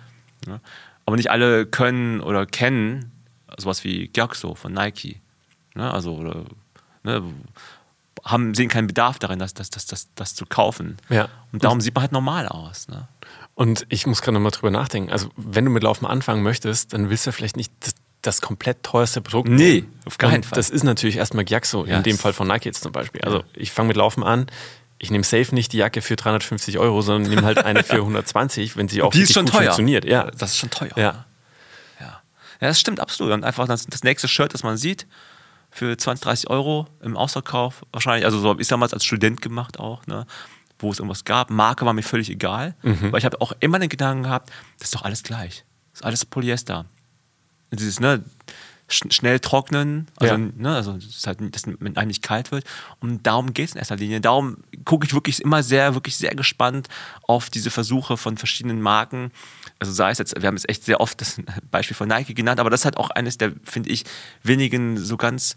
Ja? 0.48 0.60
Aber 1.06 1.16
nicht 1.16 1.30
alle 1.30 1.66
können 1.66 2.22
oder 2.22 2.46
kennen 2.46 3.12
sowas 3.58 3.84
wie 3.84 4.08
Gyakso 4.08 4.56
von 4.56 4.74
Nike. 4.74 5.22
Ne? 5.76 5.92
Also, 5.92 6.16
oder 6.16 6.46
ne, 7.04 7.24
haben, 8.24 8.56
sehen 8.56 8.70
keinen 8.70 8.88
Bedarf 8.88 9.20
darin, 9.20 9.40
das, 9.40 9.54
das, 9.54 9.70
das, 9.70 9.86
das, 9.86 10.10
das 10.16 10.36
zu 10.36 10.46
kaufen. 10.46 10.98
Ja. 11.10 11.30
Und 11.52 11.64
darum 11.64 11.82
sieht 11.82 11.94
man 11.94 12.04
halt 12.04 12.12
normal 12.12 12.48
aus. 12.48 12.88
Ne? 12.88 13.08
Und 13.54 13.86
ich 13.90 14.08
muss 14.08 14.22
gerade 14.22 14.34
nochmal 14.34 14.52
drüber 14.52 14.72
nachdenken. 14.72 15.12
Also, 15.12 15.30
wenn 15.38 15.66
du 15.66 15.72
mit 15.72 15.84
Laufen 15.84 16.06
anfangen 16.06 16.44
möchtest, 16.44 16.94
dann 16.94 17.10
willst 17.10 17.28
du 17.28 17.32
vielleicht 17.32 17.56
nicht 17.56 17.72
das, 17.82 17.94
das 18.22 18.42
komplett 18.42 18.84
teuerste 18.84 19.22
Produkt. 19.22 19.50
Nee, 19.50 19.86
auf 20.06 20.18
keinen 20.18 20.38
Und 20.38 20.46
Fall. 20.48 20.56
Das 20.56 20.70
ist 20.70 20.84
natürlich 20.84 21.18
erstmal 21.18 21.46
Gyakso, 21.46 21.86
Ja, 21.86 21.98
in 21.98 22.04
dem 22.04 22.18
Fall 22.18 22.34
von 22.34 22.48
Nike 22.48 22.66
jetzt 22.66 22.82
zum 22.82 22.92
Beispiel. 22.92 23.22
Also, 23.22 23.44
ich 23.54 23.72
fange 23.72 23.90
mit 23.90 23.98
Laufen 23.98 24.24
an. 24.24 24.48
Ich 24.98 25.12
nehme 25.12 25.24
safe 25.24 25.54
nicht 25.54 25.74
die 25.74 25.78
Jacke 25.78 26.02
für 26.02 26.16
350 26.16 26.80
Euro, 26.80 27.02
sondern 27.02 27.30
nehme 27.30 27.44
halt 27.46 27.58
eine 27.60 27.84
für 27.84 27.96
120, 28.02 28.78
wenn 28.78 28.88
sie 28.88 29.02
auch 29.02 29.12
Die 29.12 29.22
ist 29.22 29.34
schon 29.34 29.46
gut 29.46 29.54
teuer. 29.56 29.64
funktioniert. 29.64 30.06
Ja. 30.06 30.32
Das 30.32 30.52
ist 30.52 30.58
schon 30.58 30.70
teuer. 30.70 30.92
Ja. 30.96 31.26
Ja, 32.00 32.22
ja 32.62 32.68
das 32.68 32.80
stimmt 32.80 33.00
absolut. 33.00 33.34
Und 33.34 33.44
einfach 33.44 33.68
das, 33.68 33.86
das 33.88 34.04
nächste 34.04 34.28
Shirt, 34.28 34.54
das 34.54 34.64
man 34.64 34.78
sieht, 34.78 35.06
für 35.72 35.98
20, 35.98 36.24
30 36.24 36.50
Euro 36.50 36.88
im 37.02 37.18
Ausverkauf, 37.18 37.84
wahrscheinlich, 37.92 38.24
also 38.26 38.40
so 38.40 38.48
habe 38.50 38.62
ich 38.62 38.68
damals 38.70 38.94
als 38.94 39.04
Student 39.04 39.42
gemacht 39.42 39.78
auch, 39.80 40.08
ne, 40.08 40.26
wo 40.80 40.92
es 40.92 41.00
irgendwas 41.00 41.26
gab. 41.26 41.50
Marke 41.50 41.86
war 41.86 41.92
mir 41.94 42.04
völlig 42.04 42.30
egal, 42.30 42.76
Mhm. 42.82 43.12
weil 43.12 43.20
ich 43.20 43.26
habe 43.26 43.42
auch 43.42 43.52
immer 43.60 43.80
den 43.80 43.90
Gedanken 43.90 44.24
gehabt, 44.24 44.50
das 44.80 44.88
ist 44.88 44.96
doch 44.96 45.02
alles 45.04 45.24
gleich. 45.24 45.66
Das 45.92 46.00
ist 46.02 46.06
alles 46.06 46.26
Polyester. 46.26 46.86
Dieses, 47.72 48.00
ne, 48.00 48.24
sch 48.88 49.04
schnell 49.10 49.40
trocknen, 49.40 50.08
also, 50.18 50.36
Ja. 50.36 50.40
ne, 50.56 50.76
also 50.76 50.94
das 50.94 51.06
ist 51.06 51.28
halt, 51.28 51.40
dass 51.56 51.66
man 51.66 51.98
eigentlich 51.98 52.22
kalt 52.22 52.52
wird. 52.52 52.66
Und 53.00 53.26
darum 53.26 53.54
geht 53.54 53.70
es 53.70 53.74
in 53.76 53.80
erster 53.80 53.96
Linie. 53.96 54.22
Darum 54.22 54.58
gucke 54.86 55.06
ich 55.08 55.14
wirklich 55.14 55.42
immer 55.42 55.64
sehr, 55.64 55.96
wirklich 55.96 56.18
sehr 56.18 56.36
gespannt 56.36 56.88
auf 57.24 57.50
diese 57.50 57.72
Versuche 57.72 58.18
von 58.18 58.38
verschiedenen 58.38 58.82
Marken. 58.82 59.32
Also 59.80 59.92
sei 59.92 60.12
es 60.12 60.20
jetzt, 60.20 60.40
wir 60.40 60.48
haben 60.48 60.56
jetzt 60.56 60.70
echt 60.70 60.84
sehr 60.84 61.02
oft 61.02 61.20
das 61.20 61.42
Beispiel 61.72 61.96
von 61.96 62.08
Nike 62.08 62.34
genannt, 62.36 62.60
aber 62.60 62.70
das 62.70 62.82
ist 62.82 62.86
halt 62.86 62.98
auch 62.98 63.10
eines 63.10 63.38
der, 63.38 63.54
finde 63.64 63.90
ich, 63.90 64.04
wenigen 64.44 64.98
so 64.98 65.18
ganz 65.18 65.56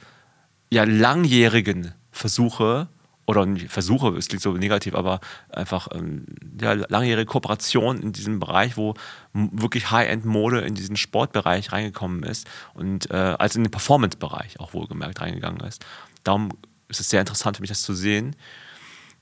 ja, 0.70 0.84
langjährigen 0.84 1.92
Versuche, 2.10 2.88
oder 3.28 3.46
Versuche, 3.68 4.08
es 4.16 4.28
klingt 4.28 4.42
so 4.42 4.52
negativ, 4.52 4.94
aber 4.94 5.20
einfach 5.50 5.88
ähm, 5.92 6.24
ja, 6.58 6.72
langjährige 6.72 7.26
Kooperation 7.26 8.00
in 8.00 8.12
diesem 8.12 8.40
Bereich, 8.40 8.78
wo 8.78 8.94
wirklich 9.34 9.90
High-End-Mode 9.90 10.60
in 10.60 10.74
diesen 10.74 10.96
Sportbereich 10.96 11.70
reingekommen 11.70 12.22
ist 12.22 12.46
und 12.72 13.10
äh, 13.10 13.36
also 13.38 13.58
in 13.58 13.64
den 13.64 13.70
Performance-Bereich 13.70 14.58
auch 14.60 14.72
wohlgemerkt 14.72 15.20
reingegangen 15.20 15.60
ist. 15.60 15.84
Darum 16.24 16.52
ist 16.88 17.00
es 17.00 17.10
sehr 17.10 17.20
interessant 17.20 17.58
für 17.58 17.60
mich, 17.60 17.68
das 17.68 17.82
zu 17.82 17.92
sehen. 17.92 18.34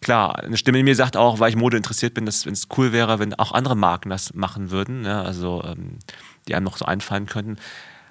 Klar, 0.01 0.39
eine 0.39 0.57
Stimme 0.57 0.79
in 0.79 0.85
mir 0.85 0.95
sagt 0.95 1.17
auch, 1.17 1.41
weil 1.41 1.51
ich 1.51 1.57
Mode 1.57 1.77
interessiert 1.77 2.15
bin, 2.15 2.27
dass 2.27 2.47
wenn 2.47 2.53
es 2.53 2.69
cool 2.77 2.93
wäre, 2.93 3.19
wenn 3.19 3.35
auch 3.35 3.51
andere 3.51 3.75
Marken 3.75 4.11
das 4.11 4.35
machen 4.35 4.71
würden, 4.71 5.01
ne? 5.01 5.21
also 5.23 5.65
ähm, 5.65 5.99
die 6.47 6.55
einem 6.55 6.65
noch 6.65 6.77
so 6.77 6.85
einfallen 6.85 7.27
könnten. 7.27 7.57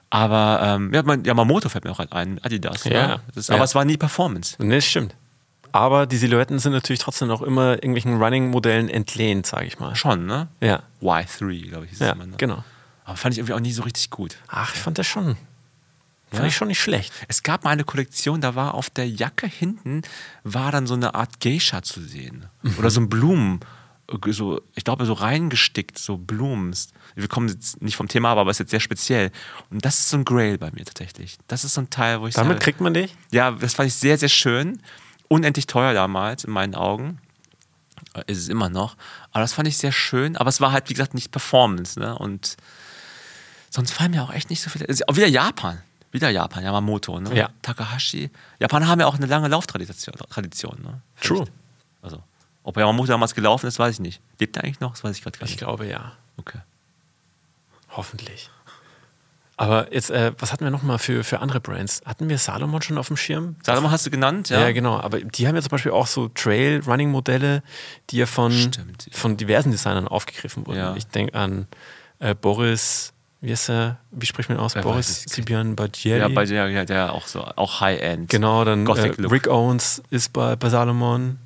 Aber 0.09 0.59
ähm, 0.61 0.93
ja, 0.93 1.03
mein, 1.03 1.23
Yamamoto 1.23 1.69
fällt 1.69 1.85
mir 1.85 1.91
auch 1.91 1.99
ein, 1.99 2.43
Adidas. 2.43 2.83
Ja, 2.83 2.89
ne? 2.89 3.21
ja. 3.33 3.55
aber 3.55 3.63
es 3.63 3.75
war 3.75 3.85
nie 3.85 3.95
Performance. 3.95 4.57
Nee, 4.59 4.75
das 4.75 4.85
stimmt. 4.85 5.15
Aber 5.75 6.05
die 6.05 6.15
Silhouetten 6.15 6.57
sind 6.59 6.71
natürlich 6.71 7.01
trotzdem 7.01 7.27
noch 7.27 7.41
immer 7.41 7.73
irgendwelchen 7.73 8.21
Running-Modellen 8.21 8.87
entlehnt, 8.87 9.45
sage 9.45 9.65
ich 9.65 9.77
mal. 9.77 9.93
Schon, 9.93 10.25
ne? 10.25 10.47
Ja, 10.61 10.83
Y3, 11.01 11.67
glaube 11.67 11.83
ich, 11.83 11.91
hieß 11.91 11.99
ja 11.99 12.11
immer. 12.13 12.25
Ne? 12.27 12.35
genau. 12.37 12.63
Aber 13.03 13.17
fand 13.17 13.33
ich 13.33 13.39
irgendwie 13.39 13.53
auch 13.53 13.59
nie 13.59 13.73
so 13.73 13.83
richtig 13.83 14.09
gut. 14.09 14.37
Ach, 14.47 14.73
ich 14.73 14.79
fand 14.79 14.97
das 14.97 15.05
schon. 15.05 15.35
Fand 16.31 16.43
Ja? 16.43 16.45
ich 16.45 16.55
schon 16.55 16.69
nicht 16.69 16.79
schlecht. 16.79 17.11
Es 17.27 17.43
gab 17.43 17.65
mal 17.65 17.71
eine 17.71 17.83
Kollektion, 17.83 18.39
da 18.39 18.55
war 18.55 18.73
auf 18.73 18.89
der 18.89 19.09
Jacke 19.09 19.47
hinten 19.47 20.03
war 20.45 20.71
dann 20.71 20.87
so 20.87 20.93
eine 20.93 21.13
Art 21.13 21.41
Geisha 21.41 21.81
zu 21.83 21.99
sehen. 21.99 22.45
Mhm. 22.61 22.75
Oder 22.79 22.89
so 22.89 23.01
ein 23.01 23.09
Blumen, 23.09 23.59
äh, 24.09 24.31
so, 24.31 24.61
ich 24.75 24.85
glaube, 24.85 25.05
so 25.05 25.11
reingestickt, 25.11 25.97
so 25.99 26.17
Blumen. 26.17 26.73
Wir 27.15 27.27
kommen 27.27 27.49
jetzt 27.49 27.81
nicht 27.81 27.97
vom 27.97 28.07
Thema, 28.07 28.29
aber 28.29 28.49
es 28.49 28.55
ist 28.55 28.59
jetzt 28.59 28.71
sehr 28.71 28.79
speziell. 28.79 29.29
Und 29.69 29.83
das 29.83 29.99
ist 29.99 30.07
so 30.09 30.15
ein 30.15 30.23
Grail 30.23 30.57
bei 30.57 30.71
mir 30.71 30.85
tatsächlich. 30.85 31.37
Das 31.47 31.65
ist 31.65 31.73
so 31.73 31.81
ein 31.81 31.89
Teil, 31.89 32.21
wo 32.21 32.27
ich 32.27 32.33
Damit 32.35 32.53
sage, 32.53 32.59
kriegt 32.63 32.79
man 32.79 32.93
dich? 32.93 33.13
Ja, 33.31 33.51
das 33.51 33.73
fand 33.73 33.87
ich 33.87 33.95
sehr, 33.95 34.17
sehr 34.17 34.29
schön. 34.29 34.81
Unendlich 35.27 35.67
teuer 35.67 35.93
damals 35.93 36.43
in 36.43 36.51
meinen 36.51 36.75
Augen. 36.75 37.19
Äh, 38.13 38.23
Ist 38.27 38.39
es 38.39 38.47
immer 38.49 38.69
noch. 38.69 38.95
Aber 39.31 39.41
das 39.41 39.53
fand 39.53 39.67
ich 39.67 39.77
sehr 39.77 39.91
schön. 39.91 40.37
Aber 40.37 40.49
es 40.49 40.61
war 40.61 40.71
halt, 40.71 40.89
wie 40.89 40.93
gesagt, 40.93 41.13
nicht 41.13 41.31
Performance. 41.31 41.99
Ne? 41.99 42.17
Und 42.17 42.57
sonst 43.69 43.91
fallen 43.91 44.11
mir 44.11 44.23
auch 44.23 44.31
echt 44.33 44.49
nicht 44.49 44.61
so 44.61 44.69
viele. 44.69 44.87
Also 44.87 45.03
Auch 45.07 45.15
wieder 45.15 45.27
Japan. 45.27 45.81
Wieder 46.11 46.29
Japan, 46.29 46.63
Yamamoto. 46.63 47.19
Ne? 47.19 47.35
Ja. 47.35 47.49
Takahashi. 47.61 48.29
Japaner 48.59 48.87
haben 48.87 48.99
ja 49.01 49.07
auch 49.07 49.15
eine 49.15 49.25
lange 49.25 49.47
Lauftradition. 49.49 50.15
Tradition, 50.29 50.77
ne? 50.81 51.01
True. 51.19 51.45
Also, 52.01 52.23
ob 52.63 52.77
Yamamoto 52.77 53.07
damals 53.07 53.35
gelaufen 53.35 53.67
ist, 53.67 53.79
weiß 53.79 53.95
ich 53.95 53.99
nicht. 53.99 54.21
Lebt 54.39 54.55
er 54.55 54.63
eigentlich 54.63 54.79
noch? 54.79 54.91
Das 54.91 55.03
weiß 55.03 55.17
ich 55.17 55.23
gerade 55.23 55.37
gar 55.37 55.45
Ich 55.45 55.51
nicht. 55.51 55.59
glaube 55.59 55.87
ja. 55.87 56.13
Okay. 56.37 56.59
Hoffentlich. 57.89 58.49
Aber 59.57 59.93
jetzt, 59.93 60.09
äh, 60.11 60.33
was 60.37 60.51
hatten 60.51 60.65
wir 60.65 60.71
nochmal 60.71 60.99
für, 60.99 61.23
für 61.23 61.39
andere 61.39 61.61
Brands? 61.61 62.01
Hatten 62.05 62.27
wir 62.27 62.37
Salomon 62.37 62.81
schon 62.81 62.97
auf 62.97 63.07
dem 63.07 63.15
Schirm? 63.15 63.55
Salomon 63.63 63.89
hast 63.89 64.05
du 64.05 64.09
genannt, 64.11 64.49
Ja. 64.49 64.59
ja? 64.61 64.71
genau. 64.71 64.99
Aber 64.99 65.21
die 65.21 65.47
haben 65.47 65.55
ja 65.55 65.61
zum 65.61 65.69
Beispiel 65.69 65.93
auch 65.93 66.07
so 66.07 66.27
Trail-Running-Modelle, 66.27 67.63
die 68.09 68.17
ja 68.17 68.25
von, 68.25 68.51
Stimmt. 68.51 69.07
von 69.11 69.37
diversen 69.37 69.71
Designern 69.71 70.07
aufgegriffen 70.07 70.67
wurden. 70.67 70.77
Ja. 70.79 70.95
Ich 70.95 71.07
denke 71.07 71.35
an 71.35 71.67
äh, 72.19 72.35
Boris, 72.35 73.13
wie 73.39 73.51
ist 73.51 73.69
er? 73.69 73.97
Wie 74.11 74.25
spricht 74.25 74.49
man 74.49 74.57
aus? 74.57 74.75
Wer 74.75 74.81
Boris. 74.81 75.25
Zibian 75.25 75.75
Bajeri. 75.75 76.19
Ja, 76.19 76.27
bei 76.27 76.45
der, 76.45 76.67
ja, 76.69 76.83
der 76.83 77.13
auch 77.13 77.27
so, 77.27 77.41
auch 77.43 77.79
High-End. 77.79 78.29
Genau, 78.29 78.65
dann 78.65 78.85
äh. 78.87 79.13
Rick 79.27 79.47
Owens 79.47 80.01
ist 80.09 80.33
bei, 80.33 80.55
bei 80.55 80.69
Salomon. 80.69 81.39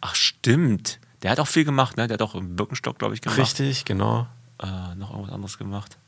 Ach, 0.00 0.14
stimmt. 0.14 0.98
Der 1.22 1.32
hat 1.32 1.40
auch 1.40 1.48
viel 1.48 1.64
gemacht, 1.64 1.96
ne? 1.96 2.06
Der 2.06 2.14
hat 2.14 2.22
auch 2.22 2.34
im 2.34 2.56
Birkenstock, 2.56 2.98
glaube 2.98 3.14
ich, 3.14 3.20
gemacht. 3.20 3.38
Richtig, 3.38 3.84
genau. 3.84 4.26
Äh, 4.62 4.94
noch 4.94 5.10
irgendwas 5.10 5.32
anderes 5.34 5.58
gemacht. 5.58 5.98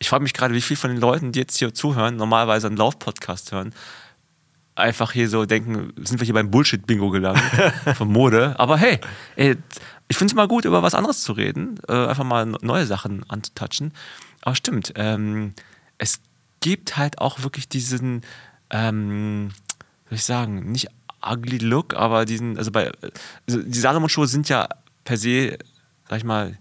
Ich 0.00 0.08
frage 0.08 0.22
mich 0.22 0.32
gerade, 0.32 0.54
wie 0.54 0.60
viele 0.60 0.78
von 0.78 0.90
den 0.90 0.98
Leuten, 0.98 1.30
die 1.30 1.38
jetzt 1.38 1.58
hier 1.58 1.72
zuhören, 1.72 2.16
normalerweise 2.16 2.66
einen 2.66 2.76
Lauf-Podcast 2.76 3.52
hören, 3.52 3.72
einfach 4.74 5.12
hier 5.12 5.28
so 5.28 5.44
denken, 5.44 5.92
sind 5.96 6.20
wir 6.20 6.24
hier 6.24 6.34
beim 6.34 6.50
Bullshit-Bingo 6.50 7.10
gelangt 7.10 7.42
von 7.96 8.08
Mode. 8.08 8.54
Aber 8.58 8.78
hey, 8.78 8.98
ey, 9.36 9.56
ich 10.08 10.16
finde 10.16 10.32
es 10.32 10.34
mal 10.34 10.48
gut, 10.48 10.64
über 10.64 10.82
was 10.82 10.94
anderes 10.94 11.22
zu 11.22 11.32
reden, 11.32 11.78
äh, 11.86 12.06
einfach 12.06 12.24
mal 12.24 12.46
neue 12.46 12.86
Sachen 12.86 13.28
anzutatschen. 13.28 13.92
Aber 14.40 14.56
stimmt, 14.56 14.92
ähm, 14.96 15.52
es 15.98 16.20
gibt 16.60 16.96
halt 16.96 17.18
auch 17.18 17.42
wirklich 17.42 17.68
diesen, 17.68 18.22
ähm, 18.70 19.50
soll 20.08 20.16
ich 20.16 20.24
sagen, 20.24 20.72
nicht 20.72 20.88
ugly 21.22 21.58
Look, 21.58 21.94
aber 21.94 22.24
diesen, 22.24 22.56
also 22.56 22.70
bei, 22.70 22.90
also 23.46 23.62
die 23.62 23.78
Salomon-Schuhe 23.78 24.26
sind 24.26 24.48
ja 24.48 24.68
per 25.04 25.18
se, 25.18 25.58
sag 26.08 26.18
ich 26.18 26.24
mal, 26.24 26.58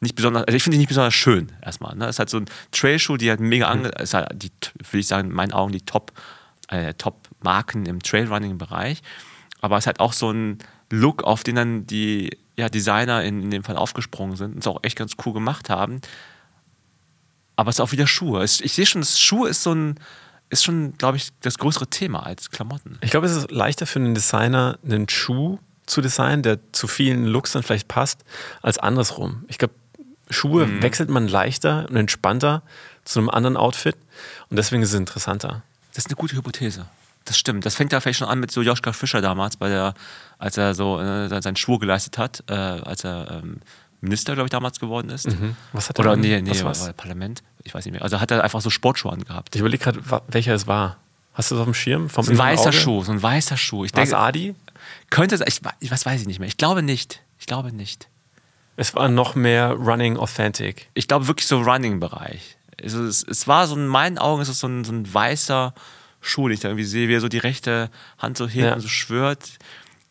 nicht 0.00 0.14
besonders, 0.14 0.44
also 0.44 0.56
ich 0.56 0.62
finde 0.62 0.74
die 0.74 0.80
nicht 0.80 0.88
besonders 0.88 1.14
schön 1.14 1.52
erstmal. 1.62 1.96
Ne? 1.96 2.04
Es 2.04 2.16
ist 2.16 2.18
halt 2.18 2.30
so 2.30 2.38
ein 2.38 2.46
Trailschuh, 2.70 3.16
die 3.16 3.30
halt 3.30 3.40
mega 3.40 3.68
ange, 3.68 3.88
ist 3.88 4.14
halt 4.14 4.28
die, 4.34 4.50
würde 4.78 4.98
ich 4.98 5.06
sagen, 5.06 5.30
in 5.30 5.34
meinen 5.34 5.52
Augen 5.52 5.72
die 5.72 5.80
Top, 5.80 6.12
äh, 6.68 6.94
Top-Marken 6.94 7.86
im 7.86 8.02
Trailrunning-Bereich. 8.02 9.02
Aber 9.60 9.76
es 9.78 9.82
ist 9.82 9.86
halt 9.86 10.00
auch 10.00 10.12
so 10.12 10.30
ein 10.30 10.58
Look, 10.90 11.24
auf 11.24 11.42
den 11.42 11.56
dann 11.56 11.86
die 11.86 12.36
ja, 12.56 12.68
Designer 12.68 13.22
in, 13.24 13.42
in 13.42 13.50
dem 13.50 13.64
Fall 13.64 13.76
aufgesprungen 13.76 14.36
sind 14.36 14.54
und 14.54 14.58
es 14.58 14.66
auch 14.66 14.80
echt 14.82 14.96
ganz 14.96 15.12
cool 15.24 15.32
gemacht 15.32 15.70
haben. 15.70 16.00
Aber 17.56 17.70
es 17.70 17.76
ist 17.76 17.80
auch 17.80 17.92
wieder 17.92 18.06
Schuhe. 18.06 18.42
Es, 18.42 18.60
ich 18.60 18.74
sehe 18.74 18.86
schon, 18.86 19.00
das 19.00 19.18
Schuhe 19.18 19.48
ist 19.48 19.62
so 19.62 19.74
ein, 19.74 19.98
ist 20.50 20.64
schon, 20.64 20.96
glaube 20.98 21.16
ich, 21.16 21.30
das 21.40 21.58
größere 21.58 21.88
Thema 21.88 22.24
als 22.24 22.50
Klamotten. 22.50 22.98
Ich 23.00 23.10
glaube, 23.10 23.26
es 23.26 23.34
ist 23.34 23.50
leichter 23.50 23.86
für 23.86 23.98
einen 23.98 24.14
Designer, 24.14 24.78
einen 24.84 25.08
Schuh 25.08 25.58
zu 25.86 26.00
designen, 26.00 26.42
der 26.42 26.58
zu 26.72 26.86
vielen 26.86 27.26
Looks 27.26 27.52
dann 27.52 27.62
vielleicht 27.62 27.88
passt, 27.88 28.24
als 28.62 28.78
andersrum. 28.78 29.44
Ich 29.48 29.58
glaube, 29.58 29.74
Schuhe 30.30 30.66
Mhm. 30.66 30.82
wechselt 30.82 31.08
man 31.08 31.28
leichter 31.28 31.86
und 31.88 31.96
entspannter 31.96 32.62
zu 33.04 33.18
einem 33.20 33.30
anderen 33.30 33.56
Outfit 33.56 33.96
und 34.50 34.56
deswegen 34.56 34.82
ist 34.82 34.90
es 34.90 34.94
interessanter. 34.98 35.62
Das 35.94 36.04
ist 36.04 36.08
eine 36.10 36.16
gute 36.16 36.36
Hypothese. 36.36 36.86
Das 37.24 37.38
stimmt. 37.38 37.66
Das 37.66 37.74
fängt 37.74 37.92
ja 37.92 38.00
vielleicht 38.00 38.18
schon 38.18 38.28
an 38.28 38.38
mit 38.38 38.50
so 38.52 38.62
Joschka 38.62 38.92
Fischer 38.92 39.20
damals, 39.20 39.56
bei 39.56 39.68
der, 39.68 39.94
als 40.38 40.56
er 40.56 40.74
so 40.74 41.00
äh, 41.00 41.42
seinen 41.42 41.56
Schwur 41.56 41.80
geleistet 41.80 42.18
hat, 42.18 42.44
äh, 42.48 42.52
als 42.54 43.02
er 43.04 43.40
ähm, 43.42 43.60
Minister, 44.00 44.34
glaube 44.34 44.46
ich, 44.46 44.50
damals 44.50 44.78
geworden 44.78 45.10
ist. 45.10 45.26
Was 45.72 45.88
hat 45.88 45.98
er 45.98 46.00
Oder 46.04 46.12
an? 46.12 46.20
nee, 46.20 46.40
nee, 46.40 46.50
Was 46.50 46.58
war, 46.58 46.66
war's? 46.66 46.86
war 46.86 46.92
Parlament. 46.92 47.42
Ich 47.64 47.74
weiß 47.74 47.84
nicht 47.84 47.92
mehr. 47.92 48.02
Also 48.02 48.20
hat 48.20 48.30
er 48.30 48.44
einfach 48.44 48.60
so 48.60 48.70
Sportschuhe 48.70 49.10
angehabt. 49.12 49.54
Ich 49.56 49.60
überlege 49.60 49.82
gerade, 49.82 50.00
welcher 50.28 50.54
es 50.54 50.66
war. 50.68 50.98
Hast 51.34 51.50
du 51.50 51.54
das 51.56 51.60
auf 51.62 51.66
dem 51.66 51.74
Schirm? 51.74 52.08
Vom 52.08 52.24
So 52.24 52.30
ein 52.32 52.38
weißer 52.38 52.68
Auge? 52.68 52.72
Schuh, 52.72 53.02
so 53.04 53.12
ein 53.12 53.22
weißer 53.22 53.56
Schuh. 53.56 53.84
Ich 53.84 53.90
es 53.90 53.94
denke, 53.94 54.16
Adi? 54.18 54.54
Könnte 55.10 55.36
sein, 55.36 55.48
ich, 55.48 55.60
ich- 55.80 55.90
was 55.90 56.06
weiß 56.06 56.20
ich 56.20 56.26
nicht 56.26 56.38
mehr. 56.38 56.48
Ich 56.48 56.56
glaube 56.58 56.82
nicht. 56.82 57.22
Ich 57.40 57.46
glaube 57.46 57.72
nicht. 57.72 58.08
Es 58.76 58.94
war 58.94 59.08
noch 59.08 59.34
mehr 59.34 59.72
Running 59.72 60.16
Authentic. 60.16 60.88
Ich 60.94 61.08
glaube 61.08 61.28
wirklich 61.28 61.46
so 61.46 61.60
Running-Bereich. 61.60 62.56
Also 62.82 63.04
es, 63.04 63.22
es 63.22 63.48
war 63.48 63.66
so 63.66 63.74
in 63.74 63.86
meinen 63.86 64.18
Augen 64.18 64.42
ist 64.42 64.48
es 64.48 64.60
so 64.60 64.66
ein, 64.68 64.84
so 64.84 64.92
ein 64.92 65.12
weißer 65.12 65.74
Schuh, 66.20 66.48
den 66.48 66.54
ich 66.54 66.60
da 66.60 66.68
irgendwie 66.68 66.84
sehe, 66.84 67.08
wie 67.08 67.14
er 67.14 67.20
so 67.20 67.28
die 67.28 67.38
rechte 67.38 67.90
Hand 68.18 68.36
so 68.36 68.46
hebt 68.48 68.66
Ja. 68.66 68.74
und 68.74 68.80
so 68.80 68.88
schwört. 68.88 69.58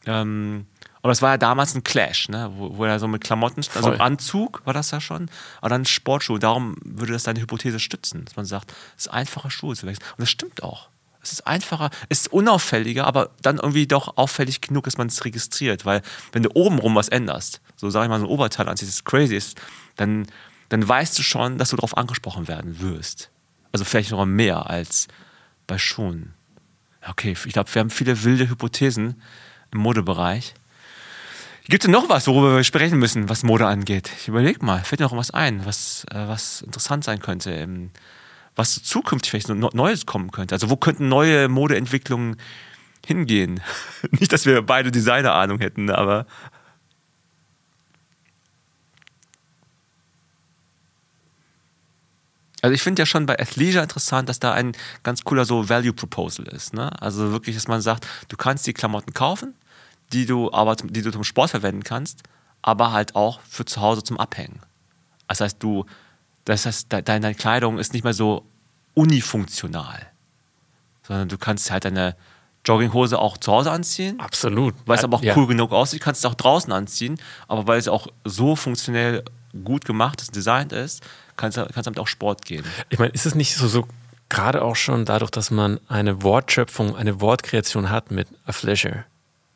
Ähm, 0.06 0.66
aber 1.02 1.12
das 1.12 1.22
war 1.22 1.32
ja 1.32 1.38
damals 1.38 1.76
ein 1.76 1.84
Clash, 1.84 2.30
ne? 2.30 2.52
wo, 2.56 2.78
wo 2.78 2.86
er 2.86 3.00
so 3.00 3.08
mit 3.08 3.24
Klamotten, 3.24 3.60
also 3.76 3.82
Voll. 3.82 3.94
im 3.96 4.02
Anzug 4.02 4.62
war 4.66 4.74
das 4.74 4.90
ja 4.90 5.00
schon, 5.00 5.30
aber 5.62 5.70
dann 5.70 5.86
Sportschuh. 5.86 6.40
Darum 6.40 6.76
würde 6.84 7.14
das 7.14 7.22
deine 7.24 7.40
Hypothese 7.42 7.80
stützen, 7.80 8.26
dass 8.26 8.36
man 8.36 8.46
sagt, 8.46 8.72
es 8.98 9.06
ist 9.06 9.12
einfacher 9.14 9.52
Schuhe 9.52 9.76
zu 9.76 9.86
wechseln. 9.86 10.04
Und 10.18 10.22
das 10.22 10.32
stimmt 10.32 10.64
auch. 10.64 10.90
Es 11.26 11.34
ist 11.34 11.48
einfacher, 11.48 11.90
es 12.10 12.22
ist 12.22 12.34
unauffälliger, 12.34 13.06
aber 13.06 13.32
dann 13.42 13.58
irgendwie 13.58 13.88
doch 13.88 14.18
auffällig 14.18 14.62
genug, 14.62 14.86
dass 14.86 14.98
man 14.98 15.08
es 15.08 15.26
registriert. 15.26 15.86
Weil 15.86 16.02
wenn 16.32 16.44
du 16.44 16.50
obenrum 16.54 16.96
was 16.96 17.10
änderst, 17.10 17.62
so 17.76 17.90
sag 17.90 18.04
ich 18.04 18.10
mal, 18.10 18.20
so 18.20 18.26
ein 18.26 18.32
Oberteil 18.32 18.70
anziehst, 18.70 18.92
das 18.92 19.04
crazy 19.04 19.36
ist, 19.36 19.60
dann, 19.96 20.28
dann 20.70 20.88
weißt 20.88 21.18
du 21.18 21.24
schon, 21.24 21.58
dass 21.58 21.70
du 21.70 21.76
darauf 21.76 21.98
angesprochen 21.98 22.48
werden 22.48 22.80
wirst. 22.80 23.32
Also 23.72 23.86
vielleicht 23.86 24.12
noch 24.12 24.26
mehr 24.26 24.70
als 24.70 25.08
bei 25.68 25.78
Schuhen. 25.78 26.34
Okay, 27.08 27.36
ich 27.46 27.54
glaube, 27.54 27.74
wir 27.74 27.80
haben 27.80 27.90
viele 27.90 28.24
wilde 28.24 28.50
Hypothesen 28.50 29.22
im 29.72 29.80
Modebereich. 29.80 30.54
Gibt 31.68 31.84
es 31.84 31.90
noch 31.90 32.10
was, 32.10 32.28
worüber 32.28 32.58
wir 32.58 32.64
sprechen 32.64 33.00
müssen, 33.00 33.28
was 33.28 33.42
Mode 33.42 33.66
angeht? 33.66 34.12
Ich 34.20 34.28
überleg 34.28 34.62
mal, 34.62 34.84
fällt 34.84 35.00
dir 35.00 35.06
noch 35.06 35.18
was 35.18 35.32
ein, 35.32 35.66
was, 35.66 36.06
äh, 36.12 36.28
was 36.28 36.62
interessant 36.62 37.04
sein 37.04 37.20
könnte, 37.20 37.52
ähm, 37.52 37.90
was 38.56 38.82
zukünftig 38.84 39.30
vielleicht 39.30 39.48
so 39.48 39.54
Neues 39.54 40.06
kommen 40.06 40.32
könnte. 40.32 40.56
Also 40.56 40.70
wo 40.70 40.78
könnten 40.78 41.10
neue 41.10 41.50
Modeentwicklungen 41.50 42.38
hingehen? 43.06 43.62
Nicht, 44.12 44.32
dass 44.32 44.46
wir 44.46 44.62
beide 44.62 44.92
Designer-Ahnung 44.92 45.60
hätten, 45.60 45.90
aber 45.90 46.26
Also 52.66 52.74
ich 52.74 52.82
finde 52.82 53.04
ja 53.04 53.06
schon 53.06 53.28
bei 53.28 53.38
Athleisure 53.40 53.84
interessant, 53.84 54.28
dass 54.28 54.40
da 54.40 54.52
ein 54.54 54.72
ganz 55.04 55.24
cooler 55.24 55.46
so 55.46 55.70
Value 55.70 55.94
Proposal 55.94 56.48
ist. 56.48 56.74
Ne? 56.74 56.90
Also 57.00 57.32
wirklich, 57.32 57.56
dass 57.56 57.68
man 57.68 57.80
sagt, 57.80 58.08
du 58.28 58.38
kannst 58.38 58.66
die 58.66 58.74
Klamotten 58.74 59.14
kaufen, 59.14 59.54
die 60.14 60.26
du 60.26 60.52
aber 60.52 60.76
die 60.76 61.04
du 61.04 61.12
zum 61.12 61.24
Sport 61.24 61.52
verwenden 61.52 61.84
kannst, 61.84 62.24
aber 62.64 62.92
halt 62.92 63.16
auch 63.16 63.40
für 63.48 63.66
zu 63.66 63.82
Hause 63.82 64.02
zum 64.02 64.18
Abhängen. 64.18 64.62
Das 65.28 65.42
heißt, 65.42 65.62
du, 65.62 65.86
das 66.46 66.66
heißt, 66.66 66.92
de- 66.92 67.02
deine 67.02 67.36
Kleidung 67.36 67.78
ist 67.80 67.94
nicht 67.94 68.04
mehr 68.04 68.14
so 68.14 68.46
unifunktional, 68.94 70.00
sondern 71.04 71.30
du 71.30 71.38
kannst 71.38 71.70
halt 71.72 71.86
deine 71.86 72.16
Jogginghose 72.66 73.20
auch 73.20 73.38
zu 73.38 73.52
Hause 73.52 73.72
anziehen, 73.72 74.20
Absolut. 74.20 74.74
weil 74.86 74.98
es 74.98 75.04
aber 75.04 75.18
auch 75.18 75.22
Ja. 75.24 75.36
cool 75.38 75.48
genug 75.48 75.72
aussieht, 75.72 76.02
kannst 76.02 76.24
du 76.24 76.28
es 76.28 76.32
auch 76.34 76.36
draußen 76.36 76.72
anziehen, 76.74 77.20
aber 77.48 77.68
weil 77.68 77.78
es 77.78 77.88
auch 77.88 78.08
so 78.24 78.56
funktionell 78.56 79.24
gut 79.64 79.86
gemacht 79.86 80.22
ist, 80.22 80.36
designt 80.36 80.74
ist, 80.74 81.04
kannst 81.38 81.58
du 81.58 81.66
kannst 81.66 81.86
damit 81.86 82.00
auch 82.00 82.08
Sport 82.08 82.44
gehen. 82.46 82.66
Ich 82.90 82.98
meine, 82.98 83.12
ist 83.12 83.26
es 83.26 83.36
nicht 83.36 83.56
so, 83.56 83.68
so 83.68 83.88
gerade 84.30 84.64
auch 84.64 84.76
schon 84.76 85.06
dadurch, 85.06 85.30
dass 85.32 85.52
man 85.52 85.80
eine 85.88 86.24
Wortschöpfung, 86.24 86.96
eine 86.96 87.22
Wortkreation 87.22 87.90
hat 87.92 88.10
mit 88.12 88.28
Athleisure? 88.48 89.06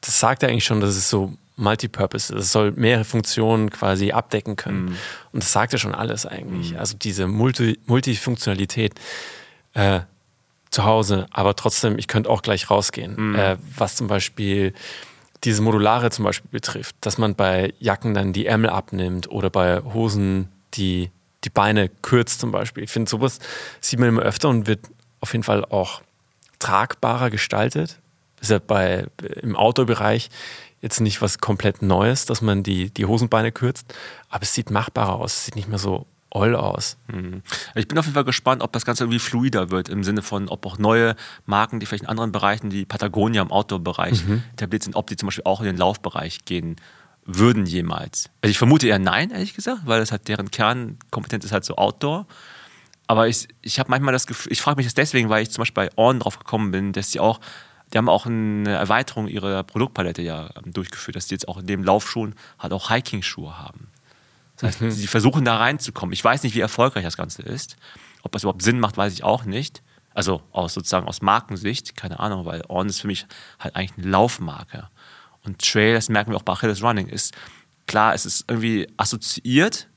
Das 0.02 0.20
sagt 0.20 0.44
ja 0.44 0.50
eigentlich 0.50 0.66
schon, 0.66 0.80
dass 0.80 0.96
es 0.96 1.10
so 1.10 1.34
Multipurpose. 1.60 2.36
Es 2.36 2.51
soll 2.51 2.72
mehrere 2.72 3.03
Funktionen 3.03 3.70
quasi 3.70 4.12
abdecken 4.12 4.55
können. 4.55 4.97
Und 5.32 5.43
das 5.43 5.51
sagt 5.51 5.74
ja 5.74 5.80
schon 5.80 5.93
alles 5.93 6.26
eigentlich. 6.26 6.80
Also 6.80 6.97
diese 6.97 7.28
Multi 7.28 7.80
Multifunktionalität 7.86 8.93
äh, 9.74 10.01
zu 10.72 10.86
Hause, 10.86 11.26
aber 11.32 11.55
trotzdem, 11.55 11.97
ich 11.97 12.07
könnte 12.07 12.30
auch 12.30 12.41
gleich 12.41 12.70
rausgehen. 12.70 13.36
Äh, 13.36 13.57
was 13.76 13.95
zum 13.95 14.07
Beispiel 14.07 14.74
diese 15.43 15.62
Modulare 15.62 16.12
zum 16.12 16.26
Beispiel 16.26 16.49
betrifft, 16.51 16.95
dass 17.01 17.18
man 17.18 17.36
bei 17.36 17.74
Jacken 17.80 18.14
dann 18.14 18.34
die 18.34 18.45
Ärmel 18.45 18.70
abnimmt 18.70 19.30
oder 19.30 19.49
bei 19.49 19.82
Hosen 19.82 20.49
die, 20.74 21.12
die 21.43 21.49
Beine 21.49 21.89
kürzt 21.89 22.39
zum 22.39 22.51
Beispiel. 22.51 22.84
Ich 22.84 22.91
finde, 22.91 23.10
sowas 23.10 23.39
sieht 23.80 23.99
man 23.99 24.10
immer 24.10 24.22
öfter 24.22 24.49
und 24.49 24.68
wird 24.68 24.82
auf 25.22 25.32
jeden 25.34 25.43
Fall 25.43 25.66
auch 25.66 26.01
tragbarer 26.60 27.30
gestaltet. 27.30 27.99
Ist 28.41 28.51
ja 28.51 28.60
bei, 28.60 29.05
im 29.41 29.55
Outdoor-Bereich 29.55 30.30
jetzt 30.82 31.02
nicht 31.02 31.22
was 31.22 31.40
komplett 31.40 31.82
Neues, 31.82 32.26
dass 32.26 32.42
man 32.42 32.64
die, 32.64 32.90
die 32.92 33.06
Hosenbeine 33.06 33.52
kürzt, 33.52 33.94
aber 34.30 34.44
es 34.44 34.54
sieht 34.54 34.72
machbarer 34.72 35.16
aus, 35.16 35.38
es 35.38 35.46
sieht 35.46 35.56
nicht 35.56 35.68
mehr 35.68 35.80
so 35.80 36.06
oll 36.32 36.56
aus. 36.56 36.98
Mhm. 37.08 37.42
Ich 37.76 37.88
bin 37.88 37.98
auf 37.98 38.06
jeden 38.06 38.14
Fall 38.14 38.24
gespannt, 38.24 38.62
ob 38.62 38.72
das 38.72 38.86
Ganze 38.86 39.04
irgendwie 39.04 39.20
fluider 39.20 39.72
wird, 39.72 39.90
im 39.90 40.04
Sinne 40.04 40.22
von, 40.22 40.48
ob 40.48 40.66
auch 40.66 40.78
neue 40.78 41.16
Marken, 41.46 41.80
die 41.80 41.86
vielleicht 41.86 42.04
in 42.04 42.10
anderen 42.10 42.32
Bereichen, 42.32 42.70
die 42.70 42.86
Patagonia 42.86 43.42
im 43.42 43.52
Outdoor-Bereich 43.52 44.24
etabliert 44.54 44.84
sind, 44.84 44.96
ob 44.96 45.08
die 45.08 45.16
zum 45.16 45.28
Beispiel 45.28 45.46
auch 45.46 45.60
in 45.62 45.66
den 45.66 45.78
Laufbereich 45.78 46.46
gehen 46.46 46.76
würden 47.26 47.66
jemals. 47.66 48.30
Also 48.42 48.52
ich 48.52 48.58
vermute 48.58 48.88
eher 48.88 49.00
nein, 49.00 49.32
ehrlich 49.32 49.54
gesagt, 49.54 49.82
weil 49.86 50.00
das 50.00 50.12
halt 50.12 50.28
deren 50.28 50.52
Kernkompetenz 50.52 51.46
ist 51.46 51.52
halt 51.52 51.66
so 51.66 51.76
Outdoor. 51.76 52.26
Aber 53.08 53.28
ich, 53.28 53.48
ich 53.62 53.80
habe 53.80 53.90
manchmal 53.90 54.14
das 54.14 54.28
Gefühl, 54.28 54.52
ich 54.52 54.62
frage 54.62 54.78
mich 54.78 54.86
das 54.86 54.94
deswegen, 54.94 55.30
weil 55.30 55.42
ich 55.42 55.50
zum 55.50 55.64
Beispiel 55.64 55.86
bei 55.86 55.90
Orn 55.96 56.20
drauf 56.20 56.38
gekommen 56.38 56.72
bin, 56.72 56.94
dass 56.94 57.10
die 57.10 57.20
auch, 57.20 57.40
die 57.92 57.98
haben 57.98 58.10
auch 58.10 58.26
eine 58.26 58.72
Erweiterung 58.72 59.28
ihrer 59.28 59.64
Produktpalette 59.64 60.22
ja 60.22 60.50
ähm, 60.56 60.74
durchgeführt, 60.74 61.16
dass 61.16 61.28
die 61.28 61.36
jetzt 61.36 61.48
auch 61.48 61.58
in 61.58 61.68
dem 61.68 61.84
Laufschuhen 61.84 62.36
halt 62.60 62.74
auch 62.74 62.90
Hiking-Schuhe 62.90 63.58
haben. 63.58 63.88
Das 64.58 64.82
heißt, 64.82 64.92
sie 64.92 65.08
versuchen 65.08 65.46
da 65.46 65.58
reinzukommen. 65.58 66.14
Ich 66.14 66.24
weiß 66.24 66.44
nicht, 66.44 66.56
wie 66.56 66.60
erfolgreich 66.60 67.04
das 67.04 67.18
Ganze 67.18 67.42
ist. 67.42 67.78
Ob 68.24 68.32
das 68.34 68.44
überhaupt 68.44 68.62
Sinn 68.62 68.80
macht, 68.80 68.98
weiß 68.98 69.14
ich 69.14 69.24
auch 69.24 69.46
nicht. 69.46 69.82
Also 70.14 70.42
aus 70.52 70.74
sozusagen 70.74 71.08
aus 71.08 71.22
Markensicht, 71.22 71.96
keine 71.96 72.20
Ahnung, 72.20 72.46
weil 72.46 72.64
On 72.68 72.90
ist 72.90 73.00
für 73.00 73.08
mich 73.08 73.26
halt 73.60 73.76
eigentlich 73.76 73.98
eine 73.98 74.08
Laufmarke. 74.12 74.90
Und 75.46 75.60
Trail, 75.60 75.94
das 75.94 76.10
merken 76.10 76.32
wir 76.32 76.38
auch 76.38 76.44
bei 76.44 76.54
Achilles 76.54 76.84
Running, 76.84 77.08
ist 77.08 77.34
klar, 77.88 78.14
es 78.14 78.26
ist 78.26 78.46
irgendwie 78.50 78.88
assoziiert, 78.98 79.88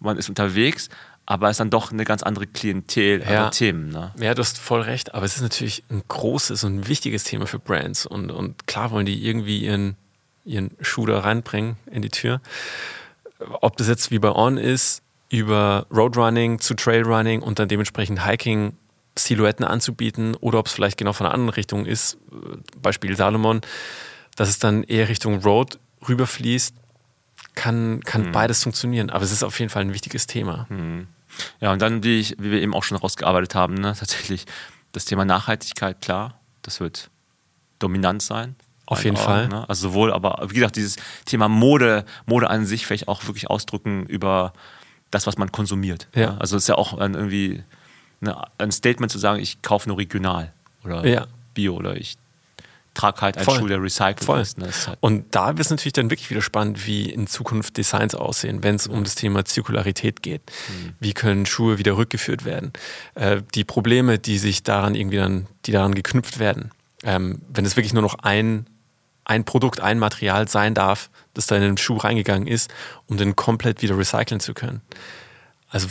man 0.00 0.18
ist 0.18 0.28
unterwegs, 0.28 0.88
aber 1.26 1.48
es 1.48 1.54
ist 1.54 1.60
dann 1.60 1.70
doch 1.70 1.90
eine 1.92 2.04
ganz 2.04 2.22
andere 2.22 2.46
Klientel, 2.46 3.20
Ja. 3.20 3.26
andere 3.26 3.50
Themen. 3.50 3.88
Ne? 3.90 4.12
Ja, 4.18 4.34
du 4.34 4.40
hast 4.40 4.58
voll 4.58 4.80
recht, 4.82 5.14
aber 5.14 5.24
es 5.26 5.36
ist 5.36 5.42
natürlich 5.42 5.82
ein 5.90 6.02
großes 6.06 6.62
und 6.64 6.76
ein 6.80 6.88
wichtiges 6.88 7.24
Thema 7.24 7.46
für 7.46 7.58
Brands 7.58 8.06
und, 8.06 8.30
und 8.30 8.66
klar 8.66 8.90
wollen 8.92 9.06
die 9.06 9.26
irgendwie 9.26 9.58
ihren, 9.58 9.96
ihren 10.44 10.70
Schuh 10.80 11.04
da 11.06 11.18
reinbringen 11.20 11.76
in 11.90 12.02
die 12.02 12.08
Tür. 12.10 12.40
Ob 13.60 13.76
das 13.76 13.88
jetzt 13.88 14.10
wie 14.10 14.18
bei 14.18 14.30
On 14.32 14.56
ist, 14.56 15.02
über 15.28 15.86
Roadrunning 15.92 16.60
zu 16.60 16.74
Trailrunning 16.74 17.42
und 17.42 17.58
dann 17.58 17.68
dementsprechend 17.68 18.24
Hiking 18.24 18.74
Silhouetten 19.18 19.64
anzubieten 19.64 20.34
oder 20.36 20.58
ob 20.60 20.66
es 20.66 20.72
vielleicht 20.72 20.98
genau 20.98 21.12
von 21.12 21.26
einer 21.26 21.34
anderen 21.34 21.54
Richtung 21.54 21.86
ist, 21.86 22.18
Beispiel 22.80 23.16
Salomon, 23.16 23.62
dass 24.36 24.48
es 24.48 24.58
dann 24.58 24.84
eher 24.84 25.08
Richtung 25.08 25.42
Road 25.42 25.78
rüberfließt, 26.06 26.74
kann, 27.54 28.00
kann 28.04 28.30
beides 28.32 28.62
funktionieren. 28.62 29.08
Aber 29.10 29.24
es 29.24 29.32
ist 29.32 29.42
auf 29.42 29.58
jeden 29.58 29.70
Fall 29.70 29.82
ein 29.82 29.94
wichtiges 29.94 30.26
Thema. 30.26 30.66
Ja, 31.60 31.72
und 31.72 31.82
dann, 31.82 32.02
wie, 32.02 32.20
ich, 32.20 32.36
wie 32.38 32.50
wir 32.50 32.60
eben 32.60 32.74
auch 32.74 32.84
schon 32.84 32.96
rausgearbeitet 32.96 33.54
haben, 33.54 33.74
ne, 33.74 33.94
tatsächlich 33.98 34.46
das 34.92 35.04
Thema 35.04 35.24
Nachhaltigkeit, 35.24 36.00
klar, 36.00 36.38
das 36.62 36.80
wird 36.80 37.10
dominant 37.78 38.22
sein. 38.22 38.56
Auf 38.86 39.04
jeden 39.04 39.16
Fall. 39.16 39.48
Ne? 39.48 39.68
Also 39.68 39.88
sowohl, 39.88 40.12
aber 40.12 40.46
wie 40.48 40.54
gesagt, 40.54 40.76
dieses 40.76 40.96
Thema 41.24 41.48
Mode, 41.48 42.04
Mode 42.24 42.48
an 42.48 42.64
sich 42.64 42.86
vielleicht 42.86 43.08
auch 43.08 43.26
wirklich 43.26 43.50
ausdrücken 43.50 44.06
über 44.06 44.52
das, 45.10 45.26
was 45.26 45.38
man 45.38 45.50
konsumiert. 45.50 46.06
Ja. 46.14 46.32
Ne? 46.32 46.40
Also 46.40 46.56
es 46.56 46.64
ist 46.64 46.68
ja 46.68 46.76
auch 46.76 46.96
ein, 46.96 47.14
irgendwie 47.14 47.64
ne, 48.20 48.40
ein 48.58 48.70
Statement 48.70 49.10
zu 49.10 49.18
sagen, 49.18 49.40
ich 49.40 49.60
kaufe 49.62 49.88
nur 49.88 49.98
regional 49.98 50.52
oder 50.84 51.04
Ja. 51.04 51.26
Bio 51.54 51.74
oder 51.74 51.96
ich 51.96 52.16
halt 53.02 53.36
einen 53.36 53.44
Voll. 53.44 53.58
Schuh, 53.58 53.66
der 53.68 53.82
recycelt 53.82 54.24
Voll. 54.24 54.40
ist. 54.40 54.58
Ne? 54.58 54.68
Halt, 54.86 54.98
Und 55.00 55.34
da 55.34 55.48
wird 55.48 55.60
es 55.60 55.70
natürlich 55.70 55.92
dann 55.92 56.10
wirklich 56.10 56.30
wieder 56.30 56.42
spannend, 56.42 56.86
wie 56.86 57.10
in 57.10 57.26
Zukunft 57.26 57.76
Designs 57.76 58.14
aussehen, 58.14 58.62
wenn 58.62 58.76
es 58.76 58.86
um 58.86 59.04
das 59.04 59.14
Thema 59.14 59.44
Zirkularität 59.44 60.22
geht. 60.22 60.42
Wie 61.00 61.12
können 61.12 61.46
Schuhe 61.46 61.78
wieder 61.78 61.96
rückgeführt 61.96 62.44
werden? 62.44 62.72
Äh, 63.14 63.42
die 63.54 63.64
Probleme, 63.64 64.18
die 64.18 64.38
sich 64.38 64.62
daran 64.62 64.94
irgendwie 64.94 65.18
dann, 65.18 65.46
die 65.64 65.72
daran 65.72 65.94
geknüpft 65.94 66.38
werden. 66.38 66.70
Ähm, 67.02 67.42
wenn 67.48 67.64
es 67.64 67.76
wirklich 67.76 67.92
nur 67.92 68.02
noch 68.02 68.18
ein, 68.20 68.66
ein 69.24 69.44
Produkt, 69.44 69.80
ein 69.80 69.98
Material 69.98 70.48
sein 70.48 70.74
darf, 70.74 71.10
das 71.34 71.46
da 71.46 71.56
in 71.56 71.62
den 71.62 71.76
Schuh 71.76 71.96
reingegangen 71.96 72.46
ist, 72.46 72.72
um 73.06 73.16
den 73.16 73.36
komplett 73.36 73.82
wieder 73.82 73.98
recyceln 73.98 74.40
zu 74.40 74.54
können. 74.54 74.80
Also 75.68 75.88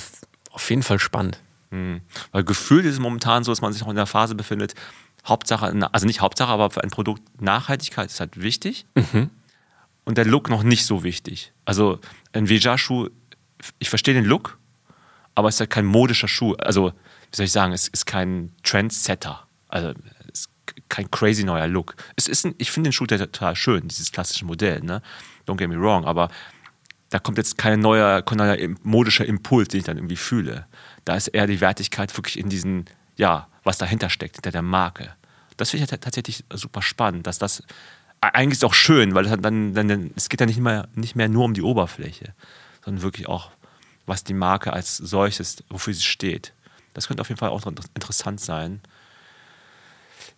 auf 0.51 0.69
jeden 0.69 0.83
Fall 0.83 0.99
spannend. 0.99 1.39
Mhm. 1.69 2.01
Weil 2.31 2.43
gefühlt 2.43 2.85
ist 2.85 2.93
es 2.93 2.99
momentan 2.99 3.43
so, 3.43 3.51
dass 3.51 3.61
man 3.61 3.73
sich 3.73 3.81
noch 3.81 3.89
in 3.89 3.95
der 3.95 4.05
Phase 4.05 4.35
befindet, 4.35 4.73
Hauptsache, 5.25 5.73
also 5.91 6.05
nicht 6.05 6.21
Hauptsache, 6.21 6.51
aber 6.51 6.69
für 6.69 6.83
ein 6.83 6.89
Produkt 6.89 7.41
Nachhaltigkeit 7.41 8.09
ist 8.09 8.19
halt 8.19 8.41
wichtig. 8.41 8.85
Und 10.05 10.17
der 10.17 10.25
Look 10.25 10.49
noch 10.49 10.63
nicht 10.63 10.85
so 10.85 11.03
wichtig. 11.03 11.51
Also 11.65 11.99
ein 12.33 12.47
Veja-Schuh, 12.47 13.09
ich 13.79 13.89
verstehe 13.89 14.13
den 14.13 14.25
Look, 14.25 14.57
aber 15.33 15.49
es 15.49 15.55
ist 15.55 15.59
halt 15.61 15.71
kein 15.71 15.85
modischer 15.85 16.27
Schuh. 16.27 16.53
Also, 16.55 16.91
wie 16.91 17.35
soll 17.35 17.45
ich 17.45 17.51
sagen, 17.51 17.73
es 17.73 17.87
ist 17.87 18.05
kein 18.05 18.51
Trendsetter. 18.63 19.47
Also, 19.67 19.93
es 20.31 20.41
ist 20.41 20.49
kein 20.89 21.09
crazy 21.09 21.43
neuer 21.43 21.67
Look. 21.67 21.95
Es 22.15 22.27
ist 22.27 22.45
ein, 22.45 22.55
ich 22.57 22.71
finde 22.71 22.89
den 22.89 22.93
Schuh 22.93 23.05
total 23.05 23.55
schön, 23.55 23.87
dieses 23.87 24.11
klassische 24.11 24.45
Modell, 24.45 24.81
ne? 24.81 25.01
Don't 25.47 25.57
get 25.57 25.69
me 25.69 25.79
wrong, 25.79 26.05
aber 26.05 26.29
da 27.09 27.19
kommt 27.19 27.37
jetzt 27.37 27.57
kein 27.57 27.79
neuer, 27.79 28.21
kein 28.21 28.37
neuer 28.37 28.57
modischer 28.83 29.25
Impuls, 29.25 29.69
den 29.69 29.79
ich 29.79 29.85
dann 29.85 29.97
irgendwie 29.97 30.15
fühle. 30.15 30.67
Da 31.03 31.15
ist 31.15 31.27
eher 31.27 31.47
die 31.47 31.61
Wertigkeit 31.61 32.15
wirklich 32.17 32.37
in 32.39 32.49
diesen, 32.49 32.85
ja, 33.15 33.47
was 33.65 33.77
dahinter 33.77 34.09
steckt, 34.09 34.37
hinter 34.37 34.51
der 34.51 34.61
Marke. 34.61 35.13
Das 35.57 35.71
finde 35.71 35.83
ich 35.83 35.99
tatsächlich 35.99 36.45
super 36.53 36.81
spannend, 36.81 37.27
dass 37.27 37.39
das 37.39 37.63
eigentlich 38.21 38.59
ist 38.59 38.65
auch 38.65 38.73
schön, 38.73 39.13
weil 39.13 39.25
es 39.25 39.31
dann, 39.39 39.73
dann, 39.73 39.87
dann, 39.87 40.11
es 40.15 40.29
geht 40.29 40.39
ja 40.39 40.45
nicht 40.45 40.59
mehr, 40.59 40.87
nicht 40.95 41.15
mehr 41.15 41.29
nur 41.29 41.45
um 41.45 41.53
die 41.53 41.61
Oberfläche, 41.61 42.33
sondern 42.83 43.03
wirklich 43.03 43.27
auch, 43.27 43.51
was 44.05 44.23
die 44.23 44.33
Marke 44.33 44.73
als 44.73 44.97
solches, 44.97 45.63
wofür 45.69 45.93
sie 45.93 46.03
steht. 46.03 46.53
Das 46.93 47.07
könnte 47.07 47.21
auf 47.21 47.29
jeden 47.29 47.39
Fall 47.39 47.49
auch 47.49 47.65
interessant 47.65 48.39
sein. 48.39 48.81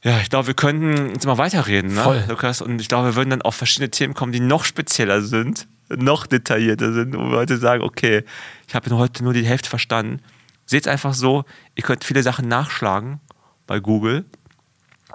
Ja, 0.03 0.19
ich 0.19 0.29
glaube, 0.29 0.47
wir 0.47 0.53
könnten 0.53 1.09
jetzt 1.09 1.25
mal 1.25 1.37
weiterreden, 1.37 1.95
ne, 1.95 2.03
Voll. 2.03 2.23
Lukas? 2.27 2.61
Und 2.61 2.79
ich 2.79 2.87
glaube, 2.87 3.09
wir 3.09 3.15
würden 3.15 3.31
dann 3.31 3.41
auf 3.41 3.55
verschiedene 3.55 3.89
Themen 3.89 4.13
kommen, 4.13 4.31
die 4.31 4.39
noch 4.39 4.63
spezieller 4.63 5.21
sind, 5.21 5.67
noch 5.89 6.27
detaillierter 6.27 6.93
sind, 6.93 7.15
wo 7.15 7.31
wir 7.31 7.37
heute 7.37 7.57
sagen, 7.57 7.83
okay, 7.83 8.23
ich 8.67 8.75
habe 8.75 8.89
heute 8.95 9.23
nur 9.23 9.33
die 9.33 9.45
Hälfte 9.45 9.69
verstanden. 9.69 10.21
Seht 10.67 10.85
es 10.85 10.91
einfach 10.91 11.13
so, 11.13 11.45
ihr 11.75 11.83
könnt 11.83 12.03
viele 12.03 12.21
Sachen 12.21 12.47
nachschlagen 12.47 13.19
bei 13.65 13.79
Google. 13.79 14.25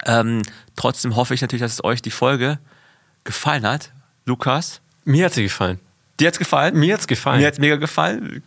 Ähm, 0.07 0.43
trotzdem 0.75 1.15
hoffe 1.15 1.35
ich 1.35 1.43
natürlich, 1.43 1.61
dass 1.63 1.75
es 1.75 1.85
euch 1.85 2.03
die 2.03 2.11
Folge 2.11 2.59
gefallen 3.25 3.67
hat. 3.67 3.93
Lukas, 4.25 4.81
Mir 5.05 5.27
hat 5.27 5.35
sie 5.35 5.43
gefallen. 5.45 5.79
dir 6.19 6.29
hat's 6.29 6.39
gefallen? 6.39 6.77
Mir 6.79 6.95
hat's 6.95 7.07
gefallen. 7.07 7.41
Mir 7.41 7.47
hat's 7.47 7.59
mega 7.59 7.77
gefallen. 7.77 8.43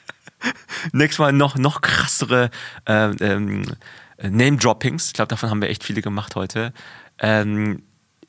Nächstes 0.92 1.18
Mal 1.18 1.32
noch, 1.32 1.56
noch 1.56 1.80
krassere 1.82 2.50
ähm, 2.86 3.16
ähm, 3.20 3.64
Name-Droppings. 4.22 5.08
Ich 5.08 5.12
glaube, 5.12 5.28
davon 5.28 5.50
haben 5.50 5.60
wir 5.60 5.68
echt 5.68 5.84
viele 5.84 6.00
gemacht 6.02 6.36
heute. 6.36 6.72
Ähm, 7.18 7.82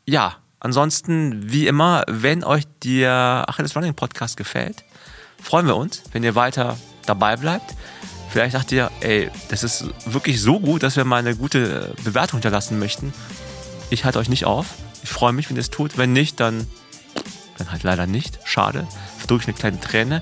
ja, 0.05 0.35
ansonsten, 0.59 1.51
wie 1.51 1.67
immer, 1.67 2.03
wenn 2.07 2.43
euch 2.43 2.63
der 2.83 3.45
Achilles 3.47 3.75
Running 3.75 3.95
Podcast 3.95 4.37
gefällt, 4.37 4.83
freuen 5.41 5.67
wir 5.67 5.75
uns, 5.75 6.03
wenn 6.11 6.23
ihr 6.23 6.35
weiter 6.35 6.77
dabei 7.05 7.37
bleibt. 7.37 7.75
Vielleicht 8.29 8.53
sagt 8.53 8.71
ihr, 8.71 8.91
ey, 8.99 9.29
das 9.49 9.63
ist 9.63 9.85
wirklich 10.05 10.41
so 10.41 10.59
gut, 10.59 10.83
dass 10.83 10.95
wir 10.97 11.05
mal 11.05 11.17
eine 11.17 11.35
gute 11.35 11.93
Bewertung 12.03 12.39
hinterlassen 12.39 12.79
möchten. 12.79 13.13
Ich 13.89 14.03
halte 14.03 14.19
euch 14.19 14.29
nicht 14.29 14.45
auf. 14.45 14.67
Ich 15.03 15.09
freue 15.09 15.31
mich, 15.31 15.49
wenn 15.49 15.55
ihr 15.55 15.61
es 15.61 15.69
tut. 15.69 15.97
Wenn 15.97 16.11
nicht, 16.11 16.39
dann, 16.39 16.67
dann 17.57 17.71
halt 17.71 17.83
leider 17.83 18.07
nicht. 18.07 18.39
Schade. 18.43 18.87
Ich 19.19 19.47
eine 19.47 19.53
kleine 19.53 19.79
Träne. 19.79 20.21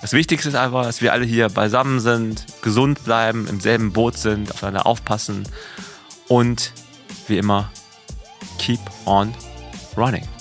Das 0.00 0.12
Wichtigste 0.12 0.50
ist 0.50 0.54
einfach, 0.54 0.84
dass 0.84 1.00
wir 1.00 1.14
alle 1.14 1.24
hier 1.24 1.48
beisammen 1.48 1.98
sind, 1.98 2.44
gesund 2.60 3.04
bleiben, 3.04 3.48
im 3.48 3.58
selben 3.60 3.92
Boot 3.92 4.18
sind, 4.18 4.50
aufeinander 4.52 4.86
aufpassen 4.86 5.48
und 6.28 6.72
wie 7.26 7.38
immer, 7.38 7.70
keep 8.58 8.80
on 9.06 9.34
running. 9.96 10.33